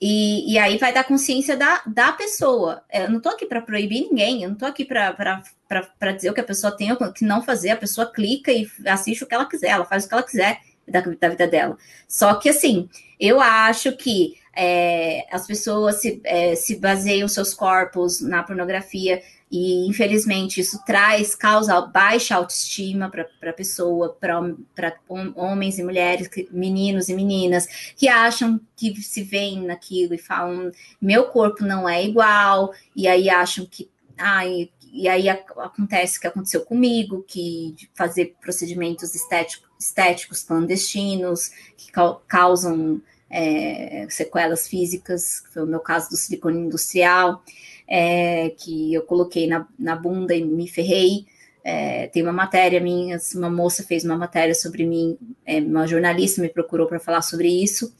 e, 0.00 0.52
e 0.52 0.58
aí 0.58 0.78
vai 0.78 0.92
dar 0.92 1.04
consciência 1.04 1.56
da, 1.56 1.82
da 1.86 2.12
pessoa. 2.12 2.84
Eu 2.92 3.10
não 3.10 3.16
estou 3.16 3.32
aqui 3.32 3.46
para 3.46 3.60
proibir 3.60 4.02
ninguém, 4.02 4.42
eu 4.42 4.48
não 4.48 4.54
estou 4.54 4.68
aqui 4.68 4.84
para 4.84 6.12
dizer 6.12 6.30
o 6.30 6.34
que 6.34 6.40
a 6.40 6.44
pessoa 6.44 6.76
tem 6.76 6.92
ou 6.92 7.12
que 7.12 7.24
não 7.24 7.42
fazer. 7.42 7.70
A 7.70 7.76
pessoa 7.76 8.12
clica 8.12 8.52
e 8.52 8.70
assiste 8.86 9.24
o 9.24 9.26
que 9.26 9.34
ela 9.34 9.46
quiser, 9.46 9.70
ela 9.70 9.84
faz 9.84 10.04
o 10.04 10.08
que 10.08 10.14
ela 10.14 10.22
quiser 10.22 10.60
da, 10.86 11.00
da 11.00 11.28
vida 11.28 11.46
dela. 11.48 11.76
Só 12.06 12.34
que, 12.34 12.48
assim, 12.48 12.88
eu 13.18 13.40
acho 13.40 13.96
que 13.96 14.34
é, 14.60 15.24
as 15.30 15.46
pessoas 15.46 16.00
se, 16.00 16.20
é, 16.24 16.56
se 16.56 16.74
baseiam 16.74 17.28
seus 17.28 17.54
corpos 17.54 18.20
na 18.20 18.42
pornografia 18.42 19.22
e 19.48 19.86
infelizmente 19.86 20.60
isso 20.60 20.82
traz, 20.84 21.36
causa 21.36 21.80
baixa 21.80 22.34
autoestima 22.34 23.08
para 23.08 23.50
a 23.50 23.52
pessoa, 23.52 24.18
para 24.20 24.96
homens 25.36 25.78
e 25.78 25.84
mulheres, 25.84 26.28
meninos 26.50 27.08
e 27.08 27.14
meninas, 27.14 27.94
que 27.96 28.08
acham 28.08 28.60
que 28.76 29.00
se 29.00 29.22
veem 29.22 29.64
naquilo 29.64 30.12
e 30.12 30.18
falam: 30.18 30.72
meu 31.00 31.26
corpo 31.26 31.64
não 31.64 31.88
é 31.88 32.04
igual, 32.04 32.72
e 32.96 33.06
aí 33.06 33.30
acham 33.30 33.64
que. 33.64 33.88
Ai, 34.18 34.70
e 34.92 35.06
aí 35.08 35.28
acontece 35.28 36.18
o 36.18 36.20
que 36.20 36.26
aconteceu 36.26 36.64
comigo, 36.64 37.24
que 37.28 37.76
fazer 37.94 38.34
procedimentos 38.40 39.14
estéticos, 39.14 39.68
estéticos 39.78 40.42
clandestinos, 40.42 41.50
que 41.76 41.92
causam 42.26 43.00
é, 43.30 44.06
sequelas 44.10 44.66
físicas, 44.66 45.40
que 45.40 45.52
foi 45.52 45.62
o 45.62 45.66
meu 45.66 45.80
caso 45.80 46.10
do 46.10 46.16
silicone 46.16 46.58
industrial, 46.58 47.42
é, 47.86 48.50
que 48.50 48.92
eu 48.92 49.02
coloquei 49.02 49.46
na, 49.46 49.66
na 49.78 49.96
bunda 49.96 50.34
e 50.34 50.44
me 50.44 50.68
ferrei. 50.68 51.26
É, 51.64 52.06
tem 52.06 52.22
uma 52.22 52.32
matéria 52.32 52.80
minha, 52.80 53.18
uma 53.34 53.50
moça 53.50 53.82
fez 53.82 54.04
uma 54.04 54.16
matéria 54.16 54.54
sobre 54.54 54.86
mim, 54.86 55.18
é, 55.44 55.58
uma 55.58 55.86
jornalista 55.86 56.40
me 56.40 56.48
procurou 56.48 56.86
para 56.86 56.98
falar 56.98 57.20
sobre 57.20 57.48
isso, 57.48 57.92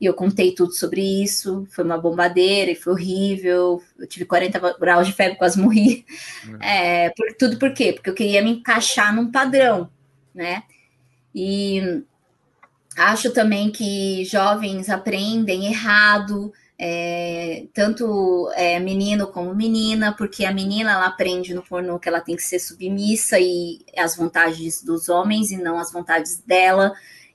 e 0.00 0.06
eu 0.06 0.14
contei 0.14 0.52
tudo 0.52 0.72
sobre 0.72 1.00
isso. 1.22 1.64
Foi 1.70 1.84
uma 1.84 1.96
bombadeira 1.96 2.72
e 2.72 2.74
foi 2.74 2.92
horrível. 2.92 3.80
Eu 3.96 4.06
tive 4.08 4.24
40 4.24 4.76
graus 4.76 5.06
de 5.06 5.12
febre, 5.12 5.38
quase 5.38 5.60
morri. 5.60 6.04
Uhum. 6.44 6.60
É, 6.60 7.10
por, 7.10 7.32
tudo 7.38 7.56
por 7.56 7.72
quê? 7.72 7.92
Porque 7.92 8.10
eu 8.10 8.14
queria 8.14 8.42
me 8.42 8.50
encaixar 8.50 9.14
num 9.14 9.30
padrão, 9.30 9.88
né? 10.34 10.64
E 11.32 12.02
Acho 12.96 13.32
também 13.32 13.70
que 13.70 14.24
jovens 14.24 14.90
aprendem 14.90 15.66
errado, 15.66 16.52
é, 16.78 17.66
tanto 17.72 18.50
é, 18.54 18.78
menino 18.80 19.28
como 19.28 19.54
menina, 19.54 20.14
porque 20.16 20.44
a 20.44 20.52
menina 20.52 20.92
ela 20.92 21.06
aprende 21.06 21.54
no 21.54 21.62
pornô 21.62 21.98
que 21.98 22.08
ela 22.08 22.20
tem 22.20 22.36
que 22.36 22.42
ser 22.42 22.58
submissa 22.58 23.38
e 23.38 23.78
as 23.96 24.16
vontades 24.16 24.82
dos 24.82 25.08
homens 25.08 25.50
e 25.50 25.56
não 25.56 25.78
as 25.78 25.92
vontades 25.92 26.42
dela. 26.44 26.92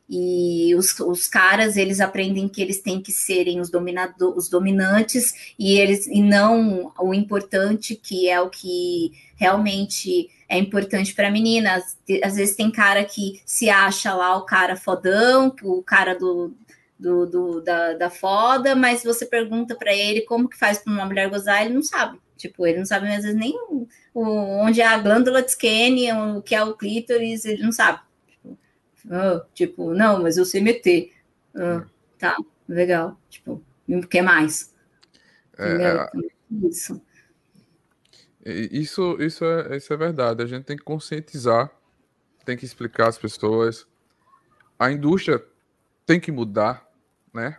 E 0.10 0.74
os, 0.76 0.98
os 1.00 1.28
caras 1.28 1.76
eles 1.76 2.00
aprendem 2.00 2.48
que 2.48 2.62
eles 2.62 2.82
têm 2.82 3.02
que 3.02 3.12
serem 3.12 3.60
os, 3.60 3.70
dominado, 3.70 4.36
os 4.38 4.48
dominantes 4.50 5.54
e 5.60 5.78
eles 5.78 6.08
e 6.08 6.22
não 6.22 6.94
o 6.98 7.14
importante 7.14 7.96
que 7.96 8.30
é 8.30 8.40
o 8.40 8.50
que 8.50 9.12
realmente 9.36 10.30
é 10.50 10.58
importante 10.58 11.14
para 11.14 11.32
meninas. 11.32 11.98
Às 12.24 12.36
vezes 12.36 12.56
tem 12.56 12.72
cara 12.72 13.04
que 13.04 13.42
se 13.46 13.70
acha 13.70 14.14
lá 14.14 14.38
o 14.38 14.46
cara 14.46 14.76
fodão, 14.76 15.54
o 15.64 15.84
cara 15.84 16.14
do, 16.14 16.56
do, 16.98 17.26
do 17.26 17.62
da, 17.62 17.94
da 17.94 18.10
foda, 18.10 18.76
mas 18.76 19.04
você 19.04 19.26
pergunta 19.26 19.76
para 19.76 19.94
ele 19.94 20.22
como 20.22 20.50
que 20.50 20.58
faz 20.58 20.80
para 20.80 20.94
uma 20.94 21.06
mulher 21.06 21.30
gozar, 21.30 21.64
ele 21.64 21.74
não 21.74 21.84
sabe. 21.84 22.20
Tipo, 22.38 22.68
ele 22.68 22.80
não 22.80 22.86
sabe 22.86 23.08
às 23.08 23.24
vezes 23.24 23.36
nem 23.36 23.54
o, 23.70 23.88
onde 24.14 24.80
é 24.80 24.86
a 24.86 24.98
glândula 24.98 25.42
de 25.42 25.52
Skene, 25.52 26.12
o 26.14 26.42
que 26.42 26.56
é 26.56 26.64
o 26.64 26.76
clítoris, 26.76 27.46
ele 27.46 27.64
não 27.64 27.72
sabe. 27.72 28.00
Tipo, 28.28 28.58
oh, 29.12 29.40
tipo 29.54 29.94
não, 29.94 30.22
mas 30.22 30.38
eu 30.38 30.46
sei 30.46 30.62
meter. 30.62 31.14
Oh, 31.56 31.86
tá, 32.18 32.38
legal. 32.70 33.20
Tipo, 33.30 33.62
o 33.88 34.08
que 34.08 34.22
mais? 34.22 34.74
É, 35.58 35.84
é, 35.84 36.10
isso. 36.68 37.02
Isso, 38.48 39.18
isso, 39.20 39.44
é, 39.44 39.76
isso 39.76 39.92
é 39.94 39.98
verdade. 39.98 40.42
A 40.42 40.46
gente 40.46 40.64
tem 40.64 40.78
que 40.78 40.84
conscientizar, 40.84 41.70
tem 42.46 42.56
que 42.56 42.66
explicar 42.66 43.10
às 43.10 43.18
pessoas. 43.18 43.86
A 44.80 44.90
indústria 44.90 45.44
tem 46.06 46.20
que 46.20 46.32
mudar, 46.32 46.90
né? 47.34 47.58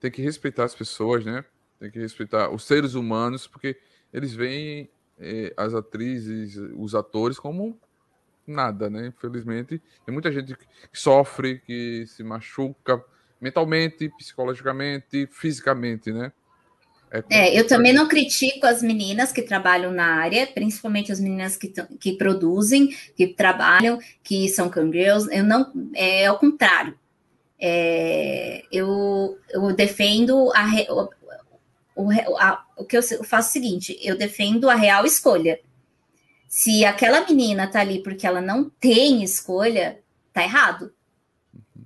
Tem 0.00 0.10
que 0.10 0.22
respeitar 0.22 0.64
as 0.64 0.74
pessoas, 0.74 1.26
né? 1.26 1.44
Tem 1.78 1.90
que 1.90 1.98
respeitar 1.98 2.48
os 2.48 2.64
seres 2.64 2.94
humanos, 2.94 3.46
porque 3.46 3.78
eles 4.12 4.32
veem 4.32 4.90
eh, 5.18 5.52
as 5.56 5.74
atrizes, 5.74 6.56
os 6.74 6.94
atores 6.94 7.38
como 7.38 7.78
nada, 8.46 8.88
né? 8.88 9.08
Infelizmente, 9.08 9.82
tem 10.06 10.12
muita 10.12 10.32
gente 10.32 10.56
que 10.56 10.66
sofre, 10.92 11.58
que 11.58 12.06
se 12.06 12.22
machuca 12.22 13.04
mentalmente, 13.38 14.08
psicologicamente, 14.16 15.26
fisicamente, 15.26 16.10
né? 16.10 16.32
É, 17.30 17.48
é, 17.48 17.58
eu 17.58 17.66
também 17.66 17.92
não 17.92 18.08
critico 18.08 18.66
as 18.66 18.82
meninas 18.82 19.30
que 19.30 19.42
trabalham 19.42 19.92
na 19.92 20.16
área, 20.16 20.46
principalmente 20.46 21.12
as 21.12 21.20
meninas 21.20 21.56
que, 21.56 21.72
que 22.00 22.16
produzem, 22.16 22.88
que 23.16 23.28
trabalham, 23.28 23.98
que 24.22 24.48
são 24.48 24.68
cangirls. 24.68 25.28
Eu 25.30 25.44
não, 25.44 25.72
é 25.94 26.26
ao 26.26 26.38
contrário. 26.38 26.98
É, 27.58 28.64
eu, 28.72 29.38
eu 29.50 29.72
defendo 29.74 30.52
a, 30.54 30.64
o, 31.94 32.10
a, 32.36 32.64
o 32.76 32.84
que 32.84 32.96
eu 32.96 33.02
faço 33.02 33.48
é 33.48 33.50
o 33.50 33.52
seguinte: 33.52 33.98
eu 34.02 34.18
defendo 34.18 34.68
a 34.68 34.74
real 34.74 35.06
escolha. 35.06 35.60
Se 36.48 36.84
aquela 36.84 37.24
menina 37.26 37.66
tá 37.66 37.80
ali 37.80 38.02
porque 38.02 38.26
ela 38.26 38.40
não 38.40 38.68
tem 38.68 39.22
escolha, 39.22 40.00
tá 40.32 40.42
errado. 40.42 40.92
Uhum. 41.54 41.84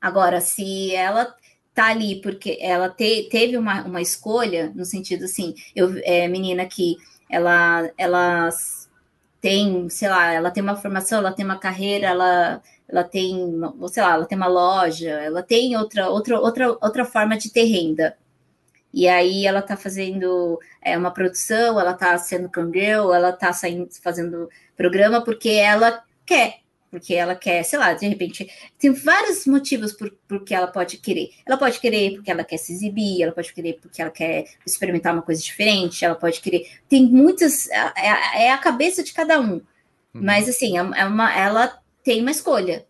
Agora, 0.00 0.40
se 0.40 0.94
ela 0.94 1.34
tá 1.78 1.86
ali 1.86 2.20
porque 2.20 2.58
ela 2.60 2.88
te, 2.88 3.28
teve 3.30 3.56
uma, 3.56 3.84
uma 3.84 4.02
escolha, 4.02 4.72
no 4.74 4.84
sentido 4.84 5.26
assim, 5.26 5.54
eu 5.76 5.92
é 6.02 6.26
menina 6.26 6.66
que 6.66 6.96
ela, 7.30 7.88
ela 7.96 8.48
tem, 9.40 9.88
sei 9.88 10.08
lá, 10.08 10.32
ela 10.32 10.50
tem 10.50 10.60
uma 10.60 10.74
formação, 10.74 11.18
ela 11.18 11.32
tem 11.32 11.44
uma 11.44 11.56
carreira, 11.56 12.08
ela, 12.08 12.60
ela 12.88 13.04
tem, 13.04 13.52
sei 13.92 14.02
lá, 14.02 14.14
ela 14.14 14.26
tem 14.26 14.36
uma 14.36 14.48
loja, 14.48 15.08
ela 15.08 15.40
tem 15.40 15.76
outra, 15.76 16.08
outra, 16.10 16.40
outra, 16.40 16.70
outra 16.82 17.04
forma 17.04 17.38
de 17.38 17.52
ter 17.52 17.62
renda. 17.66 18.16
E 18.92 19.06
aí 19.06 19.46
ela 19.46 19.62
tá 19.62 19.76
fazendo 19.76 20.58
é, 20.82 20.98
uma 20.98 21.12
produção, 21.12 21.78
ela 21.78 21.94
tá 21.94 22.18
sendo 22.18 22.48
cangirl, 22.48 23.12
ela 23.14 23.32
tá 23.32 23.52
saindo, 23.52 23.88
fazendo 24.02 24.48
programa 24.76 25.22
porque 25.22 25.50
ela 25.50 26.02
quer 26.26 26.58
porque 26.90 27.14
ela 27.14 27.34
quer, 27.34 27.62
sei 27.62 27.78
lá, 27.78 27.92
de 27.92 28.06
repente, 28.06 28.50
tem 28.78 28.92
vários 28.92 29.46
motivos 29.46 29.92
por, 29.92 30.10
por 30.26 30.44
que 30.44 30.54
ela 30.54 30.66
pode 30.66 30.98
querer. 30.98 31.30
Ela 31.46 31.56
pode 31.56 31.78
querer 31.78 32.14
porque 32.14 32.30
ela 32.30 32.44
quer 32.44 32.56
se 32.56 32.72
exibir, 32.72 33.22
ela 33.22 33.32
pode 33.32 33.52
querer 33.52 33.78
porque 33.80 34.00
ela 34.00 34.10
quer 34.10 34.46
experimentar 34.66 35.12
uma 35.12 35.22
coisa 35.22 35.42
diferente, 35.42 36.04
ela 36.04 36.14
pode 36.14 36.40
querer. 36.40 36.66
Tem 36.88 37.04
muitas. 37.06 37.68
É, 37.70 37.92
é, 37.96 38.46
é 38.46 38.52
a 38.52 38.58
cabeça 38.58 39.02
de 39.02 39.12
cada 39.12 39.40
um. 39.40 39.54
Uhum. 39.54 39.62
Mas, 40.12 40.48
assim, 40.48 40.78
é, 40.78 41.00
é 41.00 41.04
uma, 41.04 41.34
ela 41.36 41.80
tem 42.02 42.20
uma 42.22 42.30
escolha. 42.30 42.86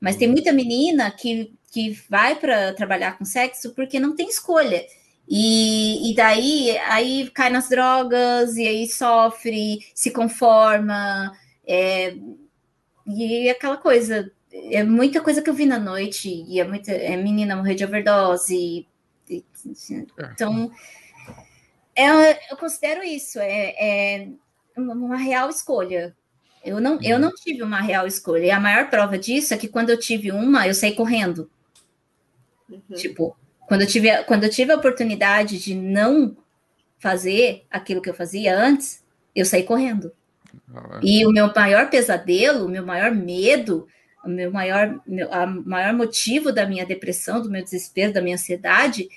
Mas 0.00 0.16
tem 0.16 0.28
uhum. 0.28 0.34
muita 0.34 0.52
menina 0.52 1.10
que, 1.10 1.52
que 1.70 1.90
vai 2.08 2.34
para 2.34 2.72
trabalhar 2.74 3.16
com 3.18 3.24
sexo 3.24 3.72
porque 3.74 4.00
não 4.00 4.14
tem 4.16 4.28
escolha. 4.28 4.84
E, 5.28 6.10
e 6.10 6.14
daí 6.14 6.76
aí 6.78 7.30
cai 7.34 7.50
nas 7.50 7.68
drogas, 7.68 8.56
e 8.56 8.66
aí 8.66 8.88
sofre, 8.88 9.80
se 9.94 10.10
conforma. 10.10 11.32
É, 11.66 12.14
e 13.08 13.48
aquela 13.48 13.76
coisa, 13.78 14.30
é 14.52 14.82
muita 14.84 15.20
coisa 15.20 15.40
que 15.40 15.48
eu 15.48 15.54
vi 15.54 15.64
na 15.64 15.78
noite, 15.78 16.44
e 16.46 16.60
é 16.60 16.64
muita 16.64 16.92
é 16.92 17.16
menina 17.16 17.56
morrer 17.56 17.74
de 17.74 17.84
overdose. 17.84 18.86
E, 19.28 19.44
assim, 19.70 20.06
é. 20.18 20.30
então, 20.32 20.70
é, 21.94 22.52
eu 22.52 22.56
considero 22.56 23.02
isso, 23.02 23.38
é, 23.40 23.74
é, 23.78 24.28
uma 24.76 25.16
real 25.16 25.48
escolha. 25.48 26.14
Eu 26.64 26.80
não, 26.80 27.00
eu 27.02 27.16
uhum. 27.16 27.22
não 27.22 27.34
tive 27.34 27.62
uma 27.62 27.80
real 27.80 28.06
escolha. 28.06 28.44
E 28.44 28.50
a 28.50 28.60
maior 28.60 28.90
prova 28.90 29.16
disso 29.16 29.54
é 29.54 29.56
que 29.56 29.68
quando 29.68 29.90
eu 29.90 29.98
tive 29.98 30.30
uma, 30.30 30.66
eu 30.66 30.74
saí 30.74 30.94
correndo. 30.94 31.50
Uhum. 32.68 32.80
Tipo, 32.94 33.36
quando 33.66 33.82
eu, 33.82 33.86
tive, 33.86 34.22
quando 34.24 34.44
eu 34.44 34.50
tive 34.50 34.72
a 34.72 34.76
oportunidade 34.76 35.58
de 35.58 35.74
não 35.74 36.36
fazer 36.98 37.64
aquilo 37.70 38.02
que 38.02 38.10
eu 38.10 38.14
fazia 38.14 38.58
antes, 38.58 39.02
eu 39.34 39.46
saí 39.46 39.62
correndo. 39.62 40.12
E 41.02 41.26
o 41.26 41.30
meu 41.30 41.52
maior 41.54 41.90
pesadelo, 41.90 42.66
o 42.66 42.68
meu 42.68 42.84
maior 42.84 43.10
medo, 43.10 43.86
o 44.24 44.28
meu 44.28 44.50
maior, 44.50 45.00
meu, 45.06 45.32
a 45.32 45.46
maior 45.46 45.92
motivo 45.92 46.52
da 46.52 46.66
minha 46.66 46.84
depressão, 46.84 47.40
do 47.40 47.50
meu 47.50 47.62
desespero, 47.62 48.12
da 48.12 48.20
minha 48.20 48.36
ansiedade 48.36 49.08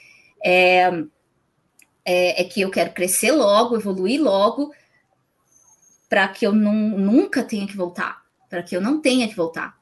é, 0.43 0.89
é, 2.05 2.41
é 2.41 2.43
que 2.43 2.61
eu 2.61 2.69
quero 2.69 2.91
crescer 2.91 3.31
logo, 3.31 3.75
evoluir 3.75 4.21
logo, 4.21 4.73
para 6.09 6.27
que 6.27 6.45
eu 6.45 6.51
não, 6.51 6.73
nunca 6.73 7.43
tenha 7.43 7.67
que 7.67 7.77
voltar, 7.77 8.23
para 8.49 8.63
que 8.63 8.75
eu 8.75 8.81
não 8.81 9.01
tenha 9.01 9.27
que 9.27 9.35
voltar. 9.35 9.79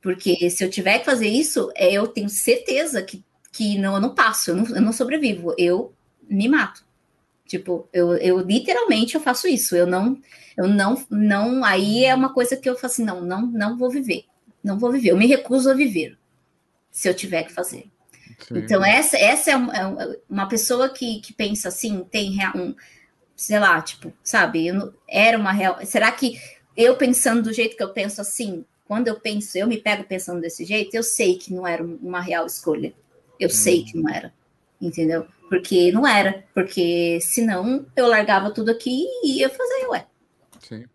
Porque 0.00 0.50
se 0.50 0.64
eu 0.64 0.70
tiver 0.70 0.98
que 0.98 1.04
fazer 1.04 1.28
isso, 1.28 1.70
é, 1.76 1.92
eu 1.92 2.08
tenho 2.08 2.28
certeza 2.28 3.02
que, 3.02 3.24
que 3.52 3.78
não, 3.78 3.94
eu 3.94 4.00
não 4.00 4.14
passo, 4.14 4.50
eu 4.50 4.56
não, 4.56 4.66
eu 4.66 4.80
não 4.80 4.92
sobrevivo, 4.92 5.54
eu 5.56 5.94
me 6.28 6.48
mato. 6.48 6.84
Tipo, 7.52 7.86
eu, 7.92 8.14
eu 8.14 8.38
literalmente 8.38 9.14
eu 9.14 9.20
faço 9.20 9.46
isso. 9.46 9.76
Eu 9.76 9.86
não, 9.86 10.18
eu 10.56 10.66
não, 10.66 11.04
não. 11.10 11.62
Aí 11.62 12.02
é 12.02 12.14
uma 12.14 12.32
coisa 12.32 12.56
que 12.56 12.66
eu 12.66 12.74
faço 12.74 12.94
assim, 12.94 13.04
não, 13.04 13.20
não, 13.20 13.44
não 13.44 13.76
vou 13.76 13.90
viver. 13.90 14.24
Não 14.64 14.78
vou 14.78 14.90
viver. 14.90 15.10
Eu 15.10 15.18
me 15.18 15.26
recuso 15.26 15.70
a 15.70 15.74
viver 15.74 16.16
se 16.90 17.10
eu 17.10 17.12
tiver 17.12 17.42
que 17.42 17.52
fazer. 17.52 17.90
Sim. 18.38 18.56
Então, 18.56 18.82
essa, 18.82 19.18
essa 19.18 19.50
é 19.50 19.56
uma, 19.56 19.76
é 19.76 20.16
uma, 20.30 20.48
pessoa 20.48 20.88
que, 20.88 21.20
que 21.20 21.34
pensa 21.34 21.68
assim, 21.68 22.06
tem 22.10 22.38
um, 22.56 22.74
sei 23.36 23.58
lá, 23.58 23.82
tipo, 23.82 24.14
sabe, 24.24 24.66
eu, 24.66 24.94
era 25.06 25.36
uma 25.36 25.52
real. 25.52 25.84
Será 25.84 26.10
que 26.10 26.40
eu 26.74 26.96
pensando 26.96 27.42
do 27.42 27.52
jeito 27.52 27.76
que 27.76 27.82
eu 27.82 27.92
penso 27.92 28.22
assim, 28.22 28.64
quando 28.88 29.08
eu 29.08 29.20
penso, 29.20 29.58
eu 29.58 29.66
me 29.66 29.76
pego 29.76 30.04
pensando 30.04 30.40
desse 30.40 30.64
jeito, 30.64 30.94
eu 30.94 31.02
sei 31.02 31.36
que 31.36 31.52
não 31.52 31.66
era 31.66 31.84
uma 31.84 32.22
real 32.22 32.46
escolha. 32.46 32.94
Eu 33.38 33.48
hum. 33.48 33.52
sei 33.52 33.84
que 33.84 33.98
não 33.98 34.08
era. 34.08 34.32
Entendeu? 34.80 35.26
Porque 35.52 35.92
não 35.92 36.06
era, 36.06 36.42
porque 36.54 37.18
senão 37.20 37.84
eu 37.94 38.06
largava 38.06 38.50
tudo 38.50 38.70
aqui 38.70 39.04
e 39.22 39.40
ia 39.40 39.50
fazer, 39.50 39.86
ué. 39.90 40.06
Sim. 40.58 40.86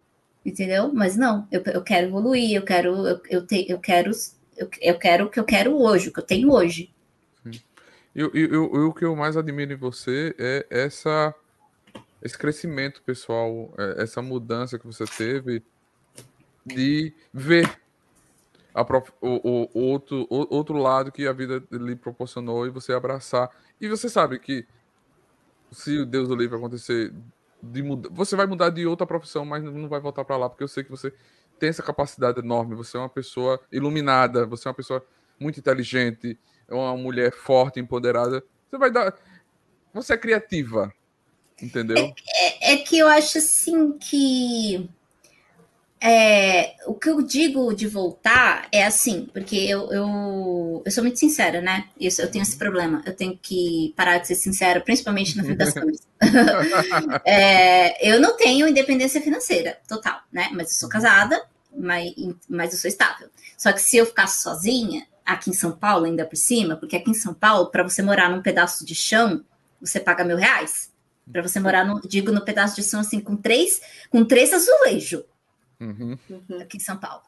Entendeu? 0.44 0.92
Mas 0.92 1.16
não, 1.16 1.48
eu, 1.52 1.62
eu 1.68 1.84
quero 1.84 2.08
evoluir, 2.08 2.56
eu 2.56 2.64
quero, 2.64 3.06
eu, 3.06 3.22
eu, 3.30 3.46
te, 3.46 3.70
eu 3.70 3.78
quero, 3.78 4.10
eu, 4.58 4.68
eu 4.82 4.98
quero 4.98 5.26
o 5.26 5.30
que 5.30 5.40
eu 5.40 5.44
quero 5.44 5.80
hoje, 5.80 6.10
o 6.10 6.12
que 6.12 6.20
eu 6.22 6.26
tenho 6.26 6.52
hoje. 6.52 6.92
Sim. 7.44 7.62
E, 8.16 8.22
e, 8.22 8.40
e, 8.46 8.58
o 8.58 8.92
que 8.92 9.06
eu 9.06 9.16
mais 9.16 9.38
admiro 9.38 9.74
em 9.74 9.78
você 9.78 10.34
é 10.40 10.66
essa 10.72 11.36
esse 12.20 12.36
crescimento 12.36 13.04
pessoal, 13.04 13.72
é, 13.78 14.02
essa 14.02 14.24
mudança 14.24 14.80
que 14.80 14.88
você 14.88 15.06
teve 15.06 15.62
de 16.66 17.14
ver 17.32 17.80
a, 18.74 18.82
o, 19.22 19.70
o, 19.74 19.82
outro, 19.82 20.26
o, 20.32 20.56
outro 20.56 20.78
lado 20.78 21.12
que 21.12 21.28
a 21.28 21.32
vida 21.32 21.64
lhe 21.72 21.96
proporcionou 21.96 22.66
e 22.66 22.72
você 22.72 22.92
abraçar. 22.92 23.52
E 23.80 23.88
você 23.88 24.10
sabe 24.10 24.40
que 24.40 24.66
se 25.72 26.00
o 26.00 26.06
Deus 26.06 26.28
do 26.28 26.36
livre 26.36 26.58
acontecer 26.58 27.14
de 27.62 27.84
mudar, 27.84 28.10
você 28.12 28.36
vai 28.36 28.46
mudar 28.46 28.70
de 28.70 28.86
outra 28.86 29.06
profissão, 29.06 29.46
mas 29.46 29.64
não 29.64 29.88
vai 29.88 30.00
voltar 30.00 30.24
para 30.24 30.38
lá, 30.38 30.50
porque 30.50 30.64
eu 30.64 30.68
sei 30.68 30.84
que 30.84 30.92
você 30.92 31.14
tem 31.60 31.70
essa 31.70 31.84
capacidade 31.84 32.40
enorme, 32.40 32.76
você 32.76 32.98
é 32.98 33.00
uma 33.00 33.10
pessoa 33.10 33.60
iluminada, 33.72 34.46
você 34.46 34.68
é 34.68 34.70
uma 34.70 34.76
pessoa 34.76 35.06
muito 35.40 35.60
inteligente, 35.60 36.38
é 36.68 36.74
uma 36.74 36.96
mulher 36.96 37.32
forte, 37.32 37.80
empoderada. 37.80 38.44
Você 38.70 38.78
vai 38.78 38.92
dar. 38.92 39.16
Você 39.94 40.14
é 40.14 40.18
criativa, 40.18 40.94
entendeu? 41.62 41.98
É, 41.98 42.72
é, 42.72 42.74
é 42.74 42.78
que 42.78 42.98
eu 42.98 43.08
acho 43.08 43.38
assim 43.38 43.98
que 43.98 44.90
é, 46.00 46.76
o 46.86 46.94
que 46.94 47.10
eu 47.10 47.22
digo 47.24 47.74
de 47.74 47.88
voltar 47.88 48.68
é 48.72 48.86
assim, 48.86 49.28
porque 49.34 49.56
eu, 49.56 49.92
eu, 49.92 50.84
eu 50.86 50.92
sou 50.92 51.04
muito 51.04 51.18
sincera, 51.18 51.60
né? 51.60 51.86
Isso, 52.00 52.22
eu 52.22 52.30
tenho 52.30 52.44
esse 52.44 52.56
problema. 52.56 53.02
Eu 53.06 53.16
tenho 53.16 53.38
que 53.42 53.94
parar 53.96 54.20
de 54.20 54.28
ser 54.28 54.36
sincera, 54.36 54.80
principalmente 54.80 55.36
na 55.36 55.44
frente 55.44 55.58
das 55.58 55.74
câmeras. 55.74 56.02
é, 57.26 58.12
eu 58.12 58.22
não 58.22 58.38
tenho 58.38 58.68
independência 58.68 59.22
financeira 59.22 59.80
total, 59.88 60.22
né? 60.32 60.50
Mas 60.54 60.72
eu 60.72 60.76
sou 60.76 60.90
casada, 60.90 61.44
mas, 61.76 62.14
mas 62.48 62.74
eu 62.74 62.80
sou 62.80 62.88
estável. 62.88 63.30
Só 63.58 63.72
que 63.72 63.82
se 63.82 63.98
eu 63.98 64.06
ficasse 64.06 64.44
sozinha, 64.44 65.08
aqui 65.26 65.50
em 65.50 65.54
São 65.54 65.72
Paulo, 65.72 66.06
ainda 66.06 66.26
por 66.26 66.38
cima, 66.38 66.76
porque 66.76 66.96
aqui 66.96 67.10
em 67.10 67.16
São 67.16 67.34
Paulo, 67.34 67.72
para 67.72 67.84
você 67.84 68.04
morar 68.04 68.30
num 68.30 68.42
pedaço 68.42 68.86
de 68.86 68.94
chão, 68.94 69.44
você 69.82 70.00
paga 70.00 70.24
mil 70.24 70.38
reais. 70.38 70.92
Para 71.30 71.42
você 71.42 71.60
morar, 71.60 71.84
no, 71.84 72.00
digo, 72.02 72.32
no 72.32 72.46
pedaço 72.46 72.76
de 72.76 72.84
chão 72.84 73.00
assim, 73.00 73.20
com 73.20 73.36
três, 73.36 73.82
com 74.12 74.24
três 74.24 74.54
azulejos 74.54 75.24
uhum. 75.80 76.18
aqui 76.62 76.78
em 76.78 76.82
São 76.82 76.98
Paulo. 76.98 77.24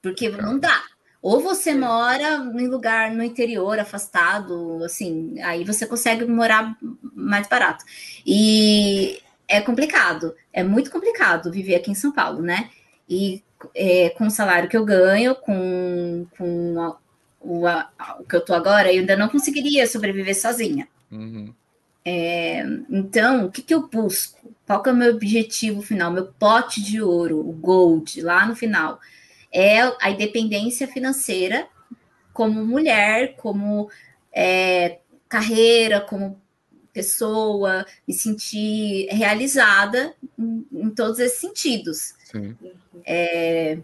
Porque 0.00 0.28
não 0.28 0.58
dá. 0.58 0.82
Ou 1.22 1.40
você 1.40 1.72
mora 1.72 2.34
em 2.58 2.66
lugar 2.66 3.12
no 3.12 3.22
interior, 3.22 3.78
afastado, 3.78 4.82
assim, 4.84 5.40
aí 5.40 5.62
você 5.62 5.86
consegue 5.86 6.24
morar 6.24 6.76
mais 7.14 7.46
barato. 7.46 7.84
E 8.26 9.20
é 9.46 9.60
complicado, 9.60 10.34
é 10.52 10.64
muito 10.64 10.90
complicado 10.90 11.52
viver 11.52 11.76
aqui 11.76 11.92
em 11.92 11.94
São 11.94 12.10
Paulo, 12.10 12.42
né? 12.42 12.70
E 13.08 13.40
é, 13.74 14.10
com 14.10 14.26
o 14.26 14.30
salário 14.30 14.68
que 14.68 14.76
eu 14.76 14.84
ganho, 14.84 15.36
com, 15.36 16.26
com 16.36 16.80
a, 16.80 16.96
o, 17.40 17.66
a, 17.68 17.90
o 18.18 18.24
que 18.24 18.34
eu 18.34 18.44
tô 18.44 18.52
agora, 18.52 18.92
eu 18.92 19.00
ainda 19.00 19.16
não 19.16 19.28
conseguiria 19.28 19.86
sobreviver 19.86 20.38
sozinha. 20.38 20.88
Uhum. 21.10 21.54
É, 22.04 22.64
então, 22.90 23.46
o 23.46 23.50
que, 23.50 23.62
que 23.62 23.74
eu 23.74 23.88
busco? 23.88 24.52
Qual 24.66 24.82
que 24.82 24.88
é 24.88 24.92
o 24.92 24.96
meu 24.96 25.14
objetivo 25.14 25.82
final? 25.82 26.10
Meu 26.10 26.26
pote 26.26 26.82
de 26.82 27.00
ouro, 27.00 27.38
o 27.38 27.52
gold, 27.52 28.20
lá 28.22 28.46
no 28.46 28.56
final 28.56 29.00
é 29.52 29.80
a 30.00 30.10
independência 30.10 30.88
financeira 30.88 31.68
como 32.32 32.64
mulher, 32.64 33.36
como 33.36 33.90
é, 34.32 34.98
carreira, 35.28 36.00
como 36.00 36.40
pessoa, 36.92 37.84
me 38.08 38.14
sentir 38.14 39.06
realizada 39.10 40.14
em, 40.38 40.66
em 40.72 40.90
todos 40.90 41.18
esses 41.18 41.38
sentidos. 41.38 42.14
É, 43.04 43.78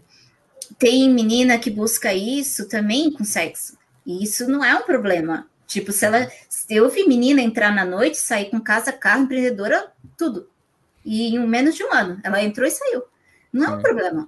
tem 0.79 1.09
menina 1.09 1.59
que 1.59 1.69
busca 1.69 2.13
isso 2.13 2.67
também 2.67 3.11
com 3.11 3.23
sexo, 3.23 3.77
e 4.05 4.23
isso 4.23 4.47
não 4.49 4.63
é 4.63 4.75
um 4.75 4.83
problema. 4.83 5.47
Tipo, 5.69 5.91
se 5.91 6.03
ela. 6.03 6.27
Se 6.49 6.75
eu 6.75 6.89
vi 6.89 7.07
menina 7.07 7.41
entrar 7.41 7.71
na 7.71 7.85
noite, 7.85 8.17
sair 8.17 8.49
com 8.49 8.59
casa, 8.59 8.91
carro, 8.91 9.21
empreendedora, 9.21 9.93
tudo. 10.17 10.49
E 11.05 11.35
em 11.35 11.47
menos 11.47 11.75
de 11.75 11.83
um 11.83 11.93
ano, 11.93 12.19
ela 12.23 12.41
entrou 12.43 12.67
e 12.67 12.71
saiu. 12.71 13.03
Não 13.53 13.65
é 13.65 13.77
um 13.77 13.81
problema. 13.81 14.27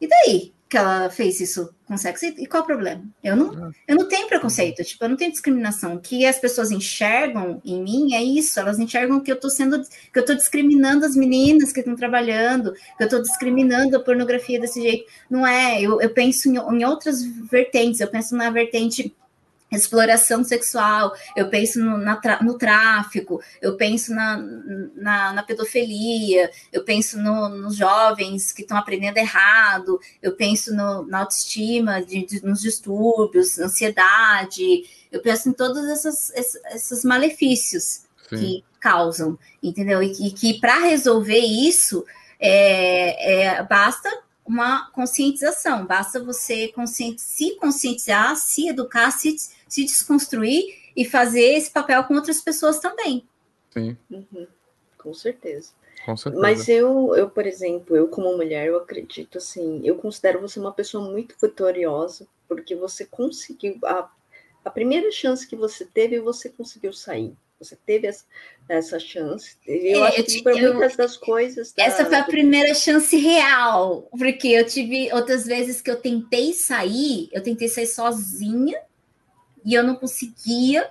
E 0.00 0.08
daí? 0.08 0.54
que 0.70 0.76
ela 0.76 1.10
fez 1.10 1.40
isso 1.40 1.74
com 1.84 1.96
sexo. 1.96 2.26
E, 2.26 2.46
qual 2.46 2.62
o 2.62 2.66
problema? 2.66 3.02
Eu 3.24 3.34
não, 3.34 3.72
eu 3.88 3.96
não 3.96 4.06
tenho 4.06 4.28
preconceito, 4.28 4.84
tipo, 4.84 5.04
eu 5.04 5.08
não 5.08 5.16
tenho 5.16 5.32
discriminação. 5.32 5.96
O 5.96 6.00
que 6.00 6.24
as 6.24 6.38
pessoas 6.38 6.70
enxergam 6.70 7.60
em 7.64 7.82
mim 7.82 8.14
é 8.14 8.22
isso, 8.22 8.60
elas 8.60 8.78
enxergam 8.78 9.18
que 9.18 9.32
eu 9.32 9.34
estou 9.34 9.50
sendo, 9.50 9.82
que 9.82 10.18
eu 10.18 10.24
tô 10.24 10.32
discriminando 10.32 11.04
as 11.04 11.16
meninas 11.16 11.72
que 11.72 11.80
estão 11.80 11.96
trabalhando, 11.96 12.72
que 12.72 13.02
eu 13.02 13.06
estou 13.06 13.20
discriminando 13.20 13.96
a 13.96 14.00
pornografia 14.00 14.60
desse 14.60 14.80
jeito. 14.80 15.10
Não 15.28 15.44
é, 15.44 15.82
eu, 15.82 16.00
eu 16.00 16.10
penso 16.10 16.48
em, 16.48 16.54
em 16.54 16.84
outras 16.84 17.20
vertentes, 17.24 17.98
eu 17.98 18.06
penso 18.06 18.36
na 18.36 18.48
vertente 18.48 19.12
exploração 19.76 20.42
sexual, 20.42 21.14
eu 21.36 21.48
penso 21.48 21.78
no, 21.78 21.96
na, 21.96 22.20
no 22.42 22.58
tráfico, 22.58 23.40
eu 23.62 23.76
penso 23.76 24.12
na, 24.12 24.36
na, 24.96 25.32
na 25.32 25.42
pedofilia, 25.42 26.50
eu 26.72 26.84
penso 26.84 27.18
no, 27.18 27.48
nos 27.48 27.76
jovens 27.76 28.52
que 28.52 28.62
estão 28.62 28.76
aprendendo 28.76 29.18
errado, 29.18 30.00
eu 30.20 30.32
penso 30.32 30.74
no, 30.74 31.06
na 31.06 31.20
autoestima, 31.20 32.02
de, 32.02 32.26
de, 32.26 32.44
nos 32.44 32.60
distúrbios, 32.60 33.58
ansiedade, 33.58 34.84
eu 35.12 35.22
penso 35.22 35.48
em 35.48 35.52
todos 35.52 35.84
esses, 35.88 36.30
esses, 36.30 36.60
esses 36.72 37.04
malefícios 37.04 38.02
Sim. 38.28 38.36
que 38.36 38.64
causam, 38.80 39.38
entendeu? 39.62 40.02
E, 40.02 40.12
e 40.26 40.30
que 40.30 40.58
para 40.58 40.78
resolver 40.80 41.38
isso 41.38 42.04
é, 42.40 43.44
é, 43.44 43.62
basta 43.62 44.08
uma 44.44 44.90
conscientização, 44.90 45.86
basta 45.86 46.22
você 46.22 46.68
conscienti 46.68 47.20
se 47.20 47.54
conscientizar, 47.56 48.34
se 48.34 48.68
educar, 48.68 49.12
se 49.12 49.36
se 49.70 49.84
desconstruir 49.84 50.74
e 50.96 51.04
fazer 51.04 51.54
esse 51.54 51.70
papel 51.70 52.04
com 52.04 52.14
outras 52.14 52.42
pessoas 52.42 52.80
também. 52.80 53.24
Sim. 53.70 53.96
Uhum. 54.10 54.46
Com 54.98 55.14
certeza. 55.14 55.70
Com 56.04 56.16
certeza. 56.16 56.42
Mas 56.42 56.68
eu, 56.68 57.14
eu, 57.14 57.30
por 57.30 57.46
exemplo, 57.46 57.96
eu 57.96 58.08
como 58.08 58.36
mulher, 58.36 58.66
eu 58.66 58.76
acredito 58.76 59.38
assim, 59.38 59.80
eu 59.84 59.96
considero 59.96 60.40
você 60.40 60.58
uma 60.58 60.72
pessoa 60.72 61.08
muito 61.08 61.36
vitoriosa, 61.40 62.26
porque 62.48 62.74
você 62.74 63.04
conseguiu, 63.04 63.78
a, 63.84 64.10
a 64.64 64.70
primeira 64.70 65.10
chance 65.10 65.46
que 65.46 65.56
você 65.56 65.84
teve, 65.84 66.18
você 66.20 66.48
conseguiu 66.48 66.92
sair. 66.92 67.32
Você 67.60 67.76
teve 67.84 68.06
essa, 68.06 68.24
essa 68.66 68.98
chance. 68.98 69.56
Eu 69.66 70.02
é, 70.02 70.08
acho 70.08 70.24
que 70.24 70.42
por 70.42 70.54
muitas 70.54 70.96
das 70.96 71.16
coisas. 71.18 71.72
Da, 71.72 71.84
essa 71.84 72.06
foi 72.06 72.14
a 72.14 72.24
primeira 72.24 72.74
chance 72.74 73.14
real, 73.18 74.08
porque 74.18 74.48
eu 74.48 74.66
tive 74.66 75.12
outras 75.12 75.44
vezes 75.44 75.82
que 75.82 75.90
eu 75.90 76.00
tentei 76.00 76.54
sair, 76.54 77.28
eu 77.30 77.42
tentei 77.42 77.68
sair 77.68 77.86
sozinha, 77.86 78.80
e 79.64 79.74
eu 79.74 79.82
não 79.82 79.96
conseguia 79.96 80.90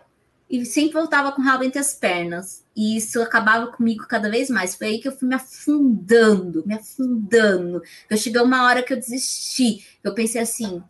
e 0.50 0.66
sempre 0.66 0.94
voltava 0.94 1.32
com 1.32 1.42
o 1.42 1.46
rabo 1.46 1.64
entre 1.64 1.80
as 1.80 1.94
pernas. 1.94 2.66
E 2.76 2.98
isso 2.98 3.22
acabava 3.22 3.68
comigo 3.68 4.08
cada 4.08 4.30
vez 4.30 4.50
mais. 4.50 4.76
Foi 4.76 4.88
aí 4.88 5.00
que 5.00 5.08
eu 5.08 5.12
fui 5.12 5.28
me 5.28 5.36
afundando, 5.36 6.64
me 6.66 6.74
afundando. 6.74 7.84
Eu 8.10 8.18
cheguei 8.18 8.42
uma 8.42 8.64
hora 8.66 8.82
que 8.82 8.92
eu 8.92 8.98
desisti. 8.98 9.86
Eu 10.04 10.14
pensei 10.14 10.42
assim: 10.42 10.82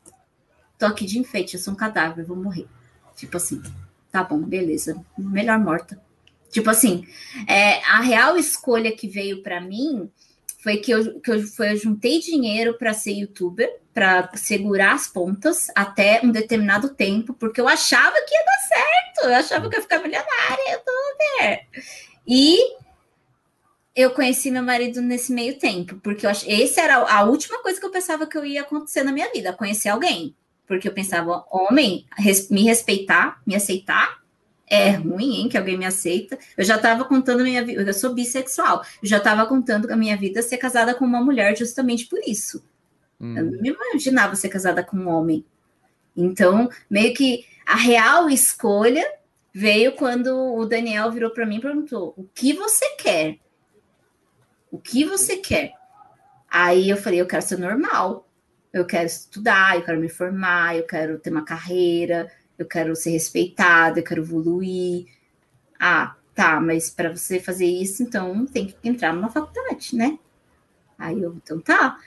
tô 0.78 0.86
aqui 0.86 1.06
de 1.06 1.20
enfeite, 1.20 1.56
eu 1.56 1.60
sou 1.60 1.74
um 1.74 1.78
cadáver, 1.78 2.26
vou 2.26 2.38
morrer. 2.38 2.68
Tipo 3.16 3.36
assim, 3.36 3.62
tá 4.12 4.24
bom, 4.24 4.42
beleza, 4.42 5.04
melhor 5.18 5.60
morta. 5.60 6.02
Tipo 6.50 6.70
assim, 6.70 7.06
é, 7.48 7.84
a 7.84 8.00
real 8.00 8.38
escolha 8.38 8.96
que 8.96 9.08
veio 9.08 9.44
para 9.44 9.60
mim 9.60 10.10
foi 10.60 10.78
que 10.78 10.92
eu, 10.92 11.20
que 11.22 11.32
eu, 11.32 11.42
foi, 11.48 11.72
eu 11.72 11.78
juntei 11.78 12.20
dinheiro 12.20 12.78
para 12.78 12.94
ser 12.94 13.14
youtuber, 13.14 13.80
para 13.94 14.30
segurar 14.36 14.94
as 14.94 15.08
pontas 15.08 15.68
até 15.74 16.20
um 16.22 16.32
determinado 16.32 16.90
tempo, 16.90 17.34
porque 17.34 17.60
eu 17.60 17.68
achava 17.68 18.16
que 18.28 18.36
ia 18.36 18.46
dar 18.46 18.60
certo, 18.60 19.30
eu 19.30 19.36
achava 19.36 19.70
que 19.70 19.78
ia 19.78 19.82
ficar 19.82 20.00
milionária, 20.00 20.72
youtuber. 20.72 21.68
E 22.28 22.76
eu 23.96 24.12
conheci 24.12 24.52
meu 24.52 24.62
marido 24.62 25.02
nesse 25.02 25.32
meio 25.32 25.58
tempo, 25.58 25.96
porque 26.04 26.26
eu 26.26 26.30
ach... 26.30 26.46
esse 26.46 26.80
era 26.80 26.98
a 26.98 27.24
última 27.24 27.62
coisa 27.62 27.80
que 27.80 27.86
eu 27.86 27.92
pensava 27.92 28.28
que 28.28 28.38
eu 28.38 28.46
ia 28.46 28.62
acontecer 28.62 29.04
na 29.04 29.14
minha 29.14 29.32
vida, 29.32 29.54
conhecer 29.54 29.90
alguém. 29.90 30.36
Porque 30.68 30.88
eu 30.88 30.94
pensava, 30.94 31.46
homem, 31.50 32.06
res... 32.18 32.50
me 32.50 32.64
respeitar, 32.64 33.42
me 33.48 33.56
aceitar, 33.56 34.19
é 34.70 34.92
ruim, 34.92 35.42
hein, 35.42 35.50
que 35.50 35.58
alguém 35.58 35.78
me 35.78 35.86
aceita. 35.86 36.38
Eu 36.56 36.64
já 36.64 36.76
estava 36.76 37.04
contando 37.06 37.42
a 37.42 37.44
minha 37.44 37.66
vida, 37.66 37.82
eu 37.82 37.94
sou 37.94 38.14
bissexual, 38.14 38.84
eu 39.02 39.10
já 39.10 39.18
estava 39.18 39.46
contando 39.46 39.92
a 39.92 39.96
minha 39.96 40.16
vida 40.16 40.42
ser 40.42 40.58
casada 40.58 40.94
com 40.94 41.04
uma 41.04 41.24
mulher 41.24 41.58
justamente 41.58 42.06
por 42.06 42.20
isso. 42.26 42.64
Hum. 43.20 43.38
Eu 43.38 43.46
não 43.46 43.62
me 43.62 43.70
imaginava 43.70 44.36
ser 44.36 44.50
casada 44.50 44.84
com 44.84 44.96
um 44.96 45.10
homem. 45.10 45.44
Então, 46.16 46.70
meio 46.90 47.14
que 47.14 47.46
a 47.66 47.76
real 47.76 48.30
escolha 48.30 49.06
veio 49.54 49.94
quando 49.94 50.56
o 50.56 50.66
Daniel 50.66 51.12
virou 51.12 51.32
para 51.32 51.46
mim 51.46 51.58
e 51.58 51.62
perguntou: 51.62 52.14
o 52.16 52.24
que 52.34 52.54
você 52.54 52.96
quer? 52.96 53.38
O 54.72 54.78
que 54.78 55.04
você 55.04 55.38
quer? 55.38 55.74
Aí 56.50 56.90
eu 56.90 56.98
falei: 56.98 57.20
eu 57.20 57.28
quero 57.28 57.42
ser 57.42 57.58
normal. 57.58 58.28
Eu 58.72 58.86
quero 58.86 59.08
estudar, 59.08 59.76
eu 59.76 59.84
quero 59.84 60.00
me 60.00 60.10
formar, 60.10 60.78
eu 60.78 60.86
quero 60.86 61.18
ter 61.18 61.32
uma 61.32 61.44
carreira, 61.44 62.32
eu 62.60 62.66
quero 62.68 62.96
ser 62.96 63.12
respeitada, 63.12 64.00
eu 64.00 64.04
quero 64.04 64.22
evoluir. 64.22 65.08
Ah, 65.80 66.16
tá, 66.36 66.60
mas 66.60 66.90
para 66.90 67.16
você 67.16 67.40
fazer 67.40 67.66
isso, 67.66 68.04
então 68.04 68.46
tem 68.46 68.68
que 68.68 68.90
entrar 68.90 69.14
numa 69.14 69.30
faculdade, 69.30 69.96
né? 69.96 70.20
Aí 70.98 71.22
eu, 71.22 71.34
então 71.36 71.60
tá, 71.62 71.98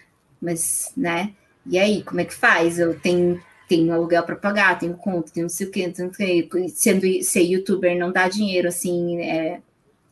mas, 0.41 0.93
né? 0.95 1.35
E 1.65 1.79
aí, 1.79 2.03
como 2.03 2.20
é 2.20 2.24
que 2.24 2.35
faz? 2.35 2.79
Eu 2.79 2.99
tenho, 3.01 3.43
tenho 3.66 3.93
aluguel 3.93 4.23
para 4.24 4.37
pagar, 4.37 4.79
tenho 4.79 4.95
conta, 4.95 5.33
tenho 5.33 5.45
não 5.45 5.49
sei 5.49 5.66
o 5.66 5.70
que, 5.70 6.69
sendo 6.69 7.23
ser 7.23 7.43
youtuber 7.43 7.99
não 7.99 8.12
dá 8.12 8.29
dinheiro, 8.29 8.69
assim, 8.69 9.20
é, 9.23 9.62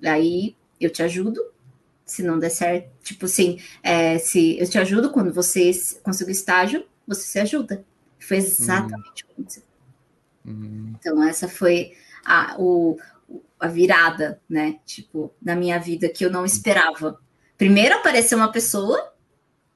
aí 0.02 0.56
eu 0.80 0.88
te 0.88 1.02
ajudo, 1.02 1.44
se 2.06 2.22
não 2.22 2.38
der 2.38 2.50
certo, 2.50 2.90
tipo 3.02 3.26
assim, 3.26 3.58
é, 3.82 4.18
se 4.18 4.58
eu 4.58 4.68
te 4.68 4.78
ajudo 4.78 5.10
quando 5.10 5.32
você 5.32 5.70
conseguir 6.02 6.32
estágio, 6.32 6.86
você 7.06 7.22
se 7.22 7.38
ajuda. 7.38 7.84
Foi 8.18 8.38
exatamente 8.38 9.24
o 9.24 9.26
que 9.26 9.32
aconteceu. 9.32 9.69
Uhum. 10.44 10.94
Então, 10.98 11.22
essa 11.22 11.48
foi 11.48 11.92
a, 12.24 12.56
o, 12.58 12.98
a 13.58 13.68
virada, 13.68 14.40
né? 14.48 14.78
Tipo, 14.84 15.32
na 15.40 15.54
minha 15.54 15.78
vida 15.78 16.08
que 16.08 16.24
eu 16.24 16.30
não 16.30 16.44
esperava. 16.44 17.18
Primeiro 17.56 17.94
apareceu 17.96 18.38
uma 18.38 18.50
pessoa, 18.50 19.12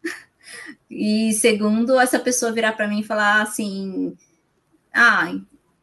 e 0.90 1.32
segundo, 1.34 1.98
essa 2.00 2.18
pessoa 2.18 2.52
virar 2.52 2.72
para 2.72 2.88
mim 2.88 3.00
e 3.00 3.04
falar 3.04 3.42
assim: 3.42 4.16
Ah, 4.92 5.32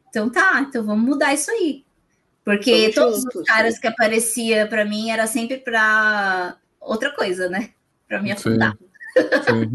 então 0.10 0.30
tá, 0.30 0.60
então 0.62 0.84
vamos 0.84 1.06
mudar 1.06 1.34
isso 1.34 1.52
aí. 1.52 1.86
Porque 2.44 2.91
todos 2.91 3.22
juntos, 3.22 3.41
os 3.41 3.48
caras 3.48 3.78
que 3.78 3.88
aparecia 3.88 4.68
para 4.68 4.84
mim 4.84 5.12
era 5.12 5.28
sempre 5.28 5.58
para 5.58 6.58
outra 6.80 7.14
coisa, 7.14 7.48
né? 7.48 7.70
Para 8.08 8.22
me 8.22 8.32
afundar. 8.32 8.76
Sim. 8.76 8.88
Sim. 9.45 9.72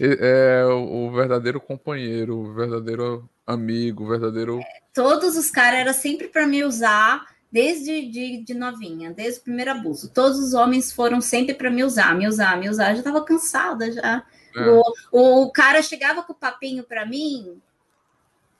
é 0.00 0.64
o 0.64 1.10
verdadeiro 1.12 1.60
companheiro, 1.60 2.38
o 2.38 2.54
verdadeiro 2.54 3.28
amigo, 3.48 4.06
verdadeiro. 4.06 4.60
Todos 4.92 5.36
os 5.36 5.50
caras 5.50 5.80
eram 5.80 5.92
sempre 5.94 6.28
para 6.28 6.46
me 6.46 6.62
usar 6.64 7.26
desde 7.50 8.06
de, 8.10 8.44
de, 8.44 8.54
novinha, 8.54 9.10
desde 9.10 9.40
o 9.40 9.44
primeiro 9.44 9.70
abuso. 9.70 10.10
Todos 10.10 10.38
os 10.38 10.52
homens 10.52 10.92
foram 10.92 11.20
sempre 11.20 11.54
para 11.54 11.70
me 11.70 11.82
usar, 11.82 12.14
me 12.14 12.28
usar, 12.28 12.58
me 12.58 12.68
usar. 12.68 12.90
Eu 12.90 12.96
já 12.96 13.00
estava 13.00 13.24
cansada 13.24 13.90
já. 13.90 14.26
É. 14.54 14.70
O, 15.10 15.44
o 15.44 15.52
cara 15.52 15.80
chegava 15.82 16.22
com 16.22 16.32
o 16.32 16.36
papinho 16.36 16.84
para 16.84 17.06
mim, 17.06 17.60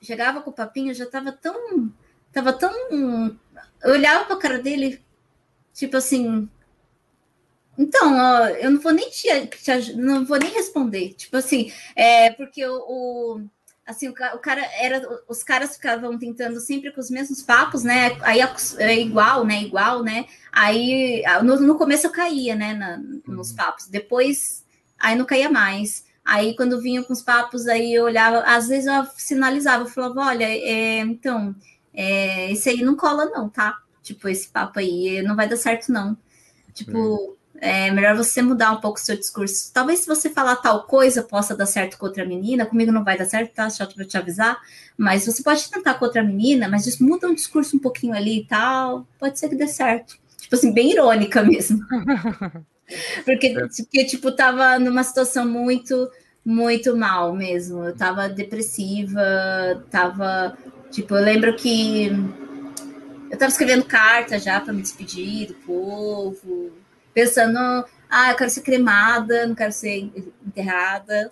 chegava 0.01 0.41
com 0.41 0.49
o 0.49 0.53
papinho, 0.53 0.89
eu 0.89 0.95
já 0.95 1.05
estava 1.05 1.31
tão, 1.31 1.91
tava 2.31 2.53
tão, 2.53 2.71
eu 3.83 3.91
olhava 3.91 4.25
para 4.25 4.37
cara 4.37 4.59
dele, 4.59 5.03
tipo 5.73 5.97
assim, 5.97 6.49
Então, 7.77 8.17
ó, 8.17 8.47
eu 8.47 8.71
não 8.71 8.79
vou 8.79 8.91
nem 8.91 9.09
te, 9.09 9.27
te, 9.47 9.93
não 9.93 10.25
vou 10.25 10.37
nem 10.39 10.51
responder. 10.51 11.13
Tipo 11.13 11.37
assim, 11.37 11.71
é 11.95 12.31
porque 12.31 12.65
o, 12.65 12.77
o 12.87 13.49
assim, 13.89 14.07
o, 14.07 14.11
o, 14.11 14.37
cara 14.37 14.61
era, 14.79 15.01
os 15.27 15.41
caras 15.41 15.73
ficavam 15.75 16.17
tentando 16.17 16.59
sempre 16.59 16.91
com 16.91 17.01
os 17.01 17.09
mesmos 17.09 17.41
papos, 17.41 17.83
né? 17.83 18.15
Aí 18.21 18.39
é 18.77 18.99
igual, 18.99 19.43
né? 19.43 19.63
Igual, 19.63 20.03
né? 20.03 20.27
Aí 20.51 21.23
no, 21.43 21.59
no 21.59 21.75
começo 21.75 22.05
eu 22.05 22.11
caía, 22.11 22.55
né? 22.55 22.73
Na, 22.73 22.97
nos 23.27 23.49
uhum. 23.49 23.55
papos. 23.55 23.87
Depois, 23.87 24.63
aí 24.99 25.15
não 25.15 25.25
caía 25.25 25.49
mais. 25.49 26.05
Aí 26.23 26.55
quando 26.55 26.79
vinha 26.79 27.03
com 27.03 27.11
os 27.11 27.23
papos, 27.23 27.67
aí 27.67 27.91
eu 27.95 28.05
olhava, 28.05 28.41
às 28.41 28.67
vezes 28.67 28.85
eu 28.85 29.07
sinalizava, 29.17 29.85
eu 29.85 29.89
falava, 29.89 30.21
olha, 30.21 30.45
é, 30.45 30.99
então, 30.99 31.55
é, 31.91 32.51
esse 32.51 32.69
aí 32.69 32.83
não 32.83 32.95
cola 32.95 33.25
não, 33.25 33.49
tá? 33.49 33.79
Tipo, 34.03 34.29
esse 34.29 34.49
papo 34.49 34.77
aí 34.77 35.23
não 35.23 35.35
vai 35.35 35.49
dar 35.49 35.57
certo 35.57 35.91
não. 35.91 36.15
Tipo, 36.75 37.35
é 37.61 37.91
melhor 37.91 38.15
você 38.15 38.41
mudar 38.41 38.71
um 38.71 38.79
pouco 38.79 38.97
o 38.97 39.01
seu 39.01 39.17
discurso. 39.17 39.71
Talvez 39.73 39.99
se 39.99 40.07
você 40.07 40.29
falar 40.29 40.55
tal 40.57 40.83
coisa 40.83 41.21
possa 41.21 41.55
dar 41.55 41.65
certo 41.65 41.97
com 41.97 42.05
outra 42.05 42.25
menina, 42.25 42.65
comigo 42.65 42.91
não 42.91 43.03
vai 43.03 43.17
dar 43.17 43.25
certo, 43.25 43.53
tá? 43.53 43.69
Só 43.69 43.85
para 43.85 44.05
te 44.05 44.17
avisar. 44.17 44.57
Mas 44.97 45.25
você 45.25 45.43
pode 45.43 45.69
tentar 45.69 45.95
com 45.95 46.05
outra 46.05 46.23
menina, 46.23 46.67
mas 46.67 46.99
muda 46.99 47.27
um 47.27 47.35
discurso 47.35 47.75
um 47.75 47.79
pouquinho 47.79 48.13
ali 48.13 48.39
e 48.39 48.45
tal, 48.45 49.05
pode 49.19 49.37
ser 49.37 49.49
que 49.49 49.55
dê 49.55 49.67
certo. 49.67 50.17
Tipo 50.37 50.55
assim, 50.55 50.73
bem 50.73 50.91
irônica 50.91 51.43
mesmo. 51.43 51.79
porque, 53.25 53.53
porque, 53.53 54.05
tipo, 54.05 54.31
tava 54.31 54.79
numa 54.79 55.03
situação 55.03 55.45
muito, 55.45 56.09
muito 56.45 56.95
mal 56.95 57.35
mesmo. 57.35 57.83
Eu 57.83 57.95
tava 57.95 58.29
depressiva, 58.29 59.21
tava. 59.91 60.57
Tipo, 60.91 61.15
eu 61.15 61.23
lembro 61.23 61.55
que 61.55 62.07
eu 63.29 63.37
tava 63.37 63.51
escrevendo 63.51 63.85
carta 63.85 64.39
já 64.39 64.59
para 64.59 64.73
me 64.73 64.81
despedir 64.81 65.49
do 65.49 65.53
povo 65.55 66.71
pensando, 67.19 67.85
ah, 68.09 68.31
eu 68.31 68.37
quero 68.37 68.49
ser 68.49 68.61
cremada, 68.61 69.45
não 69.45 69.53
quero 69.53 69.73
ser 69.73 70.09
enterrada, 70.45 71.31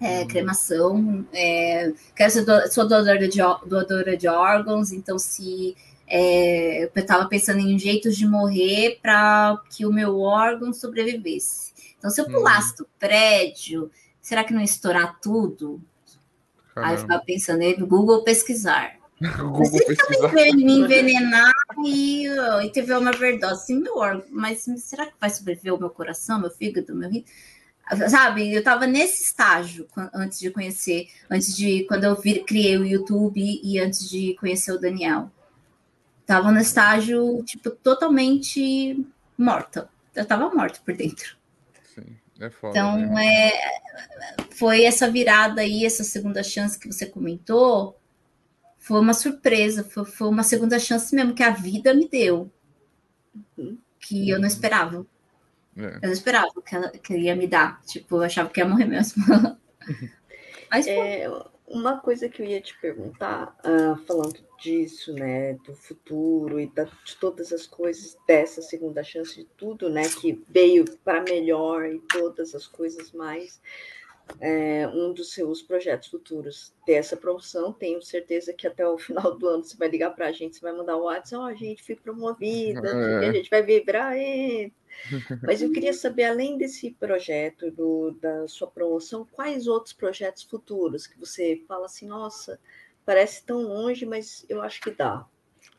é, 0.00 0.20
uhum. 0.20 0.28
cremação, 0.28 1.26
é, 1.32 1.92
quero 2.16 2.32
ser 2.32 2.44
do, 2.44 2.72
sou 2.72 2.88
doadora 2.88 3.28
de, 3.28 3.38
doadora 3.66 4.16
de 4.16 4.26
órgãos, 4.26 4.90
então 4.90 5.16
se 5.18 5.76
é, 6.08 6.84
eu 6.84 6.90
estava 6.96 7.28
pensando 7.28 7.60
em 7.60 7.78
jeitos 7.78 8.16
de 8.16 8.26
morrer 8.26 8.98
para 9.00 9.56
que 9.70 9.86
o 9.86 9.92
meu 9.92 10.18
órgão 10.18 10.72
sobrevivesse. 10.72 11.72
Então, 11.96 12.10
se 12.10 12.20
eu 12.20 12.26
pulasse 12.26 12.70
uhum. 12.70 12.76
do 12.78 12.88
prédio, 12.98 13.90
será 14.20 14.42
que 14.42 14.52
não 14.52 14.60
ia 14.60 14.66
estourar 14.66 15.18
tudo? 15.20 15.80
Caramba. 16.74 16.90
Aí 16.90 16.96
eu 16.96 17.00
ficava 17.00 17.22
pensando, 17.24 17.78
no 17.78 17.86
Google 17.86 18.24
pesquisar. 18.24 18.96
Google 19.38 19.84
pesquisar. 19.86 20.32
me 20.32 20.78
envenenar 20.80 21.52
e, 21.84 22.26
e 22.64 22.70
teve 22.70 22.92
uma 22.92 23.10
overdose, 23.10 23.74
meu 23.74 23.96
órgão, 23.98 24.24
mas 24.30 24.64
será 24.78 25.06
que 25.06 25.14
vai 25.20 25.30
sobreviver 25.30 25.74
o 25.74 25.78
meu 25.78 25.90
coração, 25.90 26.40
meu 26.40 26.50
fígado, 26.50 26.94
meu 26.94 27.10
rim? 27.10 27.24
Sabe, 28.08 28.52
eu 28.52 28.60
estava 28.60 28.86
nesse 28.86 29.24
estágio 29.24 29.86
antes 30.14 30.38
de 30.38 30.50
conhecer, 30.50 31.08
antes 31.30 31.54
de 31.54 31.84
quando 31.84 32.04
eu 32.04 32.16
criei 32.16 32.78
o 32.78 32.86
YouTube 32.86 33.60
e 33.62 33.78
antes 33.78 34.08
de 34.08 34.34
conhecer 34.40 34.72
o 34.72 34.80
Daniel. 34.80 35.30
Tava 36.24 36.50
no 36.50 36.58
estágio, 36.58 37.42
tipo, 37.44 37.70
totalmente 37.70 39.06
morta. 39.36 39.90
Eu 40.14 40.24
tava 40.24 40.48
morta 40.48 40.80
por 40.82 40.96
dentro. 40.96 41.36
Sim, 41.94 42.16
é 42.40 42.48
foda. 42.48 42.70
Então, 42.70 42.96
né? 42.96 43.48
é, 43.48 43.74
foi 44.50 44.84
essa 44.84 45.10
virada 45.10 45.60
aí, 45.60 45.84
essa 45.84 46.02
segunda 46.02 46.42
chance 46.42 46.78
que 46.78 46.90
você 46.90 47.04
comentou, 47.04 48.00
foi 48.84 49.00
uma 49.00 49.14
surpresa, 49.14 49.82
foi, 49.82 50.04
foi 50.04 50.28
uma 50.28 50.42
segunda 50.42 50.78
chance 50.78 51.14
mesmo 51.14 51.34
que 51.34 51.42
a 51.42 51.48
vida 51.48 51.94
me 51.94 52.06
deu, 52.06 52.52
uhum. 53.56 53.78
que 53.98 54.28
eu 54.28 54.38
não 54.38 54.46
esperava. 54.46 55.06
É. 55.74 55.96
Eu 55.96 56.00
não 56.02 56.12
esperava 56.12 56.52
que 56.62 56.76
ela, 56.76 56.90
que 56.90 57.16
ia 57.16 57.34
me 57.34 57.46
dar. 57.46 57.80
Tipo, 57.86 58.16
eu 58.16 58.22
achava 58.22 58.50
que 58.50 58.60
ia 58.60 58.68
morrer 58.68 58.84
mesmo. 58.84 59.24
Mas 60.70 60.86
é, 60.86 61.26
uma 61.66 61.98
coisa 61.98 62.28
que 62.28 62.42
eu 62.42 62.46
ia 62.46 62.60
te 62.60 62.78
perguntar, 62.78 63.56
uh, 63.64 63.96
falando 64.04 64.38
disso, 64.60 65.14
né, 65.14 65.54
do 65.64 65.74
futuro 65.74 66.60
e 66.60 66.66
da, 66.66 66.84
de 66.84 67.16
todas 67.18 67.54
as 67.54 67.66
coisas 67.66 68.18
dessa 68.26 68.60
segunda 68.60 69.02
chance 69.02 69.34
de 69.34 69.44
tudo, 69.56 69.88
né, 69.88 70.02
que 70.20 70.44
veio 70.50 70.84
para 70.98 71.22
melhor 71.22 71.86
e 71.86 72.00
todas 72.00 72.54
as 72.54 72.66
coisas 72.66 73.12
mais 73.12 73.62
é, 74.40 74.88
um 74.88 75.12
dos 75.12 75.32
seus 75.32 75.62
projetos 75.62 76.08
futuros 76.08 76.72
ter 76.84 76.94
essa 76.94 77.16
promoção. 77.16 77.72
Tenho 77.72 78.02
certeza 78.02 78.52
que 78.52 78.66
até 78.66 78.86
o 78.86 78.98
final 78.98 79.36
do 79.36 79.48
ano 79.48 79.64
você 79.64 79.76
vai 79.76 79.88
ligar 79.88 80.10
para 80.10 80.26
a 80.26 80.32
gente, 80.32 80.56
você 80.56 80.62
vai 80.62 80.72
mandar 80.72 80.96
o 80.96 81.04
WhatsApp, 81.04 81.42
ó, 81.42 81.46
oh, 81.46 81.54
gente, 81.54 81.82
fui 81.82 81.96
promovida, 81.96 82.88
é. 82.88 83.28
a 83.28 83.32
gente 83.32 83.50
vai 83.50 83.62
vibrar. 83.62 84.16
E... 84.16 84.72
Mas 85.42 85.60
eu 85.60 85.72
queria 85.72 85.92
saber, 85.92 86.24
além 86.24 86.56
desse 86.56 86.90
projeto 86.92 87.70
do, 87.70 88.12
da 88.20 88.46
sua 88.48 88.68
promoção, 88.68 89.26
quais 89.30 89.66
outros 89.66 89.92
projetos 89.92 90.42
futuros 90.44 91.06
que 91.06 91.18
você 91.18 91.62
fala 91.66 91.86
assim, 91.86 92.06
nossa, 92.06 92.58
parece 93.04 93.44
tão 93.44 93.62
longe, 93.62 94.06
mas 94.06 94.44
eu 94.48 94.62
acho 94.62 94.80
que 94.80 94.90
dá. 94.90 95.26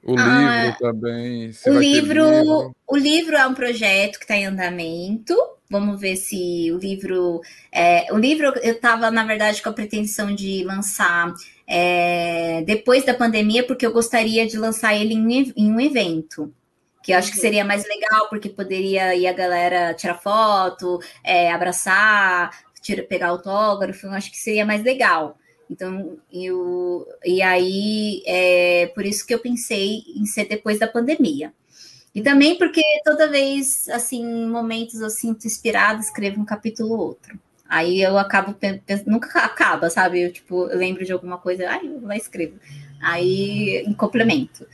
O 0.04 0.16
ah, 0.18 0.66
livro 0.66 0.80
também. 0.80 1.52
O 1.66 1.80
livro, 1.80 2.24
livro, 2.24 2.76
o 2.88 2.98
livro 2.98 3.36
é 3.36 3.48
um 3.48 3.56
projeto 3.56 4.18
que 4.18 4.26
está 4.26 4.36
em 4.36 4.46
andamento. 4.46 5.36
Vamos 5.70 6.00
ver 6.00 6.16
se 6.16 6.72
o 6.72 6.78
livro. 6.78 7.42
É, 7.72 8.14
o 8.14 8.18
livro 8.18 8.54
eu 8.62 8.74
estava, 8.74 9.10
na 9.10 9.26
verdade, 9.26 9.62
com 9.62 9.70
a 9.70 9.74
pretensão 9.74 10.34
de 10.34 10.64
lançar 10.64 11.34
é, 11.68 12.64
depois 12.66 13.04
da 13.04 13.14
pandemia, 13.14 13.66
porque 13.66 13.86
eu 13.86 13.92
gostaria 13.92 14.46
de 14.46 14.58
lançar 14.58 14.96
ele 14.96 15.14
em, 15.14 15.54
em 15.56 15.72
um 15.72 15.80
evento. 15.80 16.54
Que 17.04 17.14
eu 17.14 17.18
acho 17.18 17.32
que 17.32 17.38
uhum. 17.38 17.42
seria 17.42 17.66
mais 17.66 17.84
legal, 17.88 18.30
porque 18.30 18.50
poderia 18.50 19.16
ir 19.16 19.28
a 19.28 19.34
galera 19.34 19.94
tirar 19.94 20.16
foto, 20.16 21.00
é, 21.24 21.52
abraçar, 21.52 22.52
tira, 22.82 23.04
pegar 23.04 23.30
autógrafo, 23.30 24.08
eu 24.08 24.12
acho 24.12 24.32
que 24.32 24.38
seria 24.38 24.66
mais 24.66 24.84
legal. 24.84 25.38
Então, 25.70 26.18
eu, 26.32 27.08
e 27.24 27.42
aí, 27.42 28.22
é 28.26 28.88
por 28.94 29.06
isso 29.06 29.26
que 29.26 29.34
eu 29.34 29.40
pensei 29.40 30.04
em 30.16 30.26
ser 30.26 30.46
depois 30.46 30.78
da 30.78 30.88
pandemia. 30.88 31.52
E 32.16 32.22
também 32.22 32.58
porque 32.58 32.82
toda 33.04 33.30
vez, 33.30 33.90
assim, 33.90 34.24
em 34.24 34.48
momentos 34.48 35.02
assim, 35.02 35.36
inspirada, 35.44 36.00
escrevo 36.00 36.40
um 36.40 36.46
capítulo 36.46 36.94
ou 36.94 37.00
outro. 37.00 37.38
Aí 37.68 38.02
eu 38.02 38.18
acabo 38.18 38.56
nunca 39.06 39.40
acaba, 39.40 39.90
sabe? 39.90 40.22
Eu, 40.22 40.32
tipo, 40.32 40.68
eu 40.68 40.78
lembro 40.78 41.04
de 41.04 41.12
alguma 41.12 41.38
coisa, 41.38 41.70
aí 41.70 41.88
eu 41.88 42.00
lá 42.02 42.16
escrevo. 42.16 42.58
Aí, 43.02 43.84
em 43.86 43.94
complemento. 43.94 44.66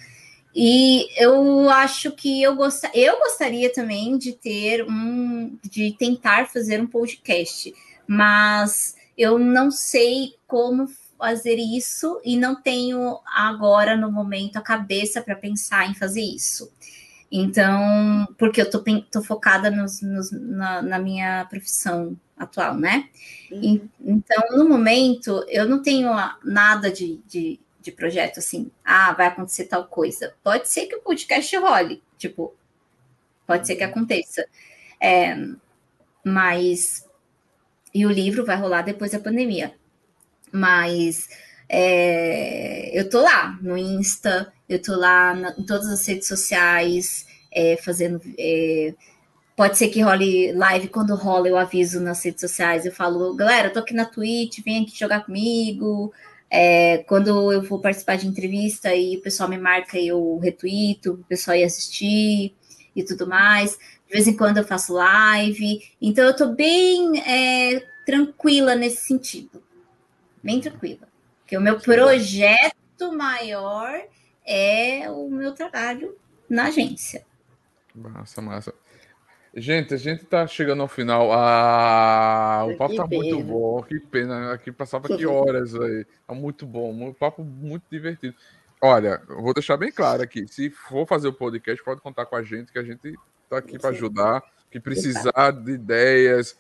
E 0.54 1.08
eu 1.18 1.70
acho 1.70 2.12
que 2.12 2.44
eu, 2.44 2.56
gost... 2.56 2.84
eu 2.94 3.18
gostaria 3.18 3.74
também 3.74 4.18
de 4.18 4.34
ter 4.34 4.86
um, 4.88 5.58
de 5.64 5.96
tentar 5.98 6.48
fazer 6.48 6.80
um 6.80 6.86
podcast, 6.86 7.74
mas 8.06 8.96
eu 9.18 9.40
não 9.40 9.72
sei 9.72 10.36
como 10.46 10.88
fazer 11.18 11.56
isso 11.56 12.20
e 12.26 12.36
não 12.36 12.62
tenho 12.62 13.20
agora 13.26 13.96
no 13.96 14.12
momento 14.12 14.58
a 14.58 14.62
cabeça 14.62 15.22
para 15.22 15.36
pensar 15.36 15.90
em 15.90 15.94
fazer 15.94 16.22
isso. 16.22 16.72
Então, 17.32 18.28
porque 18.38 18.62
eu 18.62 18.70
tô, 18.70 18.84
tô 19.10 19.24
focada 19.24 19.72
nos, 19.72 20.02
nos, 20.02 20.32
na, 20.32 20.82
na, 20.82 21.00
minha 21.00 21.46
profissão 21.46 22.18
atual, 22.38 22.76
né? 22.76 23.10
Uhum. 23.50 23.64
E, 23.64 23.90
então, 24.02 24.58
no 24.58 24.68
momento, 24.68 25.46
eu 25.48 25.68
não 25.68 25.82
tenho 25.82 26.12
nada 26.44 26.92
de, 26.92 27.22
de, 27.26 27.58
de, 27.80 27.92
projeto 27.92 28.40
assim, 28.40 28.70
ah, 28.84 29.14
vai 29.14 29.28
acontecer 29.28 29.66
tal 29.66 29.86
coisa. 29.86 30.34
Pode 30.44 30.68
ser 30.68 30.88
que 30.88 30.96
o 30.96 31.02
podcast 31.02 31.56
role, 31.56 32.04
tipo, 32.18 32.54
pode 33.48 33.66
ser 33.66 33.78
que 33.78 33.86
uhum. 33.86 33.92
aconteça. 33.92 34.46
É, 35.00 35.38
mas. 36.26 37.10
E 37.94 38.06
o 38.06 38.12
livro 38.12 38.46
vai 38.46 38.58
rolar 38.58 38.82
depois 38.82 39.12
da 39.12 39.20
pandemia. 39.20 39.74
Mas 40.52 41.30
é, 41.70 42.92
eu 42.98 43.10
tô 43.10 43.22
lá 43.22 43.58
no 43.62 43.78
Insta, 43.78 44.52
eu 44.74 44.82
tô 44.82 44.96
lá 44.96 45.34
na, 45.34 45.56
em 45.58 45.64
todas 45.64 45.88
as 45.88 46.06
redes 46.06 46.28
sociais, 46.28 47.26
é, 47.52 47.78
fazendo. 47.78 48.22
É, 48.38 48.94
pode 49.56 49.78
ser 49.78 49.90
que 49.90 50.02
role 50.02 50.52
live, 50.54 50.88
quando 50.90 51.16
rola, 51.16 51.48
eu 51.48 51.58
aviso 51.58 52.00
nas 52.00 52.24
redes 52.24 52.42
sociais, 52.42 52.86
eu 52.86 52.92
falo, 52.92 53.34
galera, 53.36 53.68
eu 53.68 53.74
tô 53.74 53.80
aqui 53.80 53.94
na 53.94 54.06
Twitch, 54.06 54.60
vem 54.64 54.84
aqui 54.84 54.98
jogar 54.98 55.26
comigo. 55.26 56.14
É, 56.50 57.00
quando 57.08 57.52
eu 57.52 57.62
vou 57.64 57.80
participar 57.80 58.18
de 58.18 58.28
entrevista 58.28 58.94
e 58.94 59.18
o 59.18 59.22
pessoal 59.22 59.50
me 59.50 59.58
marca 59.58 59.98
e 59.98 60.08
eu 60.08 60.38
retuito, 60.40 61.14
o 61.14 61.24
pessoal 61.26 61.56
ir 61.56 61.64
assistir 61.64 62.54
e 62.96 63.04
tudo 63.04 63.28
mais. 63.28 63.78
De 64.08 64.14
vez 64.14 64.28
em 64.28 64.36
quando 64.36 64.58
eu 64.58 64.66
faço 64.66 64.94
live. 64.94 65.82
Então 66.02 66.26
eu 66.26 66.36
tô 66.36 66.48
bem 66.50 67.20
é, 67.22 67.84
tranquila 68.06 68.76
nesse 68.76 69.08
sentido 69.08 69.62
bem 70.44 70.60
tranquila. 70.60 71.08
Porque 71.40 71.58
o 71.58 71.62
meu 71.62 71.80
projeto 71.80 73.12
maior 73.14 74.02
é 74.46 75.10
o 75.10 75.30
meu 75.30 75.54
trabalho 75.54 76.16
na 76.50 76.66
agência. 76.66 77.26
Massa, 77.94 78.42
massa. 78.42 78.74
Gente, 79.54 79.94
a 79.94 79.98
gente 79.98 80.24
tá 80.26 80.48
chegando 80.48 80.82
ao 80.82 80.88
final. 80.88 81.32
Ah, 81.34 82.66
o 82.70 82.78
papo 82.78 82.92
que 82.92 82.98
tá 82.98 83.08
pena. 83.08 83.24
muito 83.24 83.44
bom. 83.44 83.84
Que 83.84 84.00
pena. 84.00 84.54
Aqui 84.54 84.72
passava 84.72 85.14
aqui 85.14 85.26
horas 85.28 85.76
aí. 85.76 86.06
Tá 86.26 86.34
muito 86.34 86.66
bom. 86.66 86.92
Um 86.92 87.14
papo 87.14 87.44
muito 87.44 87.84
divertido. 87.92 88.36
Olha, 88.82 89.22
vou 89.28 89.54
deixar 89.54 89.78
bem 89.78 89.92
claro 89.92 90.24
aqui. 90.24 90.48
Se 90.48 90.70
for 90.70 91.06
fazer 91.06 91.28
o 91.28 91.34
podcast, 91.34 91.84
pode 91.84 92.02
contar 92.02 92.26
com 92.26 92.36
a 92.36 92.44
gente, 92.44 92.72
que 92.72 92.80
a 92.80 92.84
gente 92.84 93.16
tá 93.50 93.58
aqui 93.58 93.78
para 93.78 93.90
ajudar. 93.90 94.42
que 94.72 94.80
precisar 94.80 95.52
de 95.52 95.74
ideias, 95.74 96.58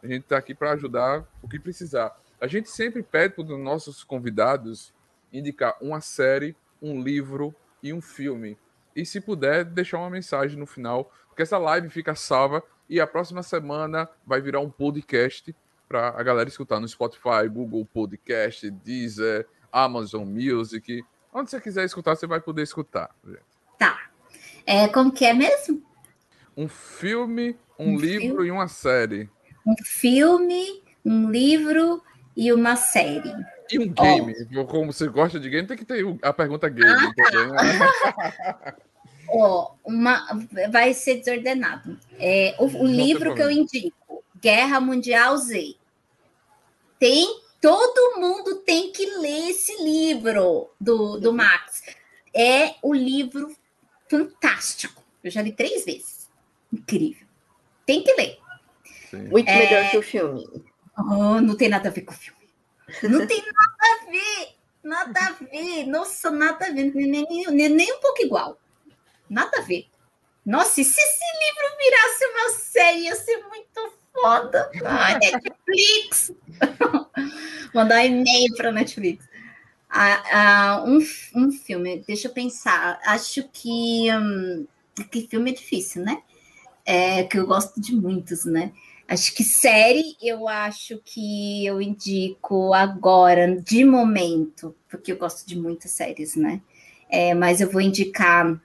a 0.00 0.06
gente 0.06 0.22
está 0.22 0.38
aqui 0.38 0.54
para 0.54 0.72
ajudar 0.72 1.26
o 1.42 1.48
que 1.48 1.58
precisar. 1.58 2.16
A 2.40 2.46
gente 2.46 2.70
sempre 2.70 3.02
pede 3.02 3.34
para 3.34 3.42
os 3.42 3.58
nossos 3.58 4.04
convidados 4.04 4.94
indicar 5.32 5.76
uma 5.80 6.00
série, 6.00 6.56
um 6.80 7.00
livro 7.00 7.54
e 7.82 7.92
um 7.92 8.00
filme. 8.00 8.58
E 8.94 9.04
se 9.06 9.20
puder, 9.20 9.64
deixar 9.64 9.98
uma 9.98 10.10
mensagem 10.10 10.58
no 10.58 10.66
final, 10.66 11.12
porque 11.28 11.42
essa 11.42 11.58
live 11.58 11.88
fica 11.88 12.14
salva 12.14 12.62
e 12.88 13.00
a 13.00 13.06
próxima 13.06 13.42
semana 13.42 14.08
vai 14.26 14.40
virar 14.40 14.60
um 14.60 14.70
podcast 14.70 15.54
para 15.88 16.08
a 16.08 16.22
galera 16.22 16.48
escutar 16.48 16.80
no 16.80 16.88
Spotify, 16.88 17.48
Google 17.50 17.84
Podcast, 17.86 18.70
Deezer, 18.70 19.46
Amazon 19.72 20.26
Music. 20.26 21.04
Onde 21.32 21.50
você 21.50 21.60
quiser 21.60 21.84
escutar, 21.84 22.16
você 22.16 22.26
vai 22.26 22.40
poder 22.40 22.62
escutar. 22.62 23.10
Gente. 23.24 23.40
Tá. 23.78 24.10
É, 24.66 24.88
como 24.88 25.12
que 25.12 25.24
é 25.24 25.32
mesmo? 25.32 25.82
Um 26.56 26.68
filme, 26.68 27.56
um, 27.78 27.94
um 27.94 27.96
livro 27.96 28.28
filme? 28.28 28.48
e 28.48 28.50
uma 28.50 28.68
série. 28.68 29.30
Um 29.66 29.76
filme, 29.84 30.82
um 31.04 31.30
livro 31.30 32.02
e 32.36 32.52
uma 32.52 32.76
série. 32.76 33.32
E 33.70 33.78
um 33.78 33.92
game. 33.92 34.34
Oh. 34.56 34.64
Como 34.64 34.92
você 34.92 35.08
gosta 35.08 35.38
de 35.38 35.50
game, 35.50 35.66
tem 35.66 35.76
que 35.76 35.84
ter 35.84 36.04
a 36.22 36.32
pergunta 36.32 36.68
game 36.68 36.90
ah, 36.90 37.12
também. 37.14 38.78
Uma, 39.84 40.26
vai 40.70 40.94
ser 40.94 41.16
desordenado. 41.16 41.98
É, 42.18 42.54
o, 42.58 42.64
o 42.64 42.86
livro 42.86 43.34
que 43.34 43.42
eu 43.42 43.50
indico, 43.50 44.24
Guerra 44.40 44.80
Mundial 44.80 45.36
Z. 45.36 45.74
Tem, 46.98 47.40
todo 47.60 48.20
mundo 48.20 48.56
tem 48.56 48.90
que 48.90 49.04
ler 49.18 49.50
esse 49.50 49.82
livro 49.82 50.70
do, 50.80 51.18
do 51.18 51.32
Max. 51.32 51.82
É 52.34 52.74
o 52.82 52.94
livro 52.94 53.54
fantástico. 54.08 55.02
Eu 55.22 55.30
já 55.30 55.42
li 55.42 55.52
três 55.52 55.84
vezes. 55.84 56.28
Incrível. 56.72 57.26
Tem 57.84 58.02
que 58.02 58.12
ler. 58.14 58.38
Sim. 59.10 59.28
Muito 59.28 59.48
é... 59.48 59.58
melhor 59.58 59.90
que 59.90 59.98
o 59.98 60.02
filme. 60.02 60.46
Oh, 60.96 61.40
não 61.40 61.56
tem 61.56 61.68
nada 61.68 61.88
a 61.88 61.92
ver 61.92 62.02
com 62.02 62.12
o 62.12 62.16
filme. 62.16 62.37
Não 63.02 63.26
tem 63.26 63.42
nada 63.42 64.06
a 64.06 64.10
ver. 64.10 64.54
Nada 64.82 65.20
a 65.20 65.32
ver. 65.44 65.86
Nossa, 65.86 66.30
nada 66.30 66.66
a 66.66 66.70
ver. 66.70 66.92
Nem, 66.94 67.26
nem, 67.50 67.68
nem 67.68 67.92
um 67.92 68.00
pouco 68.00 68.22
igual. 68.22 68.58
Nada 69.28 69.58
a 69.58 69.62
ver. 69.62 69.86
Nossa, 70.44 70.80
e 70.80 70.84
se 70.84 70.98
esse 70.98 71.24
livro 71.44 71.76
virasse 71.78 72.26
uma 72.26 72.48
série, 72.58 73.00
ia 73.00 73.16
ser 73.16 73.36
muito 73.48 73.92
foda. 74.14 74.70
Ah, 74.84 75.18
Netflix. 75.18 76.32
Mandar 77.74 78.00
um 78.00 78.06
e-mail 78.06 78.56
para 78.56 78.72
Netflix. 78.72 79.28
Ah, 79.90 80.22
ah, 80.32 80.84
um, 80.86 80.98
um 81.34 81.50
filme, 81.52 82.02
deixa 82.06 82.28
eu 82.28 82.32
pensar. 82.32 82.98
Acho 83.04 83.46
que. 83.48 84.10
Hum, 84.12 84.66
que 85.10 85.28
filme 85.28 85.50
é 85.50 85.54
difícil, 85.54 86.02
né? 86.02 86.22
É, 86.90 87.22
que 87.24 87.38
eu 87.38 87.46
gosto 87.46 87.78
de 87.78 87.94
muitos, 87.94 88.46
né? 88.46 88.72
Acho 89.06 89.34
que 89.34 89.44
série 89.44 90.16
eu 90.22 90.48
acho 90.48 90.98
que 91.04 91.66
eu 91.66 91.82
indico 91.82 92.72
agora, 92.72 93.60
de 93.60 93.84
momento, 93.84 94.74
porque 94.88 95.12
eu 95.12 95.18
gosto 95.18 95.46
de 95.46 95.54
muitas 95.58 95.90
séries, 95.90 96.34
né? 96.34 96.62
É, 97.10 97.34
mas 97.34 97.60
eu 97.60 97.70
vou 97.70 97.82
indicar. 97.82 98.58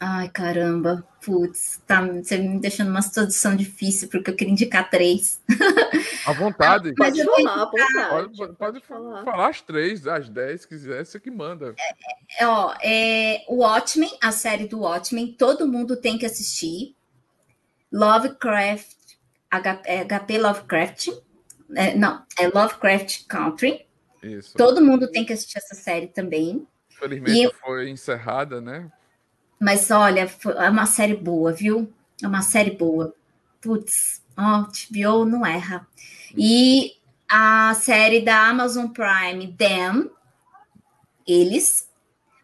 Ai, 0.00 0.28
caramba, 0.30 1.06
putz, 1.24 1.80
tá 1.86 2.00
você 2.04 2.38
me 2.38 2.58
deixando 2.58 2.90
uma 2.90 3.02
situação 3.02 3.54
difícil, 3.54 4.08
porque 4.08 4.30
eu 4.30 4.34
queria 4.34 4.52
indicar 4.52 4.90
três. 4.90 5.40
À 6.26 6.32
vontade. 6.32 6.92
pode 6.98 7.24
falar, 7.24 7.66
pode, 7.66 8.52
pode, 8.54 8.80
falar. 8.80 9.24
falar 9.24 9.48
as 9.48 9.60
três, 9.60 10.06
as 10.08 10.28
dez, 10.28 10.62
se 10.62 10.68
quiser, 10.68 11.06
você 11.06 11.20
que 11.20 11.30
manda. 11.30 11.74
É, 11.78 12.42
é, 12.42 12.46
ó, 12.48 12.74
é, 12.82 13.44
o 13.48 13.58
Watchmen, 13.58 14.10
a 14.20 14.32
série 14.32 14.66
do 14.66 14.80
Watchmen, 14.80 15.36
todo 15.38 15.68
mundo 15.68 15.96
tem 15.96 16.18
que 16.18 16.26
assistir. 16.26 16.96
Lovecraft 17.92 19.02
HP 19.52 20.34
é 20.34 20.38
Lovecraft. 20.38 21.08
É, 21.74 21.94
não, 21.94 22.24
é 22.38 22.48
Lovecraft 22.48 23.26
Country. 23.26 23.86
Isso. 24.22 24.56
Todo 24.56 24.84
mundo 24.84 25.10
tem 25.10 25.24
que 25.24 25.32
assistir 25.32 25.58
essa 25.58 25.74
série 25.74 26.06
também. 26.06 26.66
Felizmente 26.88 27.48
e... 27.48 27.60
foi 27.60 27.90
encerrada, 27.90 28.60
né? 28.60 28.90
Mas 29.60 29.90
olha, 29.90 30.28
é 30.58 30.70
uma 30.70 30.86
série 30.86 31.14
boa, 31.14 31.52
viu? 31.52 31.92
É 32.22 32.26
uma 32.26 32.42
série 32.42 32.70
boa. 32.70 33.14
Putz, 33.60 34.22
ó, 34.36 34.66
oh, 35.10 35.24
não 35.24 35.44
erra. 35.44 35.86
E 36.36 36.96
a 37.28 37.74
série 37.74 38.20
da 38.20 38.48
Amazon 38.48 38.86
Prime, 38.88 39.54
Them, 39.56 40.10
eles. 41.26 41.88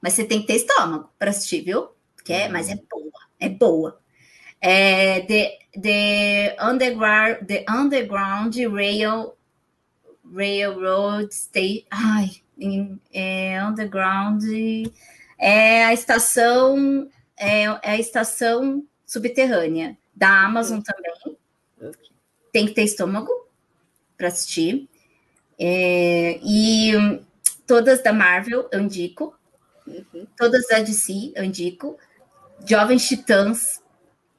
Mas 0.00 0.12
você 0.12 0.24
tem 0.24 0.40
que 0.40 0.46
ter 0.46 0.56
estômago 0.56 1.10
para 1.18 1.30
assistir, 1.30 1.62
viu? 1.62 1.88
Que 2.24 2.32
é, 2.32 2.48
mas 2.48 2.68
é 2.68 2.76
boa, 2.76 3.12
é 3.40 3.48
boa. 3.48 4.00
É, 4.60 5.20
the, 5.20 5.58
the 5.80 6.56
underground 6.60 7.46
the 7.46 7.64
underground 7.68 8.56
rail 8.74 9.36
railroad 10.24 11.32
state 11.32 11.86
ai 11.92 12.42
em, 12.58 13.00
é, 13.12 13.62
underground 13.62 14.42
é 15.38 15.84
a 15.84 15.92
estação 15.92 17.08
é, 17.38 17.62
é, 17.62 17.78
a 17.82 17.98
estação 17.98 18.84
subterrânea 19.06 19.96
da 20.14 20.44
Amazon 20.44 20.80
também. 20.80 21.38
Tem 22.52 22.66
que 22.66 22.74
ter 22.74 22.82
estômago 22.82 23.30
para 24.16 24.28
assistir. 24.28 24.88
É, 25.58 26.40
e 26.42 26.92
todas 27.66 28.02
da 28.02 28.12
Marvel 28.12 28.68
eu 28.72 28.80
indico. 28.80 29.34
Uhum. 29.86 30.26
todas 30.36 30.66
da 30.68 30.80
DC 30.80 31.32
eu 31.34 31.44
indico. 31.44 31.96
Jovens 32.66 33.08
Titãs 33.08 33.80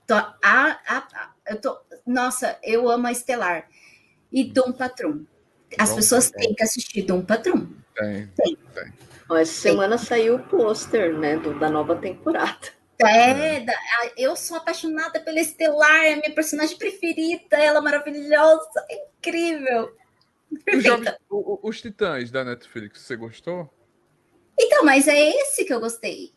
Tô, 0.10 0.16
a, 0.16 0.34
a, 0.42 0.98
a, 0.98 1.34
eu 1.48 1.62
tô, 1.62 1.80
nossa, 2.04 2.58
eu 2.64 2.90
amo 2.90 3.06
a 3.06 3.12
Estelar. 3.12 3.70
E 4.32 4.44
Dom 4.44 4.72
Patrum. 4.72 5.24
As 5.78 5.90
Dom 5.90 5.98
pessoas 5.98 6.32
têm 6.32 6.56
que 6.56 6.64
assistir 6.64 7.04
Dom 7.04 7.24
Patrum. 7.24 7.68
Tem, 7.96 8.26
tem. 8.36 8.58
tem. 8.74 8.94
essa 9.38 9.54
semana 9.54 10.00
tem. 10.00 10.08
saiu 10.08 10.38
o 10.38 10.40
pôster, 10.40 11.16
né, 11.16 11.38
do, 11.38 11.60
da 11.60 11.70
nova 11.70 11.96
temporada. 11.96 12.70
É, 12.98 13.60
da, 13.60 13.74
eu 14.18 14.36
sou 14.36 14.58
apaixonada 14.58 15.20
pela 15.20 15.40
Estelar, 15.40 16.04
é 16.04 16.14
a 16.14 16.18
minha 16.18 16.34
personagem 16.34 16.76
preferida, 16.76 17.58
ela 17.58 17.78
é 17.78 17.82
maravilhosa, 17.82 18.84
é 18.90 19.08
incrível. 19.16 19.96
Perfeita. 20.66 21.20
Os, 21.30 21.60
os 21.62 21.82
Titãs 21.82 22.32
da 22.32 22.44
Netflix, 22.44 23.02
você 23.02 23.16
gostou? 23.16 23.72
Então, 24.60 24.84
mas 24.84 25.08
é 25.08 25.30
esse 25.30 25.64
que 25.66 25.74
eu 25.74 25.80
gostei. 25.80 26.34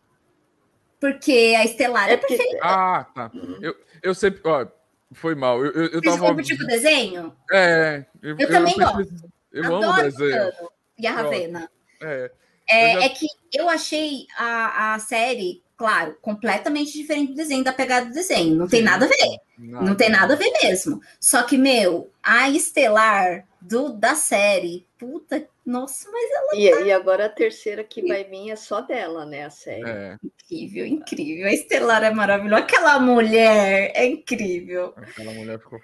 Porque 1.02 1.52
a 1.58 1.64
Estelar 1.64 2.08
é, 2.08 2.12
é 2.12 2.16
perfeita. 2.16 2.58
Ah, 2.62 3.04
tá. 3.12 3.28
Eu, 3.60 3.74
eu 4.04 4.14
sempre. 4.14 4.40
Ó, 4.44 4.64
foi 5.10 5.34
mal. 5.34 5.58
Eu, 5.64 5.72
eu, 5.72 5.86
eu 5.94 6.00
tava. 6.00 6.40
tipo 6.44 6.64
desenho? 6.64 7.36
É. 7.50 8.04
Eu, 8.22 8.36
eu 8.38 8.48
também 8.48 8.76
gosto. 8.76 9.28
Eu 9.52 9.64
Adoro 9.64 9.84
amo 9.84 10.02
desenho. 10.02 10.52
E 10.96 11.04
a 11.04 11.10
Ravena. 11.10 11.68
É. 12.00 12.30
É, 12.68 12.92
já... 12.92 13.02
é 13.02 13.08
que 13.08 13.26
eu 13.52 13.68
achei 13.68 14.28
a, 14.38 14.94
a 14.94 14.98
série, 15.00 15.60
claro, 15.76 16.16
completamente 16.22 16.92
diferente 16.92 17.30
do 17.30 17.36
desenho, 17.36 17.64
da 17.64 17.72
pegada 17.72 18.06
do 18.06 18.12
desenho. 18.12 18.54
Não 18.54 18.66
Sim, 18.66 18.76
tem 18.76 18.82
nada 18.82 19.04
a 19.04 19.08
ver. 19.08 19.38
Nada. 19.58 19.84
Não 19.84 19.96
tem 19.96 20.08
nada 20.08 20.34
a 20.34 20.36
ver 20.36 20.52
mesmo. 20.62 21.00
Só 21.18 21.42
que, 21.42 21.58
meu, 21.58 22.12
a 22.22 22.48
Estelar 22.48 23.44
do, 23.60 23.92
da 23.92 24.14
série, 24.14 24.86
puta 24.96 25.44
nossa, 25.64 26.10
mas 26.10 26.30
ela. 26.30 26.56
E, 26.56 26.70
tá... 26.70 26.80
e 26.80 26.92
agora 26.92 27.26
a 27.26 27.28
terceira 27.28 27.84
que 27.84 28.06
vai 28.06 28.24
vir 28.24 28.50
é 28.50 28.56
só 28.56 28.80
dela, 28.80 29.24
né? 29.24 29.44
A 29.44 29.50
série. 29.50 29.88
É. 29.88 30.16
Incrível, 30.22 30.86
incrível. 30.86 31.46
A 31.46 31.52
Estelar 31.52 32.02
é 32.02 32.10
maravilhosa. 32.10 32.64
Aquela 32.64 32.98
mulher 32.98 33.92
é 33.94 34.04
incrível. 34.04 34.92
Aquela 34.96 35.32
mulher 35.32 35.60
ficou. 35.60 35.80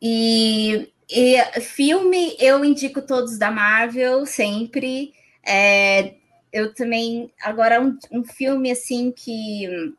E, 0.00 0.92
e 1.08 1.60
filme, 1.60 2.36
eu 2.38 2.62
indico 2.64 3.00
todos 3.00 3.38
da 3.38 3.50
Marvel, 3.50 4.26
sempre. 4.26 5.14
É, 5.42 6.14
eu 6.52 6.74
também. 6.74 7.32
Agora, 7.40 7.80
um, 7.80 7.98
um 8.12 8.24
filme 8.24 8.70
assim 8.70 9.10
que 9.10 9.94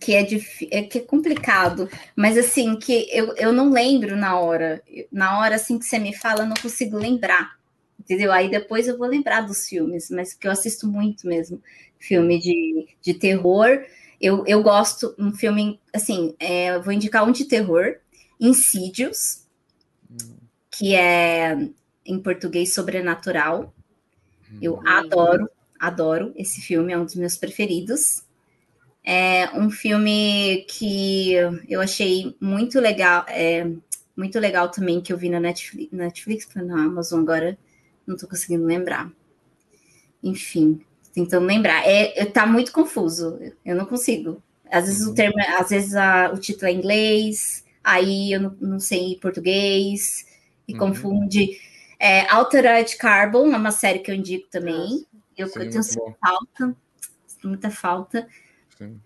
que 0.00 0.14
é, 0.14 0.22
dif... 0.24 0.68
é, 0.70 0.82
que 0.82 0.98
é 0.98 1.00
complicado, 1.00 1.88
mas 2.16 2.36
assim, 2.36 2.76
que 2.76 3.08
eu, 3.08 3.34
eu 3.36 3.52
não 3.52 3.70
lembro 3.70 4.16
na 4.16 4.38
hora. 4.38 4.82
Na 5.12 5.40
hora 5.40 5.56
assim 5.56 5.78
que 5.78 5.84
você 5.84 5.98
me 5.98 6.14
fala, 6.14 6.42
eu 6.42 6.46
não 6.46 6.56
consigo 6.56 6.96
lembrar 6.96 7.55
entendeu? 8.06 8.30
Aí 8.30 8.48
depois 8.48 8.86
eu 8.86 8.96
vou 8.96 9.08
lembrar 9.08 9.40
dos 9.40 9.68
filmes, 9.68 10.08
mas 10.10 10.32
porque 10.32 10.46
eu 10.46 10.52
assisto 10.52 10.86
muito 10.86 11.26
mesmo 11.26 11.60
filme 11.98 12.38
de, 12.38 12.88
de 13.02 13.14
terror. 13.14 13.84
Eu, 14.20 14.46
eu 14.46 14.62
gosto 14.62 15.14
um 15.18 15.32
filme, 15.32 15.80
assim, 15.92 16.34
é, 16.38 16.78
vou 16.78 16.92
indicar 16.92 17.26
um 17.26 17.32
de 17.32 17.44
terror, 17.44 17.96
Insídios, 18.40 19.44
que 20.70 20.94
é 20.94 21.58
em 22.04 22.18
português 22.20 22.72
sobrenatural. 22.72 23.74
Eu 24.62 24.74
hum. 24.74 24.86
adoro, 24.86 25.50
adoro 25.78 26.32
esse 26.36 26.60
filme, 26.60 26.92
é 26.92 26.98
um 26.98 27.04
dos 27.04 27.16
meus 27.16 27.36
preferidos. 27.36 28.22
É 29.02 29.50
um 29.58 29.70
filme 29.70 30.64
que 30.68 31.32
eu 31.68 31.80
achei 31.80 32.36
muito 32.40 32.78
legal, 32.80 33.24
é, 33.28 33.68
muito 34.16 34.38
legal 34.38 34.70
também 34.70 35.00
que 35.00 35.12
eu 35.12 35.18
vi 35.18 35.28
na 35.28 35.38
Netflix, 35.38 35.92
Netflix, 35.92 36.48
na 36.54 36.84
Amazon 36.84 37.20
agora, 37.20 37.56
não 38.06 38.14
estou 38.14 38.28
conseguindo 38.28 38.64
lembrar. 38.64 39.10
Enfim, 40.22 40.80
tentando 41.12 41.46
lembrar. 41.46 41.86
É, 41.86 42.24
tá 42.26 42.46
muito 42.46 42.72
confuso. 42.72 43.38
Eu 43.64 43.74
não 43.74 43.86
consigo. 43.86 44.42
Às 44.70 44.86
vezes 44.86 45.06
o 45.06 45.14
termo, 45.14 45.34
às 45.58 45.70
vezes 45.70 45.94
a, 45.94 46.30
o 46.32 46.38
título 46.38 46.68
é 46.68 46.72
inglês, 46.72 47.64
aí 47.82 48.32
eu 48.32 48.40
não, 48.40 48.56
não 48.60 48.80
sei 48.80 49.16
português, 49.20 50.26
e 50.66 50.72
Uhum. 50.72 50.78
confunde. 50.78 51.60
É, 51.98 52.28
Altered 52.30 52.96
Carbon 52.96 53.52
é 53.54 53.56
uma 53.56 53.70
série 53.70 54.00
que 54.00 54.10
eu 54.10 54.14
indico 54.14 54.48
também. 54.50 55.06
Eu, 55.36 55.48
Sim, 55.48 55.60
eu 55.60 55.70
tenho 55.70 55.84
falta, 56.20 56.76
muita 57.44 57.70
falta. 57.70 58.26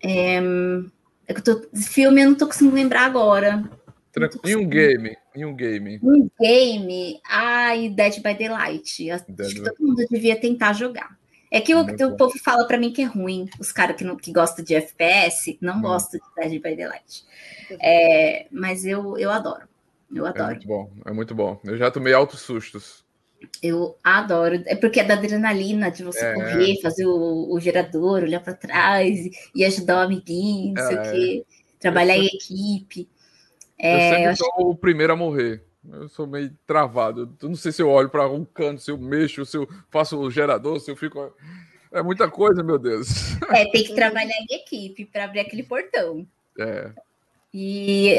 É 0.03 1.33
que 1.33 1.39
eu 1.39 1.43
tô, 1.43 1.77
filme 1.77 2.21
eu 2.21 2.29
não 2.29 2.35
tô 2.35 2.47
conseguindo 2.47 2.75
lembrar 2.75 3.05
agora. 3.05 3.63
Tranquilo. 4.11 4.41
E 4.45 4.55
um 4.55 4.67
game? 4.67 5.15
E 5.35 5.45
um 5.45 5.55
game? 5.55 5.99
Um 6.03 6.29
game, 6.39 7.19
ai, 7.29 7.89
Dead 7.89 8.15
by 8.17 8.33
Daylight. 8.37 9.09
Acho 9.11 9.25
Dead 9.29 9.47
que 9.53 9.61
by- 9.61 9.63
todo 9.69 9.75
mundo 9.79 10.05
devia 10.09 10.39
tentar 10.39 10.73
jogar. 10.73 11.17
É 11.49 11.59
que 11.59 11.73
o, 11.75 11.81
o 11.81 12.17
povo 12.17 12.37
fala 12.39 12.65
pra 12.65 12.77
mim 12.77 12.91
que 12.91 13.01
é 13.01 13.05
ruim. 13.05 13.49
Os 13.59 13.71
caras 13.71 13.95
que, 13.95 14.03
não- 14.03 14.15
que 14.17 14.31
gostam 14.31 14.63
de 14.63 14.73
FPS 14.75 15.57
não 15.61 15.77
Hum. 15.77 15.81
gostam 15.81 16.19
de 16.19 16.49
Dead 16.49 16.61
by 16.61 16.75
Daylight. 16.75 17.23
É, 17.81 18.47
mas 18.51 18.85
eu, 18.85 19.17
eu 19.17 19.31
adoro. 19.31 19.67
Eu 20.13 20.25
É 20.25 20.29
adoro. 20.29 20.49
muito 20.51 20.67
bom, 20.67 20.91
é 21.05 21.11
muito 21.11 21.35
bom. 21.35 21.59
Eu 21.63 21.77
já 21.77 21.89
tomei 21.89 22.13
altos 22.13 22.41
sustos. 22.41 23.05
Eu 23.63 23.95
adoro. 24.03 24.61
É 24.65 24.75
porque 24.75 24.99
é 24.99 25.03
da 25.03 25.13
adrenalina 25.13 25.89
de 25.89 26.03
você 26.03 26.25
É. 26.25 26.33
correr, 26.33 26.79
fazer 26.81 27.05
o, 27.05 27.51
o 27.53 27.59
gerador, 27.59 28.21
olhar 28.23 28.41
pra 28.41 28.53
trás 28.53 29.17
e, 29.17 29.31
e 29.55 29.63
ajudar 29.65 29.95
o 29.97 30.05
amiguinho, 30.05 30.73
não 30.73 30.87
sei 30.87 30.97
É. 30.97 31.01
o 31.01 31.11
quê. 31.11 31.45
Trabalhar 31.79 32.17
Eu 32.17 32.23
em 32.23 32.27
equipe. 32.27 33.07
Eu 33.89 33.99
É, 33.99 33.99
sempre 34.01 34.29
eu 34.29 34.31
acho 34.31 34.43
sou 34.45 34.51
o 34.71 34.75
primeiro 34.77 35.13
a 35.13 35.15
morrer. 35.15 35.65
Eu 35.89 36.07
sou 36.09 36.27
meio 36.27 36.55
travado. 36.67 37.35
Eu 37.41 37.49
não 37.49 37.55
sei 37.55 37.71
se 37.71 37.81
eu 37.81 37.89
olho 37.89 38.09
para 38.09 38.29
um 38.29 38.45
canto, 38.45 38.81
se 38.81 38.91
eu 38.91 38.97
mexo, 38.97 39.45
se 39.45 39.57
eu 39.57 39.67
faço 39.89 40.17
o 40.19 40.29
gerador, 40.29 40.79
se 40.79 40.91
eu 40.91 40.95
fico. 40.95 41.33
É 41.91 42.01
muita 42.03 42.29
coisa, 42.29 42.63
meu 42.63 42.77
Deus. 42.79 43.07
É, 43.51 43.65
tem 43.65 43.83
que 43.83 43.93
trabalhar 43.93 44.33
em 44.49 44.55
equipe 44.55 45.05
para 45.05 45.25
abrir 45.25 45.41
aquele 45.41 45.63
portão. 45.63 46.27
É, 46.59 46.93
E 47.53 48.17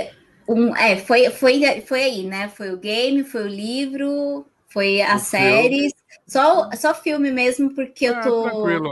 um, 0.49 0.75
é, 0.77 0.97
foi, 0.97 1.31
foi, 1.31 1.81
foi 1.83 2.03
aí, 2.05 2.23
né? 2.27 2.49
Foi 2.49 2.71
o 2.73 2.77
game, 2.79 3.25
foi 3.25 3.45
o 3.45 3.49
livro, 3.49 4.47
foi 4.69 5.01
as 5.01 5.23
O 5.23 5.27
séries. 5.27 5.93
Só, 6.27 6.71
só 6.73 6.95
filme 6.95 7.31
mesmo, 7.31 7.75
porque 7.75 8.07
eu 8.07 8.15
Ah, 8.15 8.23
tô. 8.23 8.69
eu- 8.69 8.83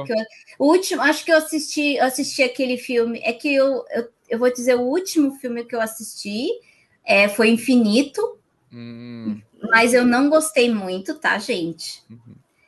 o 0.58 0.66
último, 0.66 1.02
acho 1.02 1.24
que 1.24 1.32
eu 1.32 1.36
assisti, 1.38 1.96
eu 1.96 2.04
assisti 2.04 2.42
aquele 2.42 2.76
filme. 2.76 3.20
É 3.22 3.32
que 3.32 3.54
eu, 3.54 3.84
eu, 3.90 4.08
eu 4.30 4.38
vou 4.38 4.52
dizer, 4.52 4.76
o 4.76 4.82
último 4.82 5.32
filme 5.32 5.64
que 5.64 5.74
eu 5.74 5.80
assisti 5.80 6.48
é, 7.04 7.28
foi 7.28 7.48
Infinito, 7.48 8.38
hum, 8.72 9.40
mas 9.70 9.92
eu 9.92 10.06
não 10.06 10.30
gostei 10.30 10.72
muito, 10.72 11.14
tá, 11.16 11.36
gente? 11.38 12.02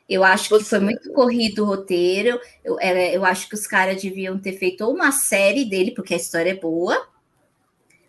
Eu 0.07 0.23
acho 0.23 0.49
que 0.49 0.63
foi 0.63 0.79
muito 0.79 1.11
corrido 1.13 1.63
o 1.63 1.65
roteiro. 1.65 2.39
Eu, 2.63 2.79
é, 2.79 3.15
eu 3.15 3.23
acho 3.25 3.47
que 3.47 3.55
os 3.55 3.65
caras 3.65 4.01
deviam 4.01 4.37
ter 4.37 4.53
feito 4.53 4.83
ou 4.83 4.93
uma 4.93 5.11
série 5.11 5.65
dele, 5.65 5.91
porque 5.91 6.13
a 6.13 6.17
história 6.17 6.51
é 6.51 6.55
boa, 6.55 7.07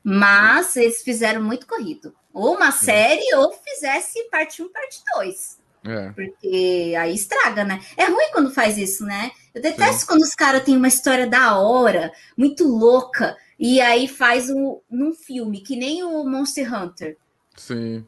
mas 0.03 0.77
eles 0.77 1.03
fizeram 1.03 1.43
muito 1.43 1.67
corrido. 1.67 2.15
Ou 2.33 2.57
uma 2.57 2.73
série, 2.73 3.35
ou 3.37 3.53
fizesse 3.53 4.25
parte 4.25 4.61
1, 4.61 4.69
parte 4.71 5.01
2. 5.17 5.59
é. 5.87 6.11
Porque 6.11 6.95
aí 6.99 7.15
estraga, 7.15 7.65
né? 7.65 7.81
É 7.97 8.07
ruim 8.07 8.31
quando 8.33 8.53
faz 8.53 8.77
isso, 8.77 9.05
né? 9.05 9.31
Eu 9.55 9.63
detesto 9.63 10.07
quando 10.07 10.23
os 10.23 10.35
caras 10.35 10.65
têm 10.65 10.77
uma 10.77 10.89
história 10.89 11.29
da 11.29 11.59
hora, 11.59 12.13
muito 12.37 12.67
louca, 12.67 13.37
e 13.67 13.81
aí 13.81 14.07
faz 14.07 14.51
um, 14.51 14.81
num 14.91 15.13
filme, 15.15 15.61
que 15.61 15.75
nem 15.77 16.03
o 16.05 16.23
Monster 16.25 16.73
Hunter 16.75 17.17
Sim. 17.57 18.07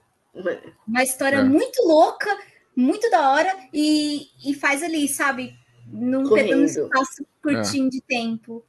uma 0.87 1.03
história 1.03 1.37
É. 1.37 1.45
muito 1.45 1.83
louca, 1.87 2.29
muito 2.77 3.09
da 3.11 3.31
hora, 3.31 3.57
e, 3.73 4.27
e 4.45 4.55
faz 4.55 4.83
ali, 4.83 5.09
sabe? 5.09 5.57
Num, 5.87 6.25
Correndo. 6.29 6.57
num 6.59 6.65
espaço 6.65 7.25
curtinho 7.43 7.89
de 7.89 8.03
tempo. 8.03 8.63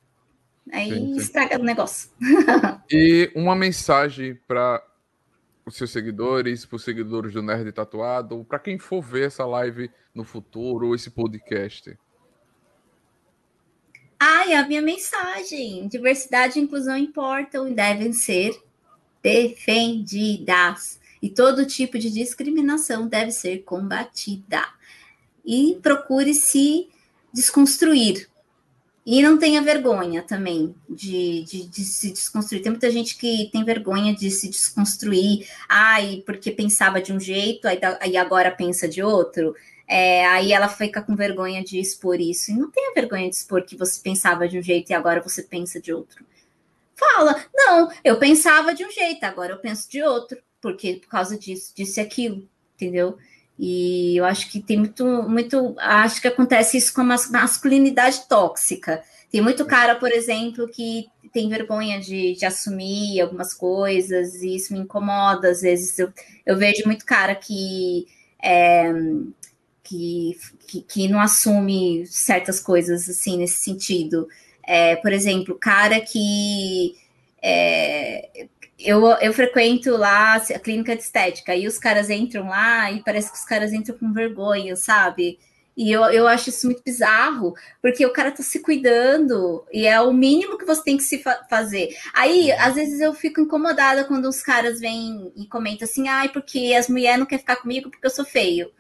Aí 0.72 0.92
É. 0.92 0.94
Sim, 0.96 1.14
sim. 1.14 1.18
estraga 1.18 1.60
o 1.60 1.64
negócio. 1.64 2.10
E 2.92 3.30
uma 3.36 3.56
mensagem 3.56 4.36
para 4.48 4.82
os 5.66 5.76
seus 5.76 5.92
seguidores, 5.92 6.66
para 6.66 6.78
os 6.78 6.84
seguidores 6.84 7.34
do 7.34 7.42
Nerd 7.42 7.70
Tatuado, 7.74 8.46
para 8.46 8.60
quem 8.60 8.80
for 8.80 9.02
ver 9.02 9.28
essa 9.28 9.46
live 9.46 9.92
no 10.16 10.24
futuro, 10.24 10.88
ou 10.88 10.96
esse 10.96 11.12
podcast. 11.12 11.98
Ai, 14.20 14.54
a 14.54 14.68
minha 14.68 14.82
mensagem: 14.82 15.88
diversidade 15.88 16.60
e 16.60 16.62
inclusão 16.64 16.98
importam 16.98 17.68
e 17.68 17.74
devem 17.74 18.14
ser 18.14 18.60
defendidas. 19.22 21.00
E 21.22 21.30
todo 21.30 21.66
tipo 21.66 21.98
de 21.98 22.10
discriminação 22.12 23.08
deve 23.08 23.32
ser 23.32 23.60
combatida. 23.64 24.64
E 25.46 25.78
procure 25.82 26.34
se 26.34 26.90
desconstruir. 27.34 28.30
E 29.06 29.24
não 29.24 29.38
tenha 29.38 29.62
vergonha 29.62 30.22
também 30.22 30.76
de, 30.90 31.44
de, 31.44 31.68
de 31.68 31.84
se 31.86 32.12
desconstruir. 32.12 32.62
Tem 32.62 32.72
muita 32.72 32.92
gente 32.92 33.18
que 33.18 33.50
tem 33.52 33.64
vergonha 33.64 34.14
de 34.14 34.30
se 34.30 34.50
desconstruir. 34.50 35.48
Ai, 35.70 36.24
porque 36.26 36.52
pensava 36.52 37.02
de 37.02 37.14
um 37.14 37.20
jeito, 37.20 37.68
aí, 37.68 37.80
da- 37.80 37.98
aí 38.02 38.18
agora 38.18 38.52
pensa 38.52 38.88
de 38.88 39.02
outro. 39.02 39.56
É, 39.88 40.26
aí 40.28 40.52
ela 40.52 40.68
fica 40.68 41.02
com 41.02 41.16
vergonha 41.16 41.64
de 41.64 41.80
expor 41.80 42.20
isso. 42.20 42.52
E 42.52 42.56
não 42.56 42.70
tenha 42.72 42.94
vergonha 42.94 43.30
de 43.30 43.36
expor 43.36 43.64
que 43.64 43.76
você 43.78 44.02
pensava 44.02 44.48
de 44.48 44.60
um 44.60 44.62
jeito 44.62 44.90
e 44.90 44.94
agora 44.94 45.22
você 45.22 45.44
pensa 45.44 45.80
de 45.82 45.94
outro. 45.94 46.26
Fala, 46.96 47.46
não, 47.54 47.92
eu 48.04 48.18
pensava 48.20 48.74
de 48.74 48.84
um 48.86 48.92
jeito, 48.92 49.24
agora 49.24 49.54
eu 49.54 49.60
penso 49.60 49.90
de 49.90 50.02
outro, 50.02 50.38
porque 50.62 50.96
por 50.96 51.10
causa 51.10 51.38
disso, 51.38 51.74
disso 51.76 52.00
e 52.00 52.02
aquilo, 52.02 52.48
entendeu? 52.76 53.18
E 53.60 54.16
eu 54.18 54.26
acho 54.26 54.50
que 54.52 54.60
tem 54.62 54.78
muito, 54.78 55.06
muito. 55.06 55.76
Acho 55.80 56.22
que 56.22 56.28
acontece 56.28 56.78
isso 56.78 56.94
com 56.94 57.02
a 57.02 57.04
mas- 57.04 57.30
masculinidade 57.30 58.28
tóxica. 58.28 59.04
Tem 59.32 59.42
muito 59.42 59.66
cara, 59.66 59.96
por 59.96 60.12
exemplo, 60.12 60.68
que 60.70 61.08
tem 61.34 61.50
vergonha 61.50 62.00
de, 62.00 62.34
de 62.36 62.46
assumir 62.46 63.20
algumas 63.22 63.54
coisas, 63.54 64.36
e 64.42 64.56
isso 64.56 64.74
me 64.74 64.80
incomoda. 64.80 65.50
Às 65.50 65.62
vezes 65.62 65.98
eu, 66.00 66.12
eu 66.46 66.58
vejo 66.58 66.84
muito 66.86 67.06
cara 67.06 67.36
que, 67.36 68.08
é, 68.42 68.92
que, 69.88 70.38
que, 70.68 70.82
que 70.82 71.08
não 71.08 71.20
assume 71.20 72.06
certas 72.08 72.60
coisas 72.60 73.08
assim 73.10 73.38
nesse 73.38 73.60
sentido. 73.64 74.28
É, 74.64 74.96
por 74.98 75.14
exemplo, 75.14 75.56
cara 75.56 76.02
que 76.02 76.96
é, 77.42 78.48
eu, 78.80 79.06
eu 79.22 79.34
frequento 79.34 79.92
lá 79.98 80.36
a 80.36 80.60
clínica 80.60 80.96
de 80.96 81.02
estética, 81.02 81.56
e 81.56 81.68
os 81.68 81.78
caras 81.78 82.10
entram 82.10 82.50
lá 82.50 82.92
e 82.92 83.04
parece 83.04 83.32
que 83.32 83.38
os 83.38 83.46
caras 83.46 83.74
entram 83.74 83.98
com 83.98 84.14
vergonha, 84.14 84.76
sabe? 84.76 85.40
E 85.76 85.92
eu, 85.92 86.04
eu 86.06 86.28
acho 86.28 86.50
isso 86.50 86.66
muito 86.66 86.82
bizarro, 86.84 87.54
porque 87.82 88.06
o 88.06 88.12
cara 88.12 88.32
tá 88.32 88.42
se 88.42 88.60
cuidando 88.62 89.64
e 89.72 89.86
é 89.86 90.02
o 90.02 90.12
mínimo 90.12 90.58
que 90.58 90.66
você 90.66 90.84
tem 90.84 90.98
que 90.98 91.04
se 91.04 91.20
fa 91.20 91.46
fazer. 91.50 91.96
Aí, 92.14 92.52
às 92.54 92.76
vezes, 92.76 93.00
eu 93.00 93.14
fico 93.14 93.42
incomodada 93.42 94.04
quando 94.04 94.28
os 94.28 94.42
caras 94.42 94.80
vêm 94.80 95.32
e 95.36 95.46
comentam 95.46 95.86
assim, 95.86 96.08
ai, 96.08 96.30
porque 96.30 96.74
as 96.78 96.90
mulheres 96.90 97.20
não 97.20 97.28
querem 97.28 97.40
ficar 97.42 97.58
comigo 97.58 97.92
porque 97.92 98.08
eu 98.08 98.12
sou 98.12 98.26
feio. 98.26 98.72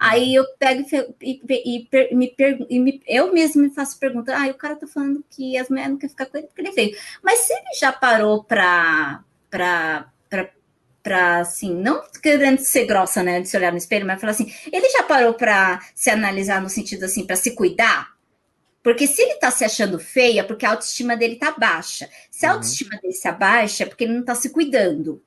Aí 0.00 0.34
eu 0.34 0.46
pego 0.58 0.82
e, 1.20 1.42
e, 1.46 1.88
e, 2.10 2.14
me, 2.14 2.34
e 2.70 2.80
me, 2.80 3.02
eu 3.06 3.34
mesmo 3.34 3.60
me 3.60 3.68
faço 3.68 3.98
pergunta, 3.98 4.34
ah, 4.34 4.48
o 4.48 4.54
cara 4.54 4.74
tá 4.74 4.86
falando 4.86 5.22
que 5.28 5.58
as 5.58 5.68
mulheres 5.68 5.90
não 5.90 5.98
querem 5.98 6.08
ficar 6.10 6.24
com 6.24 6.38
ele 6.38 6.46
porque 6.46 6.62
ele 6.62 6.68
é 6.70 6.72
feio. 6.72 6.96
Mas 7.22 7.40
se 7.40 7.52
ele 7.52 7.74
já 7.78 7.92
parou 7.92 8.42
pra, 8.42 9.22
pra, 9.50 10.10
pra, 10.30 10.50
pra 11.02 11.40
assim, 11.40 11.74
não 11.74 12.02
querendo 12.22 12.60
ser 12.60 12.86
grossa, 12.86 13.22
né, 13.22 13.42
de 13.42 13.48
se 13.48 13.56
olhar 13.58 13.72
no 13.72 13.76
espelho, 13.76 14.06
mas 14.06 14.18
falar 14.18 14.30
assim, 14.30 14.50
ele 14.72 14.88
já 14.88 15.02
parou 15.02 15.34
pra 15.34 15.82
se 15.94 16.08
analisar 16.08 16.62
no 16.62 16.70
sentido 16.70 17.04
assim, 17.04 17.26
pra 17.26 17.36
se 17.36 17.54
cuidar? 17.54 18.16
Porque 18.82 19.06
se 19.06 19.20
ele 19.20 19.34
tá 19.34 19.50
se 19.50 19.66
achando 19.66 19.98
feia, 19.98 20.40
é 20.40 20.42
porque 20.42 20.64
a 20.64 20.70
autoestima 20.70 21.14
dele 21.14 21.36
tá 21.36 21.50
baixa. 21.52 22.08
Se 22.30 22.46
a 22.46 22.52
autoestima 22.52 22.98
dele 23.02 23.12
se 23.12 23.28
abaixa, 23.28 23.82
é 23.82 23.86
porque 23.86 24.04
ele 24.04 24.14
não 24.14 24.24
tá 24.24 24.34
se 24.34 24.48
cuidando. 24.48 25.22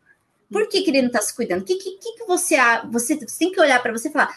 Por 0.51 0.67
que, 0.67 0.81
que 0.81 0.89
ele 0.89 1.03
não 1.03 1.11
tá 1.11 1.21
se 1.21 1.35
cuidando? 1.35 1.61
O 1.61 1.65
que, 1.65 1.75
que, 1.75 1.97
que 1.99 2.25
você, 2.25 2.55
você, 2.91 3.15
você 3.15 3.37
tem 3.37 3.51
que 3.51 3.61
olhar 3.61 3.79
para 3.81 3.91
você 3.91 4.09
e 4.09 4.11
falar, 4.11 4.35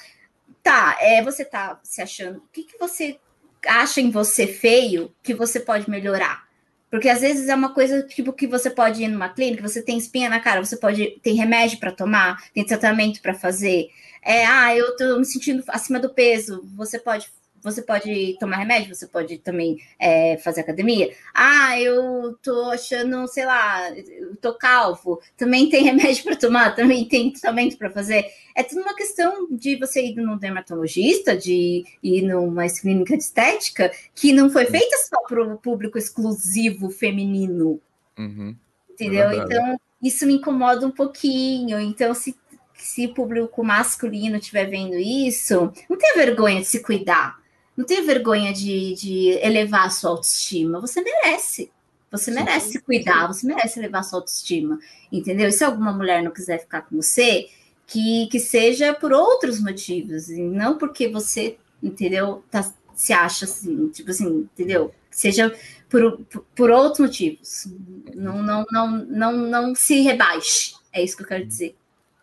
tá, 0.66 0.96
é, 1.00 1.22
você 1.22 1.44
tá 1.44 1.78
se 1.84 2.02
achando, 2.02 2.38
o 2.38 2.48
que, 2.52 2.64
que 2.64 2.76
você 2.76 3.20
acha 3.68 4.00
em 4.00 4.10
você 4.10 4.48
feio 4.48 5.14
que 5.22 5.32
você 5.32 5.60
pode 5.60 5.88
melhorar? 5.88 6.44
Porque 6.90 7.08
às 7.08 7.20
vezes 7.20 7.48
é 7.48 7.54
uma 7.54 7.72
coisa 7.72 8.02
tipo 8.02 8.32
que 8.32 8.48
você 8.48 8.68
pode 8.68 9.00
ir 9.00 9.06
numa 9.06 9.28
clínica, 9.28 9.66
você 9.66 9.80
tem 9.80 9.96
espinha 9.96 10.28
na 10.28 10.40
cara, 10.40 10.64
você 10.64 10.76
pode 10.76 11.20
tem 11.22 11.34
remédio 11.34 11.78
para 11.78 11.92
tomar, 11.92 12.42
tem 12.52 12.64
tratamento 12.64 13.22
para 13.22 13.32
fazer. 13.32 13.88
É, 14.20 14.44
ah, 14.44 14.76
eu 14.76 14.96
tô 14.96 15.18
me 15.18 15.24
sentindo 15.24 15.62
acima 15.68 16.00
do 16.00 16.12
peso, 16.12 16.64
você 16.74 16.98
pode 16.98 17.28
você 17.66 17.82
pode 17.82 18.36
tomar 18.38 18.58
remédio, 18.58 18.94
você 18.94 19.06
pode 19.06 19.38
também 19.38 19.76
é, 19.98 20.36
fazer 20.38 20.60
academia. 20.60 21.12
Ah, 21.34 21.78
eu 21.80 22.38
tô 22.40 22.70
achando, 22.70 23.26
sei 23.26 23.44
lá, 23.44 23.90
eu 23.90 24.36
tô 24.36 24.54
calvo, 24.54 25.20
também 25.36 25.68
tem 25.68 25.82
remédio 25.84 26.22
para 26.22 26.36
tomar, 26.36 26.74
também 26.76 27.06
tem 27.06 27.32
tratamento 27.32 27.76
para 27.76 27.90
fazer. 27.90 28.24
É 28.54 28.62
tudo 28.62 28.82
uma 28.82 28.94
questão 28.94 29.48
de 29.50 29.76
você 29.76 30.00
ir 30.00 30.14
num 30.14 30.38
dermatologista, 30.38 31.36
de 31.36 31.84
ir 32.02 32.22
numa 32.22 32.68
clínica 32.68 33.16
de 33.16 33.22
estética, 33.22 33.90
que 34.14 34.32
não 34.32 34.48
foi 34.48 34.66
feita 34.66 34.96
só 35.08 35.20
para 35.28 35.42
o 35.42 35.58
público 35.58 35.98
exclusivo 35.98 36.88
feminino. 36.88 37.80
Uhum. 38.16 38.56
Entendeu? 38.90 39.28
É 39.28 39.36
então, 39.36 39.76
isso 40.02 40.24
me 40.24 40.34
incomoda 40.34 40.86
um 40.86 40.90
pouquinho. 40.90 41.80
Então, 41.80 42.14
se, 42.14 42.36
se 42.74 43.06
o 43.06 43.14
público 43.14 43.64
masculino 43.64 44.36
estiver 44.36 44.66
vendo 44.66 44.94
isso, 44.96 45.72
não 45.90 45.98
tenha 45.98 46.14
vergonha 46.14 46.60
de 46.60 46.66
se 46.66 46.80
cuidar. 46.80 47.36
Não 47.76 47.84
tenha 47.84 48.02
vergonha 48.02 48.52
de, 48.52 48.94
de 48.94 49.28
elevar 49.42 49.86
a 49.86 49.90
sua 49.90 50.10
autoestima. 50.10 50.80
Você 50.80 51.02
merece. 51.02 51.70
Você 52.10 52.30
merece 52.30 52.72
se 52.72 52.80
cuidar, 52.80 53.26
você 53.26 53.46
merece 53.46 53.80
levar 53.80 54.02
sua 54.02 54.20
autoestima, 54.20 54.78
entendeu? 55.12 55.48
E 55.48 55.52
se 55.52 55.64
alguma 55.64 55.92
mulher 55.92 56.22
não 56.22 56.30
quiser 56.30 56.60
ficar 56.60 56.82
com 56.82 56.96
você, 56.96 57.48
que, 57.86 58.28
que 58.28 58.38
seja 58.38 58.94
por 58.94 59.12
outros 59.12 59.60
motivos, 59.60 60.30
e 60.30 60.40
não 60.40 60.78
porque 60.78 61.08
você, 61.08 61.58
entendeu, 61.82 62.44
tá, 62.50 62.72
se 62.94 63.12
acha 63.12 63.44
assim, 63.44 63.88
tipo 63.88 64.10
assim, 64.10 64.48
entendeu? 64.54 64.94
Seja 65.10 65.54
por, 65.88 66.18
por, 66.24 66.44
por 66.54 66.70
outros 66.70 67.00
motivos. 67.00 67.68
Não, 68.14 68.42
não, 68.42 68.64
não, 68.70 68.90
não, 69.04 69.32
não 69.32 69.74
se 69.74 70.00
rebaixe. 70.00 70.74
É 70.92 71.02
isso 71.02 71.16
que 71.16 71.22
eu 71.22 71.28
quero 71.28 71.44
dizer. 71.44 71.76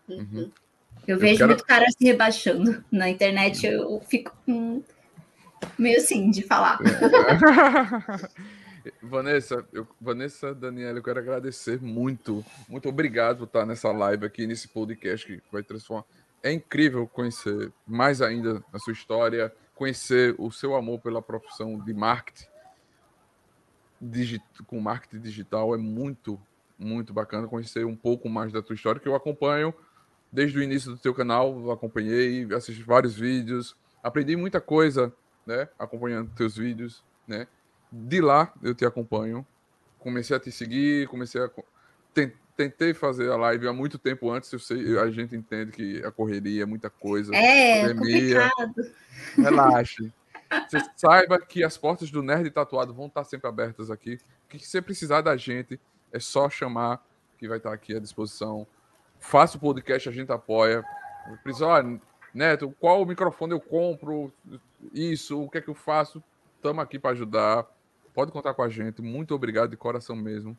Uhum. 0.10 0.50
Eu, 1.08 1.16
eu 1.16 1.20
vejo 1.20 1.38
quero... 1.38 1.50
muito 1.50 1.66
cara 1.66 1.86
se 1.90 2.04
rebaixando. 2.04 2.84
Na 2.92 3.10
internet 3.10 3.66
eu 3.66 4.02
fico 4.08 4.36
meio 5.78 5.98
assim 5.98 6.30
de 6.30 6.42
falar. 6.44 6.80
Vanessa, 9.02 9.66
eu, 9.72 9.88
Vanessa, 10.00 10.54
Daniela, 10.54 10.98
eu 10.98 11.04
quero 11.04 11.20
agradecer 11.20 11.82
muito. 11.82 12.44
Muito 12.68 12.90
obrigado 12.90 13.38
por 13.40 13.46
estar 13.46 13.66
nessa 13.66 13.92
live 13.92 14.26
aqui, 14.26 14.46
nesse 14.46 14.68
podcast 14.68 15.26
que 15.26 15.42
vai 15.52 15.64
transformar. 15.64 16.04
É 16.42 16.52
incrível 16.52 17.08
conhecer 17.08 17.72
mais 17.88 18.22
ainda 18.22 18.64
a 18.74 18.80
sua 18.80 18.92
história, 18.92 19.54
conhecer 19.76 20.36
o 20.38 20.52
seu 20.52 20.76
amor 20.76 21.00
pela 21.00 21.22
profissão 21.22 21.80
de 21.80 21.94
marketing, 21.94 22.48
com 24.68 24.82
marketing 24.82 25.22
digital. 25.22 25.74
É 25.74 25.78
muito, 25.78 26.40
muito 26.78 27.14
bacana 27.14 27.48
conhecer 27.48 27.86
um 27.86 27.96
pouco 27.96 28.28
mais 28.28 28.52
da 28.52 28.62
tua 28.62 28.76
história, 28.76 29.00
que 29.00 29.08
eu 29.08 29.16
acompanho 29.16 29.74
desde 30.34 30.58
o 30.58 30.64
início 30.64 30.92
do 30.92 30.98
teu 30.98 31.14
canal, 31.14 31.72
acompanhei, 31.72 32.52
assisti 32.56 32.82
vários 32.82 33.16
vídeos, 33.16 33.76
aprendi 34.02 34.36
muita 34.36 34.60
coisa, 34.60 35.14
né, 35.46 35.68
acompanhando 35.78 36.32
teus 36.36 36.58
vídeos, 36.58 37.04
né? 37.28 37.48
De 37.92 38.22
lá 38.22 38.52
eu 38.62 38.74
te 38.74 38.86
acompanho, 38.86 39.46
comecei 40.00 40.36
a 40.36 40.40
te 40.40 40.52
seguir, 40.52 41.08
comecei 41.08 41.42
a 41.42 41.50
tentei 42.56 42.94
fazer 42.94 43.32
a 43.32 43.36
live 43.36 43.68
há 43.68 43.74
muito 43.74 43.98
tempo 43.98 44.30
antes, 44.30 44.52
eu 44.54 44.60
sei, 44.60 44.98
a 45.00 45.10
gente 45.10 45.36
entende 45.36 45.72
que 45.72 46.04
a 46.06 46.12
correria, 46.12 46.66
muita 46.68 46.90
coisa, 46.90 47.36
é, 47.36 47.88
pandemia. 47.88 48.50
Complicado. 48.50 48.94
Relaxe. 49.36 50.14
Você 50.70 50.78
saiba 50.96 51.40
que 51.40 51.64
as 51.64 51.78
portas 51.78 52.12
do 52.12 52.22
Nerd 52.22 52.50
Tatuado 52.52 52.94
vão 52.94 53.08
estar 53.08 53.24
sempre 53.24 53.48
abertas 53.48 53.90
aqui. 53.90 54.20
Que 54.48 54.60
se 54.60 54.68
você 54.68 54.82
precisar 54.82 55.22
da 55.22 55.36
gente, 55.36 55.80
é 56.12 56.20
só 56.20 56.50
chamar, 56.50 57.04
que 57.40 57.48
vai 57.48 57.58
estar 57.58 57.74
aqui 57.74 57.96
à 57.96 58.00
disposição. 58.00 58.68
Faça 59.20 59.58
o 59.58 59.60
podcast, 59.60 60.08
a 60.08 60.12
gente 60.12 60.32
apoia. 60.32 60.84
Precisa, 61.42 61.66
olha, 61.66 62.00
Neto, 62.34 62.76
qual 62.80 63.06
microfone 63.06 63.54
eu 63.54 63.60
compro? 63.60 64.32
Isso, 64.94 65.42
o 65.42 65.50
que 65.50 65.58
é 65.58 65.62
que 65.62 65.70
eu 65.70 65.76
faço? 65.76 66.24
Estamos 66.56 66.84
aqui 66.84 66.98
para 66.98 67.12
ajudar. 67.12 67.68
Pode 68.14 68.32
contar 68.32 68.54
com 68.54 68.64
a 68.64 68.70
gente. 68.70 69.02
Muito 69.02 69.34
obrigado 69.34 69.70
de 69.70 69.78
coração 69.78 70.16
mesmo. 70.16 70.58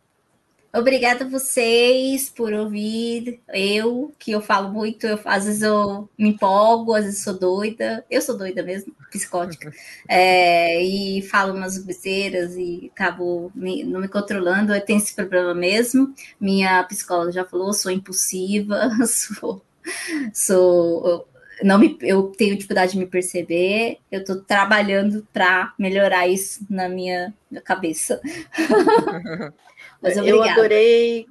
Obrigada 0.77 1.25
a 1.25 1.29
vocês 1.29 2.29
por 2.29 2.53
ouvir. 2.53 3.41
Eu, 3.49 4.13
que 4.19 4.33
eu 4.33 4.41
falo 4.41 4.73
muito, 4.73 5.07
eu, 5.07 5.21
às 5.25 5.45
vezes 5.45 5.63
eu 5.63 6.09
me 6.19 6.31
empolgo, 6.31 6.95
às 6.95 7.05
vezes 7.05 7.23
sou 7.23 7.39
doida. 7.39 8.05
Eu 8.11 8.21
sou 8.21 8.37
doida 8.37 8.61
mesmo, 8.61 8.93
psicótica. 9.09 9.73
É, 10.09 10.83
e 10.83 11.23
falo 11.23 11.55
umas 11.55 11.79
besteiras 11.79 12.57
e 12.57 12.91
acabo 12.93 13.53
me, 13.55 13.85
não 13.85 14.01
me 14.01 14.09
controlando. 14.09 14.75
Eu 14.75 14.85
tenho 14.85 14.99
esse 14.99 15.15
problema 15.15 15.55
mesmo. 15.55 16.13
Minha 16.41 16.83
psicóloga 16.85 17.31
já 17.31 17.45
falou, 17.45 17.73
sou 17.73 17.93
impulsiva, 17.93 18.91
sou, 19.07 19.63
sou 20.33 21.29
não 21.63 21.79
me, 21.79 21.97
eu 22.01 22.33
tenho 22.33 22.57
dificuldade 22.57 22.93
de 22.93 22.99
me 22.99 23.07
perceber, 23.07 23.99
eu 24.11 24.21
estou 24.21 24.41
trabalhando 24.43 25.27
para 25.33 25.73
melhorar 25.79 26.27
isso 26.27 26.67
na 26.69 26.89
minha, 26.89 27.35
minha 27.51 27.63
cabeça. 27.63 28.21
Mas 30.01 30.19
eu 30.19 30.43
adorei 30.43 31.27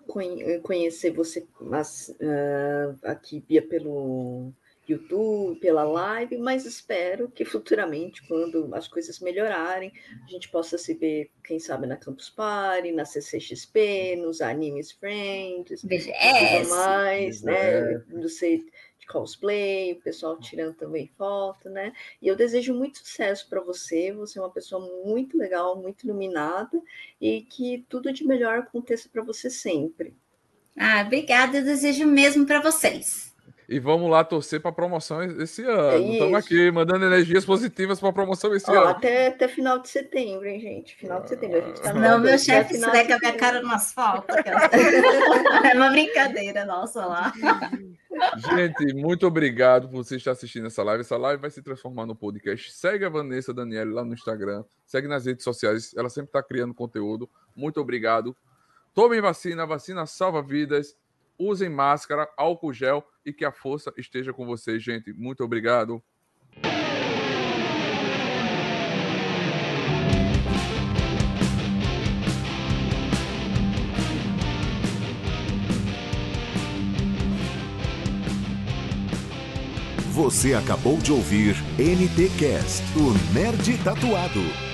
conhecer 0.64 1.12
você 1.12 1.46
mas, 1.62 2.10
uh, 2.20 2.98
aqui 3.04 3.44
via 3.48 3.62
pelo 3.62 4.52
YouTube, 4.88 5.60
pela 5.60 5.84
live, 5.84 6.38
mas 6.38 6.66
espero 6.66 7.30
que 7.30 7.46
futuramente, 7.46 8.22
quando 8.28 8.74
as 8.74 8.88
coisas 8.88 9.20
melhorarem, 9.20 9.94
a 10.26 10.30
gente 10.30 10.50
possa 10.50 10.78
se 10.78 10.94
ver, 10.94 11.30
quem 11.44 11.58
sabe, 11.58 11.88
na 11.88 11.96
Campus 11.96 12.30
Party, 12.30 12.92
na 12.92 13.06
CCXP, 13.06 14.18
nos 14.18 14.42
Animes 14.42 14.92
Friends, 14.92 15.84
BGS, 15.84 16.64
tudo 16.64 16.70
mais, 16.70 17.42
né? 17.42 18.04
Não 18.10 18.28
sei 18.28 18.66
de 19.04 19.06
cosplay, 19.06 19.94
o 19.94 20.02
pessoal 20.02 20.40
tirando 20.40 20.76
também 20.76 21.12
foto, 21.18 21.70
né? 21.70 21.94
E 22.22 22.28
eu 22.28 22.36
desejo 22.36 22.74
muito 22.74 23.00
sucesso 23.00 23.48
para 23.50 23.62
você. 23.62 24.12
Você 24.14 24.40
é 24.40 24.42
uma 24.42 24.50
pessoa 24.50 24.82
muito 25.06 25.38
legal, 25.38 25.76
muito 25.76 26.06
iluminada 26.06 26.82
e 27.20 27.42
que 27.42 27.86
tudo 27.90 28.12
de 28.12 28.26
melhor 28.26 28.60
aconteça 28.60 29.10
para 29.12 29.22
você 29.22 29.50
sempre. 29.50 30.16
Ah, 30.78 31.04
obrigada. 31.06 31.58
Eu 31.58 31.64
desejo 31.64 32.06
mesmo 32.08 32.46
para 32.46 32.62
vocês. 32.62 33.33
E 33.68 33.80
vamos 33.80 34.10
lá 34.10 34.24
torcer 34.24 34.60
para 34.60 34.72
a 34.72 34.74
promoção 34.74 35.24
esse 35.24 35.64
ano. 35.64 36.12
Estamos 36.14 36.34
é 36.34 36.38
aqui 36.38 36.72
mandando 36.72 37.06
energias 37.06 37.46
positivas 37.46 38.00
para 38.00 38.10
a 38.10 38.14
promoção 38.14 38.54
esse 38.54 38.70
Ó, 38.70 38.74
ano. 38.74 38.90
Até, 38.90 39.28
até 39.28 39.48
final 39.48 39.80
de 39.80 39.90
setembro, 39.90 40.48
hein, 40.48 40.60
gente? 40.60 40.96
Final 40.96 41.22
de 41.22 41.30
setembro. 41.30 41.58
A 41.58 41.62
gente 41.62 41.82
tá 41.82 41.94
Não, 41.94 42.20
meu 42.20 42.38
chefe 42.38 42.76
esfrega 42.76 43.16
a 43.16 43.20
minha 43.20 43.34
cara 43.34 43.62
no 43.62 43.72
asfalto. 43.72 44.28
é 44.36 45.76
uma 45.76 45.90
brincadeira 45.90 46.66
nossa 46.66 47.06
lá. 47.06 47.34
Gente, 48.38 48.94
muito 48.94 49.26
obrigado 49.26 49.90
por 49.90 50.04
você 50.04 50.18
estar 50.18 50.32
assistindo 50.32 50.68
essa 50.68 50.84
live. 50.84 51.02
Essa 51.02 51.18
live 51.18 51.42
vai 51.42 51.50
se 51.50 51.62
transformar 51.62 52.06
no 52.06 52.16
podcast. 52.16 52.72
Segue 52.72 53.06
a 53.06 53.10
Vanessa 53.10 53.54
Daniele 53.54 53.92
lá 53.92 54.04
no 54.04 54.14
Instagram. 54.14 54.64
Segue 54.86 55.08
nas 55.08 55.26
redes 55.26 55.44
sociais. 55.44 55.94
Ela 55.96 56.10
sempre 56.10 56.30
está 56.30 56.44
criando 56.44 56.74
conteúdo. 56.74 57.30
Muito 57.56 57.80
obrigado. 57.80 58.36
Tomem 58.94 59.22
vacina. 59.22 59.66
Vacina 59.66 60.06
salva 60.06 60.42
vidas. 60.42 60.96
Usem 61.38 61.70
máscara, 61.70 62.30
álcool 62.38 62.74
gel 62.74 63.04
e 63.26 63.34
que 63.34 63.46
a 63.46 63.52
força 63.52 63.94
esteja 63.98 64.34
com 64.34 64.46
vocês, 64.46 64.82
gente. 64.82 65.12
Muito 65.14 65.44
obrigado. 65.44 66.04
Você 80.14 80.54
acabou 80.54 80.98
de 81.00 81.12
ouvir 81.12 81.56
NTcast, 81.80 82.84
o 82.96 83.34
Nerd 83.34 83.84
Tatuado. 83.84 84.73